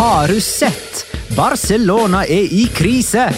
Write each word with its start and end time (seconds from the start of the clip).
Har 0.00 0.28
du 0.28 0.40
sett? 0.40 1.06
Barcelona 1.36 2.24
er 2.24 2.52
i 2.52 2.66
krise! 2.74 3.34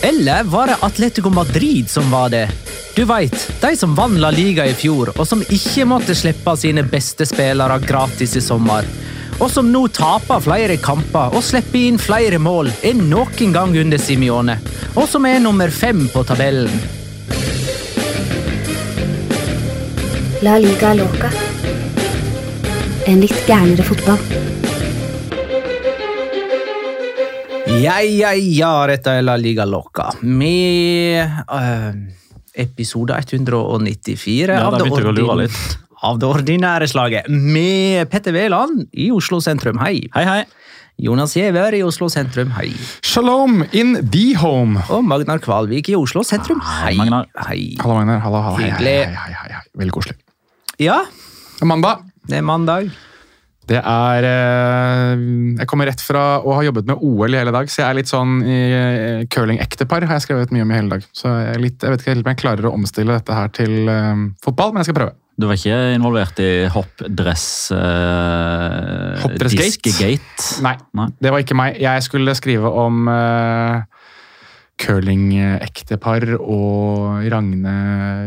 Eller 0.00 0.42
var 0.44 0.66
det 0.66 0.76
Atletico 0.80 1.30
Madrid 1.30 1.90
som 1.90 2.10
var 2.10 2.28
det? 2.28 2.48
Du 2.96 3.04
veit, 3.04 3.36
de 3.60 3.76
som 3.76 3.94
vant 3.94 4.18
La 4.18 4.32
Liga 4.34 4.66
i 4.66 4.74
fjor, 4.74 5.12
og 5.14 5.28
som 5.28 5.44
ikke 5.46 5.86
måtte 5.86 6.16
slippe 6.18 6.56
sine 6.58 6.82
beste 6.82 7.22
spillere 7.30 7.78
gratis 7.86 8.34
i 8.34 8.42
sommer. 8.42 8.88
Og 9.38 9.46
som 9.50 9.70
nå 9.70 9.84
taper 9.94 10.42
flere 10.42 10.80
kamper 10.82 11.36
og 11.38 11.46
slipper 11.46 11.78
inn 11.84 12.02
flere 12.02 12.42
mål 12.42 12.72
enn 12.82 13.06
noen 13.06 13.54
gang 13.54 13.78
under 13.84 14.02
Simione. 14.02 14.58
Og 14.96 15.06
som 15.06 15.30
er 15.30 15.38
nummer 15.38 15.70
fem 15.70 16.08
på 16.10 16.24
tabellen. 16.26 16.82
La 20.42 20.58
liga 20.58 20.96
loca. 20.98 21.30
En 23.06 23.22
litt 23.22 23.46
gærnere 23.46 23.86
fotball. 23.86 24.50
Ja, 27.80 28.00
ja, 28.04 28.32
ja, 28.36 28.72
dette 28.86 29.14
er 29.18 29.22
La 29.24 29.34
Liga 29.40 29.64
Loca. 29.66 30.10
Med 30.22 31.24
uh, 31.50 31.94
episode 32.54 33.16
194 33.16 34.52
Ja, 34.52 34.66
av, 34.68 34.76
det 34.78 34.90
ordin- 34.92 35.56
av 36.08 36.18
det 36.20 36.28
ordinære 36.28 36.88
slaget. 36.90 37.28
Med 37.30 38.10
Petter 38.12 38.34
Wæland 38.36 38.84
i 38.92 39.08
Oslo 39.14 39.40
sentrum, 39.42 39.80
hei. 39.82 40.04
Hei, 40.14 40.24
hei. 40.28 40.42
Jonas 41.02 41.32
Giæver 41.34 41.74
i 41.74 41.82
Oslo 41.86 42.06
sentrum, 42.12 42.52
hei. 42.58 42.70
Shalom 43.02 43.62
in 43.72 43.96
the 44.12 44.34
home. 44.38 44.82
Og 44.92 45.02
Magnar 45.08 45.40
Kvalvik 45.42 45.88
i 45.90 45.96
Oslo 45.98 46.22
sentrum, 46.26 46.60
hei. 46.82 46.94
Magnar. 47.00 47.26
hei. 47.48 47.72
Hallo, 47.82 47.96
Magnar. 47.98 48.20
Hallo, 48.26 48.42
hallo. 48.50 48.60
Hei, 48.60 48.70
hei, 48.76 48.98
hei, 49.00 49.16
hei, 49.16 49.38
hei, 49.40 49.54
hei. 49.56 49.64
Veldig 49.82 49.96
koselig. 49.98 50.18
Ja, 50.82 51.00
Det 51.56 51.66
er 51.66 51.70
mandag. 51.72 52.04
det 52.28 52.36
er 52.38 52.46
mandag. 52.46 52.92
Det 53.70 53.78
er 53.78 54.26
eh, 54.26 55.22
Jeg 55.60 55.68
kommer 55.70 55.86
rett 55.86 56.02
fra 56.02 56.40
å 56.42 56.56
ha 56.58 56.64
jobbet 56.66 56.88
med 56.90 57.02
OL 57.06 57.34
i 57.34 57.38
hele 57.38 57.54
dag, 57.54 57.70
så 57.70 57.84
jeg 57.84 57.88
er 57.88 57.98
litt 58.00 58.10
sånn 58.10 58.40
i 58.42 58.60
eh, 58.74 59.24
curling-ektepar 59.32 60.08
har 60.08 60.18
jeg 60.18 60.26
skrevet 60.26 60.54
mye 60.54 60.66
om 60.66 60.72
i 60.74 60.78
hele 60.80 60.96
dag. 60.96 61.06
Så 61.14 61.30
jeg, 61.30 61.62
litt, 61.62 61.78
jeg 61.78 61.94
vet 61.94 62.02
ikke 62.02 62.14
helt 62.14 62.26
om 62.26 62.32
jeg 62.32 62.42
klarer 62.42 62.68
å 62.68 62.74
omstille 62.76 63.18
dette 63.18 63.38
her 63.38 63.52
til 63.54 63.90
eh, 63.92 64.24
fotball, 64.44 64.74
men 64.74 64.82
jeg 64.82 64.90
skal 64.90 64.98
prøve. 64.98 65.16
Du 65.40 65.46
var 65.48 65.56
ikke 65.56 65.78
involvert 65.94 66.42
i 66.44 66.50
hoppdress 66.70 67.46
Eh, 67.72 69.22
Hoppdressgate? 69.22 70.60
Nei, 70.64 70.74
Nei. 70.98 71.08
det 71.22 71.32
var 71.32 71.42
ikke 71.42 71.56
meg. 71.56 71.78
Jeg 71.80 72.04
skulle 72.04 72.34
skrive 72.36 72.68
om 72.82 73.08
uh, 73.08 73.82
curling-ektepar 74.82 76.26
og 76.40 77.22
Ragne 77.30 77.74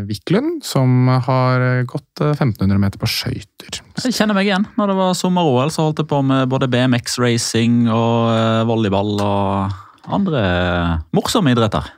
Wiklund, 0.08 0.62
som 0.66 1.10
har 1.10 1.84
gått 1.90 2.24
eh, 2.24 2.32
1500 2.34 2.80
meter 2.82 3.02
på 3.02 3.10
skøyter. 3.10 3.82
Jeg 4.04 4.16
kjenner 4.16 4.38
meg 4.38 4.50
igjen. 4.50 4.68
Når 4.80 4.92
det 4.92 4.98
var 5.00 5.18
sommer-OL, 5.20 5.74
så 5.74 5.88
holdt 5.88 6.04
jeg 6.04 6.10
på 6.12 6.22
med 6.26 6.48
både 6.52 6.70
BMX-racing 6.72 7.86
og 7.90 8.32
eh, 8.32 8.62
volleyball 8.70 9.20
og 9.26 10.16
andre 10.16 10.46
morsomme 11.16 11.56
idretter. 11.56 11.90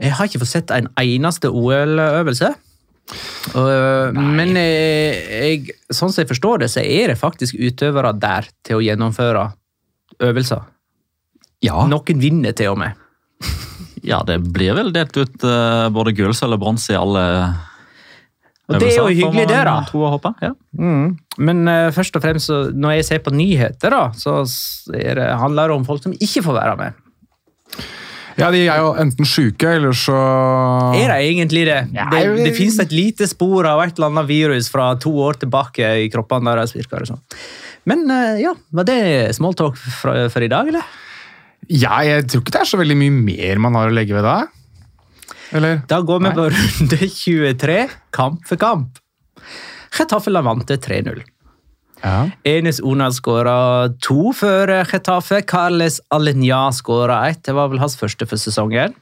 Jeg 0.00 0.16
har 0.16 0.28
ikke 0.28 0.40
fått 0.42 0.54
sett 0.54 0.74
en 0.74 0.88
eneste 1.00 1.50
OL-øvelse. 1.52 2.54
Uh, 3.50 4.14
men 4.14 4.54
jeg, 4.54 5.16
jeg, 5.26 5.74
sånn 5.90 6.12
som 6.12 6.22
jeg 6.22 6.30
forstår 6.30 6.62
det, 6.62 6.70
så 6.70 6.82
er 6.84 7.10
det 7.10 7.18
faktisk 7.18 7.58
utøvere 7.58 8.14
der 8.16 8.46
til 8.66 8.78
å 8.78 8.84
gjennomføre 8.84 9.48
øvelser. 10.30 10.62
Ja, 11.64 11.82
Noen 11.90 12.22
vinner 12.22 12.54
til 12.56 12.72
og 12.72 12.80
med. 12.80 12.96
Ja 14.06 14.20
det 14.26 14.38
blir 14.52 14.76
vel 14.78 14.92
delt 14.94 15.16
ut 15.16 15.44
uh, 15.44 15.88
både 15.92 16.14
gull, 16.16 16.32
sølv 16.36 16.58
og 16.58 16.62
bronse 16.64 16.94
i 16.94 16.98
alle 16.98 17.24
Og 18.70 18.78
det 18.78 18.92
er 18.92 18.98
jo 19.00 19.08
hyggelig, 19.10 19.46
det, 19.50 19.60
da. 19.66 19.76
Håpe. 19.90 20.34
Ja. 20.44 20.52
Men 20.78 21.62
uh, 21.68 21.90
først 21.94 22.16
og 22.16 22.24
fremst, 22.24 22.52
når 22.72 22.98
jeg 22.98 23.08
ser 23.08 23.22
på 23.24 23.34
nyheter, 23.34 23.90
da, 23.90 24.04
så 24.16 24.42
er 24.94 25.18
det, 25.18 25.30
handler 25.40 25.72
det 25.72 25.80
om 25.80 25.86
folk 25.88 26.04
som 26.06 26.14
ikke 26.16 26.44
får 26.46 26.60
være 26.60 26.76
med. 26.80 27.06
Ja, 28.38 28.48
de 28.52 28.62
er 28.64 28.78
jo 28.80 28.92
enten 29.00 29.26
sjuke, 29.28 29.68
eller 29.76 29.96
så 29.96 30.16
Er 30.96 31.10
det 31.12 31.18
egentlig 31.26 31.66
det? 31.68 31.80
Ja, 31.96 32.06
det, 32.12 32.22
det 32.40 32.54
finnes 32.56 32.78
et 32.80 32.94
lite 32.94 33.28
spor 33.28 33.68
av 33.68 33.82
et 33.84 33.98
eller 33.98 34.12
annet 34.12 34.28
virus 34.30 34.70
fra 34.72 34.92
to 35.00 35.12
år 35.26 35.40
tilbake 35.42 35.90
i 36.04 36.08
kroppene 36.12 36.54
deres. 36.54 36.72
virker 36.76 37.04
det. 37.04 37.18
Men 37.90 38.06
øh, 38.10 38.40
ja, 38.40 38.54
var 38.76 38.88
det 38.88 39.00
smalltalk 39.36 39.76
for, 39.76 40.28
for 40.32 40.46
i 40.46 40.50
dag, 40.52 40.70
eller? 40.72 40.86
Ja, 41.70 42.00
jeg 42.02 42.26
tror 42.30 42.42
ikke 42.42 42.54
det 42.56 42.62
er 42.64 42.70
så 42.70 42.80
veldig 42.80 42.96
mye 42.98 43.14
mer 43.14 43.60
man 43.62 43.76
har 43.78 43.90
å 43.90 43.94
legge 43.94 44.16
ved 44.16 44.26
da. 44.26 44.38
Eller? 45.54 45.82
Da 45.90 46.00
går 46.06 46.22
vi 46.24 46.32
på 46.34 46.46
runde 46.54 47.10
23, 47.14 47.76
kamp 48.14 48.46
for 48.46 48.60
kamp. 48.60 48.98
Getafe 49.94 50.30
Lavante 50.30 50.78
3-0. 50.78 51.22
Ja. 52.00 52.30
Enes 52.48 52.80
Ona 52.86 53.10
skåra 53.12 53.90
to 54.02 54.32
for 54.36 54.72
Getafe. 54.88 55.42
Carles 55.46 56.00
Alenya 56.14 56.70
skåra 56.72 57.22
ett. 57.28 57.42
Det 57.46 57.54
var 57.56 57.70
vel 57.72 57.82
hans 57.82 57.98
første 57.98 58.26
for 58.30 58.40
sesongen. 58.40 58.94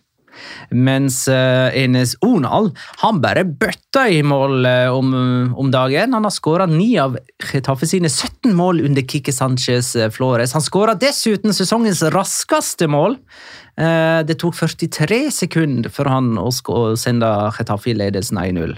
Mens 0.71 1.23
uh, 1.31 1.69
Enes 1.77 2.15
Onal 2.25 2.71
han 3.03 3.21
bare 3.23 3.45
bøtta 3.49 4.07
i 4.13 4.21
mål 4.27 4.67
uh, 4.67 4.95
om, 4.95 5.15
om, 5.57 5.71
dagen. 5.73 6.15
Han 6.17 6.27
har 6.27 6.35
skåra 6.35 6.67
ni 6.71 6.91
av 7.01 7.17
Getafe 7.43 7.89
sine 7.89 8.11
17 8.11 8.53
mål 8.57 8.83
under 8.87 9.07
Kike 9.09 9.33
Sanchez 9.35 9.95
uh, 9.97 10.09
Flores. 10.15 10.55
Han 10.57 10.65
skåra 10.65 10.97
dessuten 10.99 11.55
sesongens 11.57 12.03
raskeste 12.15 12.89
mål. 12.91 13.19
det 14.27 14.35
tok 14.43 14.57
43 14.59 15.31
sekunder 15.31 15.93
for 15.95 16.09
han 16.11 16.33
å 16.35 16.49
sende 16.99 17.29
Getafe 17.55 17.93
i 17.93 17.95
ledelsen 17.95 18.41
1-0. 18.41 18.73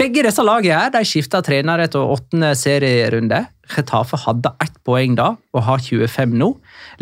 begge 0.00 0.24
disse 0.24 0.40
lagene 0.40 0.78
her, 0.78 0.94
de 0.94 1.02
skifta 1.04 1.42
trener 1.44 1.82
etter 1.84 2.00
åttende 2.00 2.54
serierunde. 2.56 3.42
Getafe 3.68 4.16
hadde 4.24 4.54
ett 4.64 4.80
poeng 4.88 5.18
da 5.20 5.34
og 5.52 5.66
har 5.68 5.84
25 5.84 6.32
nå. 6.32 6.54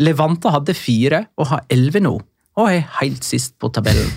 Levante 0.03 0.51
hadde 0.51 0.75
fire 0.75 1.23
og 1.39 1.53
har 1.53 1.63
11 1.71 2.03
nå 2.03 2.17
og 2.59 2.71
er 2.71 2.87
helt 2.99 3.25
sist 3.25 3.55
på 3.59 3.71
tabellen. 3.73 4.09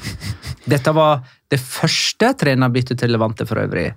Dette 0.68 0.94
var 0.94 1.22
det 1.50 1.60
første 1.62 2.32
trenerbyttet 2.38 3.00
til 3.00 3.12
Levante 3.14 3.46
for 3.48 3.62
øvrig. 3.62 3.92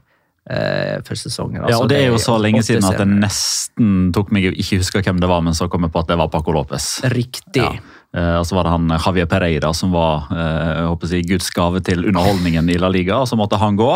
Eh, 0.45 0.99
for 1.01 1.17
sesongen. 1.17 1.63
Altså, 1.63 1.71
ja, 1.73 1.77
og 1.81 1.89
Det 1.89 1.97
er 1.97 2.11
jo 2.11 2.19
så 2.21 2.35
lenge 2.37 2.61
siden 2.61 2.85
at 2.85 2.99
det 3.01 3.07
nesten 3.09 4.11
tok 4.13 4.29
meg 4.29 4.51
ikke 4.53 4.77
huske 4.77 5.01
hvem 5.01 5.17
det 5.17 5.29
var, 5.31 5.41
men 5.41 5.57
så 5.57 5.65
kom 5.65 5.87
jeg 5.87 5.93
på 5.95 6.03
at 6.03 6.11
det 6.11 6.19
var 6.21 6.29
Paco 6.29 6.53
Lopez. 6.53 6.99
Riktig. 7.09 7.63
Ja. 7.65 7.71
Eh, 8.13 8.35
og 8.37 8.45
så 8.45 8.53
var 8.53 8.67
det 8.67 8.75
han 8.75 8.93
Javier 8.93 9.25
Pereira 9.25 9.73
som 9.73 9.89
var 9.95 10.29
eh, 10.29 10.69
jeg 10.77 10.85
håper 10.91 11.09
å 11.09 11.11
si, 11.15 11.23
Guds 11.31 11.49
gave 11.55 11.81
til 11.81 12.05
underholdningen 12.05 12.69
i 12.69 12.77
La 12.77 12.91
Liga. 12.93 13.17
og 13.23 13.27
Så 13.31 13.39
måtte 13.41 13.57
han 13.57 13.79
gå. 13.79 13.89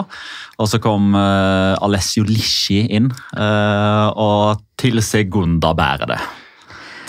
Og 0.58 0.72
så 0.72 0.82
kom 0.82 1.14
eh, 1.14 1.78
Alessio 1.86 2.26
Lisci 2.26 2.82
inn, 2.98 3.14
eh, 3.38 4.08
og 4.10 4.66
til 4.80 5.04
Segunda 5.06 5.76
bærer 5.78 6.16
det. 6.16 6.22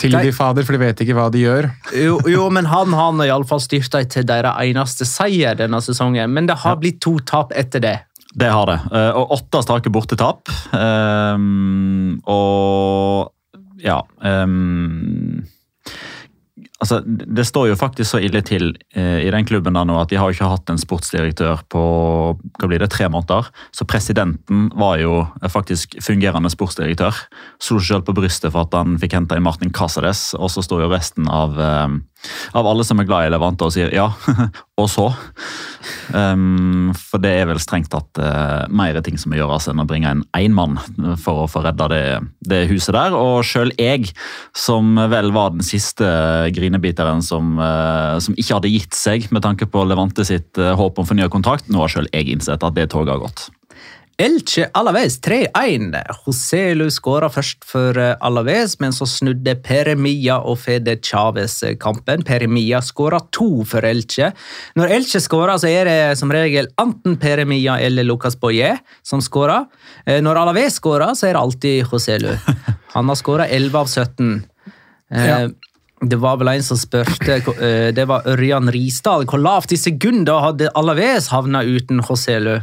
Tilgi 0.00 0.30
de 0.30 0.34
fader, 0.34 0.64
for 0.66 0.76
de 0.76 0.82
vet 0.82 1.02
ikke 1.04 1.16
hva 1.16 1.28
de 1.32 1.44
gjør. 1.44 1.70
Jo, 1.96 2.18
jo 2.34 2.46
men 2.52 2.68
han 2.70 2.94
har 2.96 3.24
iallfall 3.26 3.62
styrta 3.62 4.02
til 4.08 4.26
deres 4.28 4.56
eneste 4.64 5.08
seier 5.08 5.58
denne 5.58 5.82
sesongen. 5.84 6.32
Men 6.32 6.48
det 6.50 6.60
har 6.64 6.80
blitt 6.80 7.02
to 7.04 7.18
tap 7.28 7.52
etter 7.56 7.84
det. 7.84 7.98
Det 8.30 8.50
har 8.50 8.68
det. 8.70 8.78
Eh, 8.94 9.10
og 9.18 9.34
åtte 9.36 9.62
strake 9.66 9.90
bortetap. 9.92 10.50
Um, 10.72 12.20
og 12.30 13.32
ja 13.80 13.96
um, 14.22 15.40
altså, 16.80 17.00
Det 17.04 17.46
står 17.46 17.70
jo 17.70 17.78
faktisk 17.78 18.10
så 18.10 18.20
ille 18.24 18.42
til 18.46 18.72
eh, 18.96 19.26
i 19.26 19.30
den 19.32 19.46
klubben 19.48 19.76
da 19.76 19.84
nå 19.86 19.98
at 20.00 20.10
de 20.10 20.18
har 20.20 20.32
ikke 20.32 20.48
hatt 20.50 20.72
en 20.72 20.80
sportsdirektør 20.80 21.64
på 21.72 21.82
hva 22.34 22.68
blir 22.68 22.82
det, 22.82 22.90
tre 22.92 23.08
måneder. 23.12 23.50
Så 23.76 23.86
presidenten 23.88 24.68
var 24.78 24.98
jo 25.02 25.24
faktisk 25.52 25.98
fungerende 26.04 26.50
sportsdirektør. 26.52 27.16
Slo 27.62 27.80
selv 27.84 28.06
på 28.08 28.16
brystet 28.16 28.54
for 28.54 28.66
at 28.66 28.76
han 28.76 28.98
fikk 29.00 29.18
henta 29.18 29.38
inn 29.38 29.46
Martin 29.46 29.74
Cáceres, 29.74 30.30
og 30.38 30.52
så 30.52 30.64
står 30.64 30.86
jo 30.86 30.92
resten 30.94 31.28
av 31.30 31.60
eh, 31.60 31.98
av 32.56 32.66
alle 32.66 32.84
som 32.86 33.00
er 33.00 33.08
glad 33.08 33.26
i 33.26 33.32
Levante 33.32 33.66
og 33.66 33.74
sier 33.74 33.92
ja, 33.94 34.08
og 34.80 34.88
så. 34.90 35.10
Um, 36.12 36.90
for 36.96 37.22
det 37.22 37.32
er 37.38 37.48
vel 37.48 37.60
strengt 37.62 37.90
tatt 37.92 38.18
uh, 38.20 38.66
mer 38.68 38.98
ting 39.04 39.18
som 39.20 39.32
må 39.32 39.38
gjøres 39.38 39.68
enn 39.70 39.82
å 39.82 39.86
bringe 39.88 40.10
en 40.10 40.24
én 40.36 40.54
mann 40.54 40.76
for 41.22 41.44
å 41.44 41.48
få 41.50 41.62
redda 41.64 41.88
det, 41.92 42.02
det, 42.50 42.64
huset 42.72 42.96
der. 42.96 43.16
Og 43.16 43.44
sjøl 43.46 43.72
jeg, 43.78 44.10
som 44.56 44.98
vel 45.12 45.30
var 45.36 45.54
den 45.54 45.64
siste 45.66 46.08
grinebiteren 46.56 47.24
som, 47.24 47.54
uh, 47.60 48.18
som, 48.22 48.36
ikke 48.36 48.58
hadde 48.58 48.74
gitt 48.74 48.98
seg 48.98 49.30
med 49.34 49.44
tanke 49.46 49.68
på 49.70 49.86
Levante 49.88 50.26
sitt 50.28 50.60
uh, 50.60 50.74
håp 50.78 51.00
om 51.00 51.08
fornya 51.08 51.30
kontrakt, 51.32 51.70
nå 51.70 51.84
har 51.84 51.94
sjøl 51.94 52.10
jeg 52.12 52.34
innsett 52.34 52.66
at 52.66 52.76
det 52.76 52.90
toget 52.92 53.16
har 53.16 53.24
gått. 53.28 53.48
Elche 54.20 54.66
Alaves 54.76 55.14
3-1. 55.24 55.94
Joselu 56.26 56.90
skåra 56.92 57.30
først 57.32 57.64
for 57.64 57.96
eh, 57.96 58.18
Alaves, 58.20 58.74
men 58.82 58.92
så 58.92 59.06
snudde 59.08 59.54
Peremia 59.64 60.36
og 60.44 60.58
Fede 60.60 60.98
Chávez 61.00 61.62
kampen. 61.80 62.20
Peremia 62.28 62.82
skåra 62.84 63.22
to 63.32 63.64
for 63.68 63.86
Elche. 63.88 64.28
Når 64.76 64.92
Elche 64.98 65.22
skårer, 65.24 65.56
så 65.62 65.70
er 65.70 65.88
det 65.88 66.18
som 66.20 66.32
regel 66.34 66.68
enten 66.82 67.16
Peremia 67.22 67.78
eller 67.80 68.04
Lucas 68.04 68.36
Boye 68.36 68.74
som 69.06 69.22
skårer. 69.24 69.64
Eh, 70.04 70.20
når 70.20 70.42
Alaves 70.42 70.76
skårer, 70.76 71.14
så 71.16 71.30
er 71.30 71.38
det 71.38 71.44
alltid 71.46 71.86
Joselu. 71.86 72.34
Han 72.96 73.08
har 73.08 73.16
skåra 73.16 73.46
11 73.48 73.78
av 73.80 73.88
17. 73.88 74.34
Eh, 75.14 75.30
ja. 75.30 75.38
Det 76.00 76.16
var 76.20 76.36
vel 76.40 76.48
en 76.48 76.62
som 76.64 76.78
spurte 76.80 77.34
Det 77.92 78.04
var 78.08 78.24
Ørjan 78.28 78.70
Risdal. 78.72 79.26
Hvor 79.28 79.40
lavt 79.40 79.72
i 79.76 79.80
sekunder 79.80 80.44
hadde 80.44 80.70
Alaves 80.76 81.28
havna 81.32 81.64
uten 81.64 82.04
Joselu? 82.04 82.58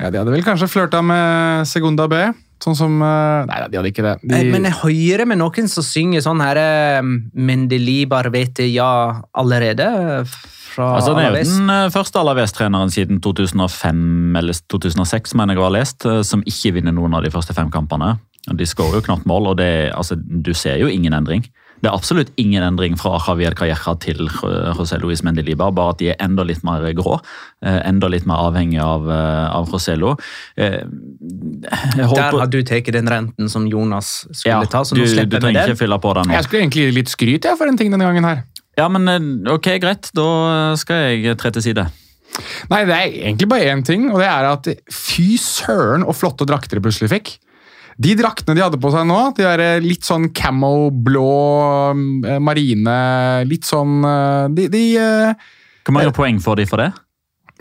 Ja, 0.00 0.10
De 0.10 0.20
hadde 0.20 0.32
vel 0.34 0.44
kanskje 0.46 0.70
flørta 0.70 1.02
med 1.04 1.68
Segunda 1.70 2.08
B. 2.10 2.20
Sånn 2.64 2.76
som 2.78 2.96
eh, 3.02 3.44
Nei, 3.50 3.60
de 3.68 3.78
hadde 3.78 3.90
ikke 3.90 4.04
det. 4.06 4.14
De... 4.24 4.40
Men 4.52 4.68
jeg 4.68 4.78
hører 4.80 5.28
med 5.28 5.40
noen 5.42 5.68
som 5.70 5.84
synger 5.84 6.24
sånn 6.24 6.42
her 6.44 6.60
Mendeli 7.04 7.44
Mendelibar 7.50 8.30
vet 8.34 8.62
ja 8.70 8.90
allerede. 9.36 9.88
Fra 10.74 10.94
altså, 10.96 11.14
det 11.14 11.26
er 11.26 11.34
jo 11.34 11.42
den 11.42 11.74
eh, 11.74 11.88
første 11.94 12.22
Alaves-treneren 12.22 12.94
siden 12.94 13.20
2005 13.24 14.38
eller 14.40 14.62
2006 14.72 15.36
mener 15.38 15.58
jeg 15.58 15.66
har 15.66 15.74
lest, 15.76 16.08
som 16.26 16.46
ikke 16.48 16.76
vinner 16.78 16.96
noen 16.96 17.18
av 17.18 17.26
de 17.26 17.34
første 17.34 17.56
fem 17.56 17.70
kampene. 17.74 18.14
De 18.52 18.66
skårer 18.68 18.98
jo 18.98 19.06
knapt 19.06 19.28
mål, 19.28 19.52
og 19.52 19.60
det, 19.60 19.92
altså, 19.96 20.18
du 20.18 20.52
ser 20.56 20.80
jo 20.82 20.90
ingen 20.90 21.16
endring. 21.16 21.46
Det 21.84 21.90
er 21.90 21.98
absolutt 21.98 22.30
ingen 22.40 22.64
endring 22.64 22.94
fra 22.96 23.18
Javier 23.20 23.52
Calleja 23.52 23.92
til 24.00 24.22
José 24.32 24.96
Luis 25.02 25.20
Mendelibar, 25.26 25.74
bare 25.76 25.92
at 25.92 25.98
de 26.00 26.06
er 26.14 26.22
enda 26.24 26.46
litt 26.48 26.62
mer 26.64 26.86
grå. 26.96 27.18
Eh, 27.60 27.76
enda 27.84 28.08
litt 28.08 28.24
mer 28.24 28.40
avhengig 28.46 28.80
av, 28.80 29.04
eh, 29.12 29.50
av 29.52 29.68
Joselo. 29.68 30.14
Eh, 30.56 30.80
Der 31.98 32.08
har 32.08 32.46
du 32.48 32.62
tatt 32.62 32.88
den 32.88 33.10
renten 33.12 33.50
som 33.52 33.66
Jonas 33.68 34.24
skulle 34.32 34.62
ja, 34.62 34.64
ta, 34.64 34.80
så 34.80 34.96
nå 34.96 35.04
slipper 35.04 35.36
du 35.36 35.44
trenger 35.44 35.74
ikke 35.74 35.82
fylle 35.82 36.00
på 36.00 36.14
den 36.16 36.30
nå. 36.30 36.38
Jeg 36.38 36.48
skulle 36.48 36.62
egentlig 36.64 36.86
litt 37.02 37.12
skryt 37.12 37.50
for 37.52 37.68
den 37.68 37.76
ting 37.76 37.92
denne 37.92 38.08
gangen 38.08 38.24
her. 38.24 38.44
Ja, 38.80 38.88
men 38.88 39.44
ok, 39.44 39.74
greit. 39.84 40.08
Da 40.16 40.74
skal 40.80 41.20
jeg 41.20 41.36
tre 41.36 41.52
til 41.52 41.68
side. 41.68 41.84
Nei, 42.72 42.84
det 42.88 42.96
er 42.96 43.12
egentlig 43.28 43.48
bare 43.52 43.68
én 43.76 43.84
ting, 43.84 44.08
og 44.10 44.24
det 44.24 44.30
er 44.30 44.48
at 44.48 44.72
fy 44.90 45.36
søren 45.36 46.02
og 46.02 46.16
flotte 46.16 46.48
drakter 46.48 46.80
de 46.80 46.88
plutselig 46.88 47.12
fikk. 47.12 47.36
De 48.00 48.14
draktene 48.18 48.56
de 48.56 48.64
hadde 48.64 48.80
på 48.82 48.90
seg 48.90 49.06
nå, 49.06 49.20
de 49.36 49.46
er 49.46 49.62
eh, 49.62 49.84
litt 49.84 50.06
sånn 50.06 50.30
camo, 50.34 50.90
blå, 50.90 51.30
eh, 52.26 52.40
marine 52.42 52.98
Litt 53.46 53.68
sånn 53.68 54.02
eh, 54.02 54.46
De, 54.50 54.68
de 54.72 54.84
Hvor 55.86 55.94
mange 55.94 56.14
poeng 56.16 56.40
får 56.42 56.62
de 56.62 56.68
for 56.70 56.82
det? 56.82 56.90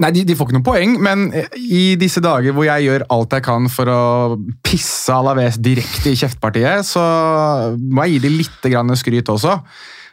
Nei, 0.01 0.09
de, 0.15 0.23
de, 0.25 0.33
får 0.33 0.47
ikke 0.49 0.55
noen 0.55 0.65
poeng, 0.65 0.93
men 1.05 1.27
i 1.53 1.93
disse 2.01 2.17
dager 2.23 2.55
hvor 2.55 2.65
jeg 2.65 2.87
gjør 2.87 3.03
alt 3.13 3.35
jeg 3.37 3.43
kan 3.45 3.67
for 3.69 3.91
å 3.93 3.99
pisse 4.65 5.13
Alaves 5.13 5.59
direkte 5.61 6.09
i 6.09 6.17
kjeftpartiet, 6.17 6.81
så 6.87 7.03
må 7.77 8.07
jeg 8.07 8.15
gi 8.15 8.23
dem 8.23 8.39
litt 8.39 8.97
skryt 8.97 9.29
også. 9.29 9.59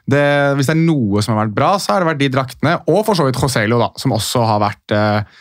Det, 0.04 0.20
hvis 0.58 0.68
det 0.68 0.74
er 0.74 0.82
noe 0.82 1.22
som 1.24 1.32
har 1.32 1.46
vært 1.46 1.56
bra, 1.56 1.70
så 1.80 1.94
har 1.94 2.04
det 2.04 2.10
vært 2.10 2.20
de 2.20 2.28
draktene, 2.34 2.74
og 2.92 3.00
for 3.08 3.16
så 3.16 3.24
vidt 3.24 3.40
Joselo, 3.40 3.80
da, 3.80 3.88
som 3.96 4.12
også 4.16 4.44
har 4.52 4.60
vært 4.66 4.96
eh, 4.96 5.40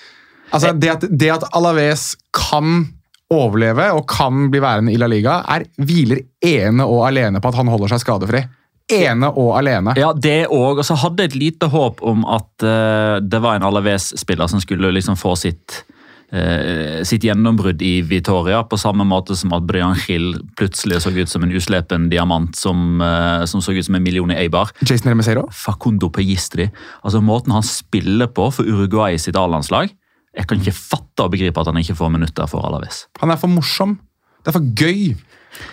Altså, 0.50 0.72
det 0.74 0.90
at, 0.90 1.04
det 1.14 1.28
at 1.30 1.44
Alaves 1.54 2.16
kan 2.34 2.88
overleve 3.34 3.92
og 3.94 4.08
kan 4.10 4.48
bli 4.50 4.62
værende 4.64 4.94
i 4.94 4.98
La 5.00 5.10
Liga, 5.10 5.42
er 5.46 5.68
hviler 5.78 6.24
ene 6.46 6.86
og 6.86 7.06
alene 7.10 7.42
på 7.42 7.52
at 7.52 7.60
han 7.60 7.70
holder 7.70 7.94
seg 7.94 8.04
skadefri. 8.06 8.44
Ene 8.90 9.30
og 9.38 9.54
alene. 9.60 9.94
Ja, 10.00 10.10
det 10.18 10.48
òg. 10.50 10.82
Og 10.82 10.86
så 10.88 10.98
hadde 10.98 11.26
jeg 11.26 11.34
et 11.34 11.38
lite 11.44 11.70
håp 11.70 12.02
om 12.02 12.26
at 12.26 12.66
uh, 12.66 13.22
det 13.22 13.42
var 13.44 13.60
en 13.60 13.68
Alaves-spiller 13.70 14.50
som 14.50 14.62
skulle 14.64 14.90
liksom 14.96 15.20
få 15.20 15.36
sitt 15.38 15.84
uh, 16.34 17.06
sitt 17.06 17.28
gjennombrudd 17.28 17.84
i 17.86 18.00
Vitoria, 18.10 18.64
på 18.66 18.80
samme 18.82 19.06
måte 19.06 19.38
som 19.38 19.54
at 19.54 19.68
Brian 19.70 19.94
Hill 20.08 20.32
plutselig 20.58 21.04
så 21.04 21.14
ut 21.14 21.30
som 21.30 21.46
en 21.46 21.54
uslepen 21.54 22.10
diamant 22.10 22.58
som, 22.58 22.98
uh, 22.98 23.46
som 23.46 23.62
så 23.62 23.78
ut 23.78 23.86
som 23.86 24.00
en 24.00 24.06
million 24.06 24.34
i 24.34 24.40
Eibar. 24.42 24.74
Jason 24.82 25.14
Remesero? 25.14 25.46
Facundo 25.54 26.10
Pegistri. 26.10 26.72
Altså 27.04 27.22
Måten 27.22 27.54
han 27.54 27.66
spiller 27.66 28.34
på 28.34 28.50
for 28.58 28.66
Uruguay 28.66 29.22
sitt 29.22 29.38
A-landslag 29.38 29.94
jeg 30.40 30.48
kan 30.48 30.62
ikke 30.62 30.76
fatte 30.76 31.26
og 31.26 31.34
begripe 31.34 31.60
at 31.60 31.68
han 31.68 31.82
ikke 31.82 31.98
får 32.00 32.14
minutter 32.14 32.48
for 32.48 32.64
Alaves. 32.64 33.08
Han 33.20 33.34
er 33.34 33.40
for 33.42 33.52
morsom. 33.52 33.98
Det 34.40 34.54
er 34.54 34.56
for 34.56 34.70
gøy. 34.80 35.18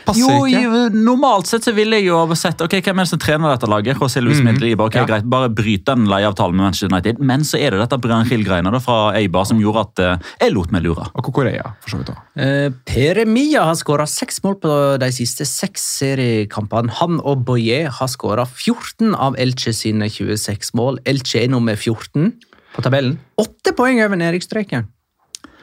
Passer 0.07 0.23
jo, 0.23 0.47
ikke. 0.49 0.87
Normalt 0.95 1.51
sett 1.51 1.67
så 1.67 1.73
ville 1.77 1.99
jeg 2.01 2.09
jo 2.09 2.19
sett 2.39 2.63
ok, 2.65 2.79
hvem 2.83 2.99
er 2.99 3.07
det 3.07 3.11
som 3.11 3.21
trener 3.23 3.53
dette 3.53 3.69
laget. 3.71 4.01
José 4.01 4.23
Luis 4.25 4.41
mm. 4.41 4.49
-hmm. 4.57 4.81
ok, 4.83 4.95
ja. 4.95 5.05
greit, 5.07 5.25
Bare 5.25 5.49
bryt 5.49 5.85
den 5.87 6.07
leieavtalen 6.09 6.57
med 6.57 6.65
Manchester 6.65 6.93
United. 6.93 7.21
Men 7.21 7.45
så 7.45 7.59
er 7.59 7.71
det 7.71 7.81
dette 7.81 7.99
Brian 7.99 8.27
Hill-greiene 8.27 8.81
fra 8.81 9.15
Eibar 9.15 9.45
som 9.45 9.61
gjorde 9.61 9.81
at 9.81 9.99
uh, 9.99 10.27
jeg 10.41 10.53
lot 10.53 10.73
meg 10.73 10.83
lure. 10.83 11.07
Og 11.15 11.25
Kokorea, 11.25 11.75
for 11.81 11.91
så 11.91 11.97
vidt 11.99 12.09
også. 12.09 12.21
Uh, 12.35 12.73
Pere 12.87 13.25
Mia 13.25 13.65
har 13.65 13.75
skåra 13.75 14.07
seks 14.07 14.43
mål 14.43 14.61
på 14.61 14.99
de 14.99 15.13
siste 15.13 15.45
seks 15.45 15.83
seriekampene. 15.99 16.91
Han 16.91 17.21
og 17.21 17.45
Boye 17.45 17.89
har 17.89 18.09
skåra 18.09 18.47
14 18.47 19.15
av 19.15 19.37
Elche 19.39 19.73
sine 19.73 20.09
26 20.09 20.75
mål. 20.75 20.99
Elche 21.05 21.45
er 21.45 21.49
nummer 21.49 21.77
14 21.77 22.33
på 22.77 22.85
tabellen. 22.85 23.17
Åtte 23.41 23.73
poeng 23.77 24.03
over 24.05 24.21
nedrykksstreken. 24.21 24.87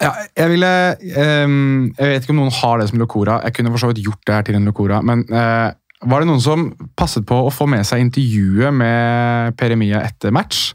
Ja, 0.01 0.10
jeg 0.36 0.50
ville 0.50 0.70
um, 1.46 1.93
Jeg 1.96 2.10
vet 2.10 2.25
ikke 2.25 2.34
om 2.34 2.41
noen 2.41 2.55
har 2.58 2.82
det 2.82 2.89
som 2.89 3.00
Locora. 3.00 3.39
Jeg 3.46 3.55
kunne 3.55 3.72
for 3.72 3.84
så 3.84 3.91
vidt 3.91 4.03
gjort 4.03 4.24
det 4.27 4.36
her 4.36 4.48
til 4.48 4.58
en 4.58 4.67
Locora, 4.67 5.00
men 5.05 5.24
uh, 5.32 5.70
var 6.03 6.24
det 6.24 6.27
noen 6.27 6.43
som 6.43 6.72
passet 7.00 7.24
på 7.29 7.38
å 7.46 7.51
få 7.53 7.67
med 7.72 7.86
seg 7.88 8.01
intervjuet 8.03 8.75
med 8.75 9.55
Peremia 9.60 10.01
etter 10.03 10.34
match? 10.36 10.74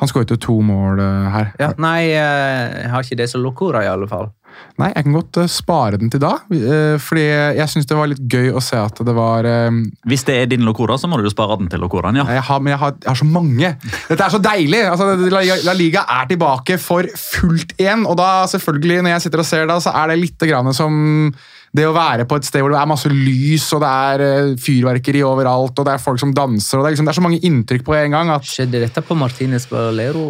Han 0.00 0.08
skåret 0.08 0.32
jo 0.32 0.40
to 0.40 0.58
mål 0.64 1.00
uh, 1.00 1.30
her. 1.32 1.54
Ja, 1.60 1.70
nei, 1.80 2.10
jeg 2.12 2.92
har 2.92 3.06
ikke 3.06 3.20
det 3.20 3.30
som 3.32 3.44
Locora, 3.44 3.84
i 3.86 3.90
alle 3.90 4.08
fall. 4.10 4.30
Nei, 4.80 4.88
jeg 4.94 5.06
kan 5.06 5.16
godt 5.16 5.40
eh, 5.42 5.50
spare 5.50 5.98
den 6.00 6.10
til 6.12 6.22
da. 6.22 6.32
eh, 6.56 6.96
fordi 7.02 7.26
jeg 7.58 7.68
syns 7.72 7.88
det 7.90 7.98
var 7.98 8.10
litt 8.10 8.22
gøy 8.32 8.50
å 8.56 8.62
se 8.64 8.78
at 8.80 9.02
det 9.04 9.14
var 9.16 9.46
eh, 9.48 9.68
Hvis 10.08 10.24
det 10.28 10.36
er 10.38 10.50
din 10.50 10.64
Locora, 10.66 10.96
så 11.00 11.10
må 11.10 11.20
du 11.20 11.28
spare 11.32 11.58
den 11.60 11.70
til 11.72 11.82
Locoraen, 11.84 12.20
ja. 12.20 12.26
jeg 12.38 12.46
har, 12.48 12.64
Men 12.64 12.74
jeg 12.74 12.82
har, 12.84 12.96
jeg 13.02 13.10
har 13.10 13.20
så 13.20 13.28
mange! 13.28 13.74
Dette 14.08 14.26
er 14.26 14.34
så 14.34 14.42
deilig! 14.42 14.82
Altså, 14.88 15.12
La, 15.30 15.76
Liga 15.76 16.04
er 16.16 16.28
tilbake 16.30 16.78
for 16.80 17.08
fullt 17.18 17.76
igjen. 17.78 18.06
Og 18.08 18.16
da 18.20 18.46
selvfølgelig, 18.50 19.00
når 19.04 19.16
jeg 19.16 19.26
sitter 19.26 19.44
og 19.44 19.48
ser 19.48 19.68
det, 19.68 19.80
så 19.84 19.94
er 19.96 20.12
det 20.12 20.20
litt 20.20 20.48
grann 20.50 20.72
som 20.76 21.32
det 21.76 21.84
å 21.86 21.94
være 21.94 22.24
på 22.26 22.34
et 22.38 22.46
sted 22.48 22.64
hvor 22.64 22.72
det 22.72 22.80
er 22.80 22.88
masse 22.90 23.10
lys, 23.12 23.68
og 23.76 23.84
det 23.84 23.90
er 23.90 24.54
fyrverkeri 24.58 25.20
overalt, 25.22 25.78
og 25.78 25.86
det 25.86 25.92
er 25.94 26.02
folk 26.02 26.18
som 26.18 26.32
danser, 26.34 26.78
og 26.78 26.82
det 26.82 26.88
er, 26.88 26.96
liksom, 26.96 27.06
det 27.06 27.12
er 27.12 27.20
så 27.20 27.26
mange 27.28 27.42
inntrykk 27.46 27.84
på 27.86 27.94
en 27.94 28.16
gang 28.16 28.32
at 28.34 28.48
Skjedde 28.48 28.82
dette 28.82 29.04
på 29.06 29.14
Martinez 29.18 29.68
Valero? 29.70 30.24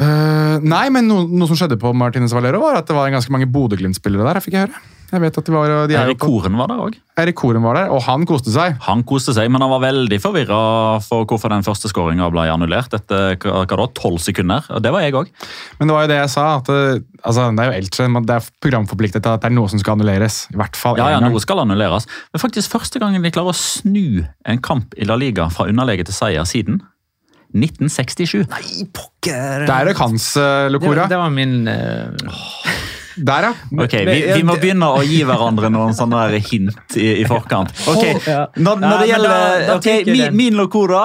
Eh, 0.00 0.56
nei, 0.64 0.86
men 0.94 1.08
noe, 1.10 1.26
noe 1.28 1.50
som 1.50 1.58
skjedde 1.58 1.76
på 1.80 1.92
Martinez 1.96 2.32
Valero, 2.32 2.62
var 2.64 2.80
at 2.80 2.88
det 2.88 2.96
var 2.96 3.12
ganske 3.12 3.32
mange 3.34 3.50
Bodø-Glimt-spillere 3.52 4.24
der. 4.24 4.40
jeg 4.40 4.48
fikk 4.48 4.60
høre. 4.62 4.82
Jeg 5.12 5.20
vet 5.20 5.36
at 5.36 5.44
de 5.44 5.52
var, 5.52 5.72
de 5.90 5.92
er 5.92 6.06
Erik 6.06 6.22
Koren 6.22 6.54
var 6.56 6.70
der 6.70 6.78
òg. 6.80 6.94
Erik 7.20 7.36
Koren 7.36 7.60
var 7.60 7.76
der, 7.76 7.90
og 7.92 8.00
han 8.06 8.22
koste 8.24 8.48
seg. 8.54 8.78
Han 8.86 9.02
koste 9.04 9.34
seg, 9.36 9.50
men 9.52 9.60
han 9.60 9.68
var 9.68 9.82
veldig 9.82 10.16
forvirra 10.24 10.60
for 11.04 11.26
hvorfor 11.28 11.52
den 11.52 11.66
første 11.66 11.90
skåringa 11.92 12.30
ble 12.32 12.46
annullert 12.48 12.96
etter 12.96 13.36
hva 13.44 13.66
da, 13.68 13.84
12 13.92 14.22
sekunder. 14.24 14.64
Og 14.72 14.80
det 14.80 14.92
var 14.94 15.04
jeg 15.04 15.12
òg. 15.20 15.28
Men 15.76 15.90
det 15.90 15.96
var 15.98 16.06
jo 16.06 16.12
det 16.14 16.16
jeg 16.16 16.30
sa, 16.32 16.46
at 16.62 16.70
det, 16.72 17.02
altså, 17.20 17.50
det 17.52 17.60
er 17.60 17.68
jo 17.68 17.82
Elche, 17.82 18.06
det 18.30 18.38
er 18.38 18.48
programforpliktet 18.64 19.20
til 19.26 19.34
at 19.36 19.44
det 19.44 19.50
er 19.50 19.56
noe 19.58 19.68
som 19.68 19.82
skal 19.82 19.98
annulleres. 19.98 20.46
I 20.54 20.56
hvert 20.62 20.80
fall 20.80 20.96
Ja, 21.02 21.10
ja, 21.12 21.20
noe 21.20 21.44
skal 21.44 21.60
annulleres. 21.60 22.08
Men 22.32 22.44
faktisk 22.46 22.72
første 22.78 23.02
gangen 23.02 23.20
de 23.20 23.34
klarer 23.36 23.52
å 23.52 23.58
snu 23.60 24.24
en 24.48 24.64
kamp 24.64 24.96
i 24.96 25.04
La 25.04 25.20
Liga 25.20 25.50
fra 25.52 25.68
underlege 25.68 26.08
til 26.08 26.16
seier 26.16 26.48
siden 26.48 26.80
1967. 27.54 28.46
Nei, 28.50 28.86
pokker! 28.94 29.66
Det 29.68 29.74
er 29.76 29.90
nok 29.90 30.00
hans, 30.02 30.30
uh, 30.40 30.66
det, 30.72 31.08
det 31.12 31.18
var 31.20 31.30
min 31.34 31.62
uh... 31.68 32.32
Der, 33.12 33.44
ja. 33.44 33.52
Ok, 33.76 33.92
vi, 34.08 34.14
vi 34.32 34.44
må 34.48 34.54
begynne 34.56 34.86
å 34.88 35.02
gi 35.04 35.18
hverandre 35.28 35.68
noen 35.68 35.92
sånne 35.92 36.22
der 36.32 36.40
hint 36.48 36.96
i, 36.96 37.10
i 37.20 37.26
forkant. 37.28 37.68
Ok, 37.92 38.06
Når, 38.56 38.78
når 38.80 39.02
det 39.02 39.08
gjelder 39.10 39.34
da- 39.34 39.66
da 39.68 39.74
ok, 39.76 39.88
min, 40.08 40.30
min 40.38 40.56
Locora 40.56 41.02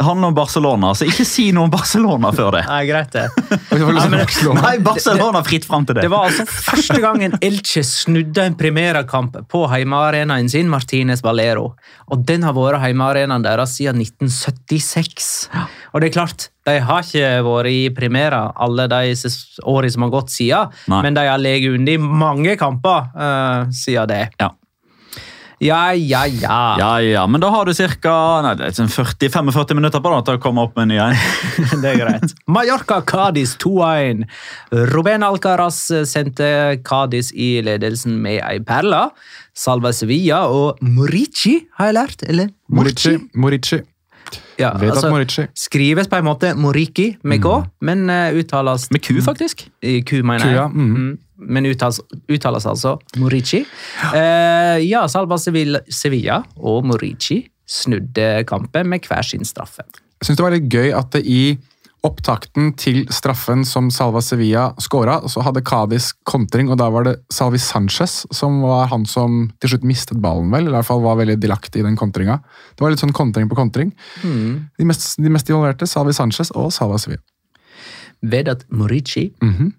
handler 0.00 0.28
om 0.28 0.34
Barcelona, 0.34 0.94
så 0.94 1.06
ikke 1.06 1.26
si 1.28 1.46
noe 1.54 1.68
om 1.68 1.72
Barcelona 1.72 2.30
før 2.34 2.56
det. 2.56 2.62
Nei, 2.68 2.80
greit, 2.88 3.14
det. 3.14 3.28
Nei, 4.58 4.74
Barcelona 4.82 5.42
fritt 5.46 5.66
fram 5.68 5.86
til 5.86 5.98
det. 5.98 6.06
Det 6.06 6.12
var 6.12 6.28
altså 6.28 6.46
første 6.48 6.98
gangen 7.02 7.36
Elche 7.44 7.84
snudde 7.86 8.48
en 8.48 8.56
Primera-kamp 8.58 9.38
på 9.50 9.64
heimearenaen 9.70 10.50
sin, 10.50 10.70
Martinez 10.72 11.22
Valero. 11.24 11.72
Og 12.10 12.24
den 12.26 12.46
har 12.46 12.56
vært 12.56 12.82
heimearenaen 12.82 13.46
deres 13.46 13.76
siden 13.78 14.02
1976. 14.02 15.30
Og 15.92 16.02
det 16.02 16.10
er 16.10 16.16
klart, 16.18 16.48
de 16.66 16.78
har 16.80 17.04
ikke 17.04 17.30
vært 17.44 17.70
i 17.70 17.80
primæra 17.94 18.48
alle 18.64 18.88
de 18.90 19.14
årene 19.62 19.94
som 19.94 20.06
har 20.06 20.12
gått 20.14 20.34
siden, 20.34 20.74
Nei. 20.90 21.00
men 21.06 21.16
de 21.16 21.26
har 21.28 21.40
ligget 21.40 21.78
under 21.78 21.94
i 21.94 22.20
mange 22.24 22.58
kamper 22.60 23.10
uh, 23.14 23.72
siden 23.74 24.10
det. 24.10 24.22
Ja. 24.40 24.50
Ja, 25.62 25.92
ja, 25.94 26.24
ja. 26.26 26.58
Ja, 26.78 26.90
ja, 27.00 27.26
men 27.30 27.40
da 27.40 27.50
har 27.54 27.68
du 27.68 27.74
ca. 27.74 28.14
40-45 28.54 29.74
minutter 29.78 30.02
på 30.02 30.12
deg 30.14 30.26
til 30.26 30.38
å 30.38 30.42
komme 30.42 30.64
opp 30.66 30.74
med 30.76 30.88
en 30.88 30.92
ny 30.92 30.98
en. 31.04 31.14
Det 31.82 31.92
er 31.92 32.00
greit. 32.00 32.34
Mallorca 32.50 33.00
Cádiz 33.06 33.54
2-1. 33.62 34.24
Ruben 34.92 35.22
Alcaraz 35.26 35.80
sendte 36.10 36.80
Cádiz 36.84 37.32
i 37.32 37.56
ledelsen 37.64 38.18
med 38.22 38.42
ei 38.42 38.60
perle. 38.64 39.08
Salva 39.54 39.92
Sevilla 39.94 40.44
og 40.50 40.82
Morici, 40.82 41.60
har 41.78 41.92
jeg 41.92 41.98
lært? 42.00 42.24
Eller? 42.26 42.50
Morici. 42.68 43.18
Morici. 43.38 43.82
Ja, 44.58 44.70
altså, 44.78 45.10
Morici. 45.10 45.46
Skrives 45.58 46.08
på 46.10 46.18
en 46.18 46.26
måte 46.26 46.52
Moriki 46.58 47.14
med 47.26 47.42
K, 47.42 47.60
men 47.84 48.06
uh, 48.10 48.34
uttales 48.38 48.88
Med 48.94 49.02
Q, 49.02 49.20
faktisk. 49.22 49.66
i 49.82 50.00
Q, 50.06 50.22
mener 50.22 50.46
jeg. 50.46 50.54
jeg. 50.54 50.60
ja, 50.60 50.66
mm. 50.68 50.94
Mm, 50.94 51.18
Men 51.38 51.66
uttales, 51.66 52.00
uttales 52.30 52.66
altså 52.70 52.96
Morici. 53.18 53.64
Eh, 54.14 54.78
ja, 54.86 55.06
Salva 55.10 55.38
Sevilla, 55.38 56.42
og 56.56 56.84
Morici 56.86 57.40
snudde 57.66 58.44
kampen 58.46 58.88
med 58.92 59.06
hver 59.08 59.22
sin 59.26 59.44
straffe. 59.44 59.82
Jeg 60.20 60.28
synes 60.28 60.38
det 60.38 60.44
var 60.44 60.54
litt 60.54 60.68
gøy 60.72 60.92
at 60.94 61.10
det 61.16 61.24
i 61.26 61.58
opptakten 62.04 62.74
til 62.76 63.06
straffen 63.08 63.62
som 63.64 63.86
Salva 63.90 64.20
Sevilla 64.20 64.66
skåra, 64.78 65.22
så 65.32 65.40
hadde 65.40 65.62
Cádiz 65.64 66.10
kontring, 66.28 66.68
og 66.68 66.76
da 66.78 66.90
var 66.92 67.06
det 67.08 67.14
Salvi 67.32 67.56
Sanchez 67.58 68.26
som 68.34 68.58
var 68.60 68.90
han 68.92 69.06
som 69.08 69.46
til 69.64 69.72
slutt 69.72 69.86
mistet 69.88 70.20
ballen, 70.20 70.50
vel? 70.52 70.66
Eller 70.66 70.76
i 70.76 70.80
hvert 70.82 70.90
fall 70.90 71.00
var 71.04 71.16
veldig 71.22 71.38
delaktig 71.40 71.80
i 71.80 71.86
den 71.86 71.96
kontringa. 71.96 72.42
Det 72.76 72.84
var 72.84 72.92
litt 72.92 73.00
sånn 73.00 73.16
kontring 73.16 73.48
på 73.48 73.56
kontring. 73.56 73.94
De, 74.22 74.84
mest, 74.84 75.14
de 75.16 75.32
mest 75.32 75.48
involverte, 75.48 75.88
Salvi 75.88 76.12
Sanchez 76.12 76.52
og 76.52 76.68
Salva 76.76 77.00
Sevilla. 77.00 77.24
Vedat 78.24 78.64
Morici 78.70 79.30
Mhm. 79.42 79.72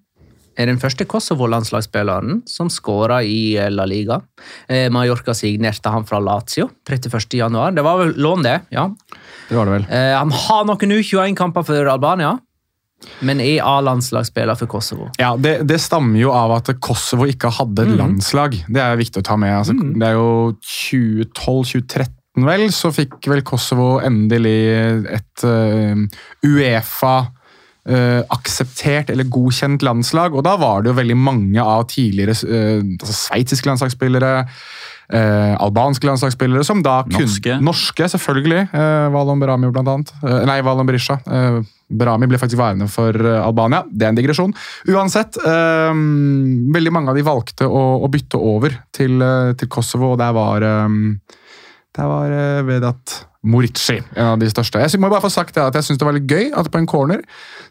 Er 0.56 0.70
den 0.70 0.80
første 0.82 1.06
Kosovo-landslagsspilleren 1.10 2.42
som 2.50 2.72
skåra 2.72 3.22
i 3.24 3.56
eh, 3.60 3.70
La 3.74 3.86
Liga. 3.90 4.22
Eh, 4.68 4.88
Mallorca 4.94 5.36
signerte 5.38 5.92
han 5.92 6.08
fra 6.08 6.22
Lazio 6.24 6.70
31. 6.88 7.38
januar. 7.42 7.76
Det 7.76 7.86
var 7.86 8.02
vel 8.02 8.16
lån, 8.18 8.44
det. 8.46 8.60
ja. 8.76 8.90
Det 9.50 9.58
var 9.58 9.70
det 9.70 9.78
vel. 9.78 9.88
Eh, 9.90 10.12
han 10.16 10.32
har 10.32 10.68
noen 10.68 10.98
U21-kamper 10.98 11.66
for 11.68 11.92
Albania, 11.92 12.36
men 13.28 13.42
er 13.44 13.60
A-landslagsspiller 13.62 14.58
for 14.58 14.72
Kosovo. 14.72 15.10
Ja, 15.20 15.36
det, 15.38 15.60
det 15.70 15.78
stammer 15.84 16.18
jo 16.18 16.32
av 16.34 16.56
at 16.56 16.72
Kosovo 16.82 17.28
ikke 17.30 17.52
hadde 17.54 17.86
et 17.86 17.98
landslag. 18.00 18.56
Det 18.66 18.82
er 18.82 18.98
viktig 19.00 19.22
å 19.22 19.28
ta 19.28 19.38
med. 19.40 19.54
Altså, 19.60 19.76
Det 19.76 20.08
er 20.08 20.16
jo 20.16 20.56
2012-2013 20.64 22.14
vel, 22.46 22.66
så 22.76 22.92
fikk 22.96 23.30
vel 23.32 23.44
Kosovo 23.48 24.00
endelig 24.04 24.58
et 25.16 25.46
uh, 25.48 26.02
Uefa 26.44 27.16
eh, 27.90 28.22
akseptert 28.34 29.12
eller 29.14 29.28
godkjent 29.32 29.86
landslag, 29.86 30.36
og 30.36 30.46
da 30.48 30.56
var 30.62 30.84
det 30.84 30.92
jo 30.92 31.00
veldig 31.00 31.18
mange 31.20 31.62
av 31.62 31.86
tidligere 31.92 32.36
uh, 32.48 32.82
altså 32.82 33.16
sveitsiske 33.20 33.70
landslagsspillere, 33.70 34.34
uh, 35.14 35.54
albanske 35.64 36.10
landslagsspillere, 36.10 36.66
som 36.68 36.84
da 36.86 37.02
kunne 37.08 37.28
Norske. 37.28 37.60
Norske, 37.64 38.10
selvfølgelig. 38.16 38.68
Uh, 38.74 39.08
Valon 39.16 39.42
Berami, 39.42 39.72
blant 39.74 39.94
annet. 39.94 40.14
Nei, 40.50 40.60
Valon 40.66 40.90
Berisha. 40.90 41.20
Berami 41.86 42.26
ble 42.26 42.40
faktisk 42.42 42.58
værende 42.58 42.88
for 42.90 43.14
Albania. 43.14 43.84
Det 43.86 44.08
er 44.08 44.14
en 44.14 44.18
digresjon. 44.18 44.54
Uansett, 44.90 45.38
eh, 45.38 46.00
veldig 46.74 46.94
mange 46.94 47.14
av 47.14 47.20
de 47.20 47.26
valgte 47.26 47.68
å, 47.70 47.84
å 48.02 48.10
bytte 48.10 48.42
over 48.42 48.74
til, 48.90 49.22
til 49.54 49.70
Kosovo, 49.70 50.16
og 50.16 50.18
der 50.18 50.34
var 50.34 50.66
eh, 50.66 50.98
der 51.96 52.12
var 52.12 52.32
eh, 52.36 52.66
Vedat 52.68 53.22
Morici 53.46 54.00
en 54.16 54.32
av 54.34 54.40
de 54.42 54.48
største. 54.50 54.82
Jeg 54.82 55.00
må 55.02 55.10
bare 55.12 55.24
få 55.24 55.30
sagt 55.30 55.58
at 55.62 55.76
jeg 55.78 55.86
syns 55.86 56.00
det 56.02 56.08
var 56.08 56.16
litt 56.18 56.30
gøy 56.30 56.50
at 56.58 56.68
på 56.72 56.80
en 56.82 56.88
corner 56.90 57.22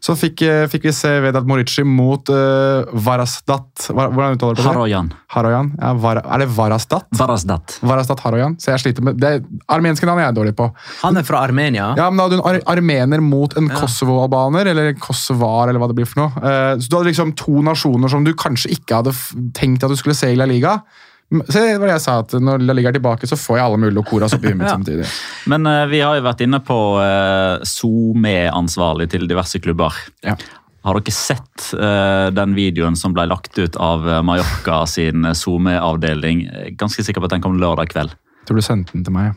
så 0.04 0.14
fikk, 0.18 0.44
eh, 0.46 0.64
fikk 0.70 0.86
vi 0.86 0.92
se 0.94 1.10
Vedat 1.24 1.46
Morici 1.48 1.82
mot 1.86 2.28
uh, 2.30 2.84
Varasdat 2.92 3.88
Hvordan 3.88 4.36
uttaler 4.36 4.58
du 4.58 4.60
det? 4.60 4.66
Haroyan. 4.68 5.08
Haroyan? 5.34 5.72
Ja, 5.80 5.92
var, 5.98 6.20
er 6.22 6.44
det 6.44 6.48
Varasdat? 6.54 7.08
Varasdat. 7.18 7.78
Varasdat 7.82 8.22
Haroyan. 8.26 8.58
Så 8.60 8.70
jeg 8.74 8.84
sliter 8.84 9.06
med 9.06 9.18
det. 9.22 9.32
Armenske 9.72 10.06
navn 10.08 10.22
er 10.22 10.28
jeg 10.28 10.36
dårlig 10.38 10.54
på. 10.58 10.68
Han 11.02 11.18
er 11.18 11.26
fra 11.26 11.42
Armenia. 11.48 11.90
Ja, 11.98 12.10
men 12.10 12.20
Da 12.20 12.28
hadde 12.28 12.38
du 12.38 12.42
en 12.42 12.48
ar 12.52 12.60
armener 12.76 13.24
mot 13.24 13.56
en 13.58 13.70
kosovo-albaner, 13.72 14.70
eller 14.70 14.92
kosovar, 15.00 15.72
eller 15.72 15.82
hva 15.82 15.90
det 15.90 15.98
blir 15.98 16.08
for 16.10 16.22
noe. 16.22 16.44
Uh, 16.44 16.76
så 16.78 16.86
du 16.86 16.98
hadde 17.00 17.10
liksom 17.10 17.34
to 17.40 17.64
nasjoner 17.66 18.12
som 18.12 18.26
du 18.26 18.34
kanskje 18.38 18.76
ikke 18.76 19.00
hadde 19.00 19.16
tenkt 19.56 19.84
at 19.84 19.92
du 19.92 19.98
skulle 19.98 20.16
se 20.18 20.30
i 20.30 20.38
La 20.38 20.46
Liga. 20.50 20.78
Så 21.48 21.60
det 21.60 21.78
var 21.80 21.88
det 21.88 21.94
jeg 21.96 22.04
sa, 22.04 22.16
at 22.22 22.34
Når 22.38 22.62
La 22.62 22.74
Liga 22.76 22.90
er 22.92 22.98
tilbake, 22.98 23.28
så 23.28 23.38
får 23.38 23.58
jeg 23.58 23.66
alle 23.66 23.80
mulige 23.82 23.96
locoras 23.96 24.36
oppi 24.36 24.52
huet 24.52 24.58
mitt 24.60 24.70
samtidig. 24.70 25.06
Men 25.50 25.66
uh, 25.66 25.84
vi 25.90 26.02
har 26.04 26.18
jo 26.18 26.26
vært 26.26 26.44
inne 26.46 26.60
på 26.64 26.78
uh, 27.00 27.64
SoMe-ansvarlig 27.66 29.08
til 29.14 29.26
diverse 29.30 29.60
klubber. 29.64 29.96
Ja. 30.26 30.36
Har 30.84 31.00
dere 31.00 31.16
sett 31.16 31.68
uh, 31.74 32.30
den 32.34 32.54
videoen 32.56 32.98
som 33.00 33.16
ble 33.16 33.26
lagt 33.30 33.58
ut 33.58 33.78
av 33.80 34.06
Mallorca 34.26 34.82
sin 34.90 35.26
SoMe-avdeling? 35.34 36.46
Ganske 36.80 37.06
sikker 37.06 37.24
på 37.24 37.30
at 37.30 37.36
den 37.36 37.44
kom 37.44 37.58
lørdag 37.60 37.90
kveld. 37.94 38.14
Tror 38.44 38.60
du 38.60 38.64
sendte 38.64 38.94
den 38.94 39.06
til 39.06 39.16
meg? 39.16 39.32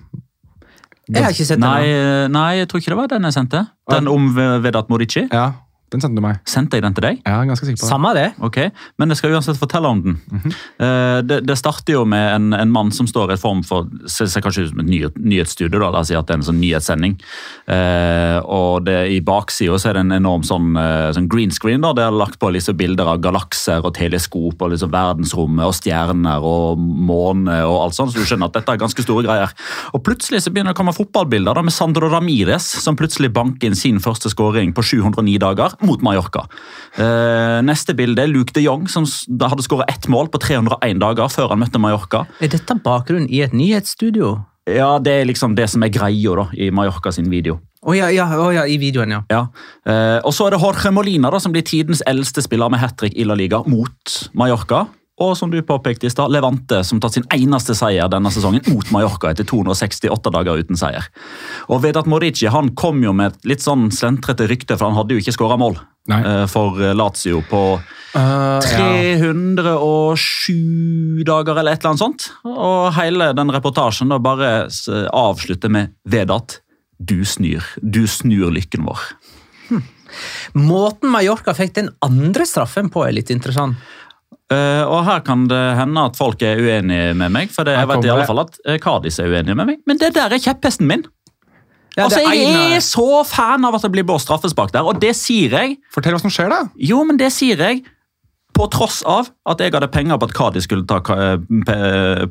Jeg 1.08 1.24
har 1.24 1.32
ikke 1.32 1.48
sett 1.48 1.62
den. 1.62 1.64
Nei, 1.64 2.28
nei, 2.34 2.50
jeg 2.60 2.68
tror 2.68 2.82
ikke 2.84 2.92
det 2.92 3.00
var 3.00 3.14
den 3.14 3.30
jeg 3.30 3.38
sendte. 3.38 3.64
Den 3.94 4.10
om 4.12 4.28
Vedat 4.36 4.92
Morici. 4.92 5.24
Ja, 5.32 5.54
den 5.88 6.02
sendte 6.04 6.20
du 6.20 6.24
meg. 6.26 6.40
Sendte 6.44 6.76
jeg 6.76 6.84
den 6.84 6.96
til 6.98 7.06
deg? 7.06 7.20
Ja, 7.24 7.38
jeg 7.38 7.46
er 7.46 7.50
ganske 7.54 7.68
sikker 7.70 7.80
på 7.80 7.86
det. 7.86 7.92
Samme 7.94 8.10
det. 8.18 8.26
Ok, 8.44 8.58
Men 9.00 9.14
jeg 9.14 9.20
skal 9.22 9.36
uansett 9.38 9.60
fortelle 9.60 9.88
om 9.88 10.02
den. 10.04 10.18
Eh, 10.84 11.20
det, 11.24 11.38
det 11.48 11.56
starter 11.56 11.96
jo 11.96 12.02
med 12.04 12.26
en, 12.34 12.48
en 12.58 12.74
mann 12.74 12.92
som 12.92 13.08
står 13.08 13.32
i 13.32 13.38
et 13.38 13.42
form 13.42 13.62
for 13.64 13.88
ser, 14.04 14.28
ser 14.28 14.44
kanskje 14.44 14.66
ut 14.66 14.74
som 14.74 14.82
et 14.84 14.90
nyhet, 14.90 15.16
nyhetsstudio. 15.16 15.80
da, 15.80 15.92
La 15.96 16.02
oss 16.04 16.12
si 16.12 16.18
at 16.20 16.28
det 16.28 16.36
er 16.36 16.42
en 16.42 16.48
sånn 16.50 16.60
nyhetssending. 16.60 17.16
Eh, 17.72 18.40
og 18.44 18.84
det, 18.84 18.98
I 19.16 19.22
baksida 19.24 19.78
er 19.88 19.96
det 19.96 20.04
en 20.04 20.18
enorm 20.18 20.44
sånn, 20.48 20.76
eh, 20.82 21.08
sånn 21.16 21.30
green 21.32 21.56
screen. 21.56 21.86
da, 21.86 21.94
Det 21.96 22.04
er 22.04 22.20
lagt 22.20 22.36
på 22.44 22.52
liksom 22.52 22.76
bilder 22.84 23.14
av 23.14 23.24
galakser 23.24 23.88
og 23.88 23.96
teleskop 23.96 24.60
og 24.60 24.76
liksom 24.76 24.92
verdensrommet 24.92 25.72
og 25.72 25.78
stjerner 25.80 26.44
og 26.44 26.84
måne 26.84 27.62
og 27.64 27.80
alt 27.86 27.96
sånt. 27.96 28.12
Så 28.12 28.20
du 28.20 28.28
skjønner 28.28 28.52
at 28.52 28.60
dette 28.60 28.76
er 28.76 28.84
ganske 28.84 29.08
store 29.08 29.24
greier. 29.24 29.56
Og 29.96 30.04
plutselig 30.04 30.44
så 30.44 30.52
begynner 30.52 30.76
det 30.76 30.78
å 30.78 30.82
komme 30.84 30.98
fotballbilder 30.98 31.56
da, 31.56 31.64
med 31.64 31.76
Sandro 31.76 32.12
Ramires, 32.12 32.68
som 32.84 33.00
plutselig 33.00 33.32
banker 33.32 33.72
inn 33.72 33.80
sin 33.80 34.04
første 34.04 34.28
skåring 34.36 34.76
på 34.76 34.84
709 34.84 35.40
dager 35.48 35.77
mot 35.86 36.02
Mallorca. 36.06 36.46
Eh, 36.98 37.60
neste 37.66 37.96
bilde 37.98 38.24
er 38.24 38.32
Luke 38.32 38.54
de 38.56 38.64
Jong, 38.66 38.88
som 38.92 39.06
hadde 39.06 39.66
skåret 39.66 39.90
ett 39.92 40.08
mål 40.12 40.32
på 40.34 40.42
301 40.42 41.02
dager 41.04 41.32
før 41.34 41.54
han 41.54 41.62
møtte 41.64 41.82
Mallorca. 41.82 42.26
Er 42.42 42.54
dette 42.54 42.80
bakgrunnen 42.84 43.30
i 43.30 43.44
et 43.46 43.54
nyhetsstudio? 43.54 44.38
Ja, 44.68 45.00
Det 45.00 45.14
er 45.22 45.26
liksom 45.26 45.56
det 45.56 45.70
som 45.72 45.84
er 45.84 45.94
greia 45.94 46.36
da, 46.36 46.50
i 46.54 46.70
Mallorca 46.72 47.12
sin 47.12 47.30
video. 47.32 47.62
Å 47.88 47.94
ja, 47.96 48.10
ja, 48.12 48.26
oh, 48.36 48.50
ja, 48.52 48.66
i 48.68 48.76
videoen, 48.82 49.14
ja. 49.14 49.22
Ja. 49.32 49.46
Eh, 49.88 50.20
og 50.26 50.34
så 50.36 50.48
er 50.48 50.56
det 50.56 50.62
Jorge 50.64 50.92
Molina 50.92 51.30
da, 51.32 51.40
som 51.40 51.54
blir 51.54 51.64
tidens 51.64 52.02
eldste 52.10 52.44
spiller 52.44 52.72
med 52.74 52.82
hat 52.82 52.98
trick 53.00 53.16
i 53.16 53.24
La 53.24 53.38
Liga 53.38 53.62
mot 53.70 54.18
Mallorca. 54.34 54.88
Og 55.18 55.32
som 55.38 55.50
du 55.50 55.58
påpekte 55.66 56.06
i 56.06 56.12
stad, 56.14 56.30
Levante 56.30 56.84
som 56.86 57.00
tatt 57.02 57.16
sin 57.18 57.26
eneste 57.34 57.74
seier 57.78 58.10
denne 58.12 58.30
sesongen 58.34 58.62
mot 58.70 58.92
Mallorca 58.94 59.32
etter 59.34 59.46
268 59.50 60.34
dager 60.36 60.60
uten 60.62 60.78
seier. 60.78 61.08
Og 61.74 61.82
Vedat 61.82 62.06
Morici 62.10 62.46
han 62.54 62.70
kom 62.78 63.02
jo 63.02 63.14
med 63.18 63.32
et 63.32 63.40
litt 63.54 63.64
sånn 63.66 63.90
slentrete 63.94 64.46
rykte, 64.50 64.78
for 64.78 64.86
han 64.92 64.98
hadde 65.00 65.14
jo 65.16 65.22
ikke 65.24 65.34
skåra 65.34 65.58
mål 65.58 65.76
Nei. 66.12 66.22
eh, 66.22 66.46
for 66.52 66.78
Lazio 66.94 67.42
på 67.50 67.62
Uh, 68.18 68.58
307 68.64 71.22
dager 71.28 71.60
eller 71.60 71.72
et 71.76 71.82
eller 71.84 71.92
annet 71.92 72.02
sånt. 72.02 72.22
Og 72.48 72.96
hele 72.96 73.36
den 73.38 73.52
reportasjen 73.54 74.10
da 74.10 74.18
bare 74.24 74.72
avslutter 75.12 75.70
med 75.70 75.92
Vedat, 76.08 76.62
du 76.98 77.26
snur. 77.28 77.62
Du 77.78 78.08
snur 78.10 78.50
lykken 78.56 78.86
vår. 78.88 78.98
Måten 80.58 81.12
Mallorca 81.12 81.54
fikk 81.54 81.76
den 81.76 81.90
andre 82.02 82.46
straffen 82.48 82.90
på, 82.90 83.04
er 83.06 83.12
litt 83.20 83.30
interessant. 83.34 83.76
Eh, 84.54 84.84
og 84.88 85.02
her 85.04 85.20
kan 85.28 85.48
det 85.52 85.62
hende 85.76 86.06
at 86.08 86.16
folk 86.16 86.42
er 86.48 86.56
uenige 86.64 87.14
med 87.20 87.34
meg, 87.36 87.50
for 87.52 87.68
det, 87.68 87.74
jeg 87.76 87.88
vet 87.90 88.06
i 88.08 88.12
alle 88.14 88.28
fall 88.30 88.40
at 88.46 88.60
Kardis 88.84 89.20
er 89.20 89.28
uenige 89.34 89.56
med 89.60 89.68
meg. 89.74 89.82
Men 89.90 90.00
det 90.00 90.14
der 90.16 90.32
er 90.32 90.40
kjepphesten 90.40 90.88
min. 90.88 91.04
Ja, 91.98 92.06
altså, 92.06 92.22
Jeg 92.22 92.46
ene- 92.46 92.76
er 92.78 92.80
så 92.86 93.26
fan 93.26 93.66
av 93.66 93.76
at 93.76 93.82
det 93.82 93.92
blir 93.92 94.06
blåst 94.06 94.28
straffespark 94.30 94.72
der, 94.72 94.86
og 94.86 95.00
det 95.02 95.16
sier 95.18 95.50
jeg. 95.52 95.78
fortell 95.92 96.14
hva 96.14 96.22
som 96.22 96.30
skjer, 96.32 96.50
da. 96.54 96.62
Jo, 96.78 97.04
men 97.04 97.18
det 97.18 97.32
sier 97.34 97.58
jeg 97.58 97.84
på 98.58 98.70
tross 98.74 99.02
av 99.06 99.28
at 99.46 99.60
jeg 99.62 99.74
hadde 99.74 99.88
penger 99.92 100.18
på 100.18 100.30
at 100.30 100.34
Kadi 100.34 100.62
skulle 100.62 100.86
ta 100.88 101.02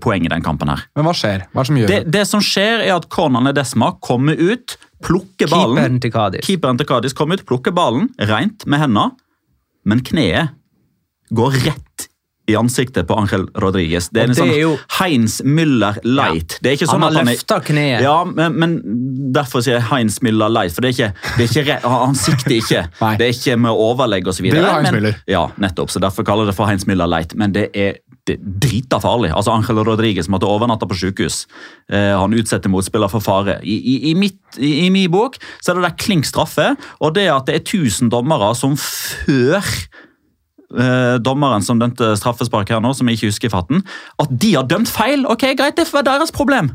poeng 0.03 0.25
i 0.25 0.31
den 0.33 0.43
kampen 0.43 0.69
her. 0.73 0.87
Men 0.97 1.05
hva 1.07 1.13
skjer? 1.15 1.45
Hva 1.55 1.65
som 1.67 1.77
gjør 1.79 1.87
Det, 1.93 2.01
det 2.15 2.25
som 2.27 2.41
skjer, 2.41 2.81
er 2.87 2.95
at 2.97 3.09
Conan 3.13 3.51
Desma 3.55 3.93
kommer 4.01 4.35
ut, 4.39 4.77
plukker 5.05 5.51
ballen. 5.51 5.77
Keeperen 5.77 6.01
til 6.01 6.11
Kadis. 6.15 6.47
Keeperen 6.47 6.79
til 6.81 6.87
Kadis 6.89 7.13
kommer 7.13 7.35
ut, 7.39 7.45
plukker 7.47 7.75
ballen, 7.77 8.09
rent 8.19 8.65
med 8.67 8.81
hendene, 8.81 9.11
men 9.85 10.01
kneet 10.01 10.51
går 11.35 11.51
rett 11.67 12.09
i 12.47 12.55
ansiktet 12.55 13.09
på 13.09 13.17
Angel 13.19 13.49
Rodriguez. 13.59 14.07
Det 14.15 14.21
er 14.23 14.29
det 14.31 14.37
sånn 14.39 14.53
er 14.55 14.61
jo- 14.61 14.77
Heinz 15.01 15.41
Müller 15.43 15.97
light. 16.07 16.61
Det 16.63 16.77
ikke 16.79 16.87
sånn 16.87 17.01
Han 17.03 17.13
har 17.13 17.25
han 17.25 17.27
løfta 17.27 17.57
kneet. 17.67 18.01
ja, 18.05 18.23
men, 18.23 18.55
men 18.55 18.77
derfor 19.35 19.65
sier 19.67 19.81
jeg 19.81 19.89
Heinz 19.89 20.21
Müller 20.23 20.49
light, 20.49 20.71
for 20.73 20.83
det 20.87 20.93
er 20.93 20.95
ikke, 20.95 21.37
det 21.37 21.43
er 21.43 21.51
ikke 21.51 21.65
re- 21.83 21.91
han 22.07 22.15
sikter 22.15 22.55
ikke. 22.55 22.85
Det 23.19 23.27
er 23.27 23.33
ikke 23.35 23.57
med 23.59 23.71
overlegg 23.75 24.29
osv. 24.31 24.47
Det 24.47 24.61
er 24.63 24.69
Heinz 24.77 24.93
Müller. 24.95 25.17
Ja, 25.27 25.49
nettopp, 25.59 25.91
så 25.91 25.99
derfor 25.99 26.23
kaller 26.23 26.47
jeg 26.47 26.53
det 26.53 26.57
for 26.61 26.71
Heinz 26.71 26.85
Müller 26.87 27.11
light, 27.11 27.35
men 27.35 27.51
det 27.53 27.67
er 27.75 27.99
det 28.27 28.39
drita 28.63 28.99
farlig. 29.03 29.33
Altså 29.35 29.51
Angel 29.51 29.83
Rodriguez 29.87 30.29
måtte 30.31 30.47
overnatte 30.47 30.87
på 30.87 30.95
sykehus. 30.99 31.47
Eh, 31.91 32.15
han 32.19 32.31
utsetter 32.35 32.71
motspiller 32.71 33.11
for 33.11 33.21
fare. 33.27 33.59
I, 33.67 33.75
i, 33.83 34.11
i, 34.13 34.15
mitt, 34.15 34.39
i, 34.59 34.87
I 34.87 34.89
min 34.95 35.11
bok 35.11 35.35
så 35.63 35.73
er 35.75 35.81
det 35.81 35.89
der 35.91 35.99
klink 35.99 36.25
straffe, 36.27 36.77
og 37.01 37.15
det 37.19 37.27
at 37.31 37.47
det 37.51 37.55
er 37.59 37.63
1000 37.67 38.11
dommere 38.15 38.55
som 38.59 38.75
før 38.79 39.63
eh, 40.75 41.19
dommeren 41.23 41.63
som 41.63 41.79
dømte 41.79 42.15
straffespark 42.19 42.69
her 42.73 42.81
nå, 42.81 42.95
som 42.97 43.07
jeg 43.09 43.19
ikke 43.21 43.31
husker 43.33 43.53
farten, 43.53 43.85
at 44.23 44.29
de 44.33 44.55
har 44.57 44.67
dømt 44.67 44.89
feil. 44.91 45.27
Ok, 45.31 45.47
greit, 45.59 45.77
det 45.77 45.87
får 45.87 46.01
være 46.03 46.11
deres 46.19 46.35
problem. 46.35 46.73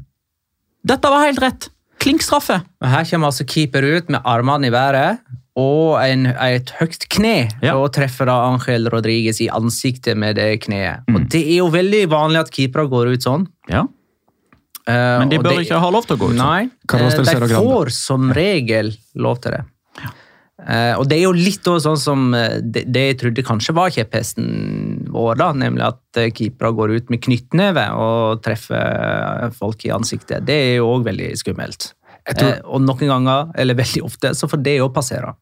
Dette 0.88 1.12
var 1.12 1.25
helt 1.27 1.41
rett. 1.43 1.69
Klink 2.01 2.21
straffe. 2.25 2.62
Her 2.81 3.05
kommer 3.05 3.29
altså 3.29 3.45
keeper 3.45 3.86
ut 3.86 4.10
med 4.10 4.21
armene 4.25 4.67
i 4.71 4.74
været 4.74 5.19
og 5.60 6.00
en, 6.01 6.25
et 6.31 6.71
høyt 6.79 7.03
kne 7.12 7.50
Ja. 7.62 7.75
og 7.75 7.91
treffer 7.93 8.25
da 8.25 8.38
Angel 8.48 8.88
Rodriguez 8.89 9.41
i 9.43 9.50
ansiktet 9.51 10.17
med 10.17 10.38
det 10.39 10.62
kneet. 10.63 11.03
Mm. 11.07 11.15
Og 11.15 11.29
Det 11.29 11.41
er 11.43 11.57
jo 11.60 11.67
veldig 11.69 12.05
vanlig 12.10 12.39
at 12.39 12.51
keepere 12.55 12.88
går 12.89 13.13
ut 13.13 13.21
sånn. 13.27 13.48
Ja, 13.69 13.86
Eh, 14.88 15.19
Men 15.19 15.29
de 15.29 15.38
bør 15.38 15.50
det- 15.55 15.67
ikke 15.67 15.79
ha 15.79 15.89
lov 15.93 16.07
til 16.07 16.17
å 16.17 16.19
gå 16.19 16.29
ut 16.31 16.38
sånn. 16.38 16.38
Nei, 16.38 16.63
eh, 16.63 17.10
de 17.10 17.53
får 17.53 17.91
som 17.91 18.31
regel 18.33 18.91
lov 19.15 19.39
til 19.39 19.51
det. 19.51 19.63
Eh, 20.01 20.10
og 20.99 21.07
det 21.09 21.17
er 21.17 21.23
jo 21.25 21.31
litt 21.33 21.65
sånn 21.65 21.97
som 21.97 22.27
eh, 22.37 22.59
det, 22.61 22.83
det 22.93 23.01
jeg 23.07 23.17
trodde 23.23 23.43
kanskje 23.47 23.73
var 23.73 23.89
kjepphesten 23.89 25.07
vår, 25.09 25.39
da, 25.39 25.47
nemlig 25.57 25.87
at 25.87 26.19
eh, 26.21 26.29
keepere 26.37 26.69
går 26.77 26.93
ut 26.99 27.09
med 27.09 27.21
knyttneve 27.25 27.87
og 27.97 28.43
treffer 28.45 28.77
eh, 28.77 29.49
folk 29.57 29.85
i 29.87 29.93
ansiktet. 29.95 30.45
Det 30.45 30.53
er 30.53 30.75
jo 30.81 30.91
òg 30.97 31.07
veldig 31.09 31.31
skummelt. 31.41 31.91
Tror- 32.29 32.51
Eh, 32.51 32.59
og 32.69 32.83
noen 32.85 33.07
ganger, 33.09 33.47
eller 33.57 33.73
veldig 33.79 34.03
ofte, 34.05 34.35
så 34.37 34.45
får 34.47 34.61
det 34.61 34.75
jo 34.77 34.91
passere. 34.93 35.33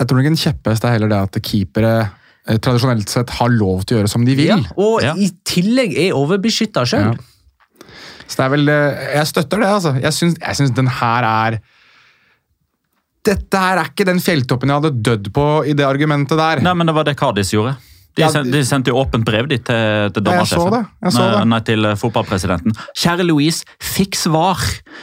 Jeg 0.00 0.08
tror 0.08 0.18
nok 0.22 0.30
en 0.30 0.40
kjepphest 0.40 0.84
er 0.88 0.94
heller 0.96 1.08
det 1.12 1.18
at 1.28 1.36
keepere 1.44 1.92
eh, 2.48 2.56
tradisjonelt 2.56 3.12
sett 3.12 3.30
har 3.36 3.52
lov 3.52 3.84
til 3.84 3.96
å 3.96 4.00
gjøre 4.00 4.12
som 4.14 4.24
de 4.24 4.34
vil. 4.38 4.48
Ja, 4.54 4.58
og 4.80 5.02
Ja. 5.04 5.12
i 5.20 5.28
tillegg 5.44 5.92
er 6.06 6.16
overbeskytta 6.16 6.86
sjøl. 6.88 7.12
Ja. 7.12 7.86
Så 8.26 8.40
det 8.40 8.44
er 8.46 8.50
vel 8.56 8.68
eh, 8.72 9.04
Jeg 9.20 9.26
støtter 9.30 9.60
det, 9.62 9.68
altså. 9.70 9.92
Jeg 10.02 10.12
syns, 10.16 10.38
jeg 10.40 10.56
syns 10.58 10.72
den 10.74 10.88
her 10.88 11.22
er 11.28 11.58
Dette 13.26 13.60
her 13.60 13.80
er 13.82 13.90
ikke 13.90 14.06
den 14.06 14.20
fjelltoppen 14.22 14.70
jeg 14.70 14.80
hadde 14.80 15.02
dødd 15.10 15.30
på 15.34 15.46
i 15.66 15.74
det 15.76 15.86
argumentet 15.86 16.38
der. 16.38 16.62
Nei, 16.64 16.74
men 16.78 16.86
det 16.88 16.94
var 16.96 17.06
det 17.08 17.16
Kadis 17.18 17.50
gjorde. 17.54 17.74
De, 18.16 18.22
Ja, 18.22 18.30
sendte, 18.32 18.52
de 18.54 18.62
sendte 18.64 18.92
jo 18.92 18.96
åpent 19.02 19.26
brev 19.28 19.48
dit 19.50 19.60
til, 19.66 20.06
til 20.14 20.24
dommersjefen. 20.24 20.86
nei, 21.04 21.42
nei, 21.52 21.58
til 21.66 21.84
eh, 21.84 21.96
fotballpresidenten. 22.00 22.72
Kjære 22.96 23.26
Louise, 23.28 23.66
fikk 23.82 24.16
svar! 24.16 24.62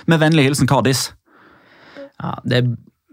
Med 0.09 0.23
vennlig 0.23 0.47
hilsen 0.47 0.69
Kadis. 0.71 1.11
Ja, 2.23 2.31
det 2.47 2.63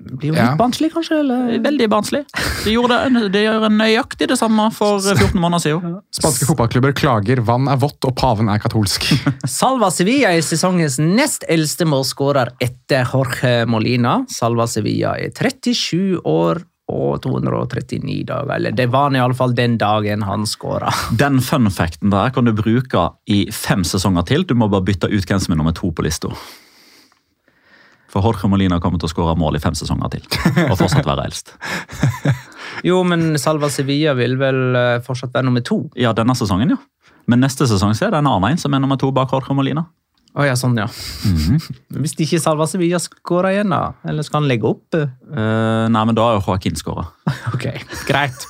blir 0.01 0.31
jo 0.31 0.35
Ja. 0.35 0.51
litt 0.51 0.59
barnslig, 0.61 0.91
kanskje? 0.95 1.19
Eller? 1.21 1.59
Veldig 1.65 1.89
barnslig. 1.93 2.23
De 2.65 2.73
gjorde 2.73 2.97
det, 3.13 3.33
de 3.35 3.43
gjør 3.45 3.67
nøyaktig 3.75 4.29
det 4.29 4.39
samme 4.41 4.71
for 4.73 5.01
14 5.17 5.37
måneder 5.41 5.61
siden. 5.65 5.99
Spanske 6.17 6.49
fotballklubber 6.49 6.93
klager, 6.97 7.43
vann 7.45 7.69
er 7.69 7.77
vått 7.83 8.05
og 8.09 8.17
paven 8.17 8.49
er 8.49 8.59
katolsk. 8.63 9.07
Salva 9.47 9.91
Sevilla 9.93 10.33
er 10.37 10.41
sesongens 10.47 10.99
nest 11.03 11.45
eldste 11.49 11.85
målskårer 11.89 12.55
etter 12.61 13.05
Jorge 13.13 13.67
Molina. 13.71 14.25
Salva 14.33 14.67
Sevilla 14.71 15.17
er 15.21 15.31
37 15.37 16.21
år 16.25 16.65
og 16.91 17.21
239 17.23 18.25
dager. 18.27 18.51
Eller 18.57 18.73
det 18.75 18.89
var 18.91 19.05
han 19.11 19.15
iallfall 19.21 19.53
den 19.55 19.77
dagen 19.79 20.25
han 20.27 20.43
skåra. 20.51 20.91
Den 21.23 21.39
fun 21.45 21.69
facten 21.71 22.11
der 22.11 22.33
kan 22.35 22.49
du 22.49 22.53
bruke 22.59 23.05
i 23.31 23.45
fem 23.55 23.85
sesonger 23.87 24.27
til. 24.27 24.43
Du 24.49 24.57
må 24.59 24.67
bare 24.73 24.83
bytte 24.89 25.07
ut 25.13 25.23
hvem 25.29 25.39
som 25.39 25.55
er 25.55 25.61
nummer 25.61 25.77
to 25.77 25.93
på 25.95 26.03
lista. 26.03 26.33
For 28.11 28.25
Jorge 28.27 28.49
Molina 28.51 28.81
kommer 28.83 28.99
til 29.01 29.07
å 29.07 29.13
skåre 29.13 29.37
mål 29.39 29.59
i 29.59 29.63
fem 29.63 29.77
sesonger 29.79 30.11
til. 30.17 30.25
Og 30.67 30.77
fortsatt 30.81 31.07
være 31.07 31.29
eldst. 31.31 31.55
Jo, 32.87 33.01
men 33.05 33.35
Salva 33.41 33.69
Sevilla 33.73 34.15
vil 34.17 34.37
vel 34.41 34.77
eh, 34.79 35.01
fortsatt 35.05 35.35
være 35.35 35.49
nummer 35.49 35.65
to? 35.67 35.83
Ja, 35.99 36.15
denne 36.17 36.37
sesongen, 36.39 36.71
ja. 36.73 36.79
Men 37.29 37.43
neste 37.45 37.67
sesong 37.69 37.93
så 37.99 38.07
er 38.07 38.15
det 38.15 38.21
en 38.23 38.31
annen 38.31 38.55
en 38.55 38.61
som 38.63 38.73
er 38.75 38.81
nummer 38.81 38.97
to 39.01 39.11
bak 39.15 39.33
Jorge 39.35 39.57
Molina. 39.57 39.85
Å 40.31 40.45
ja, 40.47 40.55
sånn, 40.55 40.77
ja. 40.79 40.87
Hvis 42.03 42.15
ikke 42.23 42.39
Salva 42.39 42.69
Sevilla 42.71 43.01
skårer 43.03 43.57
igjen, 43.57 43.73
da? 43.75 43.97
Eller 44.07 44.27
skal 44.27 44.45
han 44.45 44.51
legge 44.51 44.69
opp? 44.69 44.95
Eh, 44.95 45.87
nei, 45.91 46.05
men 46.07 46.15
da 46.15 46.29
har 46.29 46.39
jo 46.39 46.45
Joaquin 46.47 46.79
skåra. 46.79 47.09
Ok, 47.55 47.67
greit. 48.09 48.47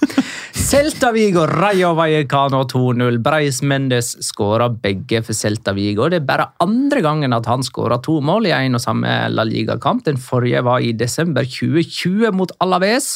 Celta 0.57 1.11
Vigo, 1.13 1.47
Rayo 1.49 1.93
Vallecano 1.97 2.63
2-0. 2.69 3.19
Breis 3.25 3.61
Mendes 3.67 4.13
skåra 4.25 4.69
begge 4.71 5.23
for 5.25 5.37
Celta 5.37 5.73
Vigo. 5.77 6.09
Det 6.11 6.21
er 6.21 6.27
bare 6.29 6.47
andre 6.63 7.03
gangen 7.05 7.35
at 7.37 7.49
han 7.49 7.65
skåra 7.65 8.01
to 8.05 8.19
mål 8.25 8.49
i 8.49 8.53
en 8.55 8.79
og 8.79 8.83
samme 8.83 9.13
La 9.33 9.45
Liga-kamp. 9.47 10.05
Den 10.07 10.21
forrige 10.21 10.63
var 10.67 10.85
i 10.85 10.93
desember 10.97 11.49
2020 11.49 12.33
mot 12.37 12.53
Alaves. 12.65 13.09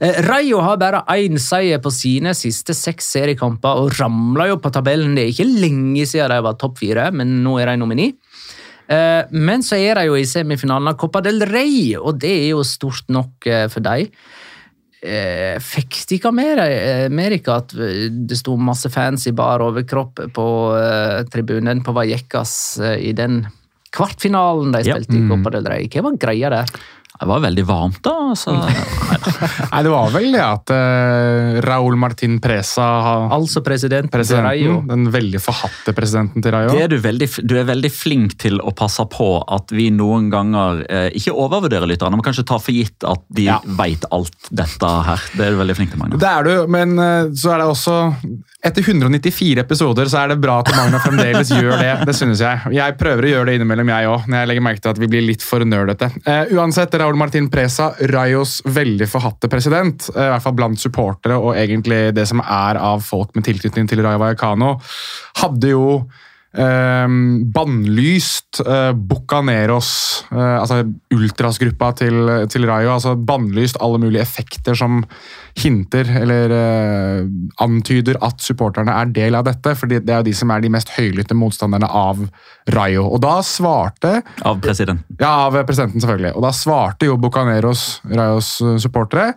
Eh, 0.00 0.20
Rayo 0.28 0.62
har 0.64 0.80
bare 0.80 1.04
én 1.16 1.38
seier 1.42 1.80
på 1.84 1.92
sine 1.92 2.34
siste 2.36 2.76
seks 2.76 3.12
seriekamper 3.16 3.84
og 3.84 3.92
ramla 4.00 4.48
jo 4.52 4.60
på 4.62 4.72
tabellen. 4.74 5.16
Det 5.16 5.26
er 5.26 5.34
ikke 5.34 5.48
lenge 5.48 6.06
siden 6.08 6.32
de 6.34 6.40
var 6.48 6.58
topp 6.60 6.80
fire, 6.82 7.08
men 7.14 7.38
nå 7.44 7.56
er 7.60 7.72
de 7.72 7.78
nummer 7.80 7.97
ni. 7.98 8.08
Eh, 8.88 9.22
Men 9.36 9.60
så 9.66 9.76
er 9.76 9.98
de 10.00 10.06
jo 10.08 10.16
i 10.16 10.24
semifinalen 10.28 10.88
av 10.88 10.96
Copa 11.00 11.20
del 11.24 11.42
Rey, 11.50 11.92
og 11.98 12.18
det 12.22 12.30
er 12.32 12.50
jo 12.54 12.62
stort 12.64 13.10
nok 13.12 13.46
eh, 13.50 13.66
for 13.68 13.84
dem. 13.84 14.08
Eh, 14.98 15.60
fikk 15.62 16.00
de 16.10 16.16
ikke 16.18 16.32
med, 16.34 16.58
med 17.14 17.36
at 17.54 17.74
det 17.76 18.38
sto 18.40 18.56
masse 18.58 18.88
fans 18.90 19.28
i 19.30 19.34
bar 19.36 19.62
overkropp 19.62 20.24
på 20.34 20.46
tribunen 21.30 21.84
på 21.86 21.94
Vallecas 21.94 22.56
i 22.98 23.12
den 23.14 23.44
kvartfinalen 23.94 24.72
de 24.74 24.82
Ja. 24.88 24.96
spilte 24.96 25.14
i 25.20 25.28
Copa 25.28 25.50
del 25.54 25.68
Rey? 25.70 25.86
Hva 25.92 26.02
var 26.08 26.18
greia 26.18 26.50
der? 26.50 26.72
Det 27.18 27.26
var 27.26 27.40
veldig 27.42 27.64
varmt, 27.66 27.98
da. 28.04 28.12
Så. 28.38 28.52
Nei, 29.72 29.80
det 29.82 29.90
var 29.90 30.10
vel 30.14 30.28
det 30.34 30.42
at 30.44 30.70
uh, 30.70 31.58
Raúl 31.64 31.96
Martin 31.98 32.36
Presa 32.42 32.86
Altså 33.34 33.62
presidenten 33.66 34.22
til 34.22 34.38
Rayo. 34.44 34.76
Den 34.86 35.08
veldig 35.14 35.40
forhatte 35.42 35.94
presidenten 35.96 36.44
til 36.44 36.54
Rayo. 36.54 36.70
Det 36.74 36.84
er 36.86 36.92
du, 36.92 36.98
veldig, 37.02 37.28
du 37.50 37.56
er 37.58 37.66
veldig 37.68 37.90
flink 37.92 38.36
til 38.42 38.60
å 38.62 38.70
passe 38.76 39.02
på 39.10 39.28
at 39.50 39.74
vi 39.74 39.88
noen 39.94 40.28
ganger 40.32 40.84
uh, 40.86 41.08
ikke 41.18 41.34
overvurderer 41.34 41.90
lytterne, 41.90 42.18
men 42.20 42.26
kanskje 42.26 42.46
tar 42.48 42.62
for 42.62 42.76
gitt 42.76 43.06
at 43.08 43.24
de 43.34 43.48
Ja. 43.48 43.58
vet 43.78 44.04
alt 44.14 44.50
dette 44.54 44.92
her. 45.10 45.22
Det 45.34 45.46
er 45.48 45.56
du 45.56 45.62
veldig 45.62 45.78
flink 45.78 45.94
til, 45.94 46.02
Magnus. 46.02 46.20
Det 46.22 46.30
er 46.30 46.46
du, 46.46 46.54
men 46.70 46.94
uh, 47.00 47.34
så 47.34 47.54
er 47.56 47.64
det 47.64 47.70
også 47.72 47.98
Etter 48.58 48.82
194 48.82 49.60
episoder 49.62 50.08
så 50.10 50.24
er 50.24 50.32
det 50.32 50.40
bra 50.42 50.56
at 50.58 50.72
Magna 50.74 50.98
fremdeles 50.98 51.52
gjør 51.54 51.76
det. 51.78 51.92
Det 52.08 52.14
synes 52.18 52.40
jeg. 52.42 52.72
Jeg 52.74 52.96
prøver 52.98 53.28
å 53.28 53.30
gjøre 53.30 53.46
det 53.46 53.58
innimellom, 53.60 53.92
jeg 53.94 54.08
òg, 54.10 54.24
når 54.26 54.40
jeg 54.40 54.50
legger 54.50 54.64
merke 54.66 54.82
til 54.82 54.90
at 54.90 54.98
vi 54.98 55.08
blir 55.12 55.22
litt 55.22 55.44
for 55.46 55.62
nerdete. 55.62 56.08
Uh, 56.26 56.50
uansett, 56.58 56.96
Raúl 56.98 57.18
Martin 57.20 57.46
Presa, 57.52 57.92
Rayos 58.10 58.56
veldig 58.66 59.06
forhatte 59.06 59.50
president, 59.52 60.08
uh, 60.10 60.24
i 60.24 60.32
hvert 60.32 60.46
fall 60.48 60.56
blant 60.58 60.82
supportere 60.82 61.38
og 61.38 61.54
egentlig 61.54 62.08
det 62.18 62.26
som 62.26 62.42
er 62.42 62.80
av 62.82 63.06
folk 63.06 63.30
med 63.38 63.46
tilknytning 63.46 63.86
til 63.92 64.02
Rayo 64.02 64.18
Vallecano, 64.24 64.74
hadde 65.38 65.70
jo 65.76 65.86
bannlyst 67.54 68.58
eh, 68.64 68.92
Bucaneros, 68.92 69.90
eh, 70.32 70.56
altså 70.58 70.80
ultrasgruppa 71.14 71.92
til, 72.00 72.16
til 72.50 72.66
Rayo. 72.66 72.90
altså 72.96 73.14
Bannlyst 73.14 73.78
alle 73.84 74.00
mulige 74.02 74.24
effekter 74.24 74.74
som 74.78 75.04
hinter 75.58 76.10
eller 76.20 76.54
eh, 76.56 77.28
antyder 77.62 78.18
at 78.26 78.42
supporterne 78.42 78.94
er 78.94 79.12
del 79.14 79.38
av 79.38 79.46
dette. 79.46 79.74
for 79.78 79.86
det 79.90 80.02
er 80.08 80.20
jo 80.20 80.28
de 80.30 80.34
som 80.34 80.50
er 80.54 80.60
de 80.64 80.72
mest 80.74 80.90
høylytte 80.96 81.36
motstanderne 81.38 81.86
av 81.86 82.24
Rayo. 82.74 83.06
Og 83.06 83.22
da 83.22 83.38
svarte 83.46 84.22
Av 84.42 84.60
presidenten. 84.62 85.04
ja, 85.20 85.32
av 85.46 85.56
presidenten 85.64 86.00
selvfølgelig. 86.02 86.34
Og 86.36 86.42
da 86.42 86.52
svarte 86.56 87.06
jo 87.06 87.16
Bucaneros, 87.22 88.00
Rayos 88.10 88.60
eh, 88.60 88.76
supportere. 88.82 89.32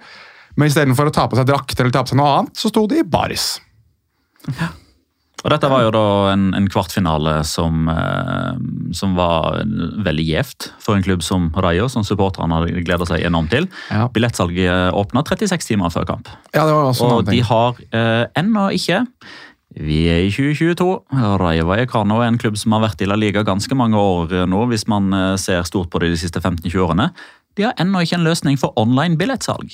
Men 0.58 0.68
istedenfor 0.68 1.08
å 1.08 1.14
ta 1.16 1.28
på 1.32 1.38
seg 1.40 1.48
drakter 1.48 1.86
eller 1.86 1.94
ta 1.96 2.02
på 2.04 2.12
seg 2.12 2.20
noe 2.20 2.38
annet, 2.42 2.58
så 2.60 2.70
sto 2.74 2.88
de 2.90 3.00
i 3.00 3.08
baris. 3.08 3.54
Og 5.42 5.50
Dette 5.50 5.70
var 5.72 5.84
jo 5.86 5.92
da 5.94 6.06
en, 6.36 6.50
en 6.58 6.68
kvartfinale 6.70 7.40
som, 7.48 7.88
eh, 7.90 8.60
som 8.98 9.16
var 9.18 9.64
veldig 10.06 10.26
gjevt 10.28 10.70
for 10.82 10.98
en 10.98 11.06
klubb 11.06 11.24
som 11.26 11.50
Rayo, 11.66 11.88
som 11.90 12.06
supporterne 12.06 12.60
hadde 12.60 12.84
gleda 12.86 13.08
seg 13.10 13.26
enormt 13.26 13.54
til. 13.54 13.66
Ja. 13.90 14.06
Billettsalget 14.14 14.94
åpna 14.98 15.26
36 15.26 15.72
timer 15.72 15.94
før 15.94 16.06
kamp. 16.14 16.30
Ja, 16.54 16.66
det 16.68 16.76
var 16.76 16.92
også 16.92 17.10
Og 17.10 17.26
de 17.32 17.42
har 17.48 17.82
eh, 17.90 18.26
ennå 18.38 18.70
ikke 18.78 19.02
Vi 19.72 20.02
er 20.12 20.26
i 20.28 20.32
2022. 20.34 20.88
Rayo 21.42 21.68
Vallecano 21.70 22.20
er 22.22 22.30
en 22.30 22.40
klubb 22.42 22.58
som 22.60 22.76
har 22.76 22.86
vært 22.86 23.02
i 23.02 23.10
La 23.10 23.16
Liga 23.16 23.46
ganske 23.48 23.76
mange 23.78 23.98
år 23.98 24.34
eh, 24.44 24.48
nå, 24.50 24.66
hvis 24.70 24.86
man 24.92 25.10
eh, 25.16 25.36
ser 25.42 25.64
stort 25.66 25.90
på 25.90 26.04
det 26.04 26.14
de 26.14 26.22
siste 26.22 26.44
15-20 26.44 26.86
årene. 26.86 27.12
De 27.58 27.66
har 27.66 27.78
ennå 27.82 28.04
ikke 28.04 28.20
en 28.20 28.28
løsning 28.28 28.60
for 28.60 28.76
online 28.80 29.18
billettsalg. 29.20 29.72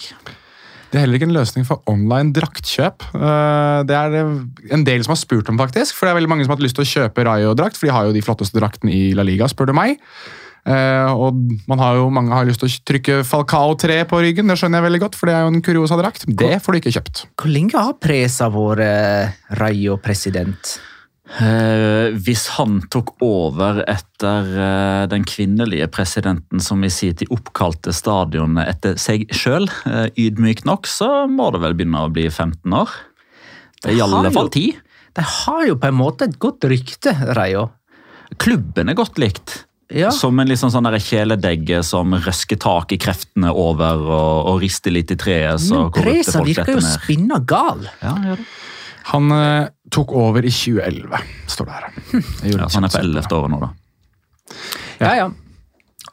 Det 0.87 0.95
er 0.95 1.03
heller 1.03 1.19
ikke 1.19 1.27
en 1.27 1.35
løsning 1.35 1.65
for 1.67 1.83
online 1.91 2.31
draktkjøp. 2.35 3.03
Eh, 3.17 3.83
Det 3.89 3.95
er 3.97 4.09
det 4.13 4.23
en 4.71 4.83
del 4.87 5.03
som 5.03 5.11
har 5.11 5.19
spurt 5.19 5.49
om, 5.51 5.57
faktisk. 5.59 5.93
For 5.97 6.07
det 6.07 6.13
er 6.13 6.19
veldig 6.21 6.31
mange 6.31 6.45
som 6.45 6.53
har 6.53 6.57
hatt 6.59 6.63
lyst 6.67 6.79
til 6.79 6.85
å 6.85 6.91
kjøpe 6.93 7.25
Rayo-drakt, 7.27 7.75
for 7.77 7.87
de 7.89 7.95
har 7.95 8.07
jo 8.07 8.15
de 8.15 8.23
flotteste 8.23 8.55
draktene 8.59 8.93
i 8.95 9.13
La 9.17 9.23
Liga, 9.27 9.49
spør 9.51 9.67
du 9.67 9.75
meg. 9.75 9.99
Eh, 10.67 11.11
og 11.15 11.35
man 11.67 11.79
har 11.79 11.95
jo, 11.95 12.09
mange 12.11 12.33
har 12.35 12.47
lyst 12.47 12.59
til 12.63 12.67
å 12.67 12.79
trykke 12.91 13.21
Falcao 13.27 13.75
3 13.79 14.01
på 14.07 14.19
ryggen, 14.23 14.47
det 14.47 14.57
skjønner 14.59 14.81
jeg 14.81 14.87
veldig 14.89 15.03
godt, 15.05 15.15
for 15.15 15.29
det 15.29 15.35
er 15.37 15.45
jo 15.45 15.51
en 15.53 15.61
kuriosa 15.63 15.99
drakt. 15.99 16.25
Det 16.27 16.57
får 16.63 16.71
du 16.75 16.79
ikke 16.81 16.95
kjøpt. 16.97 17.23
Hvor 17.39 17.51
lenge 17.51 17.79
har 17.79 17.95
Presa 18.03 18.49
vært 18.51 18.83
eh, 18.83 19.35
Rayo-president? 19.59 20.77
Eh, 21.27 22.13
hvis 22.23 22.45
han 22.55 22.79
tok 22.87 23.11
over 23.23 23.81
etter 23.83 24.47
eh, 24.47 25.03
den 25.11 25.25
kvinnelige 25.27 25.89
presidenten 25.91 26.63
som 26.63 26.85
i 26.87 26.91
sin 26.93 27.17
tid 27.19 27.33
oppkalte 27.35 27.91
stadionet 27.95 28.69
etter 28.71 28.95
seg 29.01 29.27
sjøl, 29.35 29.67
eh, 29.89 30.07
ydmykt 30.15 30.63
nok, 30.69 30.87
så 30.87 31.27
må 31.27 31.49
det 31.51 31.61
vel 31.65 31.75
begynne 31.75 32.05
å 32.07 32.13
bli 32.13 32.29
15 32.29 32.77
år. 32.79 32.95
Det 33.83 33.91
er 33.91 33.99
i 33.99 34.03
alle 34.05 34.31
fall 34.31 34.49
10. 34.53 34.79
De 35.17 35.25
har 35.33 35.63
jo 35.67 35.75
på 35.81 35.89
en 35.89 35.99
måte 35.99 36.29
et 36.29 36.37
godt 36.39 36.65
rykte, 36.71 37.11
Reio. 37.35 37.67
Klubben 38.39 38.89
er 38.89 38.97
godt 38.97 39.19
likt. 39.19 39.63
Ja. 39.93 40.09
Som 40.11 40.39
en 40.39 40.49
liksom 40.49 40.71
sånn 40.71 40.87
kjæledegge 40.99 41.79
som 41.87 42.11
røsker 42.11 42.59
tak 42.59 42.91
i 42.91 42.97
kreftene 42.99 43.53
over 43.55 44.01
og, 44.03 44.49
og 44.51 44.63
rister 44.63 44.91
litt 44.91 45.13
i 45.15 45.19
treet. 45.19 45.61
så 45.63 45.85
Men 45.85 45.93
Presa 45.95 46.43
virker 46.43 46.75
jo 46.75 46.83
spinna 46.83 47.39
gal. 47.39 47.85
Ja, 48.03 48.15
gjør 48.31 48.41
det. 48.41 48.47
Han 49.07 49.31
eh, 49.31 49.69
tok 49.93 50.11
over 50.17 50.45
i 50.45 50.51
2011, 50.51 51.19
står 51.47 51.65
det 51.69 51.75
her. 51.77 51.91
Ja, 52.51 52.67
så 52.69 52.79
han 52.79 52.87
er 52.87 52.93
på 52.95 53.01
ellevte 53.03 53.35
11. 53.35 53.41
året 53.41 53.53
nå, 53.53 53.59
da. 53.63 53.69
Ja, 55.01 55.11
ja. 55.23 55.27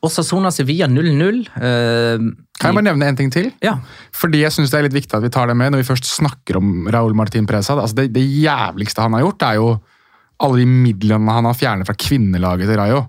Osasona 0.04 0.50
Sevilla 0.52 0.86
0-0. 0.90 1.38
Eh, 1.56 2.24
Kan 2.60 2.70
jeg 2.70 2.76
bare 2.76 2.86
nevne 2.86 3.06
en 3.08 3.16
ting 3.18 3.30
til? 3.32 3.48
ja. 3.64 3.78
Fordi 4.14 4.42
jeg 4.42 4.52
synes 4.54 4.70
det 4.70 4.78
er 4.78 4.86
litt 4.86 4.94
viktig 4.96 5.16
at 5.16 5.24
vi 5.24 5.30
tar 5.32 5.48
det 5.50 5.56
med 5.58 5.72
når 5.72 5.80
vi 5.82 5.88
først 5.88 6.06
snakker 6.10 6.58
om 6.60 6.86
Raúl 6.92 7.14
Martin 7.16 7.46
Presa. 7.48 7.74
Altså 7.80 7.96
det, 8.02 8.10
det 8.14 8.22
jævligste 8.22 9.02
han 9.02 9.16
har 9.16 9.24
gjort, 9.24 9.42
er 9.48 9.58
jo 9.58 9.68
alle 10.44 10.60
de 10.60 10.66
midlene 10.68 11.32
han 11.38 11.46
har 11.48 11.56
fjernet 11.56 11.88
fra 11.88 11.96
kvinnelaget 11.98 12.68
til 12.68 12.78
Rayo. 12.78 13.00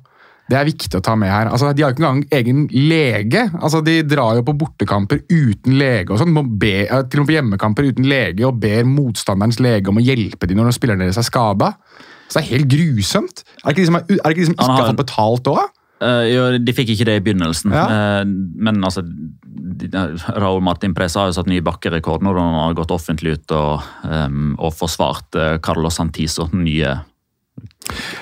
Det 0.46 0.58
er 0.60 0.68
viktig 0.68 1.00
å 1.00 1.02
ta 1.02 1.16
med 1.18 1.32
her. 1.34 1.48
Altså, 1.50 1.72
de 1.74 1.82
har 1.82 1.94
ikke 1.96 2.04
engang 2.04 2.26
egen 2.38 2.66
lege. 2.70 3.48
Altså, 3.58 3.80
de 3.86 3.96
drar 4.06 4.38
jo 4.38 4.44
på 4.46 4.54
bortekamper 4.62 5.24
uten 5.26 5.78
lege 5.80 6.14
og 6.14 6.22
sånn. 6.22 6.36
eh, 6.38 7.02
Til 7.10 7.22
og 7.22 7.24
med 7.24 7.32
på 7.32 7.38
hjemmekamper 7.38 7.88
uten 7.90 8.06
lege 8.06 8.46
og 8.46 8.60
ber 8.62 8.86
motstanderens 8.86 9.58
lege 9.60 9.90
om 9.90 9.98
å 9.98 10.06
hjelpe 10.06 10.46
dem 10.48 10.62
når 10.62 10.76
spillerne 10.78 11.08
deres 11.08 11.18
er 11.18 11.26
skada. 11.26 11.74
Så 12.30 12.40
det 12.40 12.44
er 12.44 12.52
helt 12.58 12.70
grusomt. 12.70 13.42
Er 13.64 13.72
det 13.72 13.74
ikke 13.74 13.82
de 13.82 13.90
som, 13.90 13.96
er, 13.98 14.06
er 14.20 14.36
ikke, 14.36 14.42
de 14.44 14.46
som 14.52 14.58
ikke 14.58 14.70
har 14.70 14.92
fått 14.92 15.02
betalt 15.02 15.50
òg? 15.50 15.66
Uh, 16.04 16.26
jo, 16.28 16.42
de 16.60 16.74
fikk 16.76 16.90
ikke 16.92 17.06
det 17.08 17.14
i 17.18 17.24
begynnelsen, 17.24 17.72
Ja. 17.72 17.86
uh, 17.88 18.24
men 18.28 18.84
altså 18.84 19.02
de, 19.06 19.88
Raúl 20.36 20.60
Martin 20.62 20.94
Presa 20.94 21.22
har 21.22 21.30
jo 21.32 21.38
satt 21.38 21.48
ny 21.48 21.62
bakkerekord 21.64 22.22
når 22.26 22.36
han 22.42 22.58
har 22.60 22.76
gått 22.76 22.92
offentlig 22.92 23.38
ut 23.40 23.54
og, 23.56 23.86
um, 24.04 24.58
og 24.60 24.76
forsvart 24.76 25.38
uh, 25.40 25.56
Carlos 25.64 25.96
Santiso, 25.96 26.50
den 26.52 26.66
nye 26.68 26.98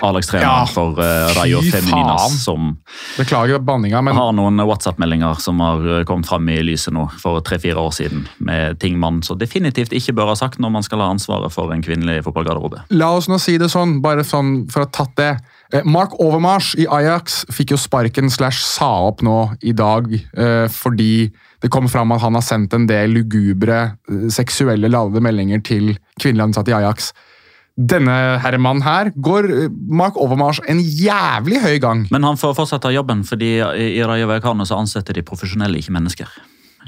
A-lagstreneren 0.04 0.50
Ja, 0.50 0.66
for 0.68 1.00
uh, 1.00 1.32
Rayo 1.38 1.62
Femininas, 1.62 2.44
som 2.44 2.76
Beklager 3.18 3.60
banninga, 3.64 4.02
men 4.02 4.18
har 4.18 4.34
noen 4.36 4.60
WhatsApp-meldinger 4.60 5.40
som 5.42 5.62
har 5.64 5.86
eh, 6.00 6.04
kommet 6.08 6.28
fram 6.28 6.48
i 6.52 6.58
lyset 6.66 6.94
nå 6.96 7.06
for 7.22 7.40
tre-fire 7.46 7.80
år 7.80 7.94
siden, 7.96 8.26
med 8.44 8.80
ting 8.82 8.98
man 9.00 9.22
så 9.24 9.38
definitivt 9.40 9.94
ikke 9.96 10.16
bør 10.18 10.34
ha 10.34 10.38
sagt 10.40 10.60
når 10.62 10.74
man 10.76 10.86
skal 10.86 11.04
ha 11.04 11.10
ansvaret 11.14 11.54
for 11.54 11.72
en 11.74 11.84
kvinnelig 11.86 12.24
fotballgarderobe. 12.28 12.84
La 12.98 13.14
oss 13.16 13.30
nå 13.32 13.40
si 13.42 13.56
det 13.62 13.72
sånn, 13.72 14.00
bare 14.04 14.26
sånn 14.28 14.66
for 14.72 14.84
å 14.84 14.88
ha 14.88 14.94
tatt 14.94 15.16
det. 15.20 15.32
Eh, 15.74 15.86
Mark 15.88 16.18
Overmars 16.22 16.74
i 16.80 16.88
Ajax 16.90 17.44
fikk 17.54 17.76
jo 17.76 17.80
sparken 17.82 18.32
slash 18.34 18.64
sa 18.66 18.92
opp 19.08 19.24
nå 19.26 19.38
i 19.64 19.76
dag 19.78 20.10
eh, 20.14 20.68
fordi 20.72 21.30
det 21.64 21.72
kom 21.72 21.88
fram 21.88 22.12
at 22.12 22.24
han 22.26 22.36
har 22.36 22.44
sendt 22.44 22.74
en 22.76 22.90
del 22.90 23.14
lugubre 23.16 23.94
seksuelle 24.34 24.90
ladede 24.92 25.24
meldinger 25.24 25.62
til 25.64 25.94
kvinnelige 26.20 26.50
ansatte 26.50 26.74
i 26.74 26.76
Ajax. 26.76 27.14
Denne 27.74 28.38
herremannen 28.44 28.86
her 28.86 29.10
går 29.16 29.50
eh, 29.50 29.70
Mark 29.90 30.18
Overmars 30.22 30.62
en 30.70 30.82
jævlig 30.82 31.62
høy 31.64 31.78
gang. 31.82 32.06
Men 32.14 32.28
han 32.28 32.38
får 32.38 32.54
fortsette 32.60 32.94
jobben, 32.94 33.24
fordi 33.26 33.56
i 33.58 33.92
i 33.98 34.04
Rayo 34.06 34.30
så 34.66 34.78
ansetter 34.78 35.14
de 35.14 35.26
profesjonelle, 35.26 35.78
ikke 35.78 35.96
mennesker. 35.96 36.30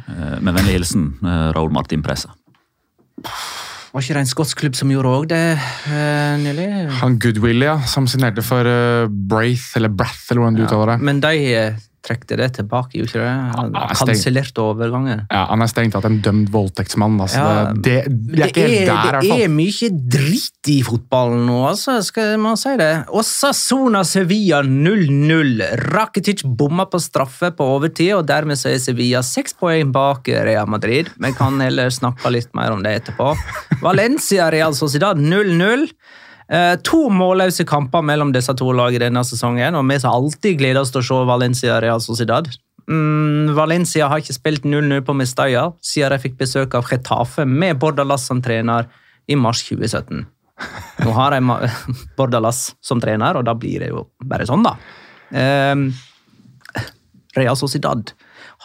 Eh, 0.07 0.39
Med 0.41 0.53
vennlig 0.53 0.77
hilsen 0.77 1.13
Raoul 1.23 1.71
Martin 1.73 2.03
Presa. 2.03 2.33
Var 3.95 4.03
ikke 4.03 4.15
det 4.17 4.21
en 4.25 4.27
skotsk 4.27 4.59
klubb 4.59 4.73
som 4.75 4.89
gjorde 4.91 5.07
òg 5.07 5.25
det 5.31 5.37
eh, 5.55 6.33
nylig? 6.41 6.65
Han 6.99 7.13
Goodwill, 7.23 7.63
ja, 7.63 7.77
som 7.87 8.09
signerte 8.11 8.43
for 8.43 8.67
uh, 8.67 9.07
Braith, 9.07 9.69
eller 9.79 9.87
Brath, 9.87 10.25
eller 10.27 10.41
hvordan 10.43 10.57
du 10.57 10.63
uttaler 10.65 10.91
det. 10.91 10.97
Men 11.07 11.21
de 11.23 11.31
eh, 11.55 11.77
trekte 12.05 12.37
det 12.39 12.51
tilbake, 12.59 12.99
gjorde 12.99 13.11
ikke 13.11 13.23
det? 13.23 13.33
Han. 13.55 13.75
Kansellerte 13.95 14.63
overgangen. 14.63 15.25
Ja, 15.29 15.45
Han 15.49 15.63
er 15.63 15.71
strengt 15.71 15.95
tatt 15.95 16.07
en 16.09 16.19
dømt 16.23 16.51
voldtektsmann. 16.53 17.17
Altså. 17.21 17.41
Ja, 17.41 17.73
det, 17.73 17.95
det, 18.09 18.41
er 18.41 18.51
ikke 18.51 18.65
der, 18.65 18.75
i 18.75 18.85
hvert 18.85 19.25
det 19.25 19.37
er 19.45 19.53
mye 19.53 19.89
dritt 20.15 20.71
i 20.71 20.79
fotballen 20.85 21.45
nå, 21.47 21.59
altså, 21.69 21.97
skal 22.05 22.35
man 22.41 22.59
si 22.59 22.75
det. 22.79 22.91
Osasona 23.15 24.03
Sevilla 24.07 24.61
0-0. 24.65 25.63
Rakitic 25.85 26.45
bomma 26.45 26.87
på 26.89 27.01
straffe 27.03 27.51
på 27.55 27.69
overtid, 27.77 28.13
og 28.17 28.25
dermed 28.29 28.59
så 28.59 28.71
er 28.73 28.81
Sevilla 28.83 29.23
seks 29.25 29.57
poeng 29.57 29.93
bak 29.95 30.29
Real 30.47 30.69
Madrid. 30.69 31.11
Vi 31.21 31.33
kan 31.37 31.59
heller 31.63 31.93
snakke 31.93 32.33
litt 32.33 32.51
mer 32.57 32.75
om 32.75 32.85
det 32.85 32.99
etterpå. 33.01 33.33
Valencia 33.85 34.51
Real 34.53 34.77
Sociedad 34.77 35.21
0-0. 35.21 35.89
Eh, 36.45 36.75
to 36.85 37.07
målløse 37.09 37.65
kamper 37.65 38.03
mellom 38.05 38.33
disse 38.35 38.53
to 38.57 38.69
lagene 38.75 39.07
denne 39.07 39.23
sesongen, 39.25 39.77
og 39.77 39.87
vi 39.89 39.97
som 40.01 40.13
alltid 40.13 40.59
gleder 40.59 40.83
oss 40.83 40.93
til 40.93 41.01
å 41.01 41.07
se 41.07 41.21
Valencia 41.29 41.79
Real 41.81 42.03
Sociedad. 42.03 42.49
Mm, 42.85 43.55
Valencia 43.57 44.09
har 44.11 44.21
ikke 44.21 44.35
spilt 44.35 44.67
0-0 44.69 45.01
på 45.07 45.15
Mestalla 45.17 45.71
siden 45.81 46.13
de 46.13 46.21
fikk 46.21 46.37
besøk 46.37 46.75
av 46.77 46.85
Getafe 46.85 47.47
med 47.49 47.79
Bordalas 47.81 48.27
som 48.29 48.43
trener 48.45 48.85
i 49.25 49.37
mars 49.39 49.63
2017. 49.65 50.21
Nå 51.01 51.15
har 51.17 51.33
de 51.33 51.41
Bordalas 52.17 52.67
som 52.85 53.01
trener, 53.01 53.39
og 53.39 53.47
da 53.49 53.57
blir 53.57 53.81
det 53.81 53.89
jo 53.89 54.05
bare 54.21 54.45
sånn, 54.45 54.65
da. 54.65 54.77
Um, 55.33 55.89
Real 57.35 57.57
Sociedad 57.57 58.13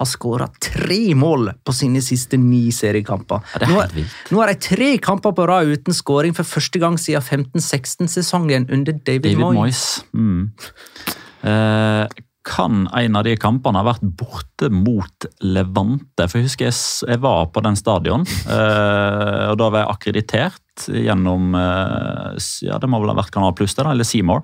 har 0.00 0.08
skåra 0.08 0.48
tre 0.62 1.14
mål 1.18 1.52
på 1.64 1.74
sine 1.76 2.00
siste 2.04 2.38
ni 2.40 2.68
seriekamper. 2.74 3.44
Ja, 3.54 3.60
det 3.60 3.68
er 3.68 3.74
nå, 4.00 4.06
nå 4.32 4.42
har 4.42 4.52
de 4.52 4.56
tre 4.64 4.94
kamper 5.02 5.36
på 5.36 5.46
rad 5.50 5.70
uten 5.70 5.96
skåring 5.96 6.36
for 6.36 6.48
første 6.48 6.80
gang 6.82 6.96
siden 7.00 7.22
15-16-sesongen 7.52 8.70
under 8.72 8.96
David, 8.96 9.28
David 9.28 9.44
Moyes. 9.44 9.60
Moyes. 9.60 9.84
Mm. 10.16 10.50
Eh, 11.50 12.24
kan 12.50 12.86
en 12.96 13.16
av 13.16 13.26
de 13.26 13.34
kampene 13.36 13.80
ha 13.82 13.84
vært 13.84 14.04
borte 14.16 14.70
mot 14.72 15.26
Levante? 15.44 16.24
For 16.24 16.40
jeg 16.40 16.48
husker 16.48 16.70
jeg, 16.70 16.78
jeg 17.12 17.20
var 17.22 17.50
på 17.52 17.62
den 17.64 17.76
stadion, 17.78 18.24
eh, 18.48 19.44
og 19.50 19.58
da 19.60 19.68
var 19.68 19.84
jeg 19.84 19.92
akkreditert 19.94 20.64
gjennom 20.88 21.54
eh, 21.58 22.38
ja, 22.66 22.78
det 22.80 22.88
må 22.90 23.00
vel 23.02 23.12
ha 23.12 23.18
vært 23.18 23.32
Kanal 23.34 23.54
Pluss 23.56 23.76
eller 23.80 24.06
Seymour. 24.06 24.42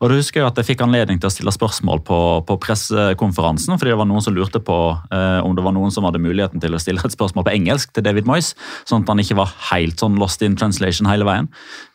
Og 0.00 0.10
da 0.10 0.18
husker 0.18 0.42
jeg 0.42 0.48
at 0.48 0.60
jeg 0.60 0.70
fikk 0.72 0.84
anledning 0.86 1.20
til 1.20 1.30
å 1.30 1.34
stille 1.34 1.54
spørsmål 1.54 2.02
på, 2.06 2.18
på 2.48 2.58
pressekonferansen, 2.62 3.76
fordi 3.78 3.92
det 3.92 4.00
var 4.00 4.10
noen 4.10 4.24
som 4.24 4.36
lurte 4.36 4.62
på 4.62 4.78
eh, 5.14 5.40
om 5.44 5.56
det 5.56 5.64
var 5.66 5.76
noen 5.76 5.94
som 5.94 6.06
hadde 6.08 6.22
muligheten 6.22 6.62
til 6.62 6.76
å 6.76 6.82
stille 6.82 7.02
et 7.04 7.16
spørsmål 7.16 7.46
på 7.46 7.54
engelsk 7.54 7.94
til 7.96 8.06
David 8.06 8.28
Moyes, 8.28 8.54
sånn 8.88 9.04
at 9.04 9.12
han 9.12 9.22
ikke 9.22 9.38
var 9.38 9.54
helt 9.70 10.02
sånn 10.02 10.18
lost 10.20 10.44
in 10.46 10.58
translation 10.58 11.10
hele 11.10 11.28
veien. 11.28 11.50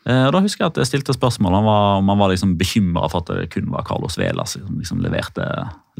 Eh, 0.08 0.26
og 0.26 0.34
da 0.36 0.42
husker 0.44 0.64
jeg 0.64 0.74
at 0.74 0.82
jeg 0.82 0.92
stilte 0.92 1.16
spørsmål 1.16 1.60
om 1.60 1.70
han 1.70 2.10
var, 2.10 2.20
var 2.24 2.34
liksom 2.34 2.56
bekymra 2.60 3.08
for 3.12 3.22
at 3.22 3.32
det 3.32 3.50
kun 3.54 3.70
var 3.74 3.86
Carlos 3.88 4.18
Vela 4.20 4.46
som 4.48 4.78
liksom 4.78 5.02
leverte, 5.04 5.46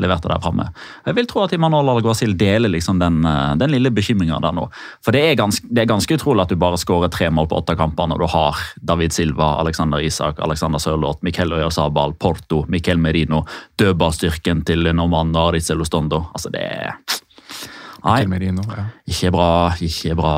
leverte 0.01 0.31
der 0.31 0.41
framme. 0.41 0.69
Jeg 1.07 1.17
vil 1.19 1.29
tro 1.29 1.43
at 1.45 1.53
Imanol 1.53 1.91
Alguacil 1.93 2.33
deler 2.39 2.73
liksom 2.73 2.99
den, 3.03 3.25
eh, 3.29 3.55
den 3.61 3.75
lille 3.75 3.91
bekymringa 3.93 4.41
der 4.41 4.55
nå. 4.57 4.69
For 5.05 5.13
det 5.13 5.23
er, 5.31 5.35
ganske, 5.37 5.67
det 5.69 5.83
er 5.85 5.91
ganske 5.91 6.17
utrolig 6.17 6.47
at 6.47 6.55
du 6.55 6.57
bare 6.57 6.81
skårer 6.81 7.13
tre 7.13 7.29
mål 7.31 7.51
på 7.51 7.61
åtte 7.61 7.77
kamper 7.77 8.09
når 8.09 8.23
du 8.23 8.27
har 8.33 8.63
David 8.81 9.13
Silva, 9.13 9.59
Alexander 9.61 10.01
Isak, 10.01 10.41
Alexander 10.41 10.81
Sørloth, 10.83 11.21
Miquel 11.23 11.53
Oyarzabal, 11.53 12.15
Porto, 12.15 12.65
Miquel 12.69 12.99
Merino, 12.99 13.45
dødballstyrken 13.77 14.65
til 14.65 14.89
Norman 14.95 15.37
Aritzel 15.37 15.77
Elostondo. 15.77 16.27
Altså, 16.33 16.53
det 16.53 16.63
er 16.63 16.97
Nei, 18.03 18.25
Merino, 18.27 18.65
ja. 18.67 18.89
ikke 19.07 19.31
bra, 19.31 19.51
ikke 19.79 20.17
bra. 20.19 20.37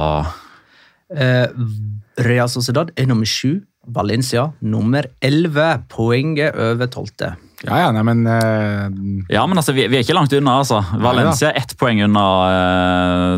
Eh, 1.15 1.47
Real 2.21 2.51
Sociedad 2.53 2.93
er 2.97 3.09
nummer 3.09 3.29
sju. 3.29 3.63
Valencia 3.85 4.51
nummer 4.61 5.09
elleve. 5.25 5.85
Poenget 5.93 6.57
over 6.57 6.89
tolvte. 6.93 7.35
Ja, 7.65 7.79
ja, 7.81 7.91
nei, 7.97 8.03
men 8.05 8.27
uh... 8.29 9.25
Ja, 9.33 9.47
men 9.49 9.57
altså, 9.57 9.73
vi, 9.73 9.87
vi 9.89 9.97
er 9.97 10.05
ikke 10.05 10.17
langt 10.17 10.35
unna. 10.37 10.59
altså. 10.61 10.83
Valencia 11.01 11.49
er 11.51 11.63
ett 11.63 11.73
poeng 11.81 12.03
unna 12.05 12.25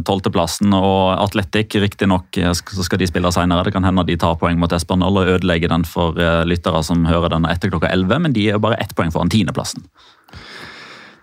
tolvteplassen. 0.07 0.75
Uh, 0.75 0.87
og 0.87 1.23
Atletic, 1.23 1.77
riktignok, 1.83 2.37
eh, 2.41 2.53
så 2.55 2.87
skal 2.87 3.01
de 3.03 3.09
spille 3.09 3.31
senere. 3.35 3.69
Det 3.69 3.75
kan 3.77 3.87
hende 3.87 4.07
de 4.09 4.19
tar 4.21 4.39
poeng 4.41 4.59
mot 4.59 4.73
Espanol 4.75 5.23
og 5.23 5.35
ødelegger 5.37 5.71
den 5.71 5.87
for 5.87 6.19
uh, 6.19 6.43
lyttere 6.49 6.83
som 6.87 7.07
hører 7.07 7.37
den 7.37 7.47
etter 7.51 7.71
klokka 7.71 7.93
11, 7.95 8.23
men 8.27 8.35
de 8.37 8.49
er 8.51 8.63
bare 8.63 8.81
ett 8.83 8.95
poeng 8.99 9.15
foran 9.15 9.31
tiendeplassen. 9.33 9.87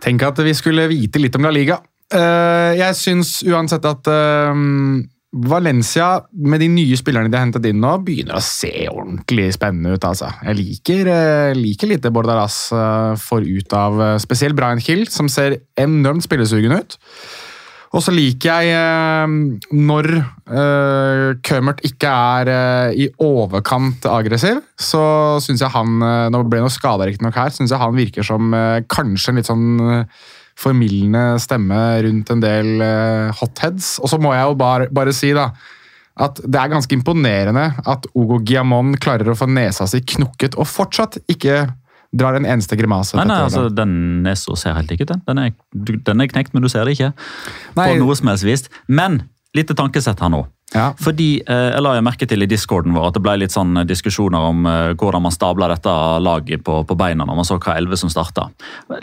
tenk 0.04 0.24
at 0.24 0.40
vi 0.44 0.52
skulle 0.56 0.88
vite 0.92 1.20
litt 1.20 1.36
om 1.36 1.46
La 1.48 1.52
Liga. 1.52 1.82
Uh, 2.14 2.76
jeg 2.78 2.96
syns 3.00 3.40
uansett 3.48 3.86
at 3.90 4.08
eh, 4.12 4.52
Valencia, 5.34 6.22
med 6.46 6.62
de 6.62 6.68
nye 6.70 6.98
spillerne 7.00 7.32
de 7.32 7.38
har 7.38 7.48
hentet 7.48 7.66
inn 7.66 7.80
nå, 7.82 7.96
begynner 8.06 8.38
å 8.38 8.46
se 8.46 8.86
ordentlig 8.92 9.48
spennende 9.56 9.96
ut. 9.96 10.06
altså. 10.06 10.30
Jeg 10.46 10.60
liker, 10.60 11.08
eh, 11.10 11.56
liker 11.58 11.90
litt 11.90 12.04
det 12.04 12.12
Bordalas 12.14 12.58
eh, 12.72 13.16
får 13.18 13.48
ut 13.48 13.74
av 13.74 14.02
eh, 14.02 14.18
spesielt 14.22 14.56
Brian 14.56 14.78
Hill, 14.78 15.08
som 15.10 15.32
ser 15.32 15.58
enormt 15.74 16.28
spillesugen 16.28 16.78
ut. 16.78 16.98
Og 17.94 18.02
så 18.02 18.10
liker 18.14 18.66
jeg 18.66 19.74
når 19.78 20.08
Kømert 21.46 21.84
ikke 21.86 22.10
er 22.10 22.50
i 22.98 23.06
overkant 23.22 24.08
aggressiv, 24.10 24.64
så 24.82 25.38
syns 25.46 25.62
jeg 25.62 25.70
han 25.76 26.02
Nå 26.34 26.42
ble 26.42 26.58
det 26.58 26.64
noe 26.66 26.74
skada 26.74 27.06
riktignok 27.06 27.38
her, 27.38 27.54
syns 27.54 27.70
jeg 27.70 27.78
han 27.78 27.94
virker 27.94 28.26
som 28.26 28.50
kanskje 28.90 29.30
en 29.30 29.38
litt 29.38 29.52
sånn 29.52 29.70
formildende 30.60 31.40
stemme 31.42 31.80
rundt 32.06 32.34
en 32.34 32.44
del 32.44 32.84
eh, 32.84 33.32
hotheads. 33.40 33.96
Og 34.04 34.12
så 34.12 34.20
må 34.22 34.34
jeg 34.36 34.50
jo 34.50 34.60
bare, 34.60 34.90
bare 34.94 35.16
si, 35.16 35.34
da 35.36 35.52
at 36.22 36.38
det 36.46 36.60
er 36.60 36.70
ganske 36.70 36.94
imponerende 36.94 37.72
at 37.90 38.04
Ogo 38.14 38.38
Giamon 38.46 38.94
klarer 39.02 39.32
å 39.32 39.38
få 39.38 39.48
nesa 39.50 39.88
si 39.90 40.04
knukket 40.14 40.54
og 40.62 40.70
fortsatt 40.70 41.18
ikke 41.32 41.64
drar 42.14 42.38
en 42.38 42.46
eneste 42.46 42.78
grimase. 42.78 43.18
Nei, 43.18 43.26
nei, 43.26 43.40
altså. 43.48 43.66
Den 43.74 44.22
nesa 44.26 44.54
ser 44.60 44.76
helt 44.78 44.92
lik 44.94 45.02
ut. 45.02 45.10
Den 45.10 45.24
Den 45.26 45.40
er, 45.48 45.54
den 46.12 46.22
er 46.22 46.30
knekt, 46.30 46.54
men 46.54 46.62
du 46.62 46.70
ser 46.70 46.86
det 46.86 46.94
ikke. 46.94 47.14
Nei. 47.74 47.88
På 47.90 47.98
noe 47.98 48.16
som 48.20 48.30
helst 48.30 48.46
vis. 48.46 48.68
Men 48.86 49.24
lite 49.58 49.74
tankesett 49.74 50.22
her 50.22 50.30
nå. 50.30 50.44
Ja. 50.74 50.94
Fordi, 50.98 51.42
eh, 51.46 51.70
Jeg 51.74 51.82
la 51.86 51.94
jeg 51.94 52.04
merke 52.04 52.28
til 52.28 52.42
i 52.42 52.48
discorden 52.50 52.94
vår 52.96 53.08
at 53.08 53.14
det 53.14 53.22
ble 53.22 53.36
litt 53.38 53.52
sånn 53.54 53.76
diskusjoner 53.86 54.40
om 54.50 54.66
eh, 54.66 54.94
hvordan 54.98 55.22
man 55.22 55.32
stabla 55.36 55.68
dette 55.70 55.92
laget 56.24 56.64
på, 56.66 56.80
på 56.88 56.98
beina 56.98 57.28
når 57.30 57.36
man 57.36 57.46
så 57.46 57.60
hva 57.62 57.76
elleve 57.78 57.98
som 58.00 58.10
starta. 58.10 58.48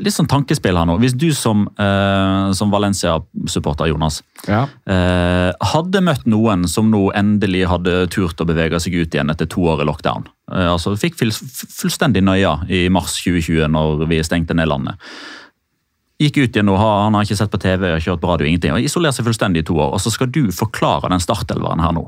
Litt 0.01 0.17
sånn 0.17 0.27
tankespill 0.31 0.77
her 0.77 0.89
nå. 0.89 0.99
Hvis 0.99 1.15
du 1.15 1.29
som, 1.37 1.69
eh, 1.79 2.51
som 2.59 2.73
Valencia-supporter, 2.75 3.87
Jonas, 3.93 4.23
Ja. 4.49 4.65
eh, 4.87 5.53
hadde 5.73 6.03
møtt 6.03 6.27
noen 6.27 6.67
som 6.69 6.91
nå 6.91 7.13
endelig 7.15 7.67
hadde 7.69 8.09
turt 8.11 8.41
å 8.43 8.47
bevege 8.49 8.81
seg 8.81 8.95
ut 8.95 9.11
igjen 9.15 9.31
etter 9.31 9.47
to 9.47 9.61
år 9.61 9.83
i 9.83 9.87
lockdown. 9.87 10.27
Eh, 10.51 10.67
altså 10.67 10.97
Fikk 10.99 11.15
full, 11.21 11.31
fullstendig 11.31 12.25
nøya 12.25 12.65
i 12.69 12.89
mars 12.89 13.21
2020 13.23 13.69
når 13.71 14.09
vi 14.09 14.19
stengte 14.27 14.55
ned 14.57 14.67
landet. 14.69 14.97
Gikk 16.21 16.37
ut 16.43 16.57
igjen 16.57 16.69
og 16.69 16.77
har, 16.77 16.97
han 17.07 17.15
har 17.17 17.25
ikke 17.25 17.39
sett 17.39 17.53
på 17.53 17.61
TV, 17.63 17.87
har 17.95 18.03
kjørt 18.05 18.21
på 18.21 18.29
radio, 18.29 18.47
ingenting. 18.51 18.75
og 18.77 18.85
Isolerer 18.85 19.17
seg 19.17 19.25
fullstendig 19.25 19.63
i 19.63 19.67
to 19.71 19.79
år. 19.81 19.95
Og 19.97 20.03
så 20.05 20.13
skal 20.13 20.29
du 20.33 20.43
forklare 20.53 21.09
den 21.09 21.23
startelveren 21.25 21.81
her 21.81 21.95
nå. 21.97 22.07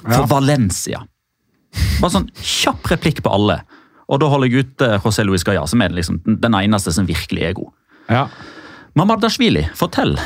For 0.00 0.22
Ja. 0.22 0.28
Valencia. 0.30 1.02
Bare 2.00 2.12
sånn 2.14 2.30
kjapp 2.40 2.88
replikk 2.94 3.20
på 3.24 3.32
alle. 3.32 3.58
Og 4.08 4.20
da 4.20 4.28
holder 4.32 4.48
jeg 4.50 4.64
ute 4.66 4.88
José 5.04 5.24
Luis 5.24 5.44
Gaya, 5.44 5.66
som 5.68 5.80
er 5.84 5.92
liksom 5.92 6.18
den 6.24 6.56
eneste 6.58 6.92
som 6.92 7.06
virkelig 7.08 7.44
er 7.50 7.54
god. 7.56 7.70
Ja. 8.12 8.26
Mamardashvili, 8.98 9.66
fortell. 9.76 10.16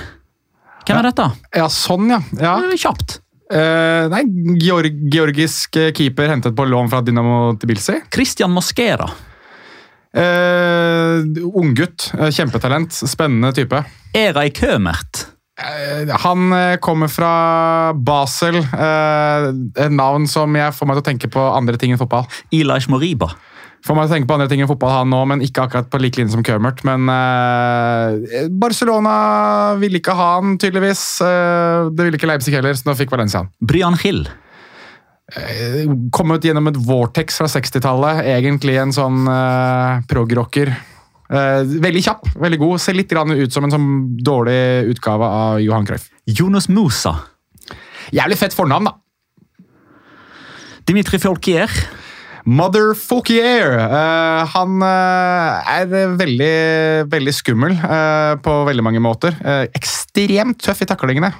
Hvem 0.86 0.98
er 1.00 1.08
dette? 1.10 1.26
ja, 1.58 1.66
sånn, 1.70 2.08
ja. 2.10 2.20
ja. 2.38 2.56
Kjapt. 2.78 3.20
Uh, 3.46 4.06
nei, 4.10 4.24
Georg, 4.58 4.96
georgisk 5.12 5.76
eh, 5.78 5.92
keeper 5.94 6.30
hentet 6.32 6.54
på 6.58 6.64
lån 6.66 6.88
fra 6.90 6.98
Dynamo 7.06 7.52
Tbilisi. 7.62 8.00
Christian 8.10 8.50
Mosquera. 8.54 9.06
Uh, 10.16 11.20
Unggutt. 11.52 12.10
eh, 12.18 12.30
kjempetalent. 12.32 12.92
Spennende 13.06 13.52
type. 13.56 13.82
Eray 14.16 14.50
Kømert. 14.56 15.26
Eh, 15.56 16.08
han 16.24 16.52
eh, 16.52 16.76
kommer 16.84 17.08
fra 17.08 17.92
Basel. 17.96 18.56
eh, 18.60 19.50
et 19.84 19.92
navn 19.92 20.26
som 20.28 20.52
jeg 20.56 20.72
får 20.76 20.88
meg 20.88 20.98
til 20.98 21.04
å 21.04 21.08
tenke 21.10 21.30
på 21.32 21.44
andre 21.56 21.76
ting 21.80 21.92
enn 21.94 22.00
fotball. 22.00 22.26
Ilaj 22.52 22.88
Moriba. 22.92 23.30
Får 23.86 23.94
meg 23.94 24.06
til 24.08 24.10
å 24.10 24.14
tenke 24.16 24.28
på 24.28 24.34
andre 24.36 24.48
ting 24.50 24.60
enn 24.64 24.68
fotball 24.68 24.90
han 24.90 25.12
nå, 25.12 25.20
men 25.30 25.44
ikke 25.44 25.64
akkurat 25.64 25.88
på 25.92 26.00
lik 26.02 26.16
linje 26.18 26.32
som 26.34 26.42
Kømert. 26.44 26.80
Men 26.88 27.08
eh, 27.12 28.48
Barcelona 28.50 29.76
ville 29.80 30.00
ikke 30.00 30.16
ha 30.18 30.32
han, 30.40 30.56
tydeligvis. 30.60 31.04
Eh, 31.24 31.92
det 31.92 32.08
ville 32.08 32.18
ikke 32.20 32.28
Leipzig 32.32 32.56
heller, 32.56 32.74
så 32.76 32.88
nå 32.90 32.96
fikk 32.98 33.12
Valencia 33.14 33.44
han. 33.44 33.52
Brian 33.60 33.96
Hill. 34.02 34.24
Kom 36.14 36.30
ut 36.30 36.44
gjennom 36.46 36.70
et 36.70 36.76
Vortex 36.86 37.40
fra 37.40 37.48
60-tallet. 37.50 38.22
Egentlig 38.36 38.76
en 38.78 38.94
sånn 38.94 39.24
uh, 39.26 40.04
prog-rocker. 40.06 40.70
Eh, 41.26 41.62
veldig 41.82 42.02
kjapp, 42.04 42.28
veldig 42.38 42.58
god. 42.60 42.82
Ser 42.82 42.94
litt 42.98 43.10
grann 43.10 43.34
ut 43.34 43.52
som 43.52 43.66
en 43.66 43.74
sånn 43.74 43.88
dårlig 44.22 44.92
utgave 44.92 45.26
av 45.26 45.62
Johan 45.62 45.86
Cruyff. 45.88 46.08
Jonas 46.26 46.68
Musa. 46.70 47.16
Jævlig 48.14 48.38
fett 48.38 48.54
fornavn, 48.54 48.86
da. 48.86 48.94
Dimitri 50.86 51.18
Folkier. 51.18 51.72
Mother 52.46 52.92
Folkier. 52.94 53.72
Eh, 53.74 54.42
han 54.52 54.82
eh, 54.86 55.70
er 55.80 56.12
veldig, 56.14 56.50
veldig 57.10 57.34
skummel 57.34 57.74
eh, 57.74 58.34
på 58.42 58.54
veldig 58.68 58.84
mange 58.86 59.02
måter. 59.02 59.34
Ekstremt 59.74 60.60
tøff 60.62 60.84
i 60.84 60.88
taklingene. 60.88 61.32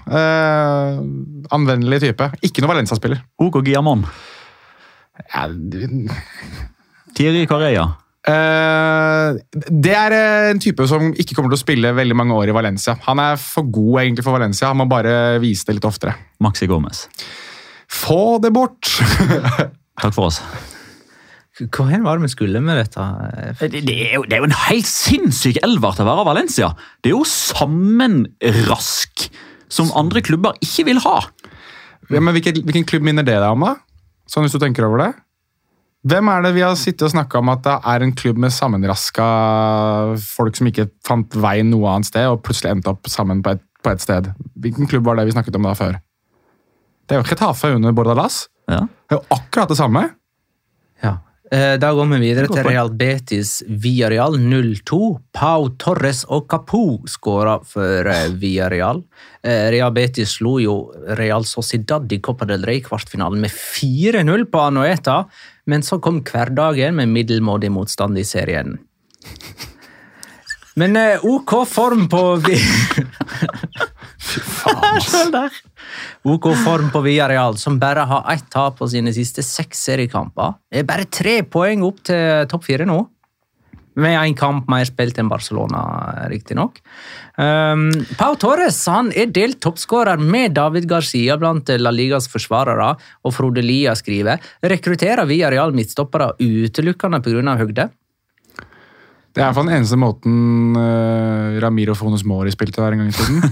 Anvendelig 1.55 2.03
type. 2.09 2.31
Ikke 2.43 2.65
noe 2.65 2.75
Valencia-spiller. 2.75 3.23
Hugo 3.39 3.63
Giamon. 3.67 4.03
Ja, 5.31 5.47
Tiri 5.47 6.11
Thierry 7.17 7.47
Correa. 7.49 7.87
Eh, 8.27 9.39
det 9.71 9.95
er 9.95 10.15
en 10.51 10.61
type 10.61 10.85
som 10.91 11.13
ikke 11.15 11.37
kommer 11.37 11.53
til 11.53 11.61
å 11.61 11.63
spille 11.63 11.95
veldig 11.95 12.19
mange 12.19 12.35
år 12.35 12.51
i 12.51 12.57
Valencia. 12.57 12.97
Han 13.07 13.23
er 13.23 13.39
for 13.41 13.71
god 13.71 14.03
egentlig 14.03 14.27
for 14.27 14.35
Valencia, 14.35 14.73
han 14.73 14.83
må 14.83 14.91
bare 14.91 15.39
vise 15.43 15.69
det 15.69 15.79
litt 15.79 15.89
oftere. 15.89 16.19
Maxi 16.43 16.67
Gomez. 16.67 17.07
Få 17.87 18.41
det 18.43 18.51
bort! 18.51 18.97
Takk 20.03 20.13
for 20.13 20.33
oss. 20.33 20.43
Hva 21.57 21.87
hen 21.89 22.05
var 22.05 22.19
det 22.19 22.27
vi 22.27 22.35
skulle 22.35 22.61
med 22.61 22.77
dette? 22.83 23.03
Det, 23.63 23.81
det, 23.87 23.97
er 24.11 24.19
jo, 24.19 24.27
det 24.29 24.37
er 24.37 24.43
jo 24.43 24.49
en 24.51 24.59
helt 24.67 24.89
sinnssyk 24.91 25.63
elver 25.65 25.97
til 25.97 26.05
å 26.05 26.11
være 26.11 26.27
Valencia. 26.29 26.75
Det 27.01 27.09
er 27.09 27.17
jo 27.17 27.29
sammenrask 27.29 29.29
som 29.73 29.93
andre 29.97 30.21
klubber 30.25 30.59
ikke 30.65 30.85
vil 30.91 31.01
ha. 31.07 31.23
Ja, 32.13 32.21
men 32.21 32.37
hvilken, 32.37 32.61
hvilken 32.67 32.85
klubb 32.87 33.07
minner 33.07 33.25
det 33.27 33.39
deg 33.41 33.49
om, 33.49 33.65
da? 33.65 33.79
Sånn 34.31 34.45
hvis 34.45 34.55
du 34.55 34.61
tenker 34.63 34.85
over 34.87 35.01
det? 35.01 35.09
Hvem 36.07 36.29
er 36.31 36.45
det 36.45 36.53
vi 36.55 36.63
har 36.63 36.77
sittet 36.79 37.07
og 37.09 37.15
snakka 37.17 37.41
om 37.41 37.49
at 37.51 37.65
det 37.65 37.79
er 37.93 38.05
en 38.05 38.13
klubb 38.15 38.39
med 38.45 38.55
sammenraska 38.55 39.25
folk 40.23 40.59
som 40.59 40.69
ikke 40.71 40.87
fant 41.07 41.35
veien 41.43 41.73
noe 41.73 41.89
annet 41.91 42.11
sted, 42.13 42.29
og 42.31 42.45
plutselig 42.47 42.77
endte 42.77 42.93
opp 42.93 43.11
sammen 43.11 43.41
på 43.43 43.57
et, 43.57 43.65
på 43.83 43.95
et 43.95 44.05
sted? 44.05 44.29
Hvilken 44.61 44.93
klubb 44.93 45.09
var 45.09 45.19
det 45.19 45.27
vi 45.27 45.35
snakket 45.35 45.57
om 45.59 45.67
da 45.67 45.73
før? 45.79 45.99
Det 47.07 47.17
er 47.17 47.23
jo 47.23 47.27
Chetafe 47.27 47.73
under 47.75 47.97
Bordalas. 47.97 48.45
Ja. 48.69 48.85
Det 48.87 49.17
er 49.17 49.23
jo 49.23 49.41
akkurat 49.41 49.73
det 49.73 49.81
samme. 49.81 50.05
Eh, 51.53 51.77
Da 51.79 51.93
går 51.95 52.07
vi 52.11 52.19
videre 52.19 52.49
til. 52.51 52.65
Real 52.67 52.91
Betis 52.91 53.63
Villarreal 53.69 54.35
0-2. 54.41 54.99
Pau 55.33 55.69
Torres 55.79 56.25
og 56.29 56.49
Capo 56.51 57.03
skåra 57.07 57.61
for 57.65 58.09
eh, 58.11 58.29
Villarreal. 58.35 59.03
Eh, 59.43 59.69
Real 59.71 59.93
Betis 59.95 60.37
slo 60.41 60.57
jo 60.63 60.77
Real 61.19 61.47
Sociedad 61.47 62.11
i 62.13 62.19
Copa 62.19 62.49
del 62.51 62.67
Rey-kvartfinalen 62.67 63.41
med 63.41 63.51
4-0 63.55 64.45
på 64.51 64.65
Anoeta, 64.65 65.21
men 65.67 65.83
så 65.87 66.01
kom 66.03 66.23
hverdagen 66.27 66.99
med 66.99 67.15
middelmådig 67.15 67.71
motstand 67.71 68.19
i 68.19 68.27
serien. 68.27 68.79
Men 70.77 70.99
OK 71.23 71.55
form 71.69 72.09
på 72.13 72.25
Fy 74.27 74.41
faen, 74.43 75.33
der. 75.33 75.55
OK 76.27 76.49
form 76.65 76.93
på 76.95 77.03
Villarreal, 77.05 77.59
som 77.61 77.81
bare 77.83 78.07
har 78.09 78.25
ett 78.33 78.49
tap 78.53 78.79
på 78.81 78.89
sine 78.91 79.13
siste 79.17 79.45
seks 79.47 79.87
seriekamper. 79.89 80.57
Det 80.71 80.83
er 80.83 80.89
bare 80.89 81.11
tre 81.11 81.41
poeng 81.43 81.85
opp 81.87 82.03
til 82.07 82.49
topp 82.51 82.67
fire 82.69 82.89
nå. 82.89 83.03
Med 83.97 84.13
én 84.21 84.35
kamp 84.37 84.67
mer 84.69 84.85
spilt 84.85 85.17
enn 85.17 85.31
Barcelona, 85.31 85.81
riktignok. 86.29 86.83
Um, 87.41 87.89
Pau 88.21 88.35
Torres 88.37 88.83
han 88.93 89.09
er 89.17 89.31
delt 89.33 89.57
toppskårer 89.65 90.21
med 90.21 90.53
David 90.59 90.85
Garcia 90.91 91.39
blant 91.41 91.73
La 91.81 91.93
Ligas 91.95 92.29
forsvarere, 92.29 92.91
og 93.25 93.33
Frode 93.33 93.65
Lia 93.65 93.95
skriver 93.97 94.43
rekrutterer 94.61 95.25
via 95.31 95.49
Real 95.53 95.73
midtstoppere 95.73 96.35
utelukkende 96.43 97.23
pga. 97.25 97.57
høgde. 97.57 97.89
Det 99.37 99.43
er 99.43 99.51
iallfall 99.51 99.67
den 99.69 99.77
eneste 99.77 99.99
måten 100.01 100.37
uh, 100.81 101.59
Ramiro 101.61 101.93
Fones 101.99 102.23
Mori 102.25 102.49
spilte 102.55 102.81
der 102.81 102.95
en 102.97 103.03
gang 103.03 103.11
i 103.11 103.17
tiden. 103.17 103.43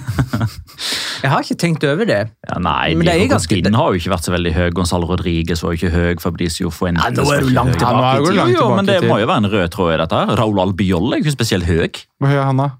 Jeg 1.24 1.30
har 1.32 1.44
ikke 1.44 1.56
tenkt 1.60 1.84
over 1.88 2.08
det. 2.08 2.18
Ja, 2.48 2.56
nei, 2.60 2.94
Men 2.96 3.04
det 3.08 3.14
er 3.14 3.28
ganske- 3.30 3.56
Tiden 3.58 3.76
har 3.76 3.92
jo 3.92 4.00
ikke 4.00 4.12
vært 4.14 4.26
så 4.26 4.32
veldig 4.34 4.52
høy. 4.56 4.66
Gonzalo 4.76 5.06
Rodriguez 5.08 5.60
var 5.64 5.72
jo 5.74 5.78
ikke 5.80 5.92
høy. 5.92 6.14
Fabricio 6.24 6.72
Fuentes 6.72 7.04
Ja, 7.04 7.12
nå 7.12 7.24
er 7.24 7.28
var 7.28 7.44
du 7.44 7.52
langt 7.54 7.76
tilbake 7.80 8.16
i 8.16 8.24
tid. 8.26 8.40
Jo, 8.40 8.46
jo, 8.56 8.64
men 8.76 8.88
det 8.88 8.98
må 9.04 9.18
jo 9.20 9.28
være 9.28 9.44
en 9.44 9.50
rød 9.54 9.68
tråd 9.76 9.92
i 9.94 10.00
dette. 10.02 10.20
her. 10.24 10.34
Raúl 10.40 10.60
Albiol 10.64 11.12
er 11.12 11.20
jo 11.20 11.24
ikke 11.26 11.36
spesielt 11.36 11.68
høy. 11.68 11.88
Hvor 12.20 12.32
høy 12.32 12.36
er 12.40 12.48
han 12.48 12.60
da? 12.64 12.70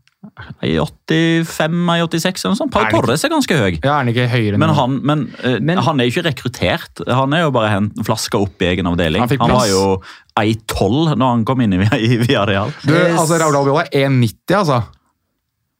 I 0.65 0.75
85-86 0.81 2.43
eller 2.45 2.55
noe 2.55 2.59
sånt. 2.59 2.73
Pau 2.75 2.85
Torres 2.91 3.25
er 3.25 3.33
ganske 3.33 3.59
høy. 3.59 3.79
Ja, 3.85 4.01
Er 4.01 4.11
ikke 4.11 4.27
høyere 4.33 4.59
Men 4.59 4.75
han, 4.75 4.99
men, 5.05 5.25
eh, 5.43 5.59
Men- 5.61 5.79
han 5.79 6.01
er 6.01 6.09
jo 6.09 6.15
ikke 6.15 6.29
rekruttert. 6.31 7.05
Han 7.07 7.33
er 7.33 7.45
jo 7.47 7.51
bare 7.55 7.71
hent, 7.71 8.05
flaska 8.07 8.41
opp 8.41 8.63
i 8.63 8.73
egen 8.73 8.87
avdeling. 8.87 9.21
Han 9.21 9.39
Han, 9.39 9.51
var 9.51 9.67
jo 9.69 9.75
jo 9.75 10.03
1,12 10.41 11.17
når 11.17 11.31
han 11.31 11.45
kom 11.45 11.61
inn 11.61 11.75
i, 11.77 11.79
i 12.09 12.17
Villarreal. 12.19 12.73
Du, 12.85 12.95
altså, 12.95 13.39
Raúl 13.41 13.57
Alviola 13.61 13.85
er 13.91 14.09
1,90, 14.09 14.59
altså. 14.59 14.83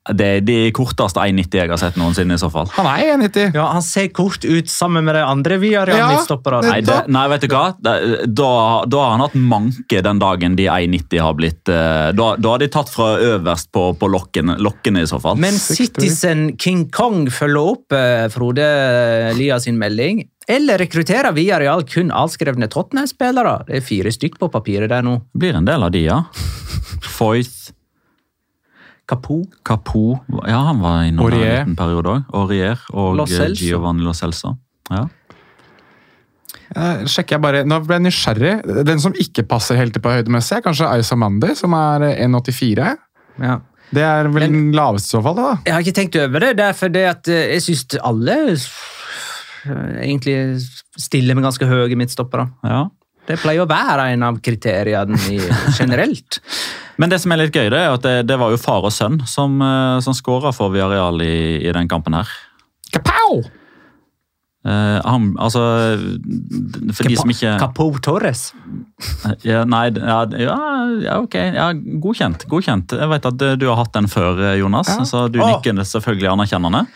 Det 0.05 0.27
er 0.37 0.43
de 0.45 0.57
korteste 0.77 1.23
1,90 1.23 1.57
jeg 1.63 1.71
har 1.71 1.81
sett 1.81 1.97
noensinne 1.97 2.37
i 2.37 2.41
så 2.41 2.51
fall. 2.53 2.69
Han 2.77 2.89
er 2.91 3.15
1,90. 3.15 3.55
Ja, 3.57 3.71
Han 3.73 3.85
ser 3.85 4.11
kort 4.13 4.45
ut 4.45 4.69
sammen 4.69 5.07
med 5.07 5.17
de 5.17 5.23
andre 5.25 5.57
via 5.63 5.87
Real 5.89 6.19
Ja. 6.19 6.61
Nei, 6.65 6.81
det, 6.85 6.99
nei, 7.09 7.25
vet 7.33 7.47
du 7.47 7.49
hva? 7.55 7.63
Da, 7.81 7.95
da 8.85 9.01
har 9.01 9.15
han 9.15 9.25
hatt 9.25 9.39
manke 9.39 10.03
den 10.05 10.21
dagen 10.21 10.59
de 10.59 10.69
1,90 10.69 11.25
har 11.25 11.39
blitt 11.39 11.73
eh, 11.73 12.11
Da, 12.17 12.29
da 12.37 12.53
har 12.53 12.61
de 12.61 12.69
tatt 12.73 12.93
fra 12.93 13.15
øverst 13.17 13.71
på, 13.73 13.87
på 13.97 14.11
lokkene, 14.13 14.59
lokkene 14.61 15.05
i 15.05 15.09
så 15.09 15.21
fall. 15.23 15.41
Men 15.41 15.57
Citizen 15.57 16.51
King 16.61 16.87
Kong 16.93 17.31
følger 17.33 17.73
opp 17.75 17.97
eh, 17.97 18.27
Frode 18.35 18.69
Lia 19.39 19.61
sin 19.63 19.81
melding. 19.81 20.27
Eller 20.49 20.79
rekrutterer 20.79 21.33
via 21.33 21.59
Real 21.61 21.87
kun 21.89 22.13
avskrevne 22.13 22.69
Tottenham-spillere? 22.69 23.63
Det 23.69 23.81
er 23.81 23.87
fire 23.87 24.13
stykk 24.13 24.37
på 24.43 24.51
papiret 24.53 24.93
der 24.93 25.05
nå. 25.07 25.17
blir 25.33 25.57
en 25.57 25.65
del 25.65 25.87
av 25.87 25.95
de, 25.95 26.05
ja. 26.11 26.21
Foyth, 27.17 27.73
Capo. 29.07 29.43
Capo 29.67 30.21
Ja, 30.49 30.63
han 30.71 30.81
var 30.81 31.03
innom 31.05 31.29
der 31.29 31.37
Aurier. 31.37 31.61
en 31.61 31.69
liten 31.69 31.77
periode 31.77 32.15
òg. 32.15 32.25
Aurier 32.33 32.81
og 32.93 33.21
eh. 33.29 33.53
Giovanni 33.59 34.05
Lo 34.07 34.15
Celso. 34.17 34.57
Ja. 34.91 35.05
Eh, 36.75 37.05
sjekker 37.07 37.37
jeg 37.37 37.43
bare, 37.45 37.63
Nå 37.69 37.79
ble 37.85 37.99
jeg 37.99 38.07
nysgjerrig. 38.09 38.55
Den 38.89 39.03
som 39.03 39.15
ikke 39.21 39.45
passer 39.47 39.79
helt 39.79 39.97
på 40.03 40.11
høydemessig, 40.11 40.59
er 40.59 40.65
kanskje 40.65 40.89
Aisa 40.91 41.19
Mandi, 41.21 41.53
som 41.59 41.77
er 41.77 42.09
eh, 42.11 42.25
1,84. 42.27 42.97
Ja. 43.45 43.61
Det 43.95 44.03
er 44.03 44.29
vel 44.33 44.49
den 44.49 44.73
laveste 44.75 45.13
i 45.13 45.15
så 45.15 45.23
fall, 45.23 45.37
da. 45.39 45.51
Jeg 45.69 45.75
har 45.77 45.85
ikke 45.85 45.99
tenkt 46.01 46.19
over 46.19 46.43
det. 46.43 46.55
Det 46.59 46.67
er 46.67 46.77
fordi 46.79 47.05
at 47.07 47.31
eh, 47.31 47.47
jeg 47.55 47.65
syns 47.69 47.99
alle 48.01 48.37
eh, 48.51 49.95
egentlig 50.07 50.39
stiller 50.99 51.37
med 51.37 51.47
ganske 51.47 51.69
høye 51.69 52.01
midtstoppere. 52.01 52.49
ja. 52.67 52.85
Det 53.25 53.39
pleier 53.41 53.65
å 53.65 53.69
være 53.71 54.11
en 54.13 54.21
av 54.27 54.37
kriteriene 54.45 55.17
generelt. 55.79 56.37
Men 57.01 57.11
det 57.11 57.21
som 57.23 57.35
er 57.35 57.43
litt 57.43 57.57
gøy, 57.57 57.69
det 57.73 57.81
er 57.81 57.93
at 57.97 58.05
det, 58.07 58.15
det 58.31 58.39
var 58.41 58.53
jo 58.55 58.61
far 58.61 58.87
og 58.87 58.95
sønn 58.95 59.21
som, 59.31 59.59
eh, 59.65 59.99
som 60.05 60.17
skåra 60.17 60.55
for 60.55 60.73
Viareal 60.75 61.21
i, 61.25 61.59
i 61.65 61.75
den 61.75 61.91
kampen 61.91 62.17
her. 62.19 62.31
Kapow! 62.95 63.43
Uh, 64.65 64.97
han, 65.05 65.27
altså 65.45 65.61
For 66.97 67.05
de 67.05 67.19
som 67.19 67.29
ikke 67.29 67.51
Capo 67.61 67.85
Torres. 68.01 68.47
ja, 69.45 69.61
Nei, 69.69 69.91
ja, 69.93 70.23
ja, 70.41 70.55
ja, 71.05 71.19
ok. 71.19 71.37
Ja, 71.37 71.67
godkjent. 72.01 72.47
godkjent. 72.49 72.95
Jeg 72.97 73.11
vet 73.13 73.29
at 73.29 73.45
du 73.61 73.67
har 73.69 73.77
hatt 73.83 73.93
den 73.93 74.09
før, 74.09 74.41
Jonas, 74.57 74.89
Jonas, 74.89 75.13
så 75.13 75.27
du 75.29 75.43
oh. 75.43 75.51
nikker 75.51 75.85
selvfølgelig 75.85 76.33
anerkjennende. 76.33 76.87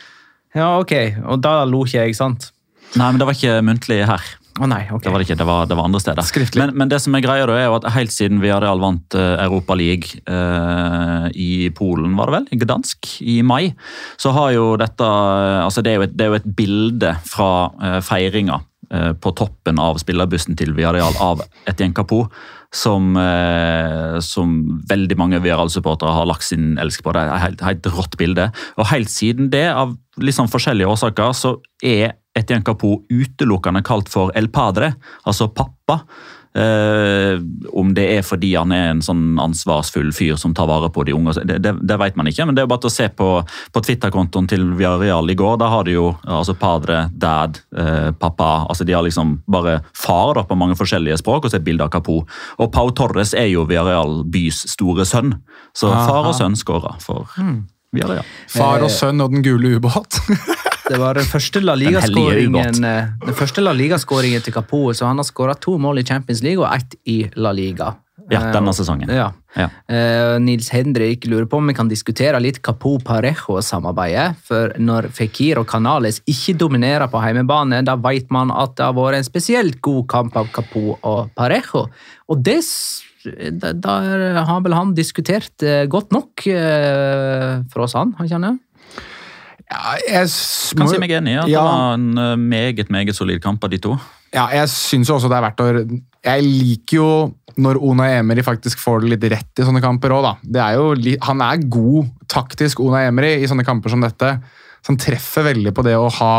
Ja, 0.56 0.78
ok. 0.78 0.94
Og 1.28 1.42
da 1.44 1.58
lo 1.68 1.82
ikke 1.84 2.06
jeg, 2.06 2.16
sant? 2.16 2.48
Nei, 2.96 3.10
men 3.10 3.20
det 3.20 3.28
var 3.28 3.36
ikke 3.36 3.60
muntlig 3.68 4.00
her. 4.08 4.32
Å 4.58 4.68
nei, 4.70 4.80
ok. 4.90 5.04
Det 5.04 5.12
var 5.12 5.22
det 5.22 5.28
ikke, 5.28 5.38
det 5.38 5.46
var, 5.48 5.66
det 5.70 5.76
var 5.78 5.88
andre 5.88 6.00
steder. 6.02 6.26
Skriftlig. 6.26 6.60
Men, 6.62 6.74
men 6.78 6.90
det 6.90 7.00
som 7.04 7.14
er 7.14 7.22
greia 7.24 7.46
da, 7.48 7.56
er 7.58 7.68
jo 7.68 7.76
at 7.78 7.88
helt 7.94 8.14
siden 8.14 8.40
Villarreal 8.42 8.82
vant 8.82 9.16
uh, 9.18 9.36
Europa 9.44 9.76
League 9.78 10.18
eh, 10.26 11.28
i 11.38 11.50
Polen, 11.74 12.16
var 12.18 12.30
det 12.30 12.36
vel, 12.38 12.48
i 12.54 12.60
Gdansk, 12.62 13.10
i 13.22 13.38
mai, 13.46 13.72
så 14.20 14.32
har 14.36 14.52
jo 14.56 14.72
dette 14.80 15.06
eh, 15.06 15.60
altså 15.64 15.84
Det 15.84 15.92
er 15.92 16.00
jo 16.00 16.06
et, 16.08 16.16
det 16.18 16.26
er 16.26 16.32
jo 16.32 16.38
et 16.40 16.50
bilde 16.58 17.12
fra 17.28 17.50
uh, 17.78 17.98
feiringa 18.04 18.58
eh, 18.58 18.67
på 18.88 19.32
toppen 19.36 19.76
av 19.82 19.98
spillerbussen 20.00 20.56
til 20.56 20.70
Viareal 20.72 21.16
av 21.20 21.42
Etienne 21.68 21.92
Capoe. 21.96 22.30
Som, 22.72 23.16
eh, 23.16 24.18
som 24.20 24.80
veldig 24.90 25.16
mange 25.16 25.38
Viareal-supportere 25.40 26.12
har 26.12 26.26
lagt 26.28 26.44
sin 26.44 26.76
elsk 26.80 27.00
på. 27.04 27.14
Det 27.16 27.22
er 27.22 27.30
et 27.32 27.44
helt, 27.46 27.62
helt 27.64 27.86
rått 27.96 28.16
bilde. 28.20 28.50
Og 28.76 28.90
helt 28.90 29.08
siden 29.08 29.48
det, 29.52 29.66
av 29.72 29.94
liksom 30.20 30.50
forskjellige 30.52 30.90
årsaker, 30.92 31.32
så 31.32 31.54
er 31.84 32.12
Etienne 32.36 32.64
Capoe 32.66 33.00
utelukkende 33.08 33.82
kalt 33.86 34.10
for 34.12 34.32
El 34.36 34.50
Padre, 34.52 34.92
altså 35.24 35.48
pappa. 35.48 36.02
Eh, 36.56 37.40
om 37.72 37.90
det 37.94 38.06
er 38.16 38.24
fordi 38.26 38.54
han 38.56 38.72
er 38.74 38.92
en 38.92 39.02
sånn 39.04 39.36
ansvarsfull 39.42 40.08
fyr 40.16 40.38
som 40.40 40.54
tar 40.56 40.68
vare 40.70 40.88
på 40.90 41.04
de 41.06 41.14
unge, 41.14 41.36
det, 41.44 41.58
det, 41.64 41.74
det 41.86 41.98
vet 42.00 42.16
man 42.18 42.30
ikke. 42.30 42.46
Men 42.48 42.56
det 42.56 42.62
er 42.62 42.68
jo 42.68 42.72
bare 42.72 42.84
til 42.84 42.90
å 42.90 42.96
se 42.96 43.08
på, 43.20 43.28
på 43.74 43.82
Twitter-kontoen 43.84 44.48
til 44.50 44.64
Villarreal 44.78 45.28
i 45.30 45.36
går. 45.38 45.58
Da 45.60 45.70
har 45.72 45.86
de 45.86 45.96
jo 45.98 46.08
altså 46.24 46.56
padre, 46.58 47.04
dad, 47.12 47.60
uh, 47.76 48.10
pappa. 48.18 48.50
altså 48.68 48.86
De 48.88 48.96
har 48.96 49.04
liksom 49.06 49.38
bare 49.50 49.78
far 49.96 50.34
da, 50.38 50.46
på 50.48 50.58
mange 50.58 50.78
forskjellige 50.78 51.20
språk, 51.22 51.44
og 51.44 51.52
så 51.52 51.60
et 51.60 51.66
bilde 51.66 51.84
av 51.84 51.92
Kapo. 51.94 52.22
Og 52.58 52.72
Pau 52.74 52.90
Torres 52.96 53.34
er 53.36 53.50
jo 53.52 53.66
Villarreal 53.68 54.22
bys 54.28 54.64
store 54.72 55.06
sønn, 55.08 55.36
så 55.76 55.92
far 55.92 56.30
og 56.30 56.36
sønn 56.38 56.56
skårer 56.58 56.98
for 57.04 57.28
Villarreal. 57.94 58.26
Far 58.52 58.84
og 58.84 58.92
sønn 58.92 59.22
og 59.24 59.36
den 59.36 59.44
gule 59.46 59.76
ubåt. 59.78 60.20
Det 60.88 60.98
var 61.00 61.18
den 61.18 61.28
første 61.28 61.60
La 61.60 61.74
Liga-skåringen 61.76 62.84
eh, 62.88 63.72
Liga-skåringen 63.76 64.44
til 64.44 64.54
Kapo, 64.56 64.86
så 64.96 65.08
han 65.10 65.20
har 65.20 65.26
skåra 65.28 65.56
to 65.60 65.76
mål 65.78 66.00
i 66.00 66.04
Champions 66.08 66.42
League 66.42 66.64
og 66.64 66.70
ett 66.74 66.96
i 67.04 67.22
La 67.36 67.52
Liga. 67.52 67.94
Ja, 68.28 68.42
Eh, 68.42 68.52
denne 68.52 68.72
sesongen. 68.76 69.08
Ja. 69.08 69.30
Ja. 69.56 69.70
Eh, 69.88 70.36
Nils 70.40 70.68
Henrik 70.70 71.24
lurer 71.26 71.46
på 71.48 71.56
om 71.56 71.66
vi 71.66 71.74
kan 71.74 71.88
diskutere 71.88 72.40
litt 72.40 72.60
Capo-Parejo-samarbeidet. 72.62 74.36
For 74.44 74.74
når 74.76 75.08
Fikir 75.16 75.62
og 75.62 75.68
Canales 75.70 76.20
ikke 76.28 76.56
dominerer 76.60 77.08
på 77.08 77.22
heimebane, 77.24 77.80
da 77.84 77.96
vet 77.96 78.30
man 78.30 78.52
at 78.52 78.76
det 78.76 78.84
har 78.84 78.96
vært 78.98 79.22
en 79.22 79.28
spesielt 79.28 79.80
god 79.80 80.06
kamp 80.12 80.36
av 80.36 80.52
Capo 80.52 80.98
og 81.00 81.30
Parejo. 81.36 81.88
Og 82.28 82.42
det 82.44 82.60
da 83.28 83.96
har 84.46 84.60
vel 84.62 84.76
han 84.76 84.94
diskutert 84.94 85.64
eh, 85.66 85.86
godt 85.90 86.12
nok 86.14 86.46
eh, 86.46 87.64
for 87.72 87.84
oss, 87.84 87.96
han, 87.98 88.14
han 88.18 88.28
kjenner? 88.30 88.58
Ja, 89.68 89.96
jeg 90.08 90.28
må... 90.28 90.80
Kan 90.80 90.92
si 90.94 91.00
meg 91.02 91.12
enig 91.18 91.34
i 91.34 91.40
at 91.42 91.50
Ja. 91.50 91.60
det 91.60 91.64
var 91.66 91.96
en 91.98 92.06
eh, 92.22 92.36
meget 92.40 92.88
meget 92.94 93.16
solid 93.16 93.42
kamp 93.44 93.64
av 93.64 93.70
de 93.72 93.80
to. 93.84 93.96
Ja, 94.32 94.46
jeg 94.52 94.68
syns 94.72 95.08
jo 95.08 95.16
også 95.16 95.28
det 95.30 95.36
er 95.38 95.44
verdt 95.46 95.60
å 95.64 95.68
Jeg 96.24 96.44
liker 96.44 96.96
jo 96.98 97.10
når 97.58 97.80
Ona 97.82 98.06
Emery 98.20 98.44
faktisk 98.46 98.78
får 98.78 99.02
det 99.02 99.10
litt 99.14 99.24
rett 99.32 99.60
i 99.60 99.66
sånne 99.66 99.80
kamper 99.82 100.12
òg, 100.14 100.22
da. 100.28 100.32
Er 100.68 100.76
jo, 100.78 100.92
han 101.26 101.40
er 101.42 101.62
god 101.66 102.06
taktisk, 102.30 102.80
Ona 102.84 103.00
Emery, 103.08 103.32
i 103.42 103.48
sånne 103.50 103.64
kamper 103.66 103.90
som 103.90 104.04
dette. 104.04 104.36
Så 104.78 104.92
han 104.92 105.00
treffer 105.00 105.48
veldig 105.48 105.72
på 105.74 105.82
det 105.82 105.96
å 105.98 106.06
ha 106.20 106.32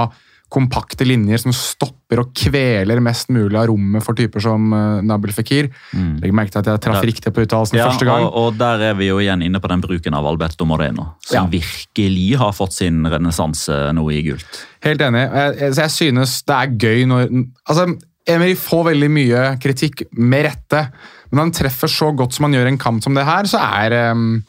kompakte 0.50 1.06
linjer 1.06 1.38
som 1.44 1.54
stopper 1.54 2.24
og 2.24 2.32
kveler 2.34 2.98
mest 3.06 3.30
mulig 3.30 3.54
av 3.60 3.68
rommet 3.70 4.02
for 4.02 4.18
typer 4.18 4.42
som 4.42 4.72
uh, 4.74 5.00
Nabil 5.06 5.34
Fikir. 5.36 5.70
Legg 5.94 6.34
merke 6.34 6.54
til 6.56 6.64
at 6.64 6.72
jeg 6.72 6.84
traff 6.88 7.06
riktig 7.06 7.34
på 7.36 7.46
uttalelsen 7.46 7.78
Ja, 7.78 7.88
første 7.92 8.08
gang. 8.08 8.26
og, 8.26 8.34
og 8.34 8.58
der 8.58 8.82
er 8.90 8.98
vi 8.98 9.12
jo 9.12 9.20
igjen 9.22 9.44
inne 9.46 9.62
på 9.62 9.70
den 9.70 9.84
bruken 9.86 10.18
av 10.18 10.26
Alberto 10.30 10.66
Moreno, 10.66 11.12
som 11.26 11.46
Ja. 11.46 11.46
virkelig 11.54 12.32
har 12.42 12.56
fått 12.58 12.74
sin 12.80 13.06
renessanse 13.06 13.78
nå 13.94 14.08
i 14.12 14.24
gult. 14.26 14.64
Helt 14.86 15.02
enig. 15.06 15.22
Jeg, 15.30 15.56
jeg, 15.62 15.76
jeg 15.84 15.96
synes 16.00 16.40
det 16.50 16.58
er 16.58 16.74
gøy 16.82 17.06
når 17.10 17.30
altså, 17.70 17.86
Emery 18.30 18.58
får 18.60 18.84
veldig 18.92 19.08
mye 19.14 19.46
kritikk, 19.62 20.04
med 20.18 20.46
rette. 20.50 20.82
Men 21.30 21.40
når 21.40 21.46
han 21.48 21.54
treffer 21.62 21.90
så 21.94 22.10
godt 22.18 22.36
som 22.36 22.46
han 22.46 22.58
gjør 22.58 22.68
i 22.68 22.74
en 22.74 22.82
kamp 22.82 23.06
som 23.06 23.16
det 23.18 23.24
her, 23.26 23.48
så 23.50 23.62
er, 23.80 23.96
um, 24.14 24.42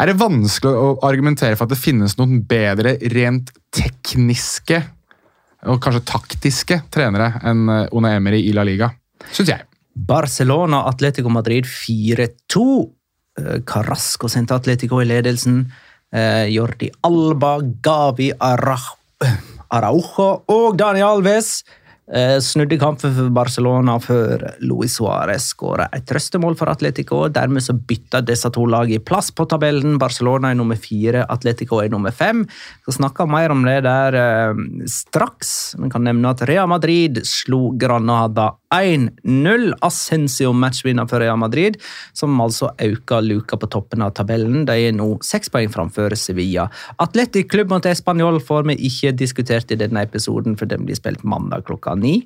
er 0.00 0.10
det 0.10 0.16
vanskelig 0.18 0.72
å 0.78 0.94
argumentere 1.06 1.58
for 1.58 1.66
at 1.66 1.74
det 1.74 1.78
finnes 1.82 2.16
noen 2.18 2.40
bedre 2.46 2.96
rent 3.14 3.50
tekniske 3.74 4.80
og 5.68 5.80
kanskje 5.82 6.06
taktiske 6.08 6.80
trenere 6.92 7.34
enn 7.44 7.66
One 7.68 7.88
Ona 7.92 8.14
Emery 8.16 8.40
i 8.48 8.54
La 8.56 8.64
Liga. 8.64 8.90
Syns 9.32 9.50
jeg. 9.52 9.66
Barcelona 9.94 10.86
Atletico 10.88 11.28
Madrid 11.28 11.66
4-2. 11.68 12.64
Carasco 13.40 13.66
Carrasco 13.66 14.28
sendte 14.28 14.54
Atletico 14.54 15.00
i 15.00 15.06
ledelsen. 15.08 15.64
Eh, 16.12 16.46
Jordi 16.50 16.90
Alba, 17.06 17.60
Gavi 17.82 18.32
Araujo 19.70 20.30
og 20.50 20.76
Daniel 20.78 21.06
Alves 21.14 21.60
eh, 21.62 21.68
snudde 22.42 22.74
kampen 22.80 23.12
for 23.14 23.30
Barcelona 23.30 23.94
før 24.02 24.42
Luis 24.66 24.96
Suárez 24.98 25.44
skåra 25.52 25.86
et 25.94 26.06
trøstemål 26.10 26.56
for 26.58 26.70
Atletico. 26.72 27.20
Dermed 27.30 27.62
så 27.62 27.76
bytta 27.76 28.22
disse 28.26 28.50
to 28.50 28.64
lagene 28.66 29.02
plass 29.06 29.30
på 29.30 29.46
tabellen. 29.50 29.98
Barcelona 30.00 30.50
er 30.50 30.58
nummer 30.58 30.78
fire, 30.80 31.22
Atletico 31.30 31.78
er 31.78 31.92
nummer 31.92 32.10
fem. 32.10 32.42
Skal 32.82 32.98
snakke 32.98 33.28
mer 33.30 33.54
om 33.54 33.62
det 33.66 33.78
der 33.86 34.18
eh, 34.18 34.64
straks. 34.90 35.76
Vi 35.78 35.90
kan 35.92 36.06
nevne 36.08 36.34
at 36.34 36.42
Real 36.50 36.70
Madrid 36.70 37.22
slo 37.28 37.70
Granada 37.78 38.50
1-0. 38.74 39.72
Ascencio 39.82 40.52
matchvinner 40.52 41.08
for 41.10 41.22
Real 41.22 41.38
Madrid, 41.40 41.76
som 42.12 42.40
altså 42.40 42.70
øker 42.78 43.24
luka 43.26 43.58
på 43.58 43.68
toppen 43.70 44.04
av 44.06 44.14
tabellen. 44.14 44.64
De 44.68 44.76
er 44.88 44.94
nå 44.96 45.08
seks 45.26 45.50
poeng 45.50 45.70
framfor 45.72 46.14
Sevilla. 46.18 46.68
Atletic 47.02 47.50
klubb 47.50 47.74
mot 47.74 47.86
Español 47.86 48.40
får 48.44 48.68
vi 48.70 48.78
ikke 48.90 49.14
diskutert 49.18 49.70
i 49.74 49.80
denne 49.80 50.04
episoden, 50.06 50.56
for 50.56 50.70
den 50.70 50.86
blir 50.86 50.98
spilt 50.98 51.24
mandag 51.26 51.66
klokka 51.66 51.96
ni. 51.98 52.20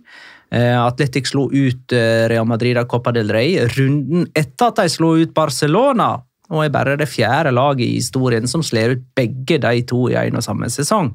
Eh, 0.55 0.77
Atletic 0.79 1.33
slo 1.33 1.49
ut 1.51 1.93
eh, 1.93 2.29
Real 2.29 2.47
Madrid 2.47 2.79
av 2.79 2.87
Copa 2.91 3.13
del 3.13 3.33
Rey 3.33 3.57
runden 3.75 4.29
etter 4.37 4.71
at 4.71 4.83
de 4.83 4.93
slo 4.93 5.15
ut 5.19 5.35
Barcelona, 5.35 6.13
og 6.53 6.61
er 6.61 6.73
bare 6.73 6.99
det 7.01 7.09
fjerde 7.09 7.55
laget 7.57 7.87
i 7.89 7.97
historien 7.97 8.47
som 8.51 8.63
slår 8.63 8.99
ut 8.99 9.05
begge 9.17 9.59
de 9.59 9.81
to 9.89 10.07
i 10.13 10.19
en 10.21 10.39
og 10.39 10.45
samme 10.45 10.69
sesong. 10.71 11.15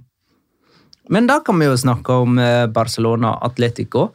Men 1.09 1.25
da 1.29 1.39
kan 1.45 1.57
vi 1.57 1.69
jo 1.69 1.77
snakke 1.77 2.19
om 2.25 2.37
eh, 2.41 2.67
Barcelona 2.69 3.37
Atletico. 3.45 4.09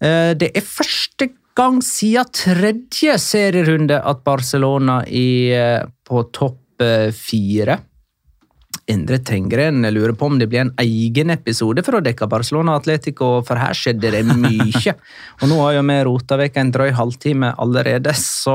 Det 0.00 0.50
er 0.52 0.64
første 0.64 1.30
gang 1.56 1.78
siden 1.84 2.28
tredje 2.36 3.16
serierunde 3.18 3.96
at 3.96 4.20
Barcelona 4.26 4.98
er 5.08 5.86
på 6.04 6.26
topp 6.36 6.84
fire. 7.16 7.78
Endre 8.86 9.18
Tengren 9.18 9.82
lurer 9.90 10.12
på 10.14 10.28
om 10.30 10.36
det 10.38 10.46
blir 10.46 10.62
en 10.62 10.70
egen 10.78 11.32
episode 11.34 11.82
for 11.82 11.98
å 11.98 12.00
dekke 12.06 12.28
Barcelona 12.30 12.76
Atletico, 12.78 13.40
for 13.46 13.58
her 13.58 13.74
skjedde 13.74 14.12
det 14.14 14.20
mye. 14.28 14.94
og 15.40 15.50
nå 15.50 15.58
har 15.58 15.74
jo 15.74 15.82
vi 15.88 15.96
rota 16.06 16.38
vekk 16.38 16.60
en 16.62 16.70
drøy 16.76 16.92
halvtime 16.94 17.50
allerede, 17.62 18.14
så 18.20 18.54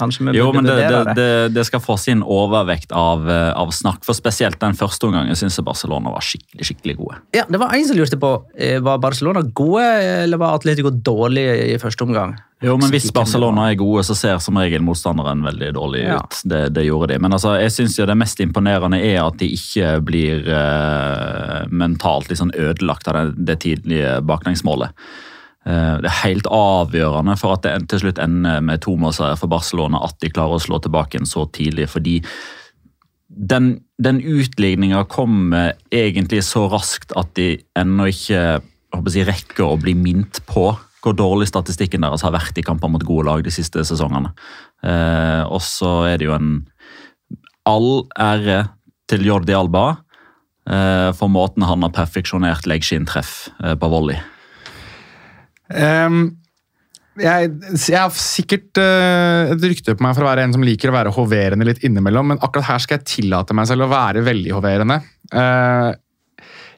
kanskje 0.00 0.30
vi 0.30 0.38
jo, 0.38 0.48
burde 0.54 0.64
vurdere 0.64 1.02
det. 1.10 1.16
Det, 1.18 1.28
det. 1.28 1.52
det 1.58 1.66
skal 1.68 1.84
få 1.84 1.98
sin 2.00 2.24
overvekt 2.24 2.96
av, 2.96 3.28
eh, 3.28 3.52
av, 3.52 3.74
snakk, 3.76 4.00
for 4.08 4.16
spesielt 4.16 4.56
den 4.62 4.78
første 4.78 5.10
omgangen 5.10 5.36
syns 5.36 5.60
jeg 5.60 5.68
Barcelona 5.68 6.14
var 6.16 6.24
skikkelig 6.24 6.70
skikkelig 6.70 6.96
gode. 7.02 7.20
Ja, 7.36 7.44
Det 7.44 7.60
var 7.60 7.76
en 7.76 7.88
som 7.88 8.00
lurte 8.00 8.20
på 8.20 8.32
eh, 8.56 8.80
var 8.80 9.04
Barcelona 9.04 9.44
gode, 9.44 9.84
eller 10.24 10.40
var 10.40 10.56
Atletico 10.56 10.90
dårlige 10.90 11.74
i 11.74 11.80
første 11.82 12.08
omgang. 12.08 12.38
Jo, 12.64 12.78
men 12.80 12.88
Hvis 12.88 13.10
Barcelona 13.12 13.66
er 13.68 13.76
gode, 13.76 14.00
så 14.08 14.14
ser 14.16 14.38
som 14.40 14.56
regel 14.56 14.80
motstanderen 14.84 15.42
veldig 15.44 15.74
dårlig 15.76 16.06
ja. 16.06 16.16
ut. 16.22 16.38
Det, 16.48 16.62
det, 16.72 16.86
gjorde 16.86 17.10
de. 17.12 17.20
Men 17.20 17.36
altså, 17.36 17.52
jeg 17.60 17.74
synes 17.74 17.98
jo 17.98 18.06
det 18.08 18.16
mest 18.16 18.40
imponerende 18.40 19.00
er 19.04 19.20
at 19.26 19.36
de 19.42 19.50
ikke 19.52 19.90
blir 20.06 20.48
uh, 20.48 21.66
mentalt 21.68 22.30
liksom 22.32 22.54
ødelagt 22.56 23.10
av 23.12 23.18
det, 23.18 23.46
det 23.50 23.58
tidlige 23.66 24.14
baklengsmålet. 24.24 24.96
Uh, 25.68 26.00
det 26.00 26.08
er 26.08 26.22
helt 26.22 26.48
avgjørende 26.48 27.36
for 27.36 27.58
at 27.58 27.66
det 27.66 27.90
til 27.92 28.06
slutt 28.06 28.22
ender 28.24 28.64
med 28.64 28.80
to 28.86 28.96
målseier 28.96 29.36
for 29.36 29.52
Barcelona 29.52 30.00
at 30.08 30.16
de 30.24 30.32
klarer 30.32 30.56
å 30.56 30.64
slå 30.64 30.80
tilbake 30.80 31.20
en 31.20 31.28
så 31.28 31.44
tidlig. 31.52 31.90
fordi 31.92 32.22
den, 33.28 33.80
den 34.00 34.22
utligninga 34.22 35.04
kommer 35.10 35.74
egentlig 35.92 36.44
så 36.46 36.70
raskt 36.72 37.12
at 37.18 37.34
de 37.36 37.56
ennå 37.76 38.08
ikke 38.08 38.42
jeg, 38.96 39.26
rekker 39.28 39.66
å 39.66 39.76
bli 39.76 39.92
minnet 39.98 40.40
på 40.48 40.70
hvor 41.04 41.16
dårlig 41.16 41.48
statistikken 41.50 42.04
deres 42.04 42.24
har 42.26 42.34
vært 42.34 42.56
i 42.58 42.64
kamper 42.66 42.90
mot 42.90 43.04
gode 43.06 43.28
lag 43.28 43.44
de 43.46 43.52
siste 43.54 43.84
sesongene. 43.86 44.32
Eh, 44.86 45.42
og 45.46 45.60
så 45.64 46.00
er 46.10 46.20
det 46.20 46.28
jo 46.28 46.36
en 46.36 46.56
all 47.66 48.06
ære 48.20 48.64
til 49.10 49.26
Jordi 49.26 49.54
Alba 49.54 49.84
eh, 50.70 51.10
for 51.16 51.30
måten 51.32 51.66
han 51.66 51.84
har 51.86 51.94
perfeksjonert 51.94 52.66
leggskinntreff 52.70 53.36
eh, 53.62 53.76
på 53.78 53.90
volley. 53.92 54.18
Um, 55.66 56.36
jeg, 57.18 57.48
jeg, 57.72 57.96
har 57.96 58.12
sikkert 58.12 58.78
uh, 58.78 59.52
et 59.54 59.62
rykte 59.64 59.96
på 59.96 60.04
meg 60.04 60.12
for 60.14 60.22
å 60.22 60.28
være 60.28 60.44
en 60.46 60.52
som 60.54 60.64
liker 60.66 60.92
å 60.92 60.94
være 60.94 61.14
hoverende 61.16 61.66
litt 61.66 61.80
innimellom, 61.86 62.34
men 62.34 62.42
akkurat 62.44 62.68
her 62.68 62.82
skal 62.84 63.00
jeg 63.00 63.08
tillate 63.08 63.56
meg 63.56 63.70
selv 63.70 63.86
å 63.86 63.90
være 63.90 64.22
veldig 64.26 64.52
hoverende. 64.52 65.00
Uh, 65.32 65.96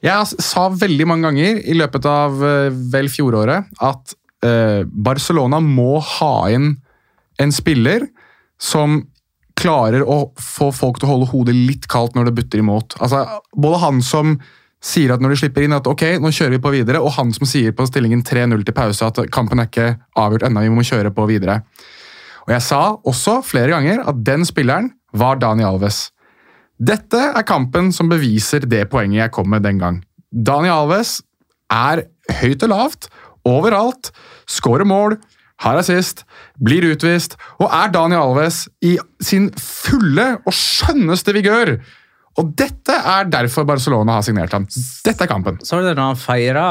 jeg 0.03 0.43
sa 0.43 0.69
veldig 0.71 1.07
mange 1.09 1.27
ganger 1.27 1.61
i 1.67 1.75
løpet 1.77 2.07
av 2.07 2.39
uh, 2.39 2.69
vel 2.93 3.09
fjoråret 3.11 3.67
at 3.83 4.13
eh, 4.45 4.81
Barcelona 4.87 5.59
må 5.63 5.99
ha 5.99 6.33
inn 6.53 6.71
en 7.39 7.51
spiller 7.55 8.05
som 8.59 9.01
klarer 9.59 10.05
å 10.07 10.31
få 10.39 10.69
folk 10.75 10.99
til 10.99 11.09
å 11.09 11.11
holde 11.13 11.29
hodet 11.33 11.55
litt 11.55 11.87
kaldt 11.91 12.15
når 12.15 12.29
det 12.29 12.35
butter 12.37 12.63
imot. 12.63 12.95
Altså, 13.03 13.25
både 13.55 13.81
han 13.83 14.01
som 14.05 14.37
sier 14.83 15.11
at 15.11 15.23
når 15.23 15.33
de 15.33 15.39
slipper 15.41 15.65
inn 15.65 15.75
at 15.75 15.87
ok, 15.91 16.05
nå 16.23 16.31
kjører 16.31 16.55
vi 16.55 16.61
på 16.63 16.71
videre, 16.71 17.01
og 17.03 17.11
han 17.17 17.33
som 17.35 17.47
sier 17.49 17.75
på 17.75 17.87
stillingen 17.89 18.23
3-0 18.23 18.63
til 18.63 18.75
pause 18.75 19.09
at 19.09 19.19
kampen 19.35 19.59
er 19.59 19.67
ikke 19.67 19.89
avgjort 20.19 20.47
ennå, 20.47 20.63
vi 20.63 20.75
må 20.77 20.85
kjøre 20.87 21.11
på 21.15 21.27
videre. 21.27 21.59
Og 22.47 22.53
Jeg 22.55 22.65
sa 22.65 22.81
også 23.03 23.41
flere 23.45 23.75
ganger 23.75 24.05
at 24.07 24.23
den 24.25 24.47
spilleren 24.47 24.93
var 25.11 25.41
Dani 25.41 25.67
Alves. 25.67 26.07
Dette 26.79 27.19
er 27.35 27.43
kampen 27.43 27.89
som 27.91 28.07
beviser 28.07 28.63
det 28.63 28.85
poenget 28.91 29.25
jeg 29.25 29.33
kom 29.35 29.49
med 29.51 29.65
den 29.67 29.81
gang. 29.81 29.97
Dani 30.31 30.69
Alves 30.71 31.17
er 31.73 32.05
høyt 32.39 32.63
og 32.63 32.71
lavt, 32.71 33.09
overalt, 33.47 34.13
skårer 34.47 34.87
mål, 34.87 35.17
har 35.59 35.75
assist, 35.81 36.23
blir 36.55 36.87
utvist 36.87 37.35
og 37.59 37.67
er 37.67 37.91
Daniel 37.91 38.29
Alves 38.29 38.61
i 38.79 38.95
sin 39.19 39.49
fulle 39.59 40.37
og 40.45 40.55
skjønneste 40.55 41.35
vigør. 41.35 41.75
Og 42.37 42.53
dette 42.55 42.93
er 42.93 43.27
derfor 43.31 43.65
Barcelona 43.67 44.19
har 44.19 44.23
signert 44.23 44.53
ham. 44.55 44.67
Dette 45.05 45.25
er 45.25 45.29
kampen. 45.29 45.57
Så 45.65 45.81
det 45.83 45.95
når 45.97 46.13
han 46.13 46.19
feira 46.19 46.65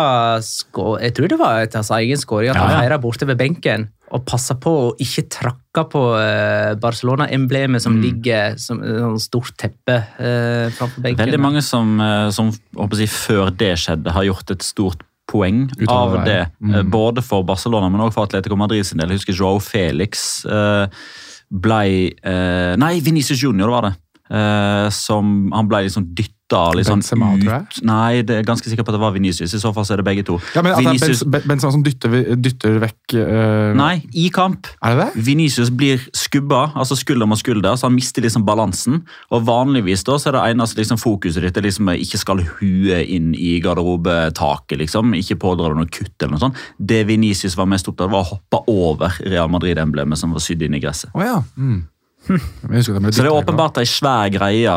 Jeg 1.03 1.15
tror 1.17 1.29
det 1.29 1.39
var 1.41 1.65
etter 1.65 1.83
hans 1.83 1.91
egen 1.99 2.21
skåring. 2.21 2.53
At 2.53 2.61
han 2.61 2.73
ja. 2.73 2.83
feira 2.85 3.01
borte 3.03 3.29
ved 3.29 3.41
benken 3.41 3.89
og 4.09 4.23
passa 4.25 4.55
på 4.57 4.71
å 4.73 4.93
ikke 5.05 5.27
trakke 5.29 5.83
på 5.93 6.01
eh, 6.17 6.73
Barcelona-emblemet 6.81 7.83
som 7.85 7.99
mm. 7.99 8.01
ligger 8.07 8.55
som 8.61 8.81
et 8.81 9.21
stort 9.21 9.53
teppe 9.61 9.99
eh, 9.99 10.71
framfor 10.73 11.05
benken. 11.05 11.21
Veldig 11.27 11.43
mange 11.45 11.61
som, 11.65 11.93
eh, 12.01 12.31
som 12.33 12.49
si, 12.97 13.11
før 13.13 13.53
det 13.53 13.75
skjedde, 13.83 14.15
har 14.17 14.25
gjort 14.31 14.55
et 14.57 14.65
stort 14.65 15.05
poeng 15.29 15.67
av 15.93 16.19
det. 16.25 16.41
Mm. 16.61 16.75
Eh, 16.75 16.85
både 16.89 17.25
for 17.25 17.45
Barcelona, 17.45 17.91
men 17.93 18.07
også 18.07 18.17
for 18.17 18.31
Atletico 18.31 18.57
Madrid 18.57 18.87
sin 18.89 19.01
del. 19.01 19.13
Jeg 19.13 19.23
husker 19.23 19.37
Joao 19.37 19.61
Felix 19.63 20.45
eh, 20.49 21.05
blei 21.49 22.09
eh, 22.09 22.75
Nei, 22.81 22.99
Venezia 23.05 23.37
Junior 23.37 23.73
var 23.73 23.89
det. 23.89 23.95
Uh, 24.29 24.89
som 24.93 25.49
Han 25.55 25.69
ble 25.71 25.87
liksom 25.87 26.11
dytta 26.13 26.35
liksom 26.77 27.01
Benzema, 27.03 27.29
ut. 27.37 27.43
Tror 27.43 27.55
jeg. 27.55 27.83
Nei, 27.89 28.23
det 28.25 28.39
er 28.39 28.45
ganske 28.47 28.69
sikker 28.71 28.85
på 28.85 28.93
at 28.93 28.97
det 28.97 29.03
var 29.03 29.13
Venicius. 29.13 29.53
I 29.53 29.61
så 29.61 29.73
fall 29.77 29.85
så 29.85 29.95
er 29.95 30.01
det 30.01 30.07
begge 30.09 30.25
to. 30.25 30.39
Ja, 30.57 30.63
men 30.65 30.77
Vinicius... 30.81 31.21
er 31.25 31.45
Benzema 31.45 31.73
som 31.75 31.83
dytter, 31.85 32.15
dytter 32.41 32.79
vekk 32.81 33.17
uh... 33.19 33.73
Nei, 33.77 33.99
i 34.17 34.29
kamp. 34.33 34.71
Er 34.81 34.97
det 34.97 35.07
det? 35.07 35.25
Venicius 35.27 35.69
blir 35.69 36.01
skubba, 36.17 36.71
altså 36.73 36.97
skulder 36.97 37.29
mot 37.29 37.41
skulder, 37.41 37.77
så 37.77 37.89
han 37.89 37.97
mister 37.97 38.25
liksom 38.25 38.47
balansen. 38.49 39.03
Og 39.33 39.45
Vanligvis 39.49 40.07
da, 40.09 40.17
så 40.17 40.31
er 40.31 40.39
det 40.39 40.47
eneste 40.55 40.81
liksom, 40.81 41.01
fokuset 41.01 41.45
ditt 41.45 41.61
er 41.61 41.69
liksom 41.69 41.93
ikke 41.93 42.23
skal 42.25 42.45
huet 42.61 43.13
inn 43.13 43.35
i 43.37 43.59
garderobetaket. 43.65 44.79
liksom, 44.85 45.13
Ikke 45.21 45.37
pådra 45.41 45.69
deg 45.69 45.83
noe 45.83 45.93
kutt. 45.93 46.17
eller 46.17 46.37
noe 46.37 46.47
sånt. 46.49 46.65
Det 46.81 47.05
Venicius 47.09 47.57
var 47.61 47.69
mest 47.69 47.89
opptatt 47.89 48.09
av, 48.09 48.17
var 48.17 48.25
å 48.25 48.33
hoppe 48.33 48.65
over 48.73 49.21
Real 49.29 49.53
Madrid-emblemet 49.53 50.21
som 50.21 50.33
var 50.33 50.45
sydd 50.45 50.65
inn 50.65 50.77
i 50.77 50.83
gresset. 50.83 51.13
Oh, 51.13 51.25
ja. 51.25 51.43
Mm. 51.61 51.87
Så 52.29 53.25
det 53.25 53.31
er 53.31 53.35
åpenbart 53.35 53.81
ei 53.81 53.89
svær 53.89 54.29
greie, 54.33 54.75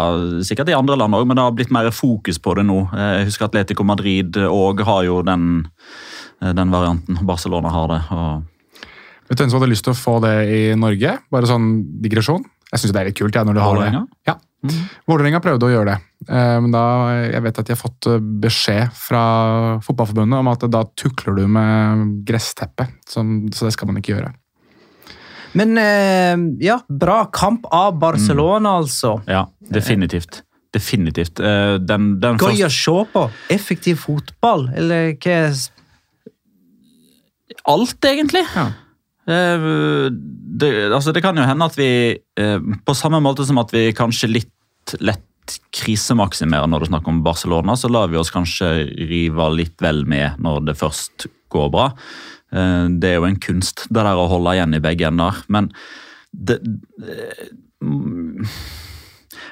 sikkert 0.48 0.72
i 0.72 0.78
andre 0.78 0.98
land 1.00 1.18
òg, 1.18 1.26
men 1.28 1.38
det 1.38 1.46
har 1.46 1.58
blitt 1.58 1.74
mer 1.74 1.90
fokus 1.96 2.40
på 2.42 2.56
det 2.60 2.66
nå. 2.68 2.80
Jeg 2.96 3.28
husker 3.30 3.50
Atletico 3.50 3.86
Madrid 3.88 4.40
òg 4.48 4.86
har 4.88 5.04
jo 5.08 5.20
den, 5.28 5.50
den, 6.40 6.72
varianten. 6.74 7.20
Barcelona 7.28 7.74
har 7.74 7.92
det. 7.92 8.00
Og... 8.16 8.86
Vet 9.28 9.38
du 9.38 9.44
hvem 9.44 9.52
som 9.52 9.62
hadde 9.62 9.74
lyst 9.74 9.88
til 9.88 9.96
å 9.96 10.00
få 10.00 10.18
det 10.24 10.36
i 10.52 10.62
Norge? 10.80 11.18
Bare 11.34 11.50
sånn 11.50 11.74
digresjon. 12.04 12.48
Jeg 12.72 12.84
syns 12.84 12.96
det 12.96 13.02
er 13.02 13.12
litt 13.12 13.20
kult. 13.20 13.36
Ja, 13.36 13.44
når 13.48 13.60
du 13.60 13.64
har 13.64 13.82
det. 13.82 14.06
Ja. 14.30 14.38
Mm. 14.62 14.82
Vålerenga 15.10 15.40
prøvde 15.42 15.66
å 15.66 15.72
gjøre 15.72 15.96
det, 15.96 16.10
eh, 16.30 16.58
men 16.62 16.70
da, 16.70 16.84
jeg 17.26 17.42
vet 17.48 17.60
at 17.64 17.66
de 17.66 17.74
har 17.74 17.80
fått 17.80 18.08
eh, 18.12 18.20
beskjed 18.44 18.92
fra 18.94 19.24
Fotballforbundet 19.82 20.38
om 20.38 20.50
at 20.52 20.66
da 20.70 20.84
tukler 21.02 21.40
du 21.40 21.48
med 21.50 22.04
gressteppet, 22.28 22.94
så 23.10 23.24
det 23.50 23.74
skal 23.74 23.90
man 23.90 23.98
ikke 23.98 24.14
gjøre. 24.14 24.30
Men 25.58 25.78
eh, 25.78 26.38
ja, 26.64 26.80
bra 26.88 27.26
kamp 27.34 27.66
av 27.72 27.98
Barcelona, 28.00 28.70
mm. 28.70 28.78
altså. 28.84 29.18
Ja, 29.28 29.46
definitivt. 29.74 30.44
Definitivt. 30.72 31.40
Eh, 31.40 31.76
den, 31.84 32.14
den 32.24 32.40
Gøy 32.40 32.64
å 32.68 32.72
se 32.72 32.96
på. 33.14 33.26
Effektiv 33.52 34.00
fotball, 34.06 34.70
eller 34.78 35.16
hva 35.20 35.42
Alt, 37.68 38.00
egentlig. 38.08 38.42
Ja. 38.56 38.70
Eh, 39.30 39.66
det, 40.62 40.72
altså, 40.88 41.12
det 41.14 41.24
kan 41.26 41.38
jo 41.38 41.46
hende 41.46 41.68
at 41.68 41.76
vi, 41.78 41.92
på 42.88 42.96
samme 42.98 43.20
måte 43.24 43.46
som 43.46 43.60
at 43.62 43.74
vi 43.76 43.90
kanskje 43.96 44.32
litt 44.32 44.96
lett 45.04 45.28
krisemaksimerer 45.76 46.70
når 46.70 46.84
det 46.84 46.88
er 46.88 46.94
snakk 46.94 47.10
om 47.12 47.22
Barcelona, 47.26 47.76
så 47.78 47.90
lar 47.92 48.12
vi 48.12 48.20
oss 48.20 48.32
kanskje 48.34 48.72
rive 49.10 49.50
litt 49.56 49.82
vel 49.84 50.04
med 50.10 50.40
når 50.42 50.66
det 50.70 50.78
først 50.80 51.28
går 51.52 51.72
bra. 51.74 51.90
Eh, 52.52 52.86
det 53.02 53.14
er 53.14 53.20
jo 53.20 53.28
en 53.30 53.40
kunst, 53.42 53.88
det 53.90 54.04
der 54.04 54.20
å 54.20 54.30
holde 54.32 54.56
igjen 54.58 54.78
i 54.78 54.84
begge 54.84 55.10
ender. 55.10 55.44
Men 55.52 55.72
det, 56.32 56.62
mm, 57.84 58.48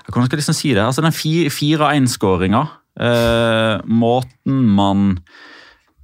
Hvordan 0.09 0.25
skal 0.25 0.37
jeg 0.37 0.41
liksom 0.41 0.57
si 0.57 0.73
det? 0.73 0.81
Altså 0.81 1.03
Den 1.05 1.13
4-1-skåringa, 1.13 2.63
eh, 2.99 3.81
måten 3.85 4.63
man 4.73 5.19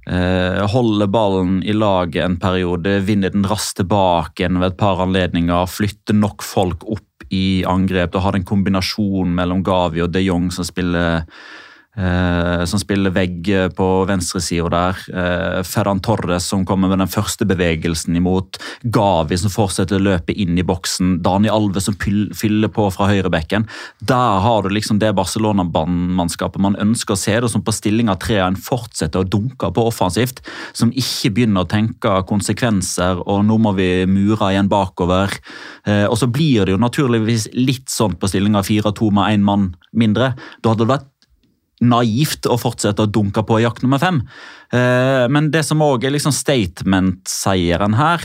eh, 0.06 0.62
holder 0.70 1.10
ballen 1.10 1.58
i 1.66 1.74
laget 1.74 2.22
en 2.24 2.38
periode, 2.38 3.00
vinner 3.06 3.34
den 3.34 3.46
raskt 3.48 3.80
tilbake 3.80 4.44
igjen 4.44 4.60
ved 4.62 4.74
et 4.74 4.78
par 4.78 5.02
anledninger, 5.02 5.66
flytter 5.66 6.14
nok 6.14 6.46
folk 6.46 6.86
opp 6.86 7.26
i 7.34 7.64
angrep 7.66 8.14
og 8.14 8.22
har 8.28 8.38
en 8.38 8.46
kombinasjon 8.46 9.32
mellom 9.34 9.64
Gavi 9.66 10.04
og 10.04 10.12
de 10.14 10.22
Jong 10.28 10.52
som 10.54 10.66
spiller 10.66 11.16
eh, 11.16 11.24
som 11.96 12.80
spiller 12.80 13.14
vegg 13.14 13.48
på 13.76 13.86
venstresida 14.08 14.68
der. 14.68 14.98
Eh, 15.08 15.62
Ferran 15.64 16.00
Torres 16.04 16.44
som 16.44 16.64
kommer 16.66 16.88
med 16.88 17.00
den 17.00 17.10
første 17.10 17.46
bevegelsen 17.48 18.16
imot. 18.16 18.58
Gavi 18.82 19.38
som 19.40 19.52
fortsetter 19.52 19.98
å 19.98 20.04
løpe 20.04 20.34
inn 20.36 20.58
i 20.58 20.64
boksen. 20.66 21.20
Dani 21.24 21.50
Alve 21.52 21.80
som 21.80 21.96
fyller 21.96 22.72
på 22.72 22.88
fra 22.94 23.08
høyrebekken. 23.10 23.66
Der 24.04 24.40
har 24.44 24.62
du 24.62 24.70
liksom 24.74 25.00
det 25.00 25.14
Barcelona-mannskapet 25.16 26.62
man 26.62 26.78
ønsker 26.82 27.16
å 27.16 27.20
se, 27.20 27.38
det 27.40 27.50
som 27.52 27.64
på 27.64 27.74
stilling 27.74 28.10
av 28.12 28.20
3-1 28.24 28.60
fortsetter 28.62 29.22
å 29.22 29.28
dunke 29.28 29.72
på 29.72 29.86
offensivt. 29.88 30.42
Som 30.76 30.92
ikke 30.92 31.32
begynner 31.36 31.64
å 31.64 31.70
tenke 31.70 32.12
konsekvenser 32.28 33.22
og 33.24 33.44
nå 33.48 33.58
må 33.62 33.74
vi 33.78 33.90
mure 34.10 34.52
igjen 34.52 34.70
bakover. 34.72 35.32
Eh, 35.86 36.06
og 36.06 36.16
så 36.20 36.28
blir 36.30 36.66
det 36.66 36.76
jo 36.76 36.82
naturligvis 36.82 37.50
litt 37.56 37.90
sånn 37.92 38.16
på 38.20 38.30
stillinga 38.30 38.64
4-2 38.66 39.12
med 39.16 39.36
én 39.36 39.46
mann 39.46 39.70
mindre. 39.96 40.34
Da 40.62 40.72
hadde 40.72 40.84
det 40.84 40.92
vært 40.92 41.12
naivt 41.84 42.46
å 42.48 42.56
fortsette 42.60 43.04
å 43.04 43.10
dunke 43.10 43.42
på 43.44 43.58
i 43.60 43.64
jakt 43.66 43.82
nummer 43.84 44.00
fem. 44.00 44.22
Eh, 44.72 45.26
Men 45.28 45.50
det 45.50 45.64
som 45.66 45.82
òg 45.84 46.04
er 46.04 46.14
liksom 46.14 46.32
statement-seieren 46.32 47.96
her, 47.98 48.20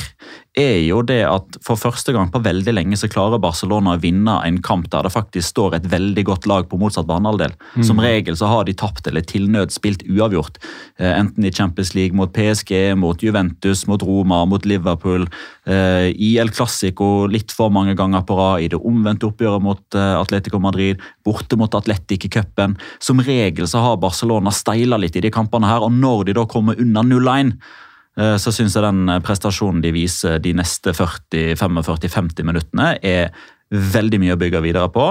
er 0.60 0.82
jo 0.84 0.98
det 1.08 1.22
at 1.24 1.56
for 1.64 1.80
første 1.80 2.12
gang 2.12 2.28
på 2.28 2.42
veldig 2.44 2.74
lenge 2.76 2.98
så 3.00 3.08
klarer 3.08 3.40
Barcelona 3.40 3.94
å 3.96 4.00
vinne 4.04 4.34
en 4.44 4.58
kamp 4.60 4.90
der 4.92 5.06
det 5.08 5.14
faktisk 5.14 5.48
står 5.54 5.78
et 5.78 5.86
veldig 5.88 6.26
godt 6.28 6.48
lag 6.50 6.66
på 6.68 6.80
motsatt 6.82 7.08
banehalvdel. 7.08 7.54
Som 7.88 8.02
regel 8.04 8.36
så 8.36 8.50
har 8.52 8.66
de 8.68 8.74
tapt 8.76 9.08
eller 9.08 9.24
til 9.24 9.48
nød 9.48 9.72
spilt 9.72 10.04
uavgjort. 10.12 10.60
Eh, 11.00 11.14
Enten 11.22 11.46
i 11.48 11.52
Champions 11.56 11.94
League 11.96 12.18
mot 12.18 12.34
PSG, 12.36 12.92
mot 13.00 13.24
Juventus, 13.24 13.86
mot 13.88 14.04
Roma, 14.04 14.42
mot 14.46 14.66
Liverpool. 14.68 15.28
eh, 15.66 16.12
I 16.12 16.38
El 16.38 16.50
Clásico 16.50 17.28
litt 17.32 17.52
for 17.56 17.70
mange 17.72 17.96
ganger 17.96 18.26
på 18.28 18.36
rad. 18.36 18.62
I 18.62 18.68
det 18.68 18.82
omvendte 18.84 19.30
oppgjøret 19.32 19.62
mot 19.64 19.96
eh, 19.96 20.16
Atletico 20.20 20.60
Madrid. 20.60 21.00
Borte 21.24 21.56
mot 21.56 21.74
Atletic 21.74 22.26
i 22.26 22.30
cupen. 22.30 22.76
Som 23.00 23.20
regel 23.24 23.68
så 23.68 23.80
har 23.80 23.98
Barcelona 24.04 24.52
steila 24.52 24.98
litt 25.00 25.16
i 25.16 25.22
de 25.22 25.32
kampene 25.32 25.68
her, 25.72 25.80
og 25.80 25.92
når 25.96 26.26
de 26.26 26.34
da 26.34 26.46
kommer 26.46 26.76
unna 26.76 27.04
0-1 27.08 27.56
Eh, 27.56 27.91
så 28.38 28.52
syns 28.52 28.76
jeg 28.76 28.84
den 28.84 29.08
eh, 29.10 29.22
prestasjonen 29.24 29.82
de 29.84 29.94
viser 29.96 30.40
de 30.44 30.54
neste 30.58 30.92
40-45-50 30.98 32.48
minuttene, 32.48 32.96
er 33.02 33.32
veldig 33.72 34.20
mye 34.20 34.36
å 34.36 34.40
bygge 34.40 34.60
videre 34.66 34.90
på. 34.92 35.06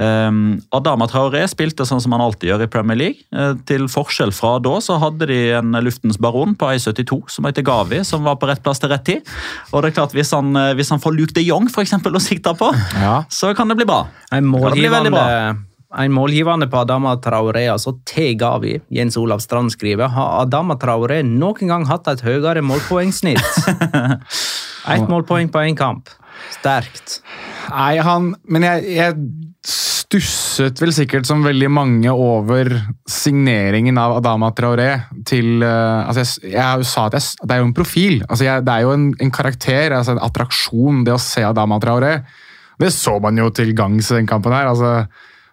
Um, 0.00 0.56
Adama 0.74 1.06
Traoré 1.06 1.44
spilte 1.46 1.84
sånn 1.86 2.00
som 2.02 2.14
han 2.16 2.24
alltid 2.24 2.48
gjør 2.50 2.64
i 2.64 2.70
Premier 2.72 2.98
League. 2.98 3.22
Eh, 3.30 3.52
til 3.68 3.86
forskjell 3.92 4.32
fra 4.34 4.56
da 4.58 4.72
så 4.82 4.96
hadde 4.98 5.28
de 5.30 5.38
en 5.60 5.78
luftens 5.84 6.18
baron 6.18 6.56
på 6.58 6.72
I72 6.74 7.20
som 7.30 7.46
heter 7.46 7.62
Gavi, 7.66 8.00
som 8.08 8.26
var 8.26 8.40
på 8.40 8.50
rett 8.50 8.64
plass 8.64 8.82
til 8.82 8.90
rett 8.90 9.06
tid. 9.06 9.30
Og 9.70 9.84
det 9.84 9.92
er 9.92 9.98
klart 10.00 10.16
Hvis 10.16 10.34
han, 10.34 10.50
eh, 10.56 10.72
hvis 10.74 10.90
han 10.90 10.98
får 11.02 11.14
Luke 11.14 11.36
de 11.36 11.46
Jong 11.46 11.70
for 11.70 11.84
eksempel, 11.86 12.18
å 12.18 12.22
sikte 12.22 12.56
på, 12.58 12.72
Ja. 12.98 13.22
så 13.30 13.54
kan 13.54 13.68
det 13.68 13.76
bli 13.78 13.86
bra. 13.86 14.08
Det 14.26 14.42
kan 14.42 14.50
bli 14.50 14.88
veldig 14.90 15.14
målgivende, 15.14 15.69
en 15.98 16.12
målgivende 16.14 16.68
på 16.70 16.78
Adama 16.84 17.16
Traoré, 17.22 17.64
altså 17.72 17.96
T. 18.06 18.34
Gavi, 18.38 18.76
Jens 18.94 19.16
Olav 19.18 19.42
Strand 19.42 19.72
skriver, 19.74 20.12
har 20.14 20.44
Adama 20.44 20.76
Traoré 20.78 21.20
noen 21.26 21.70
gang 21.72 21.86
hatt 21.90 22.06
et 22.12 22.22
høyere 22.22 22.62
målpoengsnitt? 22.62 23.42
Ett 24.94 25.10
målpoeng 25.10 25.50
på 25.52 25.62
én 25.66 25.76
kamp. 25.76 26.08
Sterkt. 26.54 27.18
Nei, 27.68 27.98
han 28.00 28.32
Men 28.48 28.64
jeg, 28.64 28.86
jeg 28.96 29.16
stusset 30.10 30.80
vel 30.80 30.92
sikkert 30.94 31.28
som 31.28 31.44
veldig 31.44 31.68
mange 31.70 32.10
over 32.10 32.70
signeringen 33.10 33.98
av 34.00 34.16
Adama 34.16 34.48
Traoré 34.56 34.88
til 35.28 35.60
uh, 35.62 36.08
altså 36.08 36.24
jeg, 36.24 36.54
jeg 36.54 36.86
sa 36.88 37.04
at 37.06 37.18
jeg, 37.18 37.26
det 37.44 37.54
er 37.54 37.60
jo 37.60 37.68
en 37.68 37.76
profil. 37.76 38.22
altså 38.28 38.46
jeg, 38.46 38.64
Det 38.66 38.74
er 38.74 38.86
jo 38.86 38.94
en, 38.94 39.08
en 39.20 39.34
karakter, 39.34 39.94
altså 39.94 40.16
en 40.16 40.22
attraksjon, 40.26 41.02
det 41.06 41.14
å 41.14 41.22
se 41.22 41.44
Adama 41.46 41.78
Traoré. 41.82 42.14
Det 42.80 42.90
så 42.94 43.18
man 43.20 43.38
jo 43.38 43.50
til 43.54 43.74
gangs 43.76 44.08
i 44.10 44.16
den 44.16 44.30
kampen 44.30 44.54
her. 44.56 44.70
altså 44.70 45.04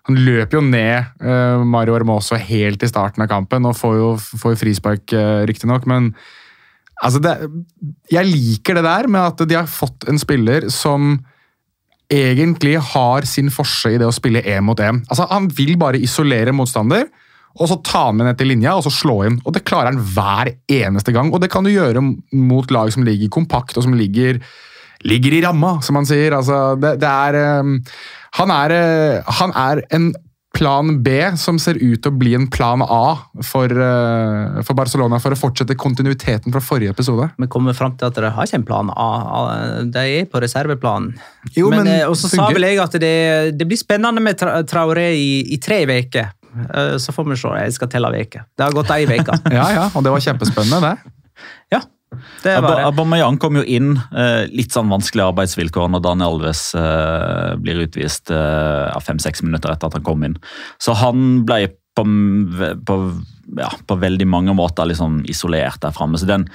han 0.08 0.20
løper 0.24 0.60
jo 0.60 0.64
ned 0.64 1.24
uh, 1.24 1.64
Mario 1.68 1.98
Hermoso 1.98 2.38
helt 2.40 2.84
i 2.84 2.90
starten 2.90 3.24
av 3.26 3.32
kampen 3.32 3.68
og 3.68 3.76
får 3.76 3.96
jo, 4.00 4.12
får 4.44 4.60
frispark, 4.62 5.04
uh, 5.12 5.44
riktignok, 5.50 5.88
men 5.90 6.14
altså 7.04 7.22
det, 7.22 7.34
jeg 8.12 8.30
liker 8.30 8.80
det 8.80 8.86
der 8.88 9.10
med 9.12 9.22
at 9.34 9.44
de 9.50 9.58
har 9.60 9.68
fått 9.70 10.08
en 10.08 10.22
spiller 10.22 10.70
som 10.74 11.18
egentlig 12.08 12.78
har 12.94 13.28
sin 13.28 13.52
forse 13.52 13.92
i 13.92 14.00
det 14.00 14.08
å 14.08 14.16
spille 14.16 14.44
én 14.48 14.64
mot 14.64 14.80
én. 14.80 15.02
Altså, 15.12 15.28
han 15.28 15.50
vil 15.52 15.76
bare 15.80 16.00
isolere 16.00 16.54
motstander, 16.56 17.10
og 17.58 17.68
så 17.70 17.80
ta 17.84 18.06
han 18.08 18.20
med 18.20 18.30
ned 18.30 18.38
til 18.40 18.52
linja 18.52 18.76
og 18.78 18.86
så 18.86 18.94
slå 18.94 19.18
inn. 19.28 19.40
Og 19.44 19.56
Det 19.56 19.66
klarer 19.68 19.92
han 19.92 20.00
hver 20.00 20.54
eneste 20.72 21.14
gang, 21.16 21.34
og 21.34 21.42
det 21.42 21.52
kan 21.52 21.66
du 21.66 21.74
gjøre 21.74 22.04
mot 22.32 22.72
lag 22.72 22.94
som 22.94 23.04
ligger 23.04 23.34
kompakt 23.34 23.78
og 23.78 23.84
som 23.88 23.98
ligger, 23.98 24.40
ligger 25.04 25.36
i 25.36 25.42
ramma, 25.44 25.78
som 25.84 25.98
man 25.98 26.08
sier. 26.08 26.38
Altså, 26.38 26.78
det, 26.80 26.98
det 27.02 27.10
er, 27.10 27.40
eh, 27.42 27.92
han, 28.36 28.52
er 28.52 28.74
eh, 28.76 29.36
han 29.40 29.54
er 29.56 29.84
en 29.96 30.12
plan 30.58 30.90
B 31.04 31.12
som 31.38 31.60
ser 31.62 31.78
ut 31.78 32.00
til 32.02 32.10
å 32.10 32.18
bli 32.18 32.32
en 32.34 32.48
plan 32.50 32.82
A 32.82 33.18
for, 33.46 33.70
eh, 33.70 34.62
for 34.66 34.78
Barcelona, 34.78 35.20
for 35.22 35.36
å 35.36 35.38
fortsette 35.38 35.78
kontinuiteten 35.78 36.54
fra 36.54 36.62
forrige 36.64 36.96
episode. 36.96 37.30
Vi 37.38 37.50
kommer 37.52 37.78
fram 37.78 37.98
til 37.98 38.10
at 38.10 38.18
de 38.18 38.32
har 38.34 38.48
ikke 38.50 38.62
en 38.62 38.66
plan 38.66 38.90
A. 38.96 39.10
De 39.84 40.06
er 40.22 40.26
på 40.32 40.42
reserveplanen. 40.42 41.14
Jo, 41.54 41.70
men, 41.70 41.86
men 41.86 41.94
eh, 42.00 42.08
og 42.08 42.18
så 42.18 42.32
sa 42.32 42.50
vel 42.54 42.66
jeg 42.70 42.82
at 42.82 42.98
det, 43.02 43.14
det 43.60 43.70
blir 43.70 43.80
spennende 43.80 44.24
med 44.24 44.40
Tra 44.40 44.64
Traoré 44.66 45.12
i, 45.14 45.30
i 45.54 45.62
tre 45.62 45.84
uker. 45.86 46.34
Så 46.98 47.14
får 47.14 47.28
vi 47.28 47.36
se. 47.38 47.50
Jeg 47.68 47.74
skal 47.76 47.90
telle 47.92 48.10
uker. 48.18 48.48
Det 48.58 48.66
har 48.66 48.74
gått 48.74 48.90
ei 48.96 49.04
uke. 49.06 49.36
Ja, 49.54 49.68
ja, 49.76 49.86
og 49.94 50.02
det 50.02 50.14
var 50.16 50.24
kjempespennende, 50.26 50.90
det. 50.90 51.44
Ja, 51.76 51.84
det 52.44 52.56
var 52.62 52.80
det. 52.80 52.86
Aubameyang 52.90 53.40
kom 53.42 53.60
jo 53.60 53.64
inn 53.64 53.96
eh, 54.12 54.46
litt 54.54 54.76
sånn 54.76 54.92
vanskelige 54.92 55.32
arbeidsvilkår 55.34 55.92
når 55.94 56.06
Daniel 56.06 56.38
Alves 56.38 56.70
eh, 56.78 57.54
blir 57.62 57.84
utvist 57.88 58.32
eh, 58.34 58.98
fem-seks 59.04 59.44
minutter 59.46 59.74
etter 59.74 59.90
at 59.90 60.00
han 60.00 60.08
kom 60.08 60.26
inn. 60.28 60.38
Så 60.82 60.98
han 60.98 61.44
ble 61.48 61.68
på, 61.98 62.06
på, 62.86 62.98
ja, 63.58 63.72
på 63.88 63.96
veldig 64.02 64.28
mange 64.30 64.54
måter 64.58 64.90
liksom 64.90 65.24
isolert 65.30 65.82
der 65.82 65.96
framme. 65.96 66.20
Så 66.22 66.30
den, 66.30 66.46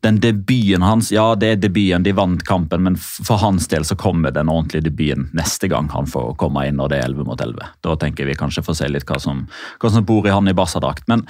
den 0.00 0.18
debuten 0.22 0.82
hans, 0.82 1.12
ja 1.14 1.32
det 1.38 1.52
er 1.52 1.60
debuten, 1.62 2.06
de 2.06 2.14
vant 2.14 2.42
kampen, 2.46 2.84
men 2.86 2.98
for 2.98 3.38
hans 3.42 3.68
del 3.70 3.86
så 3.86 3.98
kommer 3.98 4.34
den 4.34 4.50
ordentlige 4.50 4.88
debuten 4.88 5.28
neste 5.38 5.70
gang 5.70 5.90
han 5.94 6.10
får 6.10 6.34
komme 6.40 6.66
inn 6.68 6.78
når 6.78 6.92
det 6.92 7.00
er 7.00 7.12
11 7.12 7.30
mot 7.30 7.40
11. 7.40 7.70
Da 7.86 7.96
tenker 7.98 8.28
vi 8.28 8.38
kanskje 8.38 8.66
får 8.66 8.80
se 8.80 8.90
litt 8.90 9.08
hva 9.08 9.20
som, 9.22 9.46
hva 9.82 9.92
som 9.94 10.06
bor 10.06 10.26
i 10.26 10.34
han 10.34 10.50
i 10.50 10.56
Barca-drakt. 10.56 11.06
Men 11.10 11.26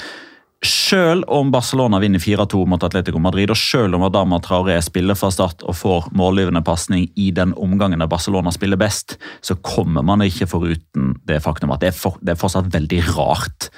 selv 0.67 1.25
om 1.31 1.53
Barcelona 1.55 2.01
vinner 2.03 2.19
4-2 2.19 2.65
mot 2.67 2.83
Atletico 2.83 3.21
Madrid, 3.23 3.51
og 3.53 3.59
selv 3.61 3.95
om 3.95 4.03
Adama 4.09 4.41
Traoré 4.43 4.79
spiller 4.83 5.15
fra 5.19 5.31
start 5.31 5.63
og 5.63 5.77
får 5.79 6.09
målgivende 6.19 6.65
pasning 6.67 7.07
i 7.15 7.29
den 7.35 7.53
omgangen 7.55 8.03
der 8.03 8.11
Barcelona 8.11 8.51
spiller 8.55 8.81
best, 8.81 9.17
så 9.41 9.55
kommer 9.63 10.03
man 10.03 10.25
ikke 10.27 10.49
foruten 10.51 11.13
det 11.31 11.39
faktum 11.45 11.75
at 11.75 11.85
det 11.85 11.93
er, 11.93 11.99
for, 11.99 12.19
det 12.23 12.35
er 12.35 12.41
fortsatt 12.41 12.73
veldig 12.75 13.03
rart 13.13 13.71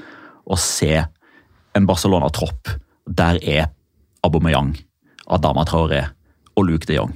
å 0.49 0.57
se 0.57 0.95
en 1.76 1.89
Barcelona-tropp. 1.89 2.72
Der 3.07 3.37
er 3.45 3.68
Aubameyang, 4.24 4.72
Adama 5.28 5.66
Traoré 5.68 6.07
og 6.57 6.64
Luke 6.70 6.89
de 6.89 6.97
Jong. 6.97 7.12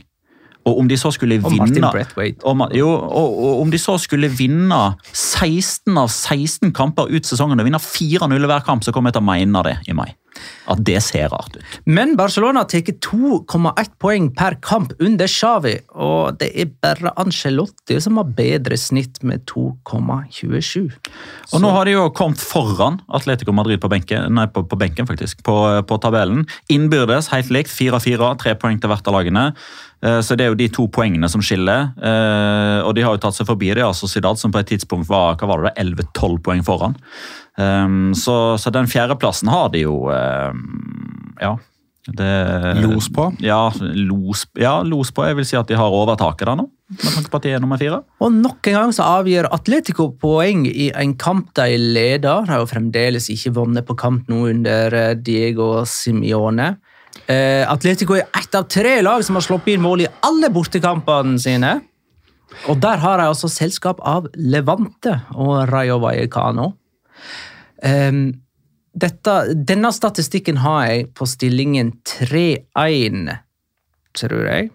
Og 0.65 0.79
om 0.81 0.89
de 0.89 0.97
så 0.97 1.11
skulle 1.13 1.37
Og 1.43 1.53
Martin 1.53 1.77
vinne 1.77 1.91
Braithwaite. 1.93 2.45
og, 2.45 2.63
jo, 2.73 2.89
og, 2.89 3.39
og 3.45 3.61
om 3.61 3.71
de 3.71 3.79
så 3.81 3.99
skulle 4.01 4.31
vinne 4.33 4.81
16 5.13 5.99
av 6.01 6.09
16 6.09 6.73
kamper 6.73 7.11
ut 7.13 7.29
sesongen 7.29 7.61
og 7.61 7.69
vinne 7.69 7.81
4-0 7.81 8.49
hver 8.49 8.65
kamp, 8.65 8.85
så 8.85 8.95
kommer 8.95 9.13
jeg 9.13 9.19
til 9.19 9.27
å 9.27 9.29
mene 9.29 9.65
det 9.67 9.77
i 9.89 9.97
mai. 9.97 10.15
At 10.71 10.81
det 10.87 11.01
ser 11.05 11.29
rart 11.33 11.57
ut. 11.59 11.79
Men 11.87 12.17
Barcelona 12.17 12.65
tar 12.65 12.81
2,1 12.81 13.91
poeng 14.01 14.31
per 14.37 14.57
kamp 14.65 14.93
under 15.01 15.29
Xavi, 15.31 15.75
og 15.95 16.39
det 16.41 16.51
er 16.55 16.73
bare 16.83 17.13
Ancelotti 17.21 18.01
som 18.03 18.19
har 18.21 18.31
bedre 18.37 18.79
snitt 18.81 19.23
med 19.23 19.45
2,27. 19.51 20.91
Og 21.53 21.63
nå 21.63 21.71
har 21.75 21.87
de 21.89 21.97
jo 21.97 22.09
kommet 22.17 22.41
foran 22.43 23.01
Atletico 23.15 23.53
Madrid 23.53 23.81
på 23.83 23.91
benken, 23.93 24.33
nei, 24.35 24.47
på, 24.51 24.65
på 24.69 24.79
benken 24.81 25.09
faktisk, 25.09 25.43
på, 25.47 25.57
på 25.87 26.01
tabellen. 26.03 26.47
Innbyrdes 26.73 27.31
helt 27.35 27.53
likt, 27.55 27.73
4-4, 27.73 28.33
tre 28.43 28.57
poeng 28.61 28.81
til 28.81 28.91
hvert 28.93 29.11
av 29.11 29.19
lagene. 29.19 29.47
Eh, 30.05 30.21
Så 30.25 30.37
det 30.37 30.47
er 30.47 30.53
jo 30.53 30.59
de 30.59 30.69
to 30.73 30.89
poengene 30.93 31.29
som 31.31 31.43
skiller. 31.45 31.93
Eh, 32.01 32.81
Og 32.85 32.95
de 32.97 33.05
har 33.05 33.15
jo 33.15 33.23
tatt 33.23 33.37
seg 33.37 33.49
forbi 33.49 33.73
Real 33.77 33.95
Sociedad, 33.97 34.39
som 34.41 34.53
på 34.53 34.61
et 34.61 34.73
tidspunkt 34.75 35.09
var 35.09 35.37
hva 35.41 35.49
var 35.49 35.69
det, 35.69 35.75
11-12 35.81 36.41
poeng 36.45 36.65
foran. 36.67 36.97
Um, 37.59 38.15
Så, 38.19 38.59
så 38.59 38.71
den 38.75 38.89
fjerdeplassen 38.91 39.49
har 39.53 39.71
de 39.71 39.85
jo 39.85 40.09
um, 40.11 41.35
Ja. 41.41 41.57
Det, 42.05 42.75
Los 42.83 43.07
på? 43.09 43.31
Ja, 43.41 43.73
los, 43.81 44.43
ja, 44.61 44.83
los 44.85 45.09
på. 45.15 45.25
Jeg 45.25 45.39
vil 45.39 45.47
si 45.49 45.57
at 45.57 45.71
de 45.71 45.77
har 45.79 45.95
overtaket 45.95 46.45
der 46.45 46.59
nå, 46.59 46.67
med 46.91 47.15
tanke 47.15 47.31
på 47.33 47.39
at 47.41 47.47
de 47.47 47.55
er 47.57 47.63
nummer 47.65 47.81
fire. 47.81 48.03
Og 48.21 48.35
nok 48.35 48.69
en 48.69 48.77
gang 48.77 48.93
så 48.93 49.07
avgjør 49.23 49.49
Atletico 49.57 50.11
poeng 50.21 50.67
i 50.69 50.91
en 50.93 51.15
kamp 51.17 51.55
de 51.57 51.79
leder. 51.81 52.45
De 52.45 52.53
har 52.53 52.61
jo 52.61 52.69
fremdeles 52.69 53.31
ikke 53.33 53.55
vunnet 53.57 53.89
på 53.89 53.97
kamp 53.97 54.29
nå 54.29 54.43
under 54.51 54.99
eh, 55.01 55.15
Diego 55.17 55.71
Simione. 55.89 56.75
Uh, 57.25 57.65
Atletico 57.73 58.19
er 58.19 58.29
ett 58.37 58.53
av 58.59 58.69
tre 58.69 58.99
lag 59.01 59.25
som 59.25 59.41
har 59.41 59.47
sluppet 59.47 59.73
inn 59.73 59.85
mål 59.87 60.05
i 60.05 60.13
alle 60.29 60.53
bortekampene 60.53 61.41
sine. 61.41 61.79
Og 62.69 62.85
der 62.85 63.01
har 63.01 63.17
de 63.17 63.31
altså 63.33 63.49
selskap 63.49 64.05
av 64.05 64.29
Levante 64.37 65.23
og 65.33 65.71
Rayo 65.73 66.03
Vallecano. 66.05 66.75
Ehm, 67.83 68.41
dette, 68.95 69.35
denne 69.67 69.91
statistikken 69.93 70.61
har 70.63 70.87
jeg 70.87 71.09
på 71.19 71.27
stillingen 71.27 71.93
3-1, 72.07 73.39
tror 74.15 74.45
jeg, 74.47 74.71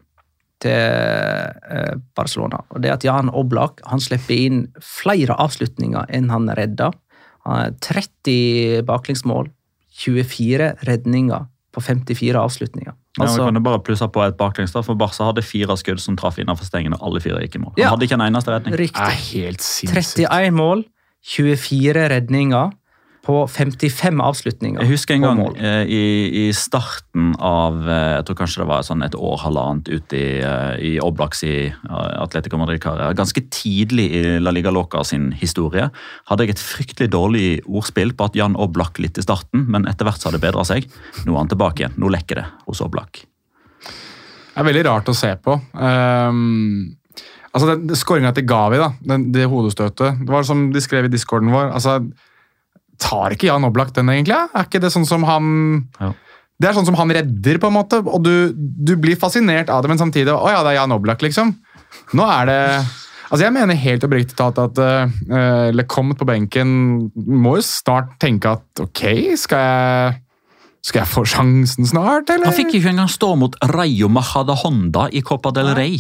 til 0.60 0.72
eh, 0.76 1.94
Barcelona. 2.20 2.60
Og 2.76 2.82
det 2.84 2.92
at 2.92 3.06
Jan 3.08 3.30
Oblak 3.32 3.80
han 3.88 4.02
slipper 4.04 4.36
inn 4.36 4.66
flere 4.84 5.38
avslutninger 5.40 6.10
enn 6.12 6.28
han 6.34 6.50
redder. 6.58 6.92
Han 7.48 7.78
30 7.80 8.84
baklengsmål, 8.90 9.48
24 10.04 10.74
redninger 10.88 11.48
på 11.76 11.82
54 11.86 12.36
avslutninger. 12.40 12.92
Ja, 13.18 13.24
Altså, 13.24 13.42
vi 13.42 13.48
kan 13.50 13.58
jo 13.60 13.62
bare 13.66 13.80
plusse 13.84 14.08
på 14.12 14.22
et 14.26 14.38
baklengs, 14.40 14.72
for 14.74 14.96
Barca 15.00 15.26
hadde 15.30 15.44
fire 15.44 15.76
skudd 15.80 16.00
som 16.00 16.16
traff 16.20 16.38
innenfor 16.40 16.66
stengene. 16.68 16.96
og 17.00 17.08
alle 17.08 17.22
fire 17.24 17.40
gikk 17.44 17.56
i 17.56 17.60
mål. 17.64 17.74
Han 17.78 17.84
Ja. 17.84 17.90
hadde 17.90 18.06
ikke 18.08 18.14
en 18.20 18.28
eneste 18.28 18.52
redning. 18.52 18.72
Det 18.76 18.80
er 18.80 18.84
riktig. 18.84 19.34
helt 19.34 19.62
31 19.62 20.52
mål, 20.56 20.84
24 21.26 22.10
redninger 22.14 22.76
på 23.30 23.36
55 23.52 24.22
avslutninger. 24.24 24.82
Jeg 24.82 24.90
husker 24.94 25.18
en 25.18 25.26
gang 25.26 25.42
eh, 25.60 25.84
i, 25.92 26.04
i 26.40 26.44
starten 26.56 27.34
av 27.36 27.84
eh, 27.84 28.14
Jeg 28.16 28.26
tror 28.28 28.38
kanskje 28.42 28.62
det 28.64 28.68
var 28.72 28.86
sånn 28.88 29.04
et 29.06 29.18
år, 29.18 29.36
halvannet 29.44 29.92
ute 29.92 30.18
i, 30.18 30.30
eh, 30.46 30.76
i 30.80 30.94
Oblaks 31.04 31.44
i 31.46 31.54
Atletico 31.90 32.58
Madrid-karriere. 32.62 33.18
Ganske 33.20 33.44
tidlig 33.54 34.08
i 34.16 34.24
La 34.42 34.54
Liga 34.56 34.74
Loca 34.74 35.04
sin 35.06 35.30
historie 35.36 35.90
hadde 36.32 36.48
jeg 36.48 36.56
et 36.56 36.64
fryktelig 36.64 37.12
dårlig 37.14 37.48
ordspill 37.68 38.16
på 38.16 38.30
at 38.30 38.40
Jan 38.40 38.58
Oblak 38.60 39.02
litt 39.04 39.20
i 39.20 39.26
starten, 39.26 39.68
men 39.70 39.88
etter 39.90 40.08
hvert 40.08 40.22
så 40.22 40.32
har 40.32 40.40
det 40.40 40.46
bedra 40.48 40.66
seg. 40.68 40.88
Nå 41.26 41.36
er 41.36 41.42
han 41.44 41.52
tilbake 41.52 41.84
igjen. 41.84 42.00
Nå 42.00 42.10
lekker 42.16 42.42
det 42.42 42.48
hos 42.66 42.82
Oblak. 42.86 43.26
Det 44.50 44.64
er 44.64 44.68
veldig 44.68 44.88
rart 44.90 45.12
å 45.12 45.16
se 45.16 45.30
på. 45.40 45.54
Um, 45.78 46.99
altså 47.54 47.74
den, 47.74 47.98
Skåringa 47.98 48.34
til 48.36 48.48
Gavi, 48.50 48.80
da, 48.82 48.92
den, 49.12 49.30
det 49.34 49.50
hodestøtet 49.50 50.22
Det 50.22 50.32
var 50.32 50.48
som 50.48 50.70
de 50.74 50.82
skrev 50.84 51.08
i 51.08 51.14
discorden 51.14 51.52
vår. 51.54 51.72
altså 51.74 52.00
Tar 53.00 53.36
ikke 53.36 53.48
Jan 53.48 53.68
Oblak 53.68 53.94
den, 53.96 54.12
egentlig? 54.12 54.36
Er 54.36 54.68
ikke 54.68 54.82
det 54.84 54.92
sånn 54.94 55.08
som 55.08 55.28
han 55.28 55.54
ja. 56.00 56.14
Det 56.60 56.68
er 56.68 56.76
sånn 56.76 56.90
som 56.90 56.98
han 57.00 57.12
redder, 57.16 57.56
på 57.56 57.70
en 57.70 57.78
måte, 57.78 58.02
og 58.04 58.20
du, 58.26 58.52
du 58.52 58.98
blir 59.00 59.16
fascinert 59.16 59.70
av 59.72 59.80
det, 59.80 59.94
men 59.94 60.02
samtidig 60.02 60.34
Å 60.36 60.50
ja, 60.52 60.64
det 60.66 60.74
er 60.74 60.82
Jan 60.82 60.92
Oblak, 60.92 61.24
liksom. 61.24 61.54
Nå 62.20 62.26
er 62.28 62.50
det 62.50 62.64
Altså, 63.30 63.44
Jeg 63.46 63.54
mener 63.54 63.78
helt 63.78 64.06
oppriktig 64.08 64.38
talt 64.40 64.58
at 64.58 64.80
uh, 64.82 65.70
Lecomte 65.76 66.18
på 66.20 66.28
benken 66.28 66.72
må 67.14 67.60
jo 67.60 67.66
snart 67.66 68.16
tenke 68.22 68.56
at 68.58 68.84
ok, 68.84 69.04
skal 69.38 69.64
jeg 69.64 70.18
skal 70.80 71.04
jeg 71.04 71.12
få 71.12 71.26
sjansen 71.28 71.88
snart, 71.90 72.30
eller? 72.32 72.48
Han 72.48 72.56
fikk 72.56 72.78
ikke 72.78 72.94
engang 72.94 73.10
stå 73.12 73.34
mot 73.38 73.58
Rayo 73.74 74.08
Mahada 74.10 74.56
Honda 74.62 75.10
i 75.12 75.22
Copa 75.28 75.52
del 75.54 75.74
Rey. 75.76 76.00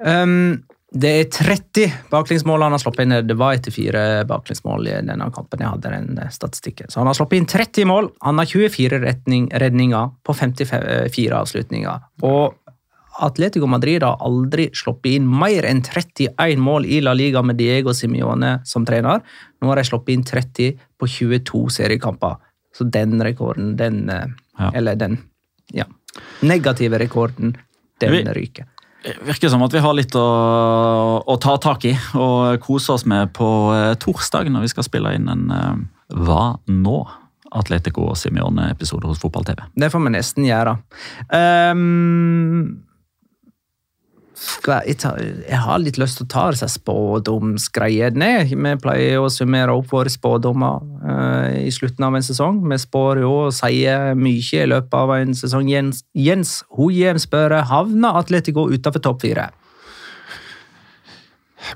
Um, 0.00 0.62
det 0.90 1.10
er 1.14 1.28
30 1.30 1.92
baklengsmål 2.10 2.64
han 2.64 2.74
har 2.74 2.82
sluppet 2.82 3.06
inn. 3.06 3.14
Det 3.26 3.36
var 3.38 3.54
etter 3.54 3.74
fire 3.74 4.24
baklengsmål 4.26 4.88
i 4.90 4.94
denne 5.06 5.28
kampen. 5.30 5.62
jeg 5.62 5.70
hadde 5.70 5.92
den 5.92 6.18
eh, 6.18 6.32
statistikken. 6.34 6.90
Så 6.90 6.98
han 6.98 7.06
har 7.06 7.14
sluppet 7.14 7.38
inn 7.38 7.46
30 7.46 7.86
mål. 7.86 8.10
Han 8.26 8.42
har 8.42 8.50
24 8.50 8.98
retning, 9.04 9.46
redninger 9.54 10.10
på 10.26 10.34
54 10.34 11.36
avslutninger. 11.38 12.08
Og 12.26 12.56
Atletico 13.22 13.68
Madrid 13.70 14.02
har 14.02 14.18
aldri 14.24 14.70
sluppet 14.74 15.20
inn 15.20 15.30
mer 15.30 15.68
enn 15.68 15.84
31 15.86 16.58
mål 16.58 16.88
i 16.90 16.98
La 17.04 17.14
Liga 17.14 17.42
med 17.46 17.60
Diego 17.60 17.94
Simione 17.94 18.56
som 18.66 18.86
trener. 18.88 19.22
Nå 19.62 19.70
har 19.70 19.78
de 19.78 19.86
sluppet 19.86 20.16
inn 20.16 20.26
30 20.26 20.74
på 20.98 21.10
22 21.20 21.64
seriekamper. 21.78 22.40
Så 22.74 22.86
den 22.90 23.20
rekorden, 23.22 23.76
den 23.78 24.08
eh, 24.10 24.26
Ja. 24.60 24.66
Eller 24.76 24.94
den 24.94 25.14
ja, 25.72 25.86
negative 26.44 26.98
rekorden, 27.00 27.54
den 28.02 28.26
ryker. 28.34 28.66
Det 29.00 29.14
virker 29.24 29.48
som 29.48 29.62
at 29.64 29.72
vi 29.72 29.80
har 29.80 29.96
litt 29.96 30.14
å, 30.18 30.26
å 31.24 31.36
ta 31.40 31.54
tak 31.62 31.86
i 31.88 31.94
og 32.18 32.60
kose 32.64 32.92
oss 32.98 33.06
med 33.08 33.32
på 33.36 33.48
eh, 33.72 33.94
torsdag 34.00 34.50
når 34.52 34.66
vi 34.66 34.72
skal 34.74 34.86
spille 34.86 35.14
inn 35.16 35.30
en 35.32 35.46
uh, 35.48 35.72
Hva 36.20 36.44
nå? 36.68 37.00
Atletico 37.50 38.04
og 38.12 38.14
Simione-episode 38.14 39.08
hos 39.10 39.18
Fotball-TV. 39.18 39.64
Det 39.74 39.88
får 39.90 40.04
vi 40.04 40.10
nesten 40.14 40.44
gjøre. 40.46 40.76
Skal 41.26 41.80
jeg, 44.40 44.96
ta, 45.02 45.12
jeg 45.18 45.60
har 45.64 45.80
litt 45.82 45.98
lyst 46.00 46.20
til 46.20 46.26
å 46.26 46.30
ta 46.32 46.46
disse 46.52 46.68
spådomsgreiene. 46.72 48.30
Vi 48.48 48.74
pleier 48.82 49.20
å 49.20 49.30
summere 49.32 49.74
opp 49.76 49.92
våre 49.92 50.12
spådommer 50.12 50.80
uh, 51.04 51.48
i 51.60 51.70
slutten 51.74 52.06
av 52.08 52.16
en 52.16 52.26
sesong. 52.26 52.62
Vi 52.70 52.80
spår 52.80 53.22
jo 53.24 53.32
og 53.46 53.54
sier 53.56 54.14
mye 54.18 54.64
i 54.64 54.68
løpet 54.70 54.96
av 54.96 55.14
en 55.18 55.36
sesong. 55.36 55.68
Jens, 55.70 56.04
Jens 56.16 56.60
Hohjem 56.78 57.20
spør 57.20 57.60
havner 57.70 58.20
Atletico 58.20 58.68
utenfor 58.72 59.04
topp 59.04 59.26
fire. 59.26 59.50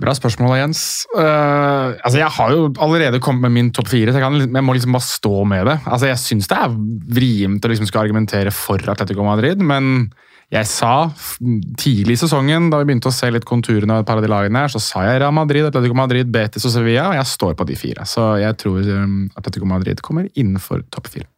Bra 0.00 0.14
spørsmål, 0.16 0.56
Jens. 0.58 1.04
Uh, 1.12 1.94
altså, 2.00 2.18
jeg 2.18 2.32
har 2.38 2.52
jo 2.54 2.68
allerede 2.82 3.20
kommet 3.22 3.46
med 3.46 3.54
min 3.58 3.72
topp 3.74 3.92
fire, 3.92 4.10
så 4.10 4.18
jeg, 4.18 4.24
kan, 4.24 4.40
jeg 4.40 4.64
må 4.64 4.74
liksom 4.74 4.96
bare 4.96 5.06
stå 5.06 5.44
med 5.52 5.68
det. 5.68 5.78
Altså, 5.84 6.08
jeg 6.10 6.22
syns 6.22 6.50
det 6.50 6.58
er 6.58 6.78
vrient 7.20 7.66
å 7.66 7.70
liksom 7.70 7.90
skal 7.90 8.06
argumentere 8.06 8.54
for 8.54 8.80
Atletico 8.90 9.26
Madrid, 9.26 9.60
men 9.62 10.08
jeg 10.52 10.68
sa 10.68 10.92
tidlig 11.80 12.18
i 12.18 12.20
sesongen, 12.20 12.68
da 12.70 12.78
vi 12.80 12.88
begynte 12.90 13.10
å 13.10 13.14
se 13.14 13.30
litt 13.32 13.46
konturene 13.48 13.96
av 13.96 14.04
et 14.04 14.08
par 14.08 14.20
av 14.20 14.24
de 14.24 14.30
lagene 14.30 14.64
her, 14.64 14.72
så 14.72 14.80
sa 14.82 15.04
jeg 15.06 15.22
Real 15.22 15.34
Madrid, 15.34 15.66
Atletico 15.66 15.96
Madrid, 15.98 16.28
Betis 16.32 16.66
og 16.68 16.74
Sevilla, 16.74 17.08
og 17.10 17.18
jeg 17.18 17.30
står 17.32 17.56
på 17.58 17.66
de 17.68 17.78
fire. 17.78 18.06
Så 18.08 18.26
jeg 18.42 18.58
tror 18.60 18.84
um, 18.84 19.22
Atletico 19.38 19.68
Madrid 19.68 20.02
kommer 20.04 20.28
innenfor 20.34 20.84
topp 20.94 21.10
fire. 21.14 21.30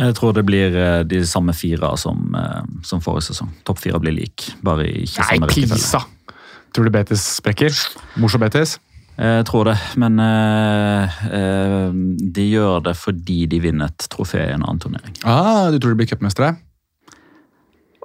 Jeg 0.00 0.14
tror 0.16 0.32
det 0.32 0.44
blir 0.48 0.76
eh, 0.78 1.00
de 1.04 1.18
samme 1.28 1.52
fire 1.52 1.90
som, 2.00 2.30
eh, 2.38 2.62
som 2.86 3.02
forrige 3.04 3.32
sesong. 3.32 3.50
Topp 3.66 3.82
fire 3.82 3.98
blir 4.00 4.14
lik, 4.16 4.46
bare 4.64 4.86
ikke 4.86 5.26
Nei, 5.26 5.26
samme 5.34 5.50
rekkefølge. 5.50 5.76
Pisa! 5.76 6.38
Tror 6.70 6.86
du 6.86 6.94
Betis 6.94 7.26
sprekker? 7.40 7.74
Morsom 8.22 8.40
Betis? 8.40 8.78
Jeg 9.20 9.44
tror 9.50 9.66
det, 9.68 9.74
men 10.00 10.16
eh, 10.24 11.20
eh, 11.28 11.90
de 12.38 12.46
gjør 12.54 12.86
det 12.86 12.94
fordi 12.96 13.42
de 13.50 13.60
vinner 13.60 13.90
et 13.90 14.06
trofé 14.08 14.46
i 14.46 14.54
en 14.54 14.62
annen 14.62 14.80
turnering. 14.80 15.18
Ah, 15.28 15.68
du 15.68 15.76
tror 15.76 15.92
de 15.92 16.00
blir 16.00 16.08
cupmestere? 16.08 16.54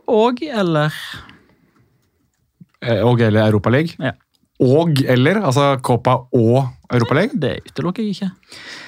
Og 0.08 0.42
eller 0.44 0.94
Eh, 2.86 3.02
Og 3.02 3.22
eller 3.22 3.48
Europaliga? 3.48 3.96
Ja. 4.00 4.12
Og 4.62 5.00
eller? 5.10 5.40
Altså 5.44 5.80
Copa 5.84 6.14
og 6.32 6.68
Europaliga? 6.94 7.34
Det 7.34 7.56
utelukker 7.72 8.04
jeg 8.06 8.14
ikke. 8.16 8.30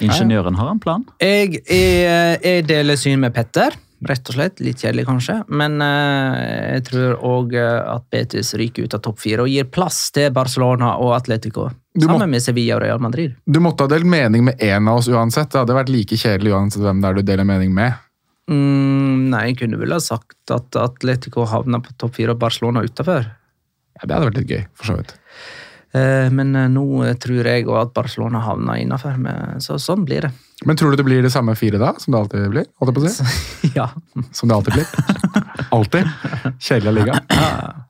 Ingeniøren 0.05 0.55
har 0.55 0.69
en 0.71 0.79
plan. 0.79 1.03
Jeg, 1.19 1.57
jeg, 1.67 2.37
jeg 2.43 2.67
deler 2.69 2.95
syn 2.99 3.19
med 3.19 3.33
Petter. 3.35 3.75
Rett 4.07 4.29
og 4.29 4.35
slett. 4.37 4.59
Litt 4.61 4.77
kjedelig, 4.83 5.07
kanskje. 5.09 5.39
Men 5.49 5.79
eh, 5.81 6.75
jeg 6.77 6.83
tror 6.91 7.15
òg 7.25 7.55
at 7.57 8.05
Betis 8.13 8.53
ryker 8.59 8.85
ut 8.85 8.93
av 8.93 9.01
topp 9.07 9.17
fire 9.23 9.41
og 9.47 9.49
gir 9.49 9.65
plass 9.73 10.11
til 10.13 10.29
Barcelona 10.35 10.93
og 11.01 11.15
Atletico. 11.17 11.65
Må- 11.97 12.05
Sammen 12.05 12.29
med 12.29 12.43
Sevilla 12.45 12.75
og 12.77 12.83
Real 12.85 13.01
Madrid. 13.01 13.33
Du 13.49 13.57
måtte 13.59 13.87
ha 13.87 13.89
delt 13.95 14.05
mening 14.05 14.45
med 14.45 14.61
én 14.61 14.87
av 14.87 15.01
oss 15.01 15.09
uansett. 15.09 15.49
Det 15.49 15.63
hadde 15.63 15.73
vært 15.79 15.89
like 15.89 16.15
kjedelig 16.21 16.53
uansett 16.53 16.85
hvem 16.85 17.01
det 17.01 17.09
er 17.09 17.17
du 17.17 17.25
deler 17.25 17.43
mening 17.49 17.73
med. 17.73 17.97
Mm, 18.47 19.27
nei, 19.31 19.43
jeg 19.49 19.61
kunne 19.63 19.79
vel 19.81 19.95
ha 19.95 19.99
sagt 20.03 20.53
at 20.55 20.75
Atletico 20.79 21.45
havna 21.49 21.81
på 21.83 21.95
topp 21.99 22.15
fire 22.15 22.35
og 22.35 22.41
Barcelona 22.41 22.83
utafor. 22.85 23.27
Ja, 23.97 24.03
Det 24.05 24.13
hadde 24.13 24.27
vært 24.29 24.39
litt 24.41 24.53
gøy, 24.53 24.61
for 24.77 24.91
så 24.91 24.99
vidt. 24.99 25.15
Eh, 25.95 26.27
men 26.33 26.55
eh, 26.55 26.67
nå 26.71 26.83
eh, 27.05 27.15
tror 27.19 27.47
jeg 27.47 27.65
òg 27.67 27.79
at 27.81 27.93
Barcelona 27.95 28.41
havna 28.45 28.77
innafor. 28.79 29.17
Så 29.63 29.79
sånn 29.81 30.05
blir 30.07 30.27
det. 30.27 30.31
Men 30.65 30.79
tror 30.79 30.91
du 30.91 30.99
det 30.99 31.05
blir 31.07 31.23
det 31.25 31.31
samme 31.33 31.55
fire 31.59 31.79
da, 31.81 31.93
som 32.01 32.13
det 32.13 32.21
alltid 32.21 32.47
blir? 32.53 32.67
Holdt 32.79 32.91
jeg 32.91 32.97
på 32.97 33.03
å 33.03 33.13
si? 33.13 33.71
ja. 33.79 33.87
Som 34.35 34.49
det 34.51 34.57
alltid 34.57 34.79
blir? 34.79 34.87
Alltid? 35.73 36.05
Kjedelig 36.63 36.91
liga. 36.95 37.15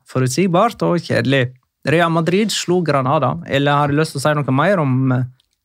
Forutsigbart 0.08 0.82
og 0.82 0.96
kjedelig. 1.04 1.52
Real 1.86 2.10
Madrid 2.10 2.50
slo 2.50 2.80
Granada. 2.82 3.36
Eller 3.46 3.76
har 3.78 3.92
du 3.92 3.98
lyst 3.98 4.16
til 4.16 4.18
å 4.18 4.24
si 4.24 4.32
noe 4.34 4.54
mer 4.56 4.80
om 4.82 5.12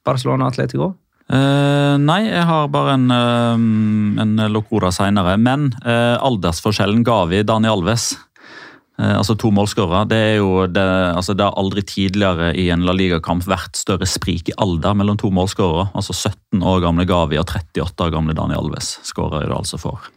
Barcelona 0.06 0.52
Atletico? 0.52 0.92
Eh, 1.32 1.96
nei, 2.04 2.26
jeg 2.28 2.44
har 2.50 2.68
bare 2.74 2.98
en, 2.98 3.08
uh, 3.08 4.22
en 4.22 4.36
Locora 4.52 4.92
seinere. 4.94 5.38
Men 5.40 5.72
uh, 5.86 6.20
aldersforskjellen 6.20 7.04
ga 7.08 7.24
vi 7.32 7.44
Daniel 7.48 7.80
Alves. 7.80 8.14
uh, 9.00 9.16
altså 9.18 9.38
to 9.40 9.50
målskårere. 9.56 10.04
Det, 10.12 10.18
er 10.18 10.36
jo 10.42 10.66
det, 10.68 10.84
altså 11.16 11.34
det 11.34 11.48
har 11.48 11.56
aldri 11.58 11.86
tidligere 11.88 12.52
i 12.60 12.68
en 12.76 12.84
La 12.86 12.94
Liga-kamp 12.94 13.48
vært 13.48 13.80
større 13.80 14.08
sprik 14.10 14.52
i 14.52 14.58
alder 14.58 14.98
mellom 15.00 15.18
to 15.18 15.32
målskårere. 15.34 15.90
Altså 15.96 16.14
17 16.14 16.62
år 16.62 16.84
gamle 16.84 17.08
Gavi 17.10 17.40
og 17.40 17.48
38 17.48 18.10
år 18.10 18.14
gamle 18.14 18.36
Daniel 18.38 18.68
Alves 18.68 18.98
skårer 19.08 19.48
det 19.48 19.56
altså 19.56 19.80
for 19.80 20.12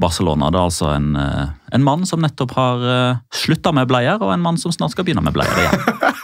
Barcelona. 0.00 0.52
Det 0.52 0.60
er 0.60 0.68
altså 0.68 0.92
en, 0.92 1.14
en 1.16 1.84
mann 1.86 2.04
som 2.08 2.22
nettopp 2.22 2.54
har 2.58 2.84
uh, 2.84 3.22
slutta 3.34 3.72
med 3.72 3.88
bleier, 3.90 4.20
og 4.20 4.34
en 4.34 4.44
mann 4.44 4.60
som 4.60 4.74
snart 4.74 4.94
skal 4.94 5.08
begynne 5.08 5.24
med 5.24 5.34
bleier 5.34 5.64
igjen. 5.64 6.20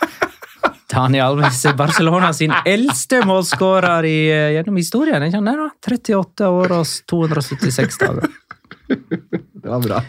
Dani 0.99 1.21
Alves 1.23 1.61
er 1.69 1.77
Barcelona 1.79 2.33
sin 2.35 2.51
eldste 2.67 3.21
målskårer 3.29 4.07
i, 4.09 4.17
eh, 4.35 4.53
gjennom 4.57 4.79
historien. 4.81 5.23
Ikke 5.23 5.39
han 5.39 5.51
er 5.53 5.61
da? 5.61 5.69
38 5.87 6.49
år 6.51 6.75
og 6.75 6.87
276 7.07 7.99
dager. 8.01 8.27
Det 8.89 9.69
var 9.69 9.85
bra. 9.85 10.01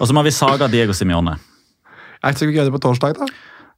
Og 0.00 0.08
så 0.08 0.14
må 0.16 0.22
vi 0.24 0.32
saga 0.32 0.70
Diego 0.72 0.96
Simione. 0.96 1.36
Er 2.22 2.32
ikke 2.32 2.44
så 2.44 2.48
gøy 2.48 2.64
det 2.64 2.72
på 2.72 2.80
torsdag, 2.80 3.18
da? 3.18 3.26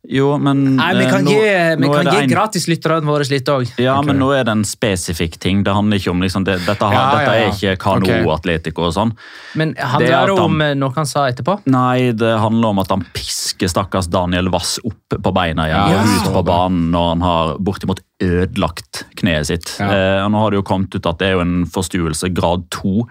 Jo, 0.09 0.35
men 0.37 0.77
Nei, 0.77 0.91
Vi 0.99 1.05
eh, 1.05 1.11
kan 1.11 1.25
nå- 1.25 1.31
gi, 1.33 1.77
vi 1.81 1.89
kan 1.89 2.09
gi 2.13 2.23
en- 2.23 2.29
gratislytterne 2.29 3.07
våre 3.09 3.25
litt 3.31 3.49
òg. 3.49 3.71
Ja, 3.81 3.99
okay. 3.99 4.07
men 4.13 4.19
nå 4.21 4.31
er 4.37 4.45
det 4.45 4.53
en 4.53 4.65
spesifikk 4.65 5.39
ting. 5.41 5.63
Det 5.65 5.73
handler 5.73 5.97
ikke 5.97 6.11
om 6.11 6.21
liksom, 6.21 6.45
det, 6.45 6.59
dette, 6.67 6.85
har, 6.85 6.93
Ja, 6.93 7.01
ja, 7.01 7.19
dette 7.19 7.33
ja. 7.33 7.47
er 7.47 7.53
ikke 7.53 7.79
Kano 7.81 8.05
okay. 8.05 8.29
Atletico 8.35 8.85
og 8.89 8.93
sånn. 8.93 9.15
Men 9.55 9.75
er 9.79 9.87
handler 9.95 10.27
det, 10.27 10.35
det 10.35 10.45
om 10.45 10.61
han... 10.61 10.79
noe 10.79 10.93
han 10.95 11.07
sa 11.07 11.27
etterpå? 11.31 11.57
Nei, 11.73 12.13
det 12.13 12.35
handler 12.39 12.75
om 12.75 12.83
at 12.85 12.93
han 12.93 13.07
pisker 13.15 13.71
stakkars 13.73 14.11
Daniel 14.13 14.51
Wass 14.53 14.77
opp 14.85 15.17
på 15.25 15.33
beina 15.35 15.69
igjen 15.71 15.95
Ja, 15.95 16.03
og 16.03 16.29
ut 16.29 16.37
på 16.37 16.45
banen 16.45 16.91
når 16.93 17.09
han 17.15 17.25
har 17.25 17.57
bortimot 17.65 18.05
ødelagt 18.21 19.05
kneet 19.17 19.49
sitt. 19.49 19.73
Ja. 19.81 19.89
Eh, 19.89 20.21
og 20.25 20.33
nå 20.35 20.45
har 20.45 20.53
det 20.53 20.61
jo 20.61 20.69
kommet 20.69 20.95
ut 20.95 21.07
at 21.07 21.19
det 21.19 21.31
er 21.31 21.39
jo 21.39 21.45
en 21.45 21.65
forstuelse 21.71 22.29
grad 22.35 22.69
to 22.75 23.07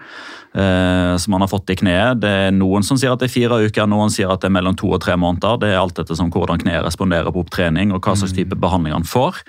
eh, 0.54 1.14
som 1.20 1.36
han 1.36 1.44
har 1.44 1.50
fått 1.50 1.72
i 1.74 1.78
kneet. 1.78 2.20
Det 2.22 2.34
er 2.46 2.54
Noen 2.54 2.86
som 2.86 3.00
sier 3.00 3.14
at 3.14 3.22
det 3.22 3.30
er 3.30 3.34
fire 3.34 3.60
uker, 3.66 3.88
noen 3.90 4.12
sier 4.12 4.32
at 4.32 4.42
det 4.42 4.50
er 4.50 4.56
mellom 4.56 4.76
to 4.78 4.92
og 4.94 5.02
tre 5.04 5.16
måneder. 5.20 5.58
Det 5.62 5.72
er 5.72 5.80
alt 5.80 5.98
etter 6.00 6.18
som 6.18 6.30
hvordan 6.34 6.62
kneet 6.62 6.86
responderer 6.86 7.34
på 7.34 7.44
opptrening 7.44 7.94
og 7.94 8.04
hva 8.04 8.16
slags 8.18 8.36
type 8.36 8.58
behandling 8.60 8.96
han 8.96 9.08
får. 9.08 9.42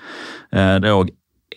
Eh, 0.52 0.76
det 0.82 0.90
er 0.90 0.98
også 0.98 1.14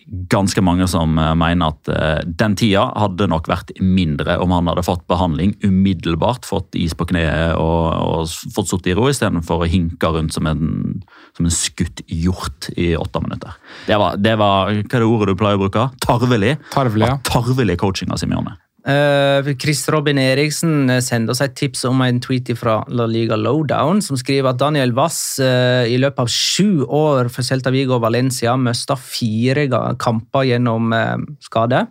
ganske 0.10 0.62
mange 0.66 0.88
som 0.90 1.18
eh, 1.22 1.34
mener 1.38 1.74
at 1.74 1.90
eh, 1.94 2.22
den 2.40 2.56
tida 2.58 2.88
hadde 2.98 3.28
nok 3.30 3.50
vært 3.50 3.74
mindre 3.82 4.38
om 4.42 4.54
han 4.56 4.70
hadde 4.72 4.86
fått 4.86 5.06
behandling 5.10 5.54
umiddelbart, 5.66 6.48
fått 6.50 6.78
is 6.80 6.96
på 6.98 7.10
kneet 7.12 7.58
og, 7.60 7.84
og 7.94 8.54
fått 8.56 8.72
sittet 8.72 8.94
i 8.94 8.98
ro, 8.98 9.10
istedenfor 9.12 9.66
å 9.66 9.70
hinke 9.70 10.14
rundt 10.14 10.36
som 10.36 10.50
en, 10.50 11.04
som 11.38 11.50
en 11.50 11.54
skutt 11.54 12.02
hjort 12.08 12.72
i 12.78 12.92
åtte 12.98 13.22
minutter. 13.26 13.60
Det 13.88 14.00
var, 14.02 14.18
det 14.18 14.36
var 14.40 14.72
hva 14.72 14.80
er 14.80 14.98
det 14.98 15.06
ordet 15.06 15.34
du 15.34 15.40
pleier 15.40 15.60
å 15.60 15.64
bruke? 15.66 15.90
Tarvelig. 16.06 16.58
Tarvelig, 16.74 17.14
ja. 17.14 17.22
Tarvelig 17.30 17.78
coaching 17.82 18.14
av 18.14 18.22
Simione. 18.22 18.58
Eh, 18.90 19.56
Chris 19.60 19.84
Robin 19.90 20.18
Eriksen 20.18 20.90
eh, 20.90 21.02
sender 21.04 21.36
oss 21.36 21.44
et 21.44 21.54
tips 21.58 21.84
om 21.86 22.00
en 22.02 22.20
tweet 22.24 22.50
fra 22.58 22.80
La 22.90 23.06
Liga 23.10 23.38
Lowdown, 23.38 24.02
som 24.02 24.18
skriver 24.18 24.50
at 24.50 24.62
Daniel 24.62 24.96
Wass 24.98 25.38
eh, 25.44 25.86
i 25.92 26.00
løpet 26.02 26.24
av 26.24 26.32
sju 26.34 26.86
år 26.86 27.30
for 27.30 27.46
Celta 27.46 27.74
Vigo 27.76 27.98
og 28.00 28.06
Valencia 28.08 28.56
mista 28.58 28.98
fire 28.98 29.68
kamper 30.02 30.48
gjennom 30.50 30.96
skade. 31.44 31.84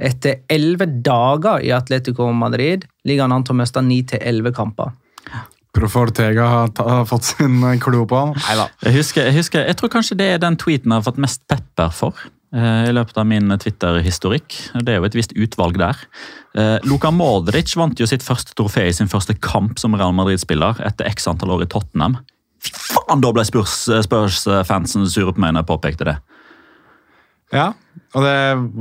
Etter 0.00 0.42
elleve 0.50 0.88
dager 1.04 1.62
i 1.62 1.70
Atletico 1.76 2.26
Madrid 2.34 2.88
ligger 3.06 3.28
han 3.28 3.36
an 3.36 3.46
til 3.46 3.54
å 3.54 3.60
miste 3.60 3.84
ni 3.84 4.00
til 4.08 4.22
elleve 4.24 4.54
kamper. 4.56 4.96
Profortega 5.76 6.48
har, 6.50 6.74
har 6.82 7.06
fått 7.06 7.28
sin 7.28 7.62
klo 7.84 8.02
på 8.10 8.24
han. 8.24 8.34
Jeg 8.82 8.96
husker, 8.96 9.28
jeg 9.28 9.38
husker, 9.38 9.68
jeg 9.70 9.78
tror 9.78 9.92
kanskje 9.92 10.18
det 10.18 10.32
er 10.34 10.42
den 10.42 10.58
tweeten 10.58 10.90
jeg 10.90 10.98
har 10.98 11.06
fått 11.06 11.20
mest 11.22 11.44
pepper 11.52 11.94
for. 11.94 12.30
Eh, 12.54 12.88
I 12.90 12.94
løpet 12.94 13.18
av 13.20 13.26
min 13.28 13.52
Twitter-historikk. 13.60 14.56
Det 14.82 14.94
er 14.94 15.00
jo 15.00 15.08
et 15.08 15.16
visst 15.18 15.34
utvalg 15.36 15.78
der. 15.80 16.00
Eh, 16.58 16.78
Luka 16.88 17.12
Modric 17.14 17.74
vant 17.78 17.98
jo 18.00 18.08
sitt 18.08 18.24
første 18.26 18.56
trofé 18.58 18.88
i 18.88 18.96
sin 18.96 19.10
første 19.10 19.36
kamp 19.38 19.78
som 19.82 19.94
Real 19.94 20.14
Madrid-spiller 20.16 20.82
etter 20.86 21.08
x 21.10 21.28
antall 21.30 21.56
år 21.56 21.66
i 21.66 21.70
Tottenham. 21.70 22.18
Fy 22.60 22.74
faen, 22.76 23.22
da 23.24 23.32
ble 23.32 23.44
Spurs- 23.48 23.88
Spurs-fansen 24.04 25.06
sure 25.08 25.32
på 25.32 25.40
meg 25.40 25.54
når 25.54 25.64
jeg 25.64 25.70
påpekte 25.72 26.08
det. 26.10 26.16
Ja, 27.54 27.72
og 28.14 28.22
det, 28.22 28.34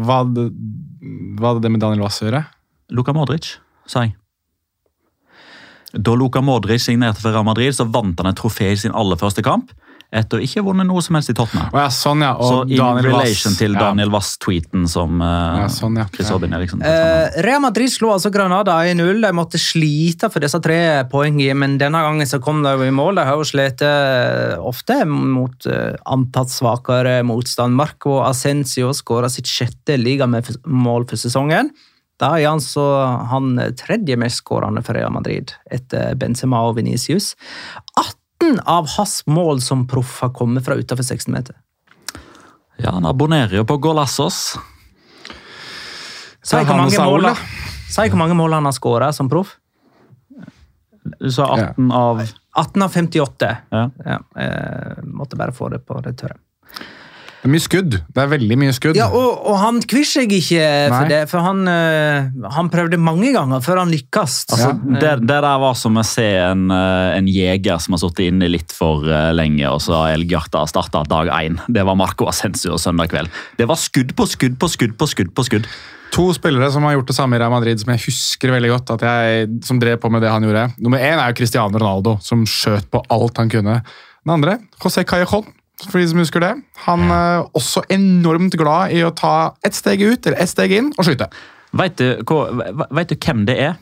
hva 0.05 0.20
hadde 0.22 1.61
det 1.63 1.72
med 1.74 1.82
Daniel 1.82 2.03
Wass 2.03 2.20
å 2.22 2.28
gjøre? 2.28 2.43
Luka 2.93 3.13
Modric, 3.17 3.55
sa 3.89 4.03
jeg. 4.05 4.15
Da 5.93 6.13
Luka 6.13 6.41
Modric 6.45 6.84
signerte 6.84 7.22
for 7.22 7.34
Real 7.34 7.47
Madrid, 7.47 7.74
så 7.74 7.88
vant 7.89 8.20
han 8.22 8.30
et 8.30 8.38
trofé 8.38 8.67
i 8.74 8.78
sin 8.78 8.93
aller 8.93 9.17
første 9.17 9.41
kamp. 9.45 9.72
Etter 10.10 10.39
å 10.39 10.41
ikke 10.41 10.64
ha 10.64 10.66
vunnet 10.66 10.88
noe 10.89 11.03
som 11.05 11.14
helst 11.20 11.30
i 11.30 11.36
Tottenham. 11.38 11.68
Å 11.70 11.82
ja, 11.84 11.89
sånn 11.93 12.24
ja. 12.26 12.32
Så 12.34 12.64
Og 12.64 12.72
in 12.72 12.80
Daniel 12.80 13.12
Wass- 13.14 13.28
relation 13.28 13.53
til. 13.60 13.76
Daniel 13.78 14.10
Wass-tweeten 14.10 14.88
som 14.89 15.20
uh, 15.22 15.60
Ja, 15.62 15.68
sånn, 15.70 15.99
ja. 16.01 16.07
Chris 16.10 16.32
Ja. 16.32 16.34
Robin 16.34 16.55
Eriksen 16.57 16.82
Uh, 16.82 17.28
Real 17.45 17.62
Madrid 17.62 17.91
slo 17.93 18.10
altså 18.16 18.32
Granada 18.34 18.80
1-0. 18.89 19.22
De 19.22 19.32
måtte 19.38 19.62
slite 19.62 20.32
for 20.34 20.41
disse 20.41 20.57
tre 20.66 20.80
poengene, 21.12 21.53
men 21.62 21.78
denne 21.78 22.01
gangen 22.01 22.26
så 22.26 22.39
kom 22.41 22.64
de 22.66 22.74
i 22.88 22.89
mål. 22.89 23.20
De 23.22 23.28
har 23.28 23.38
jo 23.38 23.45
slitt 23.45 23.84
eh, 23.86 24.55
ofte 24.57 24.97
mot 25.05 25.70
uh, 25.70 25.93
antatt 26.10 26.49
svakere 26.49 27.20
motstand. 27.28 27.78
Marco 27.78 28.24
Ascencio 28.26 28.89
skåra 28.97 29.30
sitt 29.30 29.45
sjette 29.45 29.93
ligamål 30.01 31.05
for 31.05 31.22
sesongen. 31.22 31.70
Da 32.20 32.34
er 32.36 32.49
han 32.49 32.60
så 32.60 32.84
han 33.30 33.53
tredje 33.80 34.18
mest 34.20 34.41
skårende 34.41 34.82
for 34.84 34.97
Real 34.97 35.14
Madrid, 35.16 35.53
etter 35.72 36.18
Benzema 36.20 36.66
og 36.68 36.76
Venicius. 36.82 37.36
18 37.95 38.18
av 38.66 38.88
hans 38.98 39.26
mål 39.26 39.62
som 39.62 39.88
proff 39.88 40.20
har 40.22 40.34
kommet 40.34 40.66
fra 40.66 40.76
utenfor 40.80 41.04
16 41.04 41.34
meter. 41.34 41.56
Ja, 42.78 42.92
han 42.96 43.06
abonnerer 43.06 43.60
jo 43.60 43.66
på 43.68 43.78
Golassos. 43.78 44.58
Si 46.42 46.56
hvor 46.56 46.76
hvor 48.10 48.22
mange 48.22 48.38
mål 48.40 48.54
han 48.56 48.66
har 48.70 48.76
skåra 48.76 49.12
som 49.14 49.30
proff. 49.30 49.58
Du 51.20 51.32
sa 51.32 51.48
18 51.56 51.92
av 51.92 52.22
18 52.56 52.82
av 52.82 52.90
58. 52.90 53.58
ja. 53.70 53.90
Ja, 54.06 54.20
måtte 55.04 55.36
bare 55.36 55.52
få 55.52 55.70
det 55.70 55.80
på 55.80 56.00
det 56.02 56.14
tørre. 56.22 56.38
Det 57.40 57.48
er 57.48 57.54
mye 57.54 57.64
skudd. 57.64 57.94
Det 58.04 58.20
er 58.20 58.32
veldig 58.34 58.56
mye 58.60 58.72
skudd. 58.76 58.98
Ja, 59.00 59.06
og, 59.16 59.46
og 59.48 59.60
han 59.62 59.78
kvir 59.88 60.04
seg 60.08 60.34
ikke 60.36 60.64
for 60.92 60.96
Nei. 61.06 61.12
det, 61.12 61.20
for 61.32 61.46
han, 61.46 61.62
eh, 61.72 62.48
han 62.56 62.72
prøvde 62.72 63.00
mange 63.00 63.32
ganger 63.36 63.64
før 63.64 63.80
han 63.86 63.94
lykkes. 63.94 64.36
Altså, 64.52 64.74
ja. 64.74 64.98
det, 65.00 65.14
det 65.24 65.38
der 65.46 65.62
var 65.64 65.78
som 65.80 65.96
å 65.96 66.04
se 66.04 66.28
en, 66.44 66.66
eh, 66.76 67.14
en 67.16 67.30
jeger 67.32 67.80
som 67.80 67.96
har 67.96 68.04
sittet 68.04 68.26
inne 68.28 68.50
litt 68.52 68.76
for 68.76 69.08
eh, 69.08 69.30
lenge, 69.36 69.64
og 69.72 69.80
så 69.86 70.02
har 70.02 70.18
Elgjarta 70.18 70.66
starta 70.68 71.06
dag 71.08 71.32
én. 71.38 71.62
Det 71.72 71.86
var 71.88 71.96
Marco 72.00 72.28
Ascencio 72.28 72.76
søndag 72.82 73.14
kveld. 73.14 73.32
Det 73.56 73.70
var 73.72 73.80
skudd 73.80 74.12
på 74.20 74.28
skudd 74.28 74.60
på 74.60 74.72
skudd 74.76 75.00
på 75.00 75.08
skudd 75.08 75.32
på 75.32 75.48
skudd. 75.48 75.72
To 76.12 76.26
spillere 76.34 76.68
som 76.74 76.84
har 76.84 76.98
gjort 76.98 77.12
det 77.12 77.16
samme 77.16 77.38
i 77.38 77.40
Real 77.40 77.54
Madrid, 77.54 77.80
som 77.80 77.94
jeg 77.94 78.02
husker 78.08 78.52
veldig 78.52 78.74
godt. 78.74 78.96
at 78.98 79.06
jeg, 79.06 79.50
Som 79.64 79.80
drev 79.80 80.00
på 80.02 80.10
med 80.12 80.26
det 80.26 80.32
han 80.34 80.44
gjorde. 80.44 80.72
Nummer 80.82 81.00
én 81.00 81.16
er 81.22 81.32
jo 81.32 81.38
Cristiano 81.38 81.78
Ronaldo, 81.78 82.18
som 82.26 82.44
skjøt 82.50 82.90
på 82.92 83.04
alt 83.14 83.38
han 83.38 83.52
kunne. 83.52 83.80
Den 84.26 84.34
andre, 84.36 84.58
José 84.82 85.06
Callejon, 85.08 85.46
for 85.88 86.00
de 86.02 86.08
som 86.12 86.20
husker 86.20 86.44
det. 86.44 86.52
Han 86.86 87.06
er 87.14 87.46
også 87.56 87.86
enormt 87.94 88.56
glad 88.60 88.92
i 88.96 89.04
å 89.08 89.14
ta 89.16 89.54
ett 89.64 89.78
steg 89.78 90.02
ut 90.04 90.26
eller 90.28 90.42
ett 90.44 90.52
steg 90.52 90.74
inn 90.76 90.90
og 90.98 91.06
skyte. 91.08 91.30
Vet 91.80 91.96
du, 92.02 92.08
hva- 92.26 92.88
vet 92.98 93.12
du 93.12 93.16
hvem 93.16 93.46
det 93.48 93.56
er? 93.70 93.78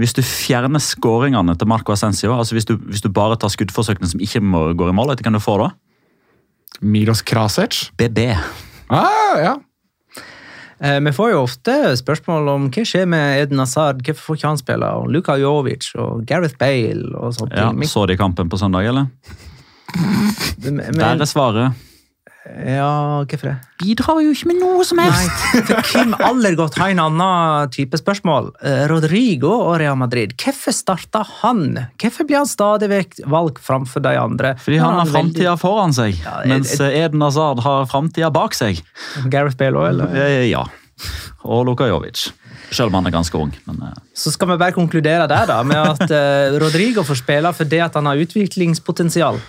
Hvis 0.00 0.14
du 0.16 0.22
fjerner 0.26 0.82
skåringene 0.82 1.54
til 1.60 1.68
Marco 1.70 1.92
Ascencio, 1.94 2.32
altså 2.34 2.56
hvis 2.56 2.66
du, 2.66 2.74
hvis 2.90 3.04
du 3.04 3.10
bare 3.14 3.36
tar 3.38 3.52
skuddforsøkene 3.52 4.08
som 4.10 4.18
ikke 4.24 4.40
må, 4.42 4.64
går 4.74 4.90
i 4.90 4.96
mål, 4.98 5.12
vet 5.12 5.20
du 5.22 5.28
hvem 5.28 5.36
du 5.38 5.44
får 5.44 5.60
da? 5.62 5.68
Milos 6.82 7.22
Krasic. 7.22 7.90
BB. 8.00 8.24
Ah, 8.90 9.38
ja. 9.38 9.52
eh, 10.80 10.98
vi 11.00 11.12
får 11.14 11.30
jo 11.30 11.44
ofte 11.44 11.76
spørsmål 12.00 12.48
om 12.56 12.66
hva 12.74 12.82
skjer 12.90 13.06
med 13.06 13.44
Eden 13.44 13.62
Hazard, 13.62 14.02
hvorfor 14.02 14.32
får 14.32 14.40
ikke 14.40 14.50
han 14.50 14.60
spille, 14.60 14.90
og 14.98 15.06
Luka 15.14 15.36
Jovic 15.38 15.92
og 15.94 16.24
Gareth 16.26 16.58
Bale 16.58 17.14
og 17.14 17.36
sånt. 17.38 17.54
Ja, 17.54 17.70
Så 17.86 18.06
de 18.10 18.16
kampen 18.18 18.50
på 18.50 18.58
søndag, 18.58 18.90
eller? 18.90 19.06
Men- 19.96 20.94
Der 20.98 21.20
er 21.20 21.26
svaret. 21.28 21.74
Ja, 22.44 23.24
hvorfor 23.24 23.48
det? 23.48 23.54
Bidrar 23.80 24.18
jo 24.20 24.32
ikke 24.34 24.48
med 24.50 24.58
noe 24.60 24.84
som 24.84 24.98
Nei, 25.00 25.06
for 25.64 25.78
Kim 25.88 26.10
Allergodt 26.20 26.76
har 26.76 26.90
en 26.92 27.00
annen 27.00 27.70
type 27.72 27.96
spørsmål. 27.96 28.50
Eh, 28.60 28.82
Rodrigo 28.90 29.48
og 29.70 29.78
Real 29.80 29.96
Madrid, 29.96 30.34
hvorfor 30.36 30.74
starta 30.76 31.22
han? 31.40 31.86
Hvorfor 31.96 32.28
blir 32.28 32.42
han 32.42 32.50
stadig 32.50 32.90
vekk 32.92 33.22
valgt 33.32 33.62
framfor 33.64 34.04
de 34.04 34.12
andre? 34.20 34.52
Fordi 34.60 34.76
han 34.82 34.98
har 35.00 35.06
veldig- 35.14 35.56
foran 35.58 35.96
seg, 35.96 36.20
Ja, 36.22 36.40
jeg- 36.44 36.48
mens 36.52 36.74
Eden 36.80 37.22
Hazard 37.24 37.60
har 37.64 37.86
framtida 37.86 38.30
bak 38.30 38.52
seg. 38.52 38.82
Gareth 39.32 39.56
Bale 39.56 39.72
også, 39.80 39.88
eller? 39.88 40.14
Eh, 40.14 40.50
Ja. 40.50 40.64
Og 41.44 41.64
Luka 41.66 41.88
Jovic. 41.88 42.28
Selv 42.70 42.88
om 42.92 42.94
han 43.00 43.06
er 43.06 43.10
ganske 43.16 43.34
ung. 43.40 43.52
men... 43.66 43.80
eh, 43.88 43.94
Så 44.14 44.30
skal 44.30 44.48
vi 44.48 44.56
bare 44.58 44.72
konkludere 44.72 45.26
der 45.26 45.46
da, 45.46 45.62
med 45.62 45.76
at 45.76 46.10
eh, 46.10 46.58
Rodrigo 46.60 47.02
får 47.02 47.22
spille 47.24 47.50
fordi 47.56 47.78
han 47.80 48.04
har 48.06 48.16
utviklingspotensial. 48.16 49.40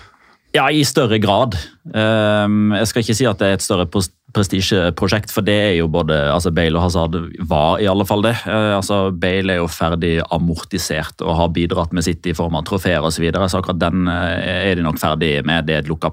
Ja, 0.56 0.70
i 0.72 0.84
større 0.88 1.18
grad. 1.20 1.56
Ehm, 1.92 2.70
jeg 2.78 2.88
skal 2.88 3.04
ikke 3.04 3.16
si 3.18 3.26
at 3.28 3.40
det 3.42 3.48
er 3.48 3.58
et 3.58 3.64
større 3.64 3.86
pres- 3.90 4.12
prestisjeprosjekt, 4.36 5.32
for 5.32 5.44
det 5.46 5.54
er 5.54 5.74
jo 5.78 5.86
både 5.92 6.16
altså 6.32 6.50
Bale 6.54 6.76
og 6.76 6.84
Hazard 6.86 7.14
var 7.48 7.80
i 7.82 7.88
alle 7.88 8.04
fall 8.08 8.24
det. 8.24 8.34
Eh, 8.44 8.72
altså 8.76 9.10
Bale 9.14 9.54
er 9.54 9.60
jo 9.62 9.68
ferdig 9.70 10.14
amortisert 10.34 11.22
og 11.24 11.36
har 11.38 11.52
bidratt 11.54 11.94
med 11.96 12.04
sitt 12.06 12.26
i 12.28 12.34
form 12.36 12.58
av 12.58 12.66
trofeer 12.68 13.04
osv. 13.04 13.16
Så, 13.16 13.24
videre, 13.24 13.48
så 13.48 13.62
akkurat 13.62 13.80
den 13.80 14.10
eh, 14.12 14.70
er 14.70 14.76
de 14.76 14.84
nok 14.84 15.00
ferdig 15.00 15.30
med. 15.48 15.68
Det 15.68 15.76
er 15.76 15.84
et 15.84 15.90
lukka, 15.90 16.12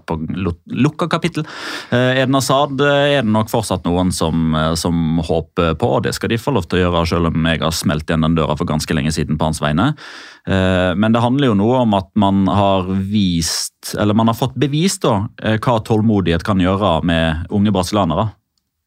lukka 0.72 1.10
kapittel. 1.12 1.48
Eh, 1.92 2.22
Eden 2.22 2.38
Hazard 2.38 2.80
er 2.80 3.22
det 3.22 3.34
nok 3.34 3.52
fortsatt 3.52 3.88
noen 3.88 4.14
som, 4.16 4.56
som 4.80 5.20
håper 5.24 5.76
på, 5.80 5.90
og 5.98 6.06
det 6.08 6.16
skal 6.16 6.32
de 6.32 6.40
få 6.40 6.56
lov 6.56 6.70
til 6.70 6.80
å 6.80 6.86
gjøre, 6.86 7.08
selv 7.12 7.32
om 7.34 7.50
jeg 7.50 7.64
har 7.64 7.76
smelt 7.76 8.08
igjen 8.08 8.28
den 8.28 8.40
døra 8.40 8.56
for 8.60 8.70
ganske 8.70 8.96
lenge 8.96 9.12
siden 9.16 9.40
på 9.40 9.50
hans 9.52 9.62
vegne. 9.64 9.94
Eh, 10.48 10.96
Men 10.96 11.12
det 11.12 11.24
handler 11.24 11.48
jo 11.48 11.58
noe 11.58 11.82
om 11.86 11.94
at 11.94 12.10
man 12.20 12.48
har 12.48 12.88
vist, 13.10 13.96
eller 14.00 14.14
man 14.14 14.28
har 14.28 14.38
fått 14.38 14.56
bevist 14.60 15.04
da, 15.06 15.28
eh, 15.42 15.58
hva 15.58 15.80
tålmodighet 15.80 16.44
kan 16.44 16.60
gjøre 16.60 17.04
med 17.04 17.48
unge 17.50 17.72
brasilianere. 17.72 18.32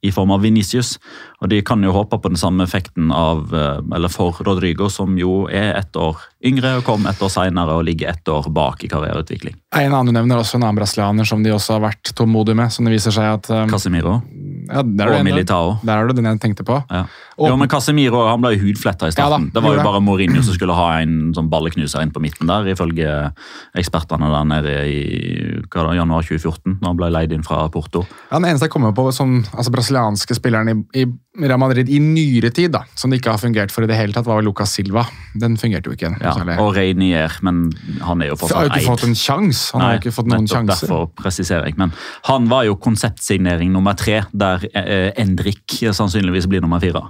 I 0.05 0.13
form 0.13 0.31
av 0.31 0.43
Vinicius. 0.45 0.99
Og 1.41 1.49
de 1.49 1.63
kan 1.63 1.83
jo 1.83 1.91
håpe 1.91 2.19
på 2.21 2.29
den 2.29 2.37
samme 2.37 2.63
effekten 2.63 3.09
av, 3.11 3.49
eh, 3.55 3.81
eller 3.97 4.09
for 4.13 4.37
Rodrigo, 4.45 4.91
som 4.91 5.17
jo 5.19 5.49
er 5.49 5.75
ett 5.75 5.97
år 5.97 6.17
yngre 6.45 6.77
og 6.77 6.85
kom 6.85 7.07
ett 7.07 7.19
år 7.19 7.33
seinere 7.33 7.75
og 7.75 7.85
ligger 7.85 8.13
ett 8.13 8.29
år 8.29 8.53
bak 8.53 8.85
i 8.85 8.89
karriereutvikling. 8.89 9.57
En 9.75 9.93
annen 9.93 10.13
du 10.13 10.13
nevner 10.13 10.39
også 10.39 10.57
en 10.61 10.63
annen 10.69 10.77
brasilianer 10.77 11.27
som 11.27 11.43
de 11.43 11.51
også 11.51 11.81
har 11.81 11.81
vært 11.89 12.13
tålmodige 12.15 12.55
med. 12.55 12.73
som 12.73 12.85
det 12.85 12.93
viser 12.93 13.11
seg 13.11 13.25
at... 13.25 13.51
um, 13.51 13.69
Casemiro 13.69 14.23
ja, 14.69 14.83
der, 14.83 15.07
er 15.13 15.19
og 15.19 15.25
Militao. 15.25 15.77
der 15.85 15.93
er 16.03 16.07
det 16.09 16.17
den 16.17 16.25
jeg 16.31 16.41
tenkte 16.41 16.65
på. 16.65 16.83
Ja. 16.91 17.05
Og- 17.39 17.49
Jo, 17.51 17.57
men 17.57 17.69
Casemiro 17.69 18.23
han 18.31 18.41
ble 18.41 18.55
jo 18.57 18.63
hudfletta 18.67 19.07
i 19.07 19.13
Ja 19.13 19.15
da, 19.15 19.27
starten. 19.37 19.51
det 19.53 19.63
var 19.63 19.71
jo 19.75 19.77
det. 19.81 19.85
bare 19.85 20.01
Mourinho 20.01 20.43
som 20.43 20.55
skulle 20.55 20.75
ha 20.75 21.01
en 21.03 21.33
sånn 21.37 21.51
balleknuser 21.51 22.01
inn 22.03 22.11
på 22.11 22.21
midten 22.21 22.47
der, 22.47 22.65
ifølge 22.73 23.33
ekspertene 23.77 24.31
der 24.33 24.45
nede 24.49 24.75
i 24.89 25.61
da, 25.69 25.95
januar 25.95 26.23
2014, 26.23 26.79
da 26.81 26.89
han 26.89 26.97
ble 26.97 27.11
leid 27.13 27.33
inn 27.33 27.43
fra 27.47 27.69
Porto. 27.69 28.07
Ja, 28.31 28.39
den 28.39 28.49
eneste 28.51 28.67
jeg 28.69 28.73
kommer 28.73 28.93
på 28.97 29.13
som 29.13 29.45
altså, 29.53 29.71
brasilianske 29.75 30.35
spilleren 30.39 30.69
i, 30.95 31.03
i 31.03 31.07
Real 31.37 31.61
Madrid 31.61 31.91
i 31.93 31.99
nyere 32.03 32.51
tid, 32.55 32.73
da, 32.75 32.83
som 32.99 33.13
det 33.13 33.21
ikke 33.21 33.35
har 33.35 33.41
fungert 33.43 33.73
for 33.75 33.85
i 33.85 33.91
det 33.91 33.99
hele 33.99 34.15
tatt, 34.17 34.27
var 34.29 34.45
Lucas 34.45 34.73
Silva. 34.77 35.05
Den 35.37 35.59
fungerte 35.61 35.91
jo 35.91 35.97
ikke. 35.97 36.13
Ja, 36.23 36.35
og 36.57 36.73
Reinier, 36.77 37.33
men 37.47 37.69
han 38.05 38.25
er 38.25 38.33
jo 38.33 38.39
For 38.41 38.55
har 38.55 38.71
fortsatt 38.71 38.73
jo 38.73 38.83
ikke 38.83 38.95
fått 38.95 39.07
en 39.09 39.19
sjanse. 39.21 39.67
Han 39.75 39.85
har 39.85 39.97
jo 39.97 40.03
ikke 40.05 40.15
fått 40.17 40.33
noen 40.33 40.51
sjanser. 40.51 40.87
Derfor 40.87 41.07
presiserer 41.19 41.69
jeg. 41.69 41.79
Men 41.81 41.95
han 42.31 42.49
var 42.53 42.67
jo 42.69 42.79
konseptsignering 42.81 43.73
nummer 43.75 43.97
tre, 43.99 44.23
der 44.33 44.67
eh, 44.73 45.11
Endrik 45.21 45.79
sannsynligvis 45.85 46.49
blir 46.51 46.65
nummer 46.65 46.83
fire. 46.83 47.09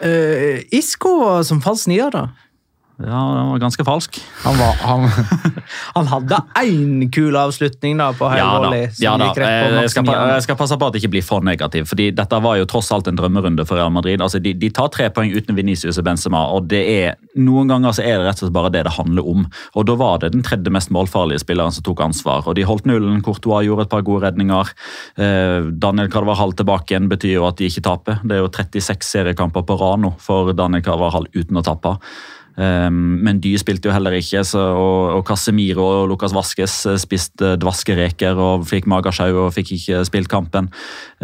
Uh, 0.00 0.62
Isco 0.72 1.42
som 1.44 1.60
falsk 1.60 1.90
nier, 1.92 2.10
da? 2.14 2.30
Ja, 3.00 3.20
den 3.32 3.46
var 3.48 3.60
ganske 3.62 3.84
falsk. 3.84 4.18
Han 4.44 4.58
var, 4.58 4.74
han, 4.84 5.06
Han 5.96 6.08
hadde 6.10 6.40
én 6.60 7.06
kul 7.12 7.36
avslutning 7.38 7.96
da 8.00 8.10
på 8.16 8.28
høyre 8.28 8.40
Ja 8.42 8.48
volley. 8.60 8.88
Ja, 9.00 9.14
da. 9.20 9.30
på 9.32 9.46
Jeg, 9.46 9.92
skal, 9.94 10.10
jeg 10.10 10.44
skal 10.44 10.58
passe 10.60 10.76
på 10.76 10.88
at 10.88 10.94
det 10.96 11.00
ikke 11.00 11.12
blir 11.16 11.24
for 11.24 11.46
negativ, 11.46 11.86
fordi 11.88 12.10
dette 12.16 12.40
var 12.44 12.58
jo 12.60 12.66
tross 12.68 12.90
alt 12.92 13.08
en 13.08 13.16
drømmerunde 13.16 13.64
for 13.68 13.80
Real 13.80 13.92
Madrid. 13.94 14.20
Altså, 14.20 14.40
de, 14.42 14.52
de 14.58 14.68
tar 14.74 14.90
tre 14.92 15.08
poeng 15.14 15.32
uten 15.32 15.56
Venicius 15.56 16.00
og 16.00 16.06
Benzema, 16.08 16.42
og 16.52 16.68
det 16.68 16.82
er, 16.92 17.16
noen 17.40 17.72
ganger 17.72 17.96
så 17.96 18.04
er 18.04 18.18
det 18.18 18.26
rett 18.28 18.42
og 18.42 18.46
slett 18.46 18.56
bare 18.58 18.72
det 18.74 18.84
det 18.88 18.96
handler 18.98 19.30
om. 19.32 19.46
Og 19.74 19.88
Da 19.88 19.96
var 20.00 20.20
det 20.22 20.32
den 20.34 20.44
tredje 20.46 20.72
mest 20.72 20.92
målfarlige 20.94 21.40
spilleren 21.44 21.72
som 21.72 21.86
tok 21.86 22.02
ansvar. 22.04 22.44
og 22.44 22.58
De 22.58 22.66
holdt 22.68 22.88
nullen, 22.90 23.22
Courtois 23.24 23.64
gjorde 23.64 23.88
et 23.88 23.94
par 23.94 24.04
gode 24.06 24.26
redninger. 24.26 24.74
Eh, 25.16 25.70
Daniel 25.80 26.12
Carvajal 26.12 26.52
tilbake 26.58 26.92
igjen 26.92 27.08
betyr 27.10 27.38
jo 27.38 27.48
at 27.48 27.56
de 27.60 27.70
ikke 27.70 27.86
taper. 27.86 28.20
Det 28.24 28.36
er 28.36 28.44
jo 28.44 28.52
36 28.52 29.08
seriekamper 29.08 29.64
på 29.64 29.78
rad 29.80 30.04
nå 30.04 30.12
for 30.20 30.52
Daniel 30.56 30.84
Carvajal 30.84 31.30
uten 31.32 31.60
å 31.60 31.64
tape. 31.64 31.96
Um, 32.58 33.20
men 33.24 33.38
de 33.40 33.52
spilte 33.60 33.88
jo 33.88 33.94
heller 33.94 34.16
ikke, 34.18 34.42
så, 34.44 34.60
og, 34.76 35.14
og 35.16 35.22
Casemiro 35.28 35.84
og 36.02 36.08
Lucas 36.10 36.34
Vasques 36.36 36.74
eh, 36.90 36.98
spiste 37.00 37.54
dvaskereker 37.60 38.36
og 38.40 38.66
fikk 38.68 38.88
magesjau 38.90 39.46
og 39.46 39.54
fikk 39.54 39.72
ikke 39.78 40.02
spilt 40.08 40.30
kampen. 40.32 40.68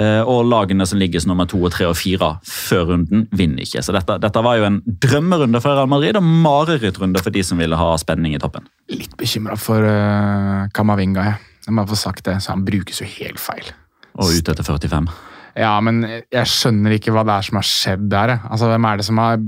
Eh, 0.01 0.23
og 0.23 0.47
lagene 0.49 0.87
som 0.89 1.01
ligger 1.01 1.23
som 1.23 1.35
nummer 1.35 1.49
to, 1.51 1.61
tre 1.73 1.89
og 1.91 1.97
fire 1.99 2.37
før 2.47 2.93
runden, 2.93 3.27
vinner 3.37 3.67
ikke. 3.67 3.83
Så 3.85 3.95
dette, 3.97 4.19
dette 4.23 4.45
var 4.47 4.61
jo 4.61 4.69
en 4.71 4.81
drømmerunde 4.87 5.61
for 5.65 5.77
Real 5.77 5.91
Madrid 5.91 6.19
og 6.21 6.27
marerittrunde 6.47 7.23
for 7.23 7.35
de 7.35 7.45
som 7.47 7.61
ville 7.61 7.81
ha 7.81 7.93
spenning 8.01 8.37
i 8.37 8.43
toppen. 8.43 8.69
litt 8.93 9.17
bekymra 9.19 9.59
for 9.61 9.83
uh, 9.83 10.67
Kamavinga. 10.75 11.27
Jeg. 11.27 11.55
jeg 11.67 11.77
må 11.77 11.87
få 11.91 11.99
sagt 11.99 12.25
det, 12.29 12.39
så 12.43 12.55
Han 12.55 12.65
brukes 12.65 13.03
jo 13.03 13.09
helt 13.19 13.43
feil. 13.43 13.75
Og 14.17 14.31
ute 14.33 14.55
etter 14.55 14.65
45. 14.65 15.11
Ja, 15.57 15.73
men 15.81 16.03
jeg 16.05 16.51
skjønner 16.53 16.97
ikke 16.99 17.15
hva 17.17 17.23
det 17.25 17.33
er 17.33 17.47
som 17.47 17.57
har 17.57 17.67
skjedd 17.67 18.09
der. 18.13 18.35
Altså, 18.45 18.69
Hvem 18.69 18.87
er 18.91 19.01
det 19.01 19.07
som 19.09 19.21
har 19.23 19.41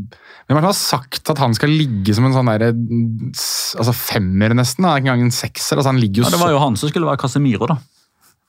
hvem 0.49 0.57
er 0.57 0.65
det 0.65 0.65
som 0.65 0.73
har 0.73 0.79
sagt 0.81 1.29
at 1.35 1.41
han 1.43 1.53
skal 1.53 1.69
ligge 1.69 2.15
som 2.17 2.25
en 2.25 2.33
sånn 2.33 2.49
der, 2.49 2.71
altså 2.73 3.93
femmer, 3.93 4.55
nesten? 4.57 4.87
da? 4.87 4.95
Ikke 4.97 5.11
engang 5.11 5.27
en 5.27 5.35
sekser. 5.35 5.77
altså 5.77 5.93
Han 5.93 6.01
ligger 6.01 6.23
jo 6.23 6.25
Ja, 6.25 6.33
det 6.33 6.41
var 6.41 6.55
jo 6.55 6.63
han 6.63 6.79
som 6.81 6.89
skulle 6.89 7.05
være 7.11 7.21
Casemiro, 7.21 7.69
da. 7.69 7.77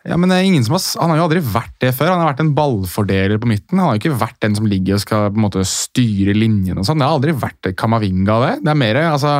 Ja, 0.07 0.15
men 0.15 0.31
er 0.31 0.45
ingen 0.47 0.63
som 0.63 0.77
har, 0.77 0.83
Han 1.01 1.11
har 1.11 1.19
jo 1.19 1.25
aldri 1.27 1.41
vært 1.43 1.75
det 1.83 1.91
før. 1.97 2.13
Han 2.13 2.23
har 2.23 2.31
vært 2.31 2.45
en 2.45 2.53
ballfordeler 2.55 3.41
på 3.43 3.49
midten. 3.51 3.75
Han 3.75 3.89
har 3.89 3.97
jo 3.97 4.03
ikke 4.05 4.21
vært 4.21 4.39
den 4.45 4.55
som 4.55 4.69
ligger 4.71 4.95
og 4.95 5.03
skal 5.03 5.27
på 5.27 5.41
en 5.41 5.45
måte 5.49 5.65
styre 5.67 6.37
linjen. 6.37 6.79
og 6.79 6.87
sånn. 6.87 7.03
Det 7.03 7.09
har 7.09 7.17
aldri 7.19 7.35
vært 7.35 7.73
Kamavinga, 7.75 8.39
det. 8.45 8.53
Det 8.63 8.71
er 8.71 8.83
mer, 8.87 9.03
altså... 9.09 9.39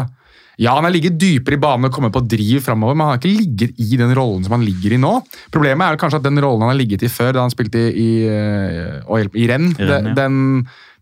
Ja, 0.60 0.74
han 0.76 0.84
har 0.84 0.92
ligget 0.92 1.16
dypere 1.16 1.56
i 1.56 1.62
banen 1.62 1.88
og 1.88 1.94
kommet 1.96 2.12
på 2.12 2.22
driv 2.28 2.60
framover, 2.66 2.98
men 2.98 3.06
han 3.06 3.14
har 3.14 3.22
ikke 3.22 3.32
ligget 3.32 3.80
i 3.80 3.96
den 4.00 4.12
rollen 4.18 4.44
som 4.44 4.58
han 4.58 4.66
ligger 4.68 4.96
i 4.96 5.00
nå. 5.00 5.14
Problemet 5.56 5.88
er 5.88 6.00
kanskje 6.02 6.20
at 6.20 6.26
den 6.26 6.42
rollen 6.44 6.66
han 6.66 6.74
har 6.74 6.80
ligget 6.80 7.06
i 7.08 7.12
før, 7.12 7.32
da 7.38 7.46
han 7.46 7.54
spilte 7.54 7.80
i, 7.80 7.94
i, 8.04 8.10
eh, 8.28 9.30
i 9.40 9.48
Rennes, 9.48 9.80
I 9.80 9.88
renn 9.88 10.12
ja. 10.12 10.16
den, 10.18 10.42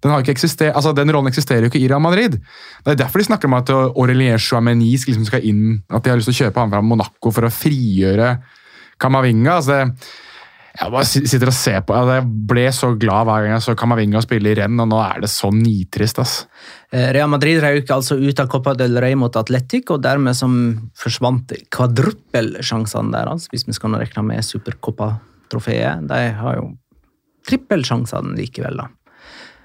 den, 0.03 0.13
har 0.13 0.21
ikke 0.21 0.35
eksistert, 0.35 0.75
altså 0.77 0.93
den 0.93 1.09
rollen 1.13 1.31
eksisterer 1.31 1.65
jo 1.65 1.71
ikke 1.71 1.81
i 1.81 1.89
Real 1.89 2.03
Madrid. 2.05 2.37
Det 2.85 2.93
er 2.93 3.01
derfor 3.01 3.23
de 3.23 3.29
snakker 3.31 3.49
om 3.49 3.57
at 3.57 3.73
Aurelien 3.73 4.37
Chouameni 4.37 4.93
liksom 4.93 5.25
skal 5.25 5.49
inn, 5.49 5.81
at 5.89 6.05
de 6.05 6.13
har 6.13 6.21
lyst 6.21 6.29
til 6.29 6.37
å 6.37 6.45
kjøpe 6.45 6.61
han 6.61 6.75
fra 6.75 6.85
Monaco 6.85 7.33
for 7.33 7.49
å 7.49 7.53
frigjøre 7.53 8.35
Kamavinga. 9.01 9.57
altså 9.57 9.73
det 9.73 9.83
jeg 10.77 10.93
bare 10.93 11.05
sitter 11.09 11.49
og 11.49 11.55
ser 11.57 11.79
på, 11.87 11.93
altså 11.97 12.17
jeg 12.19 12.25
ble 12.51 12.65
så 12.75 12.89
glad 13.01 13.25
hver 13.25 13.45
gang 13.45 13.55
jeg 13.55 13.63
så 13.65 13.73
Camavinga 13.79 14.21
spille 14.21 14.51
i 14.51 14.57
renn, 14.59 14.77
og 14.83 14.89
nå 14.91 14.99
er 15.01 15.23
det 15.23 15.29
så 15.33 15.49
nitrist. 15.53 16.19
ass. 16.21 16.35
Eh, 16.93 17.07
Real 17.15 17.31
Madrid 17.31 17.61
røyk 17.63 17.89
altså 17.95 18.17
ut 18.21 18.39
av 18.43 18.49
Copa 18.51 18.75
del 18.77 18.97
Rey 19.01 19.15
mot 19.17 19.33
Atletic, 19.41 19.89
og 19.89 20.03
dermed 20.05 20.37
som 20.37 20.53
forsvant 20.97 21.55
kvadruppelsjansene 21.73 23.15
deres, 23.15 23.49
hvis 23.49 23.65
vi 23.67 23.73
skal 23.73 23.97
regne 23.97 24.25
med 24.29 24.45
Supercopa-trofeet. 24.45 26.05
De 26.11 26.21
har 26.43 26.59
jo 26.59 26.69
trippelsjansene 27.47 28.37
likevel, 28.37 28.77
da. 28.83 28.87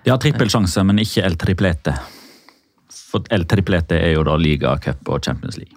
De 0.02 0.10
har 0.10 0.18
trippelsjanse, 0.22 0.82
men 0.88 0.98
ikke 1.02 1.22
El 1.26 1.36
Triplete. 1.38 1.94
For 3.12 3.28
El 3.30 3.44
Triplete 3.50 4.00
er 4.00 4.16
jo 4.16 4.24
da 4.26 4.34
liga, 4.40 4.74
cup 4.82 5.12
og 5.12 5.22
Champions 5.24 5.60
League. 5.60 5.76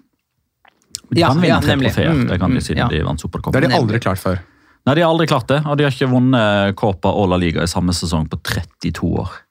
De 1.11 1.19
Ja, 1.21 1.27
kan 1.29 1.41
vinne 1.43 1.53
ja, 1.57 1.61
tre 1.61 1.75
trofeer, 1.77 2.13
Mm, 2.15 2.27
det 2.31 2.39
kan 2.39 2.49
de 2.49 2.57
mm, 2.57 2.65
siden 2.65 2.77
ja. 2.81 2.87
de 2.89 3.03
vant 3.03 3.21
Det 3.21 3.53
har 3.53 3.61
de 3.67 3.75
aldri 3.75 3.99
klart 3.99 4.17
før. 4.17 4.39
Nei, 4.85 4.93
De 4.95 5.01
har 5.01 5.09
aldri 5.09 5.25
klart 5.27 5.47
det, 5.49 5.63
og 5.65 5.77
de 5.79 5.83
har 5.87 5.91
ikke 5.95 6.11
vunnet 6.11 6.75
Copa 6.77 7.09
og 7.09 7.29
La 7.31 7.37
Liga 7.41 7.63
i 7.65 7.71
samme 7.71 7.93
sesong 7.95 8.27
på 8.29 8.37
32 8.45 9.09
år. 9.23 9.41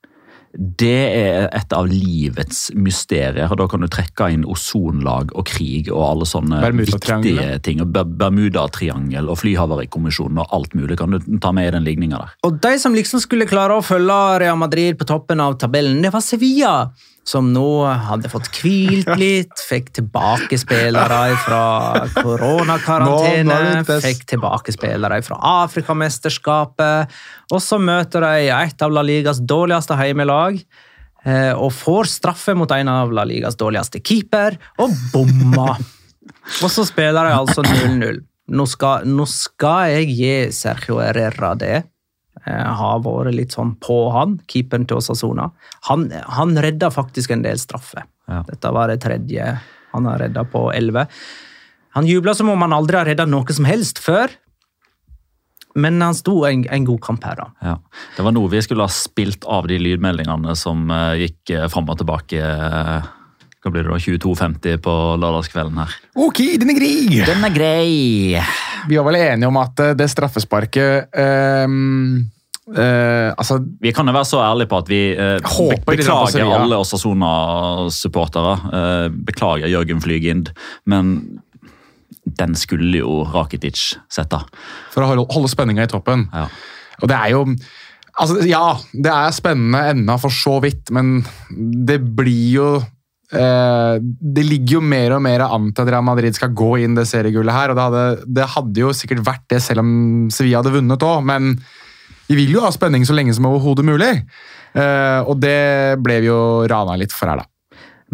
Det 0.55 0.87
er 1.18 1.49
et 1.51 1.72
av 1.74 1.89
livets 1.91 2.68
mysterier, 2.78 3.49
og 3.51 3.57
da 3.59 3.64
kan 3.66 3.82
du 3.82 3.89
trekke 3.91 4.28
inn 4.30 4.45
ozonlag 4.47 5.32
og 5.35 5.49
krig 5.51 5.89
og 5.91 6.05
alle 6.12 6.28
sånne 6.30 6.61
viktige 6.78 7.57
ting. 7.66 7.80
og 7.82 7.91
Ber- 7.91 8.07
Bermudatriangel 8.07 9.26
og 9.32 9.41
flyhavarikommisjonen 9.43 10.39
og 10.45 10.55
alt 10.55 10.76
mulig 10.78 10.97
kan 11.01 11.11
du 11.11 11.18
ta 11.43 11.51
med 11.51 11.66
i 11.66 11.74
den 11.74 11.82
ligninga 11.89 12.20
der. 12.22 12.37
Og 12.47 12.61
de 12.62 12.78
som 12.78 12.95
liksom 12.95 13.18
skulle 13.24 13.49
klare 13.51 13.74
å 13.74 13.82
følge 13.82 14.20
Real 14.45 14.57
Madrid 14.62 14.95
på 15.01 15.05
toppen 15.11 15.43
av 15.43 15.59
tabellen, 15.59 15.99
det 16.07 16.12
var 16.14 16.22
Sevilla. 16.22 16.76
Som 17.25 17.53
nå 17.55 17.87
hadde 17.89 18.29
fått 18.29 18.51
hvilt 18.59 19.09
litt, 19.16 19.55
fikk 19.64 19.95
tilbake 19.97 20.59
spillere 20.61 21.20
fra 21.41 21.62
koronakarantene, 22.18 23.81
fikk 24.05 24.27
tilbake 24.35 24.75
spillere 24.77 25.22
fra 25.25 25.39
Afrikamesterskapet, 25.64 27.14
og 27.49 27.62
så 27.64 27.81
møter 27.81 28.27
de 28.29 28.51
et 28.53 28.85
av 28.85 28.93
La 28.93 29.05
Ligas 29.07 29.41
dårligste 29.41 29.97
heimelag, 29.97 30.61
eh, 31.25 31.53
og 31.57 31.72
får 31.72 32.12
straffe 32.12 32.53
mot 32.61 32.77
en 32.77 32.93
av 32.93 33.16
La 33.16 33.25
Ligas 33.25 33.57
dårligste 33.57 34.05
keeper, 34.05 34.61
og 34.85 34.93
bomma. 35.14 35.72
Og 36.61 36.68
så 36.72 36.85
spiller 36.85 37.25
de 37.25 37.35
altså 37.41 37.64
0-0. 37.64 38.20
Nå 38.53 38.66
nå 39.09 39.25
skal 39.33 39.95
jeg 39.95 40.09
gi 40.12 40.33
Sergio 40.53 41.01
Herrera 41.01 41.55
det. 41.57 41.79
Jeg 42.45 42.77
har 42.79 43.01
vært 43.05 43.35
litt 43.37 43.55
sånn 43.57 43.75
på 43.81 43.99
han, 44.13 44.39
keeperen 44.51 44.85
til 44.89 45.01
Osasona. 45.01 45.49
Han, 45.89 46.11
han 46.13 46.53
redda 46.61 46.91
faktisk 46.93 47.33
en 47.33 47.45
del 47.45 47.61
straffe. 47.61 48.05
Ja. 48.29 48.43
Dette 48.49 48.73
var 48.75 48.93
det 48.93 49.01
tredje 49.05 49.55
han 49.95 50.09
har 50.11 50.21
redda 50.25 50.45
på 50.51 50.67
elleve. 50.75 51.07
Han 51.95 52.09
jubla 52.09 52.35
som 52.35 52.51
om 52.51 52.65
han 52.65 52.75
aldri 52.75 52.99
har 52.99 53.09
redda 53.09 53.27
noe 53.31 53.55
som 53.55 53.69
helst 53.69 54.01
før, 54.03 54.33
men 55.75 55.99
han 56.03 56.15
sto 56.15 56.45
en, 56.47 56.63
en 56.71 56.87
god 56.87 57.01
kamp 57.03 57.25
her, 57.27 57.41
da. 57.41 57.47
Ja. 57.65 57.75
Det 58.17 58.25
var 58.27 58.35
noe 58.35 58.51
vi 58.53 58.63
skulle 58.63 58.87
ha 58.87 58.93
spilt 58.93 59.47
av 59.51 59.67
de 59.71 59.79
lydmeldingene 59.81 60.55
som 60.59 60.87
eh, 60.91 61.25
gikk 61.25 61.55
uh, 61.57 61.67
fram 61.73 61.91
og 61.91 61.99
tilbake. 61.99 62.39
eh, 62.39 63.09
hva 63.65 63.73
blir 63.73 63.87
det 63.87 63.95
da? 63.95 63.99
22.50 64.05 64.81
på 64.85 64.95
lørdagskvelden 65.23 65.81
her. 65.81 65.97
Ok, 66.21 66.43
den 66.61 66.75
er 66.75 66.79
grei! 66.79 67.23
Den 67.25 67.47
er 67.49 67.55
grei! 67.55 68.43
Vi 68.85 68.99
var 68.99 69.07
vel 69.09 69.17
enige 69.23 69.49
om 69.49 69.59
at 69.63 69.81
eh, 69.81 69.95
det 69.97 70.11
straffesparket 70.13 71.15
ehm, 71.17 72.27
eh, 72.73 73.31
Altså, 73.37 73.59
Vi 73.81 73.93
kan 73.93 74.09
jo 74.09 74.17
være 74.17 74.29
så 74.29 74.43
ærlige 74.45 74.71
på 74.71 74.81
at 74.81 74.89
vi 74.89 75.01
uh, 75.17 75.39
beklager 75.87 76.45
alle 76.49 76.81
Osasuna-supportere. 76.81 78.55
Uh, 78.73 79.09
beklager 79.27 79.73
Jørgen 79.73 80.01
Flygind, 80.01 80.53
men 80.87 81.17
den 82.25 82.55
skulle 82.57 83.03
jo 83.03 83.23
Rakitic 83.29 83.99
sette. 84.12 84.41
for 84.95 85.05
å 85.05 85.11
holde, 85.12 85.27
holde 85.35 85.51
spenninga 85.53 85.85
i 85.85 85.91
toppen. 85.93 86.29
Ja. 86.33 86.49
Og 87.03 87.11
det 87.11 87.19
er 87.19 87.35
jo 87.35 87.47
Altså, 88.15 88.45
ja, 88.47 88.77
det 88.95 89.11
er 89.11 89.33
spennende 89.35 89.81
ennå, 89.91 90.15
for 90.23 90.31
så 90.31 90.61
vidt, 90.62 90.93
men 90.95 91.25
det 91.51 91.97
blir 92.15 92.45
jo 92.53 92.67
eh, 92.79 93.97
Det 93.99 94.45
ligger 94.47 94.77
jo 94.77 94.83
mer 94.87 95.17
og 95.17 95.25
mer 95.27 95.43
an 95.49 95.73
til 95.75 95.83
at 95.83 95.91
Real 95.91 96.07
Madrid 96.07 96.37
skal 96.37 96.55
gå 96.55 96.77
inn 96.85 96.95
det 96.95 97.09
seriegullet 97.11 97.57
her. 97.57 97.73
og 97.73 97.79
Det 97.79 97.87
hadde, 97.89 98.05
det 98.39 98.47
hadde 98.55 98.85
jo 98.85 98.93
sikkert 98.95 99.25
vært 99.27 99.49
det 99.51 99.59
selv 99.65 99.83
om 99.83 99.91
Sevilla 100.31 100.62
hadde 100.62 100.77
vunnet 100.77 101.07
òg, 101.09 101.27
men 101.27 101.57
vi 102.29 102.37
vil 102.39 102.55
jo 102.57 102.62
ha 102.64 102.70
spenning 102.75 103.05
så 103.07 103.16
lenge 103.16 103.35
som 103.37 103.47
overhodet 103.49 103.87
mulig. 103.87 104.12
Uh, 104.75 105.20
og 105.29 105.39
det 105.43 105.99
ble 106.03 106.20
vi 106.25 106.31
jo 106.31 106.39
rana 106.70 106.97
litt 106.99 107.14
for 107.14 107.31
her, 107.31 107.43
da. 107.45 107.49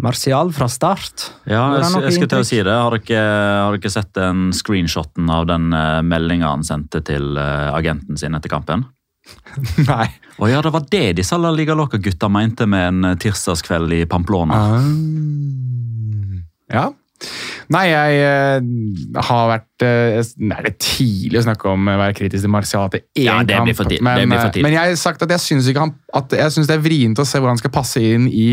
Martial 0.01 0.49
fra 0.55 0.65
start. 0.71 1.27
Ja, 1.45 1.75
jeg, 1.75 1.83
jeg, 1.83 2.03
jeg 2.07 2.15
skulle 2.15 2.31
til 2.31 2.41
å 2.41 2.47
si 2.47 2.57
det. 2.65 2.73
Har 2.73 2.95
dere, 2.95 3.25
har 3.67 3.75
dere 3.77 3.91
sett 3.93 4.09
den 4.17 4.49
screenshoten 4.55 5.29
av 5.29 5.45
den 5.49 5.69
uh, 5.75 5.99
meldinga 6.05 6.49
han 6.49 6.65
sendte 6.65 7.03
til 7.05 7.35
uh, 7.37 7.69
agenten 7.75 8.17
sin 8.17 8.37
etter 8.37 8.49
kampen? 8.49 8.87
Nei. 9.91 10.07
Å 10.41 10.49
ja, 10.49 10.63
det 10.65 10.71
var 10.73 10.87
det 10.89 11.03
disse 11.19 11.37
La 11.37 11.51
Liga 11.53 11.75
Loca-gutta 11.77 12.31
mente 12.33 12.65
med 12.69 12.87
en 12.87 13.19
tirsdagskveld 13.21 13.93
i 13.99 14.03
Pamplona. 14.09 14.63
Uh, 14.79 16.41
Ja. 16.71 16.87
Nei, 17.71 17.85
jeg 17.87 18.19
eh, 18.25 19.21
har 19.29 19.45
vært 19.47 19.85
eh, 19.85 20.19
det 20.19 20.57
er 20.59 20.75
tidlig 20.81 21.39
å 21.39 21.45
snakke 21.45 21.71
om 21.71 21.87
å 21.87 21.97
være 22.01 22.17
kritisk 22.17 22.43
til 22.43 22.51
Martial 22.51 22.89
etter 22.89 23.05
én 23.15 23.29
Ja, 23.29 23.37
det 23.47 23.61
blir 23.63 23.77
for 23.77 23.87
tid- 23.87 24.03
Men, 24.03 24.19
det 24.19 24.27
blir 24.27 24.39
for 24.41 24.49
eh, 24.49 24.53
tidlig. 24.57 24.65
men 24.67 24.75
jeg 24.75 24.91
har 24.91 24.99
sagt 24.99 25.23
at 25.23 25.31
jeg 25.31 25.43
syns 25.45 26.67
det 26.67 26.75
er 26.75 26.83
vrient 26.83 27.21
å 27.21 27.27
se 27.27 27.39
hvor 27.39 27.51
han 27.51 27.61
skal 27.61 27.73
passe 27.73 28.03
inn 28.03 28.27
i 28.27 28.49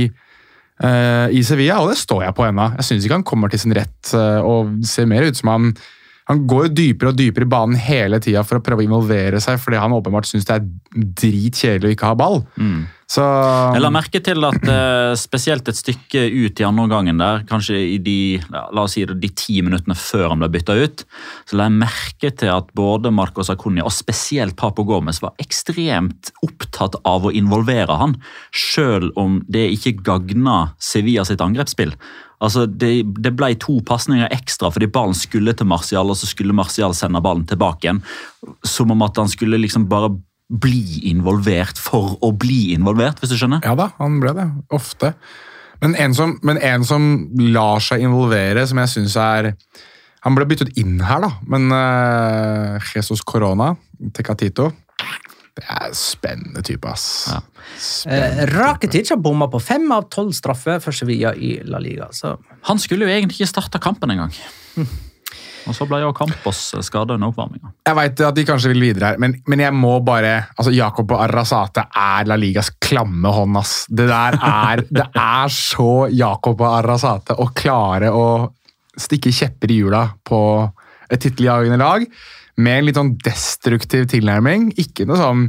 uh, 0.85 1.27
i 1.35 1.43
Sevilla, 1.43 1.81
og 1.83 1.91
det 1.91 1.99
står 1.99 2.29
jeg 2.29 2.37
på 2.39 2.47
ennå. 2.47 2.69
Jeg 2.79 2.87
syns 2.87 3.07
ikke 3.07 3.19
han 3.19 3.27
kommer 3.27 3.51
til 3.51 3.63
sin 3.63 3.75
rett 3.75 4.13
uh, 4.15 4.39
og 4.47 4.77
ser 4.87 5.09
mer 5.11 5.27
ut 5.27 5.39
som 5.39 5.51
han 5.51 5.73
han 6.29 6.45
går 6.49 6.67
jo 6.67 6.75
dypere 6.83 7.13
og 7.13 7.17
dypere 7.17 7.47
i 7.47 7.49
banen 7.49 7.81
hele 7.81 8.21
tida 8.21 8.43
for 8.45 8.59
å 8.59 8.65
prøve 8.65 8.85
å 8.85 8.89
involvere 8.89 9.41
seg, 9.41 9.57
fordi 9.63 9.81
han 9.81 9.97
åpenbart 9.97 10.29
syns 10.29 10.45
det 10.49 10.59
er 10.59 10.67
dritkjedelig 11.23 11.89
å 11.89 11.95
ikke 11.95 12.11
ha 12.11 12.19
ball. 12.19 12.43
Mm. 12.61 12.83
Så 13.09 13.23
Jeg 13.25 13.81
la 13.81 13.89
merke 13.89 14.21
til 14.21 14.45
at 14.45 14.67
eh, 14.69 15.15
spesielt 15.17 15.71
et 15.71 15.79
stykke 15.79 16.27
ut 16.29 16.61
i 16.61 16.67
andre 16.69 16.85
omgangen 16.85 17.23
der, 17.23 17.47
kanskje 17.49 17.79
i 17.81 17.97
de, 18.05 18.37
la 18.53 18.85
oss 18.85 18.99
si 18.99 19.07
det, 19.09 19.17
de 19.23 19.31
ti 19.33 19.63
minuttene 19.65 19.97
før 19.97 20.35
han 20.35 20.45
ble 20.45 20.51
bytta 20.59 20.77
ut, 20.77 21.07
så 21.49 21.57
la 21.57 21.71
jeg 21.71 21.79
merke 21.81 22.35
til 22.43 22.53
at 22.53 22.69
både 22.77 23.15
Marcos 23.17 23.49
Acuña 23.55 23.89
og 23.89 23.97
spesielt 23.97 24.59
Papo 24.61 24.85
Gomez 24.85 25.23
var 25.25 25.33
ekstremt 25.41 26.35
opptatt 26.45 27.01
av 27.09 27.25
å 27.25 27.33
involvere 27.33 27.97
han, 27.97 28.19
selv 28.53 29.17
om 29.17 29.41
det 29.49 29.71
ikke 29.79 29.97
gagna 30.05 30.75
Sevilla 30.77 31.25
sitt 31.25 31.41
angrepsspill. 31.41 31.97
Altså, 32.39 32.67
det, 32.71 33.03
det 33.19 33.35
ble 33.35 33.51
to 33.59 33.81
pasninger 33.87 34.31
ekstra 34.35 34.71
fordi 34.71 34.91
ballen 34.95 35.17
skulle 35.17 35.55
til 35.57 35.69
Martial, 35.71 36.11
og 36.11 36.19
så 36.19 36.29
skulle 36.31 36.57
Martial 36.57 36.95
sende 36.97 37.23
ballen 37.25 37.47
tilbake 37.49 37.87
igjen. 37.87 38.01
Som 38.67 38.95
om 38.95 39.05
at 39.07 39.19
han 39.19 39.31
skulle 39.33 39.61
liksom 39.61 39.89
bare 39.91 40.13
bli 40.49 41.03
involvert 41.11 41.81
for 41.83 42.17
å 42.25 42.33
bli 42.33 42.73
involvert, 42.73 43.21
hvis 43.21 43.35
du 43.35 43.37
skjønner? 43.41 43.61
Ja 43.67 43.75
da, 43.79 43.91
han 43.99 44.17
ble 44.23 44.33
det. 44.39 44.49
Ofte. 44.75 45.13
Men 45.83 45.95
en 46.01 46.17
som, 46.17 46.39
men 46.47 46.59
en 46.65 46.87
som 46.87 47.05
lar 47.53 47.83
seg 47.85 48.03
involvere, 48.07 48.65
som 48.67 48.81
jeg 48.83 48.95
syns 48.97 49.15
er 49.23 49.53
Han 50.27 50.35
ble 50.35 50.49
byttet 50.51 50.73
inn 50.81 50.97
her, 51.07 51.23
da, 51.23 51.29
men 51.47 51.71
uh, 51.71 52.83
Jesus 52.91 53.21
Corona, 53.23 53.77
Tecatito 54.13 54.73
Det 55.59 55.67
er 55.75 55.95
spennende 55.99 56.63
type, 56.63 56.87
ass. 56.87 57.07
Ja. 57.33 57.41
Eh, 58.15 58.45
Rakitic 58.53 59.11
har 59.11 59.19
bomma 59.23 59.49
på 59.51 59.61
fem 59.63 59.91
av 59.93 60.07
tolv 60.13 60.33
straffer 60.37 60.79
for 60.83 60.95
Sevilla 60.95 61.35
i 61.35 61.57
La 61.67 61.81
Liga. 61.83 62.09
Så 62.15 62.37
Han 62.71 62.79
skulle 62.79 63.09
jo 63.09 63.13
egentlig 63.13 63.41
ikke 63.41 63.53
starta 63.57 63.83
kampen 63.83 64.15
engang. 64.15 64.35
Og 65.69 65.77
så 65.77 65.85
ble 65.89 66.01
jo 66.01 66.15
Campos 66.17 66.61
skada 66.87 67.19
under 67.19 67.29
oppvarminga. 67.29 67.75
Jeg 67.85 67.97
veit 67.99 68.23
at 68.25 68.37
de 68.39 68.45
kanskje 68.49 68.71
vil 68.73 68.87
videre 68.87 69.13
her, 69.13 69.21
men, 69.21 69.35
men 69.51 69.61
jeg 69.61 69.75
må 69.77 69.99
bare 70.05 70.33
altså 70.57 70.73
og 70.73 71.13
Arrazate 71.19 71.85
er 71.93 72.29
La 72.31 72.39
Ligas 72.41 72.71
klamme 72.81 73.33
hånd, 73.35 73.59
ass. 73.61 73.83
Det 73.89 74.09
der 74.09 74.39
er, 74.39 74.85
det 74.89 75.09
er 75.13 75.53
så 75.53 76.09
Jacob 76.09 76.63
Arrazate 76.65 77.37
å 77.37 77.51
klare 77.53 78.13
å 78.15 78.29
stikke 78.99 79.33
kjepper 79.35 79.71
i 79.75 79.81
hjula 79.83 80.07
på 80.25 80.41
et 81.11 81.21
titteljagende 81.25 81.79
lag 81.81 82.05
med 82.59 82.79
en 82.81 82.87
litt 82.89 82.99
sånn 82.99 83.17
destruktiv 83.25 84.09
tilnærming. 84.11 84.73
Ikke 84.81 85.07
noe 85.09 85.19
sånn 85.21 85.49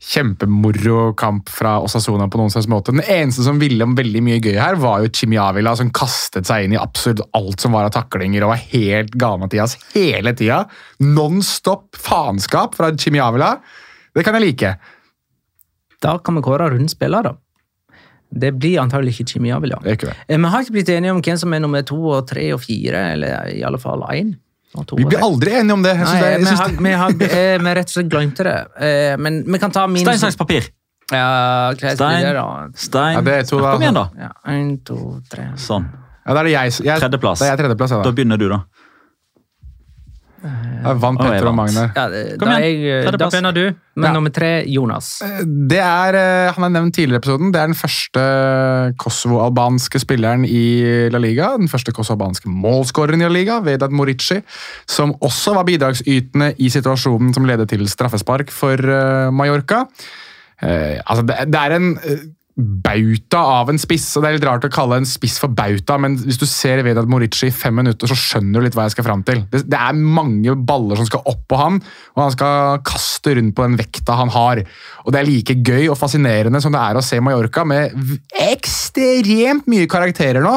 kjempemoro 0.00 1.10
kamp 1.20 1.50
fra 1.52 1.74
Osasona 1.84 2.24
på 2.32 2.38
noen 2.40 2.52
slags 2.52 2.68
måte. 2.72 2.92
Den 2.94 3.04
eneste 3.04 3.44
som 3.44 3.58
ville 3.60 3.84
om 3.84 3.92
veldig 3.98 4.22
mye 4.24 4.38
gøy 4.40 4.56
her, 4.56 4.78
var 4.80 5.02
jo 5.04 5.10
Chimi 5.12 5.36
Avila, 5.40 5.74
som 5.76 5.90
kastet 5.92 6.48
seg 6.48 6.64
inn 6.64 6.72
i 6.76 6.80
absolutt 6.80 7.20
alt 7.36 7.60
som 7.60 7.76
var 7.76 7.88
av 7.88 7.92
taklinger 7.98 8.46
og 8.46 8.54
var 8.54 8.62
helt 8.72 9.12
gal-Mathias 9.20 9.76
hele 9.92 10.32
tida. 10.38 10.62
Non 11.04 11.42
stop 11.44 12.00
faenskap 12.00 12.78
fra 12.78 12.90
Chimi 12.96 13.20
Avila. 13.20 13.58
Det 14.16 14.24
kan 14.26 14.34
jeg 14.40 14.48
like. 14.48 14.72
da 16.00 16.16
kan 16.24 16.34
vi 16.34 16.40
kåre 16.42 16.70
rundens 16.72 16.96
spiller, 16.96 17.22
da. 17.28 17.34
Det 18.30 18.54
blir 18.56 18.80
antagelig 18.80 19.18
ikke 19.18 19.34
Chimi 19.34 19.50
Avila. 19.52 19.82
Det 19.84 19.98
ikke 19.98 20.08
det. 20.08 20.16
Eh, 20.28 20.38
Vi 20.38 20.48
har 20.48 20.62
ikke 20.62 20.72
blitt 20.78 20.88
enige 20.88 21.12
om 21.12 21.20
hvem 21.20 21.36
som 21.36 21.52
er 21.52 21.60
nummer 21.60 21.82
to 21.84 21.98
og 22.08 22.26
tre 22.30 22.52
og 22.54 22.62
fire, 22.62 23.12
eller 23.12 23.50
i 23.52 23.60
alle 23.66 23.78
fall 23.78 24.00
én. 24.14 24.38
Vi 24.70 25.04
blir 25.04 25.18
aldri 25.18 25.54
enige 25.58 25.74
om 25.74 25.82
det. 25.82 25.96
Nei, 25.98 26.10
det, 26.20 26.28
jeg 26.30 26.40
vi, 26.40 26.46
synes 26.46 26.60
har, 26.60 26.74
vi, 26.78 26.92
har, 26.94 27.14
vi 27.64 27.72
rett 27.74 27.88
og 27.90 27.94
slett 27.96 28.10
glemt 28.12 28.36
det. 28.46 28.58
Eh, 28.78 29.16
Men 29.18 29.40
vi 29.46 29.58
kan 29.58 29.72
ta 29.74 29.86
min 29.90 30.04
Stein, 30.04 30.20
saks, 30.22 30.36
papir. 30.38 30.68
Ja, 31.10 31.72
greit, 31.74 31.96
Stein. 31.98 32.22
det 32.22 32.34
da. 32.36 32.44
Stein. 32.78 33.16
Ja, 33.16 33.22
det 33.26 33.34
er 33.34 33.48
to, 33.48 33.58
da. 33.58 33.72
Kom 33.74 33.82
igjen, 33.82 33.98
da. 33.98 34.04
Ja, 34.14 34.30
en, 34.52 34.68
to, 34.86 34.98
tre. 35.32 35.48
Sånn. 35.58 35.88
ja, 36.22 36.36
da 36.36 36.44
er 36.44 36.46
det 36.46 36.52
jeg, 36.54 36.76
jeg 36.86 37.02
Tredjeplass. 37.02 37.42
Da 37.42 37.48
er 37.48 37.56
jeg 37.56 37.62
tredjeplass, 37.64 37.96
Da 37.96 38.02
da. 38.06 38.12
begynner 38.14 38.38
du, 38.38 38.46
da. 38.52 38.60
Jeg 40.40 40.96
vant 41.02 41.18
Petter 41.20 41.46
og 41.46 41.56
vant. 41.56 41.56
Magne. 41.74 41.82
Ja, 41.94 42.04
Kom 42.40 42.48
da, 42.48 42.54
igjen. 42.60 42.80
jeg, 42.80 43.02
da 43.04 43.10
Tredjeplass. 43.10 43.34
begynner 43.34 43.52
du, 43.54 43.74
men 43.96 44.04
Ja. 44.08 44.12
nummer 44.14 44.30
tre 44.32 44.64
Jonas. 44.66 45.10
Det 45.44 45.78
er, 45.78 46.14
eh, 46.16 46.52
Han 46.56 46.64
er 46.64 46.80
nevnt 46.80 46.94
tidligere 46.94 47.18
i 47.20 47.22
episoden. 47.22 47.52
Det 47.52 47.60
er 47.60 47.66
den 47.66 47.74
første 47.76 48.94
kosovo-albanske 48.96 50.00
spilleren 50.00 50.44
i 50.48 51.08
La 51.12 51.18
Liga. 51.18 51.52
Den 51.58 51.68
første 51.68 51.92
kosovo-albanske 51.92 52.48
målskåreren 52.48 53.20
i 53.20 53.28
La 53.28 53.32
Liga, 53.34 53.60
Vedat 53.60 53.92
Morici, 53.92 54.40
som 54.88 55.12
også 55.20 55.54
var 55.54 55.64
bidragsytende 55.68 56.54
i 56.58 56.68
situasjonen 56.72 57.34
som 57.36 57.44
ledet 57.48 57.68
til 57.68 57.84
straffespark 57.88 58.50
for 58.50 58.76
eh, 58.80 59.30
Mallorca. 59.30 59.84
Eh, 60.62 61.00
altså 61.06 61.24
det, 61.26 61.36
det 61.52 61.60
er 61.60 61.76
en 61.78 61.94
eh, 62.04 62.26
bauta 62.58 63.40
av 63.60 63.70
en 63.72 63.78
spiss, 63.80 64.08
og 64.16 64.24
det 64.24 64.30
er 64.30 64.36
litt 64.36 64.46
rart 64.48 64.64
å 64.66 64.72
kalle 64.72 64.98
en 65.00 65.08
spiss 65.08 65.38
for 65.40 65.52
bauta, 65.54 65.96
men 66.02 66.16
hvis 66.18 66.40
du 66.40 66.46
ser 66.48 66.82
Vedat 66.84 67.08
Morici 67.10 67.48
i 67.48 67.54
fem 67.54 67.76
minutter, 67.78 68.10
så 68.10 68.16
skjønner 68.18 68.58
du 68.58 68.66
litt 68.66 68.76
hva 68.76 68.88
jeg 68.88 68.96
skal 68.96 69.06
fram 69.06 69.22
til. 69.26 69.44
Det, 69.52 69.62
det 69.70 69.78
er 69.78 69.96
mange 69.96 70.56
baller 70.68 71.00
som 71.00 71.08
skal 71.08 71.24
opp 71.30 71.42
på 71.50 71.60
han, 71.60 71.80
og 72.16 72.24
han 72.24 72.34
skal 72.34 72.82
kaste 72.86 73.36
rundt 73.38 73.56
på 73.56 73.66
den 73.68 73.78
vekta 73.80 74.18
han 74.18 74.32
har. 74.34 74.62
Og 75.06 75.14
det 75.14 75.22
er 75.22 75.30
like 75.30 75.56
gøy 75.56 75.88
og 75.88 75.98
fascinerende 76.00 76.62
som 76.62 76.74
det 76.74 76.82
er 76.82 76.98
å 76.98 77.04
se 77.04 77.20
Mallorca 77.24 77.64
med 77.68 77.94
ekstremt 78.50 79.70
mye 79.70 79.90
karakterer 79.90 80.44
nå. 80.44 80.56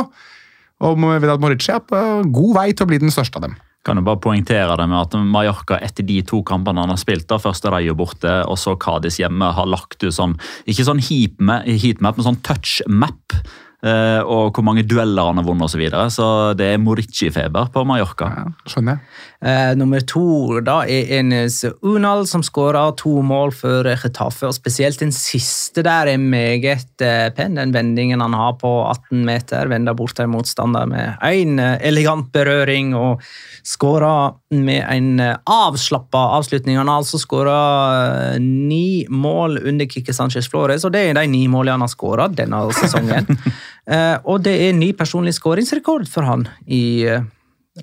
Og 0.84 0.98
Vedat 1.00 1.44
Morici 1.44 1.72
er 1.72 1.84
på 1.88 2.02
god 2.34 2.58
vei 2.58 2.72
til 2.74 2.88
å 2.88 2.92
bli 2.92 3.00
den 3.04 3.14
største 3.14 3.40
av 3.40 3.48
dem. 3.48 3.56
Kan 3.84 4.00
jo 4.00 4.06
bare 4.08 4.22
poengtere 4.24 4.78
det 4.80 4.88
med 4.88 5.00
at 5.02 5.18
Mallorca 5.20 5.76
etter 5.84 6.06
de 6.08 6.22
to 6.28 6.40
kampene 6.48 6.86
han 6.86 6.94
har 6.94 7.02
spilt, 7.02 7.28
da, 7.28 7.40
først 7.42 7.68
er 7.68 7.76
de 7.76 7.90
jo 7.90 7.98
borte, 8.00 8.32
og 8.48 8.56
så 8.60 8.78
Kadis 8.80 9.20
hjemme, 9.20 9.52
har 9.58 9.68
lagt 9.68 10.00
ut 10.06 10.16
sånn 10.16 10.38
Ikke 10.70 10.88
sånn 10.88 11.04
heatmap, 11.04 12.16
men 12.16 12.28
sånn 12.30 12.42
touchmap. 12.46 13.44
Eh, 13.84 14.22
og 14.24 14.56
hvor 14.56 14.64
mange 14.64 14.86
dueller 14.88 15.28
han 15.28 15.42
har 15.42 15.48
vunnet 15.48 15.68
osv. 15.68 15.76
Så, 15.76 15.82
videre. 15.82 16.06
så 16.14 16.28
det 16.56 16.70
er 16.72 16.80
Morici-feber 16.80 17.68
på 17.74 17.84
Mallorca. 17.88 18.30
Ja, 18.32 18.46
skjønner 18.72 18.96
jeg. 18.96 19.18
Eh, 19.44 19.74
nummer 19.76 20.00
to 20.08 20.62
da 20.64 20.78
er 20.88 21.10
Enes 21.18 21.58
Unal, 21.84 22.24
som 22.28 22.44
skåra 22.46 22.86
to 22.96 23.18
mål 23.28 23.52
for 23.52 23.90
Getafe. 24.00 24.48
og 24.48 24.56
Spesielt 24.56 25.02
den 25.02 25.12
siste 25.12 25.84
der 25.84 26.08
er 26.14 26.22
meget 26.22 27.04
eh, 27.04 27.28
pen. 27.36 27.60
Den 27.60 27.74
vendingen 27.76 28.24
han 28.24 28.34
har 28.40 28.54
på 28.62 28.72
18 28.88 29.26
meter. 29.28 29.68
Vender 29.68 29.98
bort 30.00 30.20
en 30.24 30.32
motstander 30.32 30.88
med 30.88 31.20
én 31.28 31.60
eh, 31.60 31.76
elegant 31.90 32.32
berøring 32.32 32.94
og 32.96 33.26
skåra 33.68 34.32
med 34.56 34.86
en 34.88 35.20
avslappa 35.20 36.24
avslutning. 36.38 36.80
Han 36.80 36.88
har 36.88 37.04
altså 37.04 37.20
skåra 37.20 38.38
ni 38.40 39.04
mål 39.10 39.60
under 39.60 39.90
Kikki 39.92 40.14
Sanchez 40.16 40.48
Flores, 40.48 40.86
og 40.86 40.96
det 40.96 41.04
er 41.10 41.20
de 41.20 41.28
ni 41.28 41.50
målene 41.52 41.76
han 41.76 41.84
har 41.84 41.92
skåra 41.92 42.32
denne 42.32 42.64
sesongen. 42.80 43.28
Eh, 43.84 44.16
og 44.24 44.46
det 44.46 44.54
er 44.64 44.78
ny 44.78 44.94
personlig 44.96 45.34
skåringsrekord 45.36 46.06
for 46.08 46.24
han 46.24 46.46
i 46.72 47.04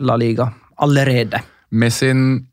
La 0.00 0.14
Liga 0.16 0.46
allerede. 0.82 1.42
Med 1.70 1.92
sin 1.92 2.46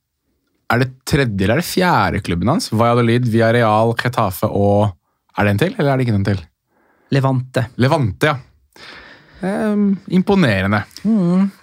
Er 0.70 0.82
det 0.82 0.90
tredje 1.08 1.46
eller 1.46 1.54
er 1.56 1.62
det 1.62 1.66
fjerde 1.66 2.20
klubben 2.20 2.50
hans? 2.52 2.68
Valladolid, 2.74 3.30
Villarreal, 3.32 3.94
Getafe 3.96 4.50
og 4.52 4.92
Er 5.38 5.46
det 5.46 5.52
en 5.52 5.60
til, 5.62 5.76
eller 5.78 5.92
er 5.94 5.98
det 5.98 6.08
ikke 6.08 6.16
en 6.18 6.26
til? 6.26 6.40
Levante. 7.14 7.68
Levante, 7.78 8.28
ja. 8.28 8.36
Ehm, 9.46 9.92
imponerende. 10.10 10.80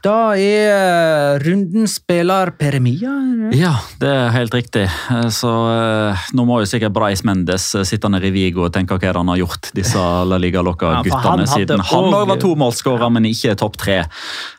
Da 0.05 0.19
er 0.39 1.41
runden 1.43 1.89
spiller 1.91 2.53
Peremia. 2.55 3.11
eller? 3.11 3.55
Ja, 3.59 3.73
det 3.99 4.09
er 4.09 4.31
helt 4.31 4.55
riktig. 4.55 4.85
Eh, 5.11 5.29
Så 5.35 5.51
eh, 5.51 6.23
nå 6.39 6.45
må 6.47 6.61
jo 6.63 6.69
sikkert 6.71 6.95
Breis 6.95 7.25
Mendes 7.27 7.75
eh, 7.75 7.83
sitte 7.89 8.09
nede 8.13 8.29
i 8.31 8.35
Vigo 8.35 8.65
og 8.69 8.73
tenke 8.73 8.95
hva 8.99 9.13
han 9.17 9.33
har 9.33 9.41
gjort, 9.43 9.73
disse 9.75 9.99
La 9.99 10.39
Liga-lokka-guttene, 10.39 11.47
ja, 11.49 11.51
siden 11.51 11.83
han 11.83 12.09
òg 12.15 12.29
var 12.31 12.39
tomålsskårer, 12.43 13.11
men 13.11 13.27
ikke 13.31 13.57
topp 13.59 13.77
tre. 13.81 13.99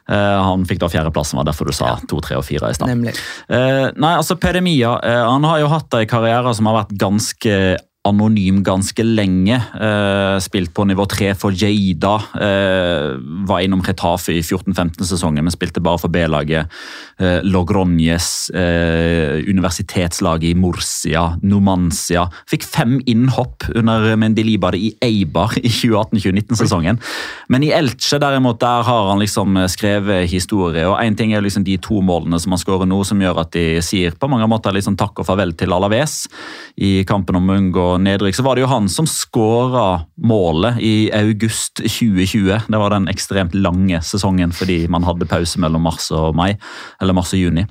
Eh, 0.10 0.42
Han 0.46 0.66
fikk 0.68 0.80
da 0.84 0.92
fjerdeplassen, 0.92 1.38
var 1.40 1.48
derfor 1.48 1.66
du 1.66 1.74
sa 1.74 1.96
to, 2.08 2.20
tre 2.22 2.36
og 2.38 2.44
fire 2.46 2.70
i 2.70 2.76
stad. 2.78 2.92
Eh, 3.50 3.92
nei, 3.96 4.14
altså 4.20 4.36
Peremia 4.38 5.00
eh, 5.02 5.24
han 5.26 5.44
har 5.48 5.60
jo 5.64 5.72
hatt 5.72 5.94
en 5.98 6.06
karriere 6.10 6.54
som 6.54 6.68
har 6.70 6.84
vært 6.84 6.94
ganske 7.00 7.78
anonym 8.06 8.62
ganske 8.64 9.04
lenge. 9.04 9.56
Eh, 9.56 10.38
spilt 10.44 10.74
på 10.74 10.86
nivå 10.86 11.06
tre 11.10 11.32
for 11.38 11.56
Jeida. 11.56 12.16
Eh, 12.38 13.18
var 13.50 13.64
innom 13.64 13.82
Retafe 13.86 14.36
i 14.36 14.44
14-15-sesongen, 14.46 15.44
men 15.44 15.54
spilte 15.54 15.84
bare 15.84 16.02
for 16.02 16.14
B-laget. 16.14 16.72
Eh, 17.18 17.40
Logronjes, 17.44 18.50
eh, 18.50 19.42
universitetslaget 19.50 20.52
i 20.52 20.54
Morsia, 20.54 21.40
Numancia. 21.42 22.28
Fikk 22.50 22.64
fem 22.64 23.00
innhopp 23.06 23.70
under 23.76 24.16
Mendilibade 24.16 24.78
i 24.78 24.94
Eibar 25.02 25.58
i 25.58 25.70
2018-2019-sesongen. 25.70 27.02
Men 27.50 27.64
i 27.64 27.74
Elche 27.74 28.20
derimot, 28.22 28.60
der 28.60 28.84
har 28.84 29.10
han 29.10 29.20
liksom 29.20 29.58
skrevet 29.72 30.30
historie. 30.30 30.86
og 30.86 31.00
Én 31.02 31.18
ting 31.18 31.34
er 31.34 31.42
liksom 31.42 31.64
de 31.64 31.78
to 31.78 32.02
målene 32.02 32.40
som 32.40 32.54
han 32.54 32.62
skårer 32.62 32.86
nå, 32.86 33.04
som 33.06 33.22
gjør 33.22 33.42
at 33.42 33.52
de 33.56 33.82
sier 33.82 34.12
på 34.12 34.30
mange 34.30 34.48
måter 34.50 34.76
liksom 34.76 34.98
takk 34.98 35.20
og 35.20 35.26
farvel 35.28 35.56
til 35.58 35.74
Alaves 35.74 36.26
i 36.78 37.04
kampen 37.08 37.38
om 37.40 37.50
å 37.50 37.58
unngå 37.58 37.95
nedrykk. 38.02 38.36
Så 38.36 38.44
var 38.46 38.56
det 38.56 38.66
jo 38.66 38.72
han 38.72 38.90
som 38.92 39.08
skåra 39.10 40.06
målet 40.22 40.80
i 40.84 41.10
august 41.14 41.80
2020. 41.84 42.62
Det 42.68 42.80
var 42.82 42.94
den 42.94 43.08
ekstremt 43.12 43.56
lange 43.56 44.02
sesongen 44.06 44.54
fordi 44.56 44.88
man 44.92 45.06
hadde 45.08 45.28
pause 45.30 45.60
mellom 45.62 45.86
mars 45.88 46.10
og 46.16 46.36
mai. 46.38 46.56
Eller 47.02 47.16
mars 47.18 47.34
og 47.34 47.40
juni. 47.40 47.66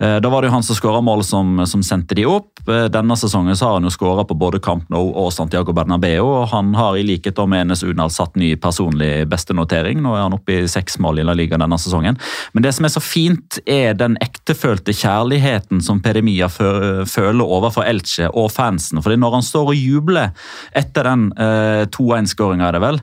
Eh, 0.00 0.18
Da 0.20 0.28
var 0.28 0.42
det 0.42 0.50
jo 0.50 0.54
han 0.54 0.62
som 0.66 0.76
skåra 0.76 1.00
målet 1.04 1.26
som, 1.26 1.66
som 1.66 1.82
sendte 1.82 2.14
de 2.14 2.26
opp. 2.26 2.60
Eh, 2.68 2.88
Denne 2.92 3.16
sesongen 3.16 3.56
så 3.56 3.66
har 3.66 3.78
han 3.78 3.88
jo 3.88 3.94
skåra 3.94 4.24
på 4.24 4.36
både 4.38 4.60
Camp 4.62 4.88
Nou 4.90 5.12
og 5.14 5.32
Santiago 5.32 5.72
Bernabeu, 5.72 6.20
og 6.24 6.48
han 6.52 6.74
har 6.74 6.96
i 6.96 7.04
likhet 7.06 7.38
med 7.48 7.66
Enes 7.66 7.82
Unal 7.82 8.10
satt 8.10 8.36
ny 8.36 8.54
personlig 8.60 9.26
bestenotering. 9.30 10.00
Nå 10.02 10.14
er 10.16 10.26
han 10.26 10.36
oppe 10.36 10.60
i 10.60 10.68
seks 10.68 10.98
mål 10.98 11.20
i 11.20 11.24
La 11.26 11.34
Liga 11.34 11.58
denne 11.60 11.78
sesongen. 11.80 12.18
Men 12.52 12.62
det 12.62 12.74
som 12.76 12.84
er 12.84 12.92
så 12.92 13.00
fint, 13.00 13.58
er 13.66 13.94
den 13.94 14.16
ektefølte 14.20 14.92
kjærligheten 14.96 15.80
som 15.84 16.00
Peremia 16.04 16.48
føler 16.50 17.44
overfor 17.44 17.86
Elche 17.88 18.28
og 18.28 18.50
fansen. 18.52 19.00
Fordi 19.02 19.18
når 19.20 19.38
han 19.38 19.46
står 19.46 19.69
står 19.70 19.76
og 19.76 19.78
jubler 19.78 20.30
etter 20.76 21.06
den 21.06 21.30
eh, 21.38 21.86
2-1-skåringa, 21.94 22.68
er 22.68 22.76
det 22.76 22.82
vel, 22.84 23.00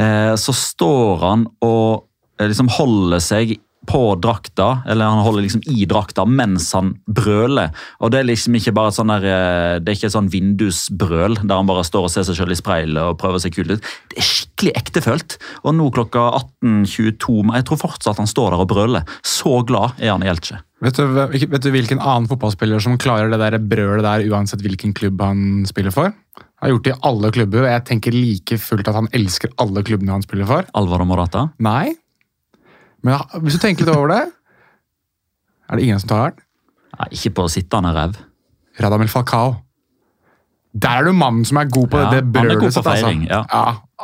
eh, 0.00 0.34
så 0.36 0.52
står 0.52 1.22
han 1.22 1.46
og 1.64 2.06
eh, 2.40 2.48
liksom 2.48 2.72
holder 2.78 3.22
seg 3.22 3.56
på 3.86 4.16
drakta, 4.18 4.82
eller 4.90 5.06
han 5.06 5.22
holder 5.22 5.44
liksom 5.44 5.62
i 5.70 5.84
drakta 5.86 6.24
mens 6.26 6.72
han 6.74 6.96
brøler. 7.06 7.70
Og 8.02 8.10
Det 8.10 8.18
er 8.18 8.26
liksom 8.26 8.56
ikke 8.58 8.74
bare 8.74 8.90
sånn 8.90 9.12
der, 9.12 9.22
eh, 9.30 9.78
det 9.78 9.92
er 9.92 9.98
ikke 10.00 10.10
sånn 10.10 10.30
vindusbrøl 10.32 11.38
der 11.44 11.54
han 11.54 11.68
bare 11.70 11.86
står 11.86 12.08
og 12.08 12.10
ser 12.10 12.26
seg 12.26 12.40
selv 12.40 12.56
i 12.56 12.58
speilet 12.58 12.98
og 12.98 13.18
prøver 13.20 13.38
seg 13.38 13.54
kul 13.54 13.70
ut. 13.70 13.84
Det 14.10 14.18
er 14.18 14.26
skikkelig 14.26 14.74
ektefølt. 14.74 15.38
Og 15.62 15.76
nå 15.78 15.90
klokka 15.94 16.32
18.22 16.64 17.54
Jeg 17.54 17.68
tror 17.68 17.78
fortsatt 17.78 18.18
han 18.18 18.26
står 18.26 18.56
der 18.56 18.64
og 18.64 18.72
brøler. 18.74 19.06
Så 19.22 19.62
glad 19.62 19.94
er 20.02 20.16
han 20.16 20.26
i 20.26 20.32
Elche. 20.34 20.65
Vet 20.84 20.98
du, 20.98 21.04
vet 21.08 21.62
du 21.64 21.70
hvilken 21.72 22.00
annen 22.04 22.26
fotballspiller 22.28 22.82
som 22.84 22.98
klarer 23.00 23.30
det 23.32 23.38
der 23.40 23.56
brølet 23.64 24.04
der 24.04 24.26
uansett 24.28 24.60
hvilken 24.60 24.92
klubb 24.96 25.22
han 25.24 25.64
spiller 25.68 25.94
for? 25.94 26.10
Han 26.36 26.66
har 26.66 26.74
gjort 26.74 26.84
det 26.84 26.92
i 26.92 26.98
alle 27.08 27.30
klubber, 27.32 27.64
og 27.64 27.70
jeg 27.70 27.84
tenker 27.88 28.12
like 28.16 28.58
fullt 28.60 28.88
at 28.88 28.96
han 28.96 29.08
elsker 29.16 29.52
alle 29.62 29.82
klubbene 29.86 30.12
han 30.12 30.24
spiller 30.24 30.48
for. 30.48 30.68
Alvaro 30.76 31.06
Morata? 31.08 31.46
Nei. 31.64 31.94
Men 33.04 33.16
ja, 33.16 33.40
hvis 33.40 33.56
du 33.56 33.62
tenker 33.62 33.86
litt 33.86 33.92
over 33.94 34.08
det 34.10 34.22
Er 35.70 35.78
det 35.78 35.84
ingen 35.84 36.00
som 36.02 36.10
tar 36.10 36.32
den? 36.34 36.44
Nei, 36.96 37.08
ikke 37.16 37.32
på 37.36 37.44
sittende 37.52 37.92
rev. 37.96 38.16
Radamel 38.80 39.08
Falcao. 39.12 39.56
Der 40.76 41.00
er 41.00 41.08
du 41.08 41.16
mannen 41.16 41.44
som 41.48 41.56
er 41.60 41.68
god 41.72 41.88
på 41.92 42.00
Ja, 42.00 42.08
det 42.12 42.22
brølet 42.32 42.60
sitt, 42.66 42.82
altså. 42.82 42.84
feiring, 42.84 43.22
ja. 43.30 43.42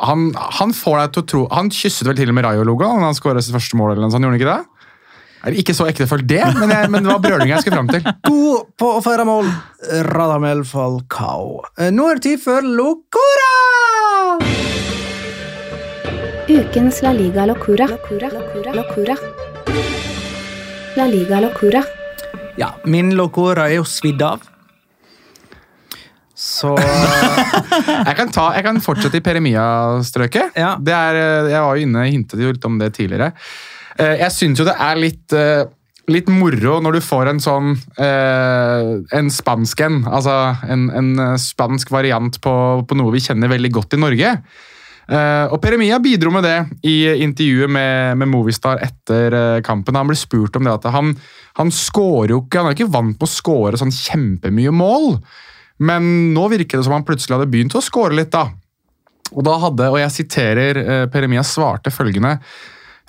han, 0.01 0.31
han 0.57 0.73
får 0.73 0.95
deg 0.99 1.11
til 1.13 1.21
å 1.21 1.27
tro 1.29 1.41
Han 1.53 1.69
kysset 1.73 2.07
vel 2.09 2.17
til 2.17 2.31
og 2.31 2.37
med 2.37 2.47
Rayo-logoen 2.47 2.97
når 2.97 3.11
han 3.11 3.17
skåret 3.17 3.45
sitt 3.45 3.53
første 3.53 3.77
mål. 3.77 3.93
eller 3.93 4.07
noe 4.07 4.13
sånt, 4.13 4.25
gjorde 4.25 4.33
han 4.33 4.41
ikke 4.41 4.55
det? 4.55 4.72
Er 5.43 5.57
ikke 5.59 5.73
så 5.75 5.89
ektefølt 5.91 6.23
det, 6.29 6.39
men, 6.55 6.71
jeg, 6.71 6.87
men 6.87 7.03
det 7.03 7.11
var 7.11 7.19
brølinga 7.23 7.57
jeg 7.57 7.65
skulle 7.65 7.79
fram 7.81 7.89
til. 7.91 8.05
God 8.29 8.69
på 8.79 8.91
å 8.95 9.01
feire 9.03 9.25
mål, 9.27 9.49
Radamel 10.07 10.61
Falcao. 10.67 11.57
Eh, 11.75 11.89
Nå 11.91 12.05
er 12.07 12.21
det 12.21 12.23
tid 12.29 12.39
for 12.45 12.63
Locora! 12.63 13.49
Ukens 16.47 17.01
La 17.03 17.11
Liga 17.15 17.43
Locura. 17.49 17.89
Locura. 17.91 18.29
Locura. 18.31 18.77
Locura. 18.77 19.17
La 20.95 21.09
Liga 21.11 21.43
Locura. 21.43 21.83
Ja, 22.59 22.71
min 22.87 23.11
Locora 23.19 23.67
er 23.67 23.81
jo 23.81 23.85
svidd 23.87 24.23
av. 24.23 24.47
Så 26.39 26.71
Jeg 28.07 28.15
kan, 28.15 28.31
ta, 28.31 28.49
jeg 28.55 28.63
kan 28.65 28.79
fortsette 28.83 29.19
i 29.19 29.23
Peremia-strøket. 29.27 30.55
Ja. 30.59 30.73
Det 30.79 30.95
er, 30.95 31.19
eh, 31.19 31.51
jeg 31.51 31.67
var 31.67 31.75
jo 31.75 31.87
inne, 31.87 32.07
hintet 32.15 32.47
jo 32.47 32.55
litt 32.55 32.71
om 32.71 32.79
det 32.79 32.93
tidligere. 32.95 33.33
Eh, 33.99 34.19
Jeg 34.23 34.31
syns 34.35 34.61
jo 34.61 34.67
det 34.67 34.75
er 34.79 34.99
litt, 34.99 35.33
eh, 35.37 35.63
litt 36.11 36.29
moro 36.31 36.79
når 36.83 36.97
du 36.97 37.01
får 37.05 37.31
en 37.31 37.41
sånn 37.43 37.73
eh, 37.97 39.17
En 39.19 39.31
spansk 39.31 39.81
en. 39.85 40.03
Altså 40.09 40.35
en, 40.67 40.89
en 40.89 41.39
spansk 41.39 41.91
variant 41.93 42.39
på, 42.41 42.53
på 42.87 42.99
noe 42.99 43.13
vi 43.13 43.23
kjenner 43.23 43.51
veldig 43.53 43.71
godt 43.71 43.97
i 43.97 44.01
Norge. 44.01 44.37
Eh, 45.03 45.45
og 45.51 45.59
Peremia 45.59 45.97
bidro 45.99 46.31
med 46.31 46.45
det 46.47 46.57
i 46.87 46.95
intervjuet 47.25 47.71
med, 47.71 48.17
med 48.21 48.29
Movistar 48.31 48.79
etter 48.85 49.35
eh, 49.35 49.61
kampen. 49.65 49.97
Han 49.99 50.09
ble 50.09 50.17
spurt 50.19 50.55
om 50.55 50.63
det 50.63 50.77
at 50.77 50.87
han, 50.95 51.11
han 51.59 51.71
skårer 51.75 52.31
jo 52.37 52.43
ikke 52.45 52.61
Han 52.61 52.71
er 52.71 52.77
ikke 52.77 52.93
vant 52.93 53.17
med 53.17 53.27
å 53.27 53.31
score 53.31 53.79
sånn 53.79 53.91
kjempemye 53.93 54.71
mål. 54.73 55.17
Men 55.83 56.33
nå 56.35 56.47
virker 56.53 56.79
det 56.79 56.87
som 56.87 56.95
han 56.95 57.05
plutselig 57.07 57.35
hadde 57.35 57.51
begynt 57.51 57.75
å 57.75 57.83
score 57.83 58.15
litt, 58.15 58.31
da. 58.31 58.47
Og 59.33 59.41
da 59.43 59.57
hadde, 59.59 59.89
og 59.89 59.99
jeg 59.99 60.13
siterer, 60.13 60.79
eh, 60.79 61.05
Peremia 61.11 61.43
svarte 61.43 61.91
følgende 61.91 62.37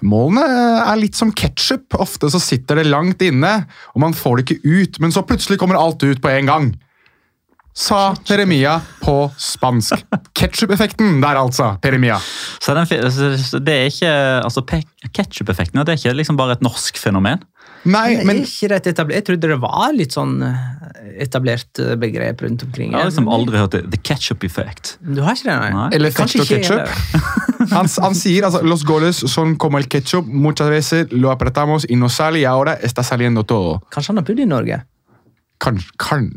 Målene 0.05 0.45
er 0.85 0.99
litt 1.01 1.17
som 1.17 1.33
ketsjup. 1.33 1.97
Ofte 2.03 2.29
så 2.33 2.41
sitter 2.43 2.81
det 2.81 2.89
langt 2.91 3.23
inne, 3.25 3.65
og 3.95 4.03
man 4.05 4.17
får 4.17 4.37
det 4.37 4.47
ikke 4.47 4.65
ut, 4.65 5.01
men 5.01 5.15
så 5.15 5.25
plutselig 5.27 5.61
kommer 5.63 5.81
alt 5.81 6.05
ut 6.05 6.21
på 6.23 6.33
en 6.33 6.51
gang. 6.51 6.73
Sa 7.75 8.15
Peremia 8.23 8.77
på 9.03 9.17
spansk. 9.41 10.05
Ketsjup-effekten 10.39 11.19
der, 11.25 11.41
altså. 11.41 11.73
Peremia. 11.83 12.21
Så 12.63 12.77
den, 12.77 12.87
så 12.87 13.59
det 13.59 13.75
er 13.75 13.91
ikke, 13.91 14.13
altså 14.45 14.63
Ketsjup-effekten 14.63 15.83
det 15.83 15.97
er 15.97 15.99
ikke 15.99 16.15
liksom 16.21 16.39
bare 16.39 16.55
et 16.55 16.63
norsk 16.63 17.01
fenomen. 17.03 17.43
Nei, 17.85 18.17
men, 18.17 18.27
men 18.27 18.43
ikke 18.47 18.71
rett 18.73 18.87
etablert, 18.89 19.19
Jeg 19.19 19.27
trodde 19.29 19.51
det 19.51 19.59
var 19.61 19.93
litt 19.93 20.15
sånn 20.17 20.39
eh, 20.45 20.61
etablert 21.25 21.81
eh, 21.83 21.95
begrep 22.01 22.41
rundt 22.45 22.65
omkring. 22.65 22.95
Jeg 22.95 23.01
har 23.01 23.11
liksom 23.11 23.29
aldri 23.29 23.61
hørt 23.61 23.77
det. 23.77 23.83
The 23.93 24.01
ketchup 24.01 24.45
effect. 24.47 24.95
Du 25.05 25.21
har 25.25 25.37
ikke 25.37 25.51
det, 25.51 25.59
nei? 25.61 25.73
Nei. 25.77 25.89
Eller 25.99 26.15
Kanskje 26.17 26.47
ketchup. 26.49 26.89
Han, 27.75 27.89
han 27.89 28.13
sier 28.13 28.45
altså 28.45 28.61
Los 28.67 28.83
goles 28.85 29.17
son 29.33 29.55
como 29.57 29.79
el 29.79 29.87
ketchup. 29.89 30.27
Muchas 30.29 30.69
veces 30.69 31.13
lo 31.13 31.31
apretamos 31.33 31.87
y 31.89 31.97
no 31.97 32.11
sale, 32.13 32.41
y 32.41 32.45
ahora 32.45 32.75
está 32.75 33.03
saliendo 33.03 33.45
todo. 33.45 33.81
Kanskje 33.91 34.13
han 34.13 34.21
har 34.21 34.27
bodd 34.29 34.43
i 34.43 34.47
Norge? 34.49 34.81
Kan, 35.61 35.81
kan. 35.97 36.29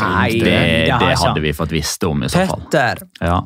Nei, 0.00 0.40
det, 0.40 0.56
det 0.88 0.98
det 1.00 1.14
hadde 1.20 1.40
vi 1.42 1.52
fått 1.56 1.72
visst 1.74 2.04
om, 2.08 2.22
i 2.24 2.28
så 2.30 2.44
fall. 2.48 2.62
Petter. 2.66 3.02
Ja. 3.20 3.40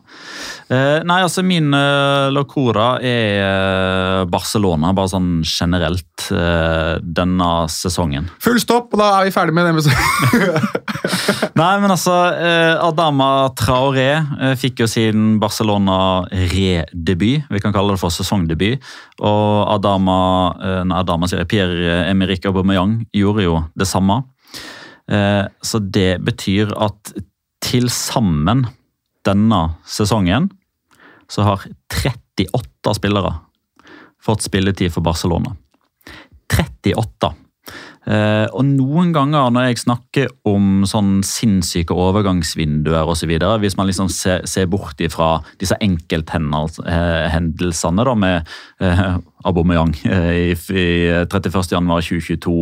Eh, 0.68 1.00
nei, 1.07 1.20
altså 1.24 1.42
min 1.46 1.74
uh, 1.74 2.30
locora 2.34 2.94
er 3.05 3.40
eh, 3.44 4.24
Barcelona, 4.30 4.92
bare 4.96 5.12
sånn 5.12 5.30
generelt 5.44 6.28
eh, 6.32 6.94
denne 7.02 7.50
sesongen. 7.72 8.30
Full 8.44 8.61
stopp, 8.62 8.94
og 8.94 8.98
da 9.02 9.11
er 9.18 9.28
vi 9.28 9.34
ferdig 9.34 9.55
med 9.57 9.68
den. 9.68 9.82
Nei, 11.55 11.74
men 11.82 11.92
altså, 11.92 12.14
eh, 12.34 12.74
Adama 12.82 13.50
Traoré 13.59 14.09
eh, 14.18 14.55
fikk 14.59 14.80
jo 14.82 14.88
sin 14.90 15.36
Barcelona-redebut. 15.42 17.46
Vi 17.50 17.62
kan 17.62 17.74
kalle 17.74 17.94
det 17.94 18.02
for 18.02 18.11
sesongdebut. 18.14 18.82
Og 19.22 19.46
Adama, 19.76 20.18
eh, 20.59 20.82
nei, 20.88 20.98
Adama 21.05 21.24
sier 21.30 21.40
jeg, 21.44 21.50
Pierre-Emerick 21.55 22.42
Aubameyang 22.50 22.92
gjorde 23.14 23.42
jo 23.46 23.55
det 23.78 23.86
samme. 23.90 24.16
Eh, 25.11 25.44
så 25.61 25.78
det 25.78 26.24
betyr 26.24 26.72
at 26.80 27.12
til 27.64 27.88
sammen 27.92 28.66
denne 29.24 29.61
sesongen 29.88 30.50
så 31.32 31.42
har 31.46 31.64
38 31.92 32.94
spillere 32.98 33.32
fått 34.24 34.42
spilletid 34.44 34.92
for 34.92 35.02
Barcelona. 35.05 35.50
38. 36.52 37.30
Eh, 38.05 38.46
og 38.52 38.64
noen 38.68 39.14
ganger 39.16 39.48
når 39.52 39.62
jeg 39.70 39.78
snakker 39.84 40.26
om 40.48 40.84
sånn 40.88 41.22
sinnssyke 41.24 41.94
overgangsvinduer 41.96 43.09
osv., 43.09 43.32
hvis 43.62 43.76
man 43.78 43.86
liksom 43.88 44.09
ser, 44.12 44.44
ser 44.48 44.66
bort 44.72 45.00
ifra 45.05 45.28
disse 45.61 45.76
enkelthendelsene 45.84 48.02
da 48.09 48.14
med 48.20 48.36
eh, 48.84 49.14
Aubameyang 49.45 49.95
eh, 50.09 50.32
i, 50.32 50.57
i 50.57 50.88
31.1.2022, 51.28 52.57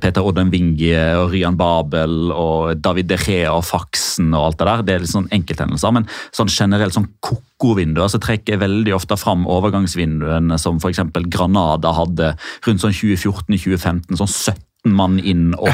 Peter 0.00 0.16
Peter 0.16 0.24
Oddenvingi 0.24 0.92
og 1.20 1.32
Ryan 1.34 1.56
Babel 1.60 2.30
og 2.32 2.78
David 2.80 3.10
De 3.10 3.18
Gea 3.20 3.50
og 3.52 3.66
Faxen 3.68 4.30
og 4.32 4.46
alt 4.46 4.60
det 4.60 4.68
der, 4.68 4.84
det 4.86 4.94
er 4.94 5.02
litt 5.02 5.12
sånn 5.12 5.26
enkelthendelser. 5.34 5.92
Men 5.92 6.06
sånn 6.32 6.48
generelt 6.48 6.96
sånn 6.96 7.10
koko-vinduer 7.20 8.08
så 8.08 8.20
trekker 8.22 8.54
jeg 8.54 8.62
veldig 8.62 8.94
ofte 8.96 9.18
fram 9.20 9.44
overgangsvinduene 9.50 10.56
som 10.62 10.80
f.eks. 10.80 11.02
Granada 11.28 11.92
hadde 11.98 12.30
rundt 12.64 12.84
sånn 12.84 12.96
2014-2015. 12.96 14.16
sånn 14.16 14.32
17 14.32 14.96
mann 14.96 15.18
inn 15.20 15.50
og 15.58 15.68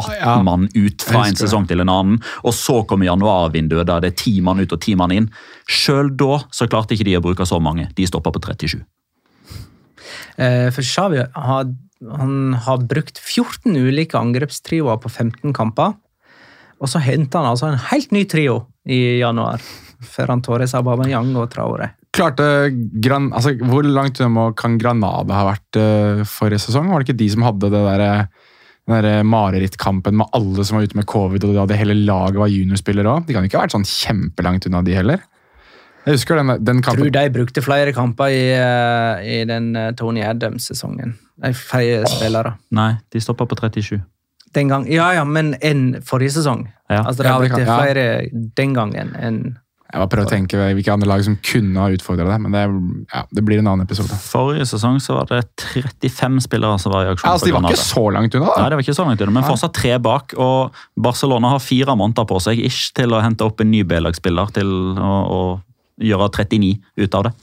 18 0.00 0.46
mann 0.46 0.64
ut 0.72 1.04
fra 1.04 1.26
en 1.28 1.36
sesong 1.36 1.66
til 1.68 1.82
en 1.84 1.92
annen. 1.92 2.22
Og 2.46 2.56
så 2.56 2.78
kommer 2.88 3.10
januarvinduet 3.10 3.90
der 3.90 4.06
det 4.06 4.14
er 4.14 4.16
10 4.16 4.46
mann 4.46 4.62
ut 4.62 4.72
og 4.72 4.80
10 4.80 4.96
mann 5.02 5.12
inn. 5.18 5.28
Sjøl 5.68 6.14
da 6.16 6.40
så 6.48 6.70
klarte 6.70 6.96
ikke 6.96 7.10
de 7.10 7.18
å 7.18 7.24
bruke 7.24 7.44
så 7.48 7.60
mange. 7.60 7.90
De 7.96 8.08
stoppa 8.08 8.32
på 8.32 8.40
37. 8.40 8.80
Eh, 10.36 10.68
For 10.74 10.86
Xavi 10.86 11.24
har, 11.24 11.70
har 12.66 12.86
brukt 12.90 13.20
14 13.20 13.76
ulike 13.76 14.18
angrepstrioer 14.18 15.00
på 15.02 15.10
15 15.10 15.54
kamper. 15.56 15.96
Og 16.80 16.88
så 16.88 17.02
henta 17.04 17.42
han 17.42 17.52
altså 17.52 17.68
en 17.68 17.80
helt 17.90 18.12
ny 18.14 18.24
trio 18.28 18.62
i 18.88 19.20
januar. 19.20 19.60
Ferran 20.00 20.40
Torres, 20.40 20.72
Aubameyang 20.78 21.34
og 21.36 21.50
Traore. 21.52 21.90
Klarte 22.16 22.70
Gran, 23.04 23.28
altså, 23.36 23.52
Hvor 23.60 23.86
langt 23.86 24.20
unna 24.20 24.48
kan 24.56 24.78
Granada 24.80 25.36
ha 25.36 25.50
vært 25.52 25.78
uh, 25.78 26.22
forrige 26.26 26.64
sesong? 26.64 26.88
Var 26.90 27.02
det 27.02 27.10
ikke 27.10 27.20
de 27.20 27.28
som 27.34 27.44
hadde 27.46 27.70
det 27.70 27.82
der, 27.84 28.30
den 28.88 28.96
der 28.96 29.28
marerittkampen 29.28 30.16
med 30.18 30.32
alle 30.36 30.64
som 30.64 30.78
var 30.78 30.88
ute 30.88 30.98
med 30.98 31.06
covid, 31.10 31.46
og 31.52 31.68
det 31.70 31.78
hele 31.78 31.98
laget 32.00 32.40
var 32.40 32.50
juniorspillere 32.50 33.12
òg? 33.12 33.28
De 33.28 33.36
kan 33.36 33.46
ikke 33.46 33.60
ha 33.60 33.66
vært 33.68 33.76
sånn 33.76 33.86
kjempelangt 33.86 34.66
unna, 34.70 34.82
de 34.86 34.96
heller. 34.96 35.22
Jeg 36.06 36.16
husker 36.16 36.40
den, 36.40 36.52
den 36.64 36.80
Tror 36.82 37.10
de 37.12 37.24
brukte 37.34 37.62
flere 37.64 37.92
kamper 37.92 38.32
i, 38.32 38.44
eh, 38.56 39.40
i 39.40 39.44
den 39.48 39.74
eh, 39.76 39.90
Tony 39.98 40.22
Adams-sesongen. 40.24 41.16
De 41.40 41.52
feie 41.56 42.00
spillere. 42.08 42.54
Nei, 42.76 42.94
de 43.12 43.20
stoppa 43.20 43.46
på 43.48 43.58
37. 43.60 43.98
Den 44.56 44.70
gang, 44.72 44.86
ja, 44.90 45.12
ja, 45.14 45.24
men 45.24 45.52
enn 45.62 46.00
forrige 46.06 46.38
sesong. 46.40 46.64
Ja. 46.90 47.04
Altså, 47.04 47.22
de 47.22 47.28
Ja, 47.28 47.38
det 47.38 47.50
brukte 47.50 47.64
kan- 47.64 47.66
ja. 47.68 47.80
flere 47.82 48.30
den 48.56 48.72
gangen 48.74 49.12
enn 49.16 49.58
Jeg 49.92 49.98
bare 49.98 50.08
prøver 50.08 50.26
å 50.26 50.30
tenke 50.30 50.56
hvilke 50.74 50.92
andre 50.92 51.08
lag 51.10 51.22
som 51.24 51.36
kunne 51.42 51.74
ha 51.82 51.88
utfordra 51.90 52.24
det, 52.30 52.40
men 52.40 52.52
det, 52.54 52.60
ja, 53.12 53.24
det 53.34 53.42
blir 53.44 53.58
en 53.58 53.66
annen 53.66 53.82
episode. 53.86 54.14
Forrige 54.22 54.62
sesong 54.70 55.00
så 55.02 55.16
var 55.18 55.26
det 55.26 55.40
35 55.58 56.40
spillere 56.46 56.78
som 56.78 56.92
var 56.92 57.08
i 57.08 57.10
aksjon. 57.10 57.26
Ja, 57.26 57.32
altså, 57.34 57.46
de 57.46 57.52
var 57.56 57.66
ikke 57.66 57.82
så 57.82 58.04
langt 58.14 58.34
unna, 58.38 58.46
da. 58.46 58.60
Nei, 58.62 58.68
det 58.70 58.76
var 58.78 58.84
ikke 58.86 58.94
så 58.94 59.06
langt 59.08 59.20
unna, 59.20 59.34
men 59.34 59.42
fortsatt 59.48 59.74
tre 59.74 59.98
bak. 59.98 60.34
Og 60.38 60.70
Barcelona 60.96 61.50
har 61.50 61.58
fire 61.58 61.96
måneder 61.98 62.24
på 62.30 62.38
seg 62.40 62.62
ish, 62.64 62.92
til 62.94 63.10
å 63.10 63.20
hente 63.20 63.42
opp 63.42 63.60
en 63.60 63.70
ny 63.70 63.82
B-lagsspiller 63.82 64.52
til 64.54 64.70
å, 64.94 65.10
å 65.26 65.40
gjøre 66.00 66.30
39 66.40 67.04
ut 67.04 67.18
av 67.18 67.28
det. 67.28 67.34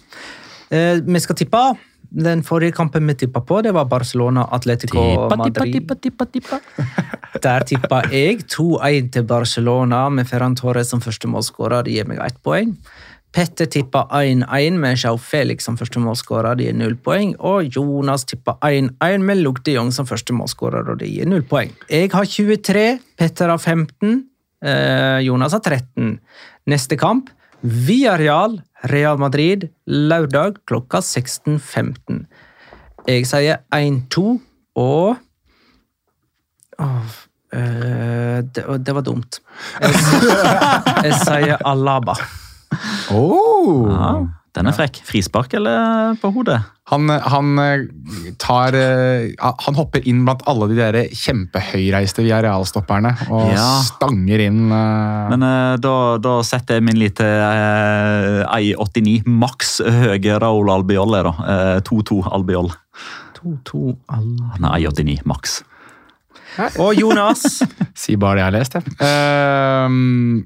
Eh, 0.69 0.95
vi 1.03 1.23
skal 1.23 1.39
tippe. 1.39 1.63
Den 2.07 2.43
forrige 2.43 2.71
kampen 2.71 3.07
vi 3.07 3.17
tippa 3.19 3.41
på, 3.43 3.59
det 3.61 3.73
var 3.75 3.85
Barcelona-Atletico 3.91 4.95
Tippa, 4.95 5.27
tippa, 5.27 5.35
Madrid. 5.35 5.73
tippa, 5.73 5.95
tippa, 5.95 6.25
tippa. 6.25 6.59
Der 7.43 7.65
tippa 7.67 8.01
jeg 8.11 8.45
2-1 8.47 9.11
til 9.11 9.25
Barcelona 9.27 10.07
med 10.09 10.27
Ferran 10.29 10.55
Torres 10.55 10.89
som 10.93 11.03
første 11.03 11.27
målskårer. 11.27 11.83
Det 11.83 11.97
gir 11.97 12.07
meg 12.07 12.21
ett 12.23 12.39
poeng. 12.43 12.71
Petter 13.35 13.67
tippa 13.69 14.05
1-1 14.15 14.79
med 14.79 14.95
Jao 14.97 15.17
Felix 15.19 15.67
som 15.67 15.75
første 15.77 15.99
målskårer. 15.99 16.55
Det 16.57 16.69
gir 16.69 16.79
null 16.79 16.95
poeng. 16.95 17.35
Og 17.43 17.75
Jonas 17.75 18.23
tippa 18.25 18.55
1-1 18.65 19.27
med 19.27 19.43
Luke 19.43 19.61
de 19.67 19.75
Jong 19.75 19.91
som 19.93 20.07
første 20.07 20.33
målskårer, 20.33 20.87
og 20.87 21.01
det 21.03 21.11
gir 21.11 21.27
null 21.27 21.43
poeng. 21.45 21.75
Jeg 21.91 22.09
har 22.15 22.25
23, 22.25 22.87
Petter 23.19 23.51
har 23.51 23.59
15, 23.59 24.23
eh, 24.63 25.19
Jonas 25.27 25.53
har 25.53 25.59
13. 25.59 26.19
Neste 26.71 26.97
kamp 26.97 27.29
Villarreal, 27.61 28.59
Real 28.91 29.17
Madrid, 29.17 29.69
lørdag 29.87 30.59
klokka 30.69 31.01
16.15. 31.01 32.25
Jeg 33.07 33.25
sier 33.29 33.63
1-2 33.73 34.25
og 34.77 35.15
oh. 36.79 37.15
Uh, 37.47 38.43
det, 38.43 38.65
det 38.83 38.93
var 38.93 39.03
dumt. 39.07 39.37
Jeg, 39.79 39.93
jeg 41.07 41.13
sier 41.21 41.61
Alaba. 41.65 42.17
Oh. 43.15 43.87
Ja, 43.87 44.09
den 44.57 44.67
er 44.69 44.75
frekk. 44.75 44.97
Frispark 45.07 45.53
eller 45.57 46.17
på 46.21 46.31
hodet? 46.35 46.57
Han, 46.87 47.09
han, 47.11 47.49
eh, 47.59 47.81
tar, 48.39 48.75
eh, 48.79 49.33
han 49.37 49.75
hopper 49.75 50.05
inn 50.07 50.21
blant 50.27 50.41
alle 50.47 50.69
de 50.71 50.77
der 50.79 50.97
kjempehøyreiste 51.11 52.23
via 52.23 52.39
realstopperne 52.45 53.11
og 53.27 53.49
Ja. 53.51 53.65
stanger 53.83 54.43
inn 54.45 54.61
uh... 54.71 55.27
Men 55.33 55.43
uh, 55.43 55.75
da, 55.83 55.95
da 56.23 56.37
setter 56.47 56.79
jeg 56.79 56.85
min 56.87 56.99
lite 57.01 57.27
uh, 57.27 58.47
I89 58.55 59.27
Maks 59.27 59.77
høye 59.83 60.39
Raoul 60.39 60.71
Albiol. 60.71 61.17
er 61.19 61.27
da. 61.27 61.33
Eh, 61.53 61.79
2-2 61.87 62.21
Albiol. 62.31 62.71
2-2 63.41 63.81
Alaba. 64.15 64.55
Nei, 64.63 64.79
89 64.87 65.25
maks. 65.29 65.59
Og 66.81 66.95
Jonas. 66.97 67.43
Si 67.97 68.15
bare 68.15 68.37
det 68.37 68.41
jeg 68.41 68.47
har 68.47 68.55
lest, 68.55 68.75
jeg. 68.77 68.95
Ehm, 69.03 70.45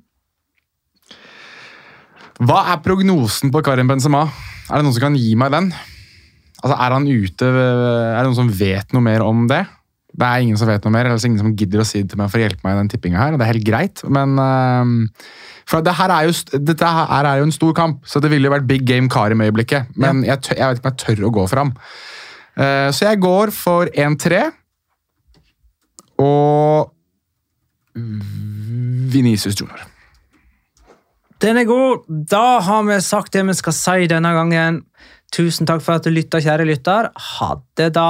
hva 2.42 2.62
er 2.72 2.80
prognosen 2.82 3.52
på 3.54 3.62
Karim 3.66 3.90
Benzema? 3.92 4.24
Er 4.66 4.80
det 4.80 4.86
noen 4.88 4.96
som 4.96 5.04
kan 5.04 5.18
gi 5.20 5.36
meg 5.38 5.52
den? 5.54 5.70
Altså, 6.62 6.74
Er 6.74 6.96
han 6.96 7.06
ute? 7.06 7.46
Er 7.46 8.18
det 8.18 8.26
noen 8.26 8.40
som 8.40 8.50
vet 8.50 8.96
noe 8.96 9.06
mer 9.06 9.22
om 9.26 9.46
det? 9.50 9.62
Det 10.12 10.28
er 10.28 10.44
ingen 10.44 10.58
som 10.60 10.68
vet 10.68 10.84
noe 10.84 10.92
mer, 10.92 11.08
eller 11.08 11.22
ingen 11.24 11.40
som 11.40 11.54
gidder 11.56 11.84
å 11.84 11.86
si 11.88 12.02
det 12.02 12.12
til 12.12 12.20
meg 12.20 12.32
for 12.32 12.42
å 12.42 12.44
hjelpe 12.44 12.66
meg 12.66 12.74
i 12.74 12.80
den 12.82 12.90
tippinga 12.92 13.22
her. 13.22 13.36
og 13.36 13.40
Det 13.40 13.46
er 13.46 13.54
helt 13.54 13.68
greit, 13.68 14.02
men 14.12 14.34
uh, 14.42 15.30
for 15.70 15.86
det 15.86 15.94
her 15.96 16.12
er 16.12 16.28
jo, 16.28 16.34
Dette 16.58 16.90
her 16.98 17.30
er 17.30 17.40
jo 17.40 17.48
en 17.48 17.56
stor 17.56 17.78
kamp, 17.78 18.02
så 18.10 18.20
det 18.20 18.34
ville 18.34 18.50
jo 18.50 18.56
vært 18.56 18.68
big 18.68 18.84
game 18.90 19.08
Karim-øyeblikket. 19.12 19.94
Men 19.96 20.26
jeg, 20.28 20.42
tør, 20.42 20.58
jeg 20.58 20.68
vet 20.68 20.82
ikke 20.82 20.90
om 20.90 20.92
jeg 20.92 21.04
tør 21.06 21.30
å 21.30 21.36
gå 21.38 21.46
fram. 21.54 21.72
Uh, 22.58 22.90
så 22.92 23.08
jeg 23.08 23.22
går 23.24 23.54
for 23.56 23.94
1-3. 23.94 24.44
Og 26.26 26.92
Vinicius 29.14 29.56
Junior. 29.56 29.91
Den 31.42 31.58
er 31.58 31.66
god. 31.66 32.06
Da 32.08 32.60
har 32.62 32.84
vi 32.86 33.00
sagt 33.02 33.34
det 33.34 33.42
vi 33.48 33.58
skal 33.58 33.74
si 33.74 34.10
denne 34.12 34.34
gangen. 34.36 34.84
Tusen 35.34 35.66
takk 35.70 35.82
for 35.82 35.98
at 35.98 36.06
du 36.06 36.12
lytta, 36.14 36.42
kjære 36.44 36.68
lytter. 36.70 37.10
Ha 37.16 37.50
det, 37.80 37.94
da. 37.98 38.10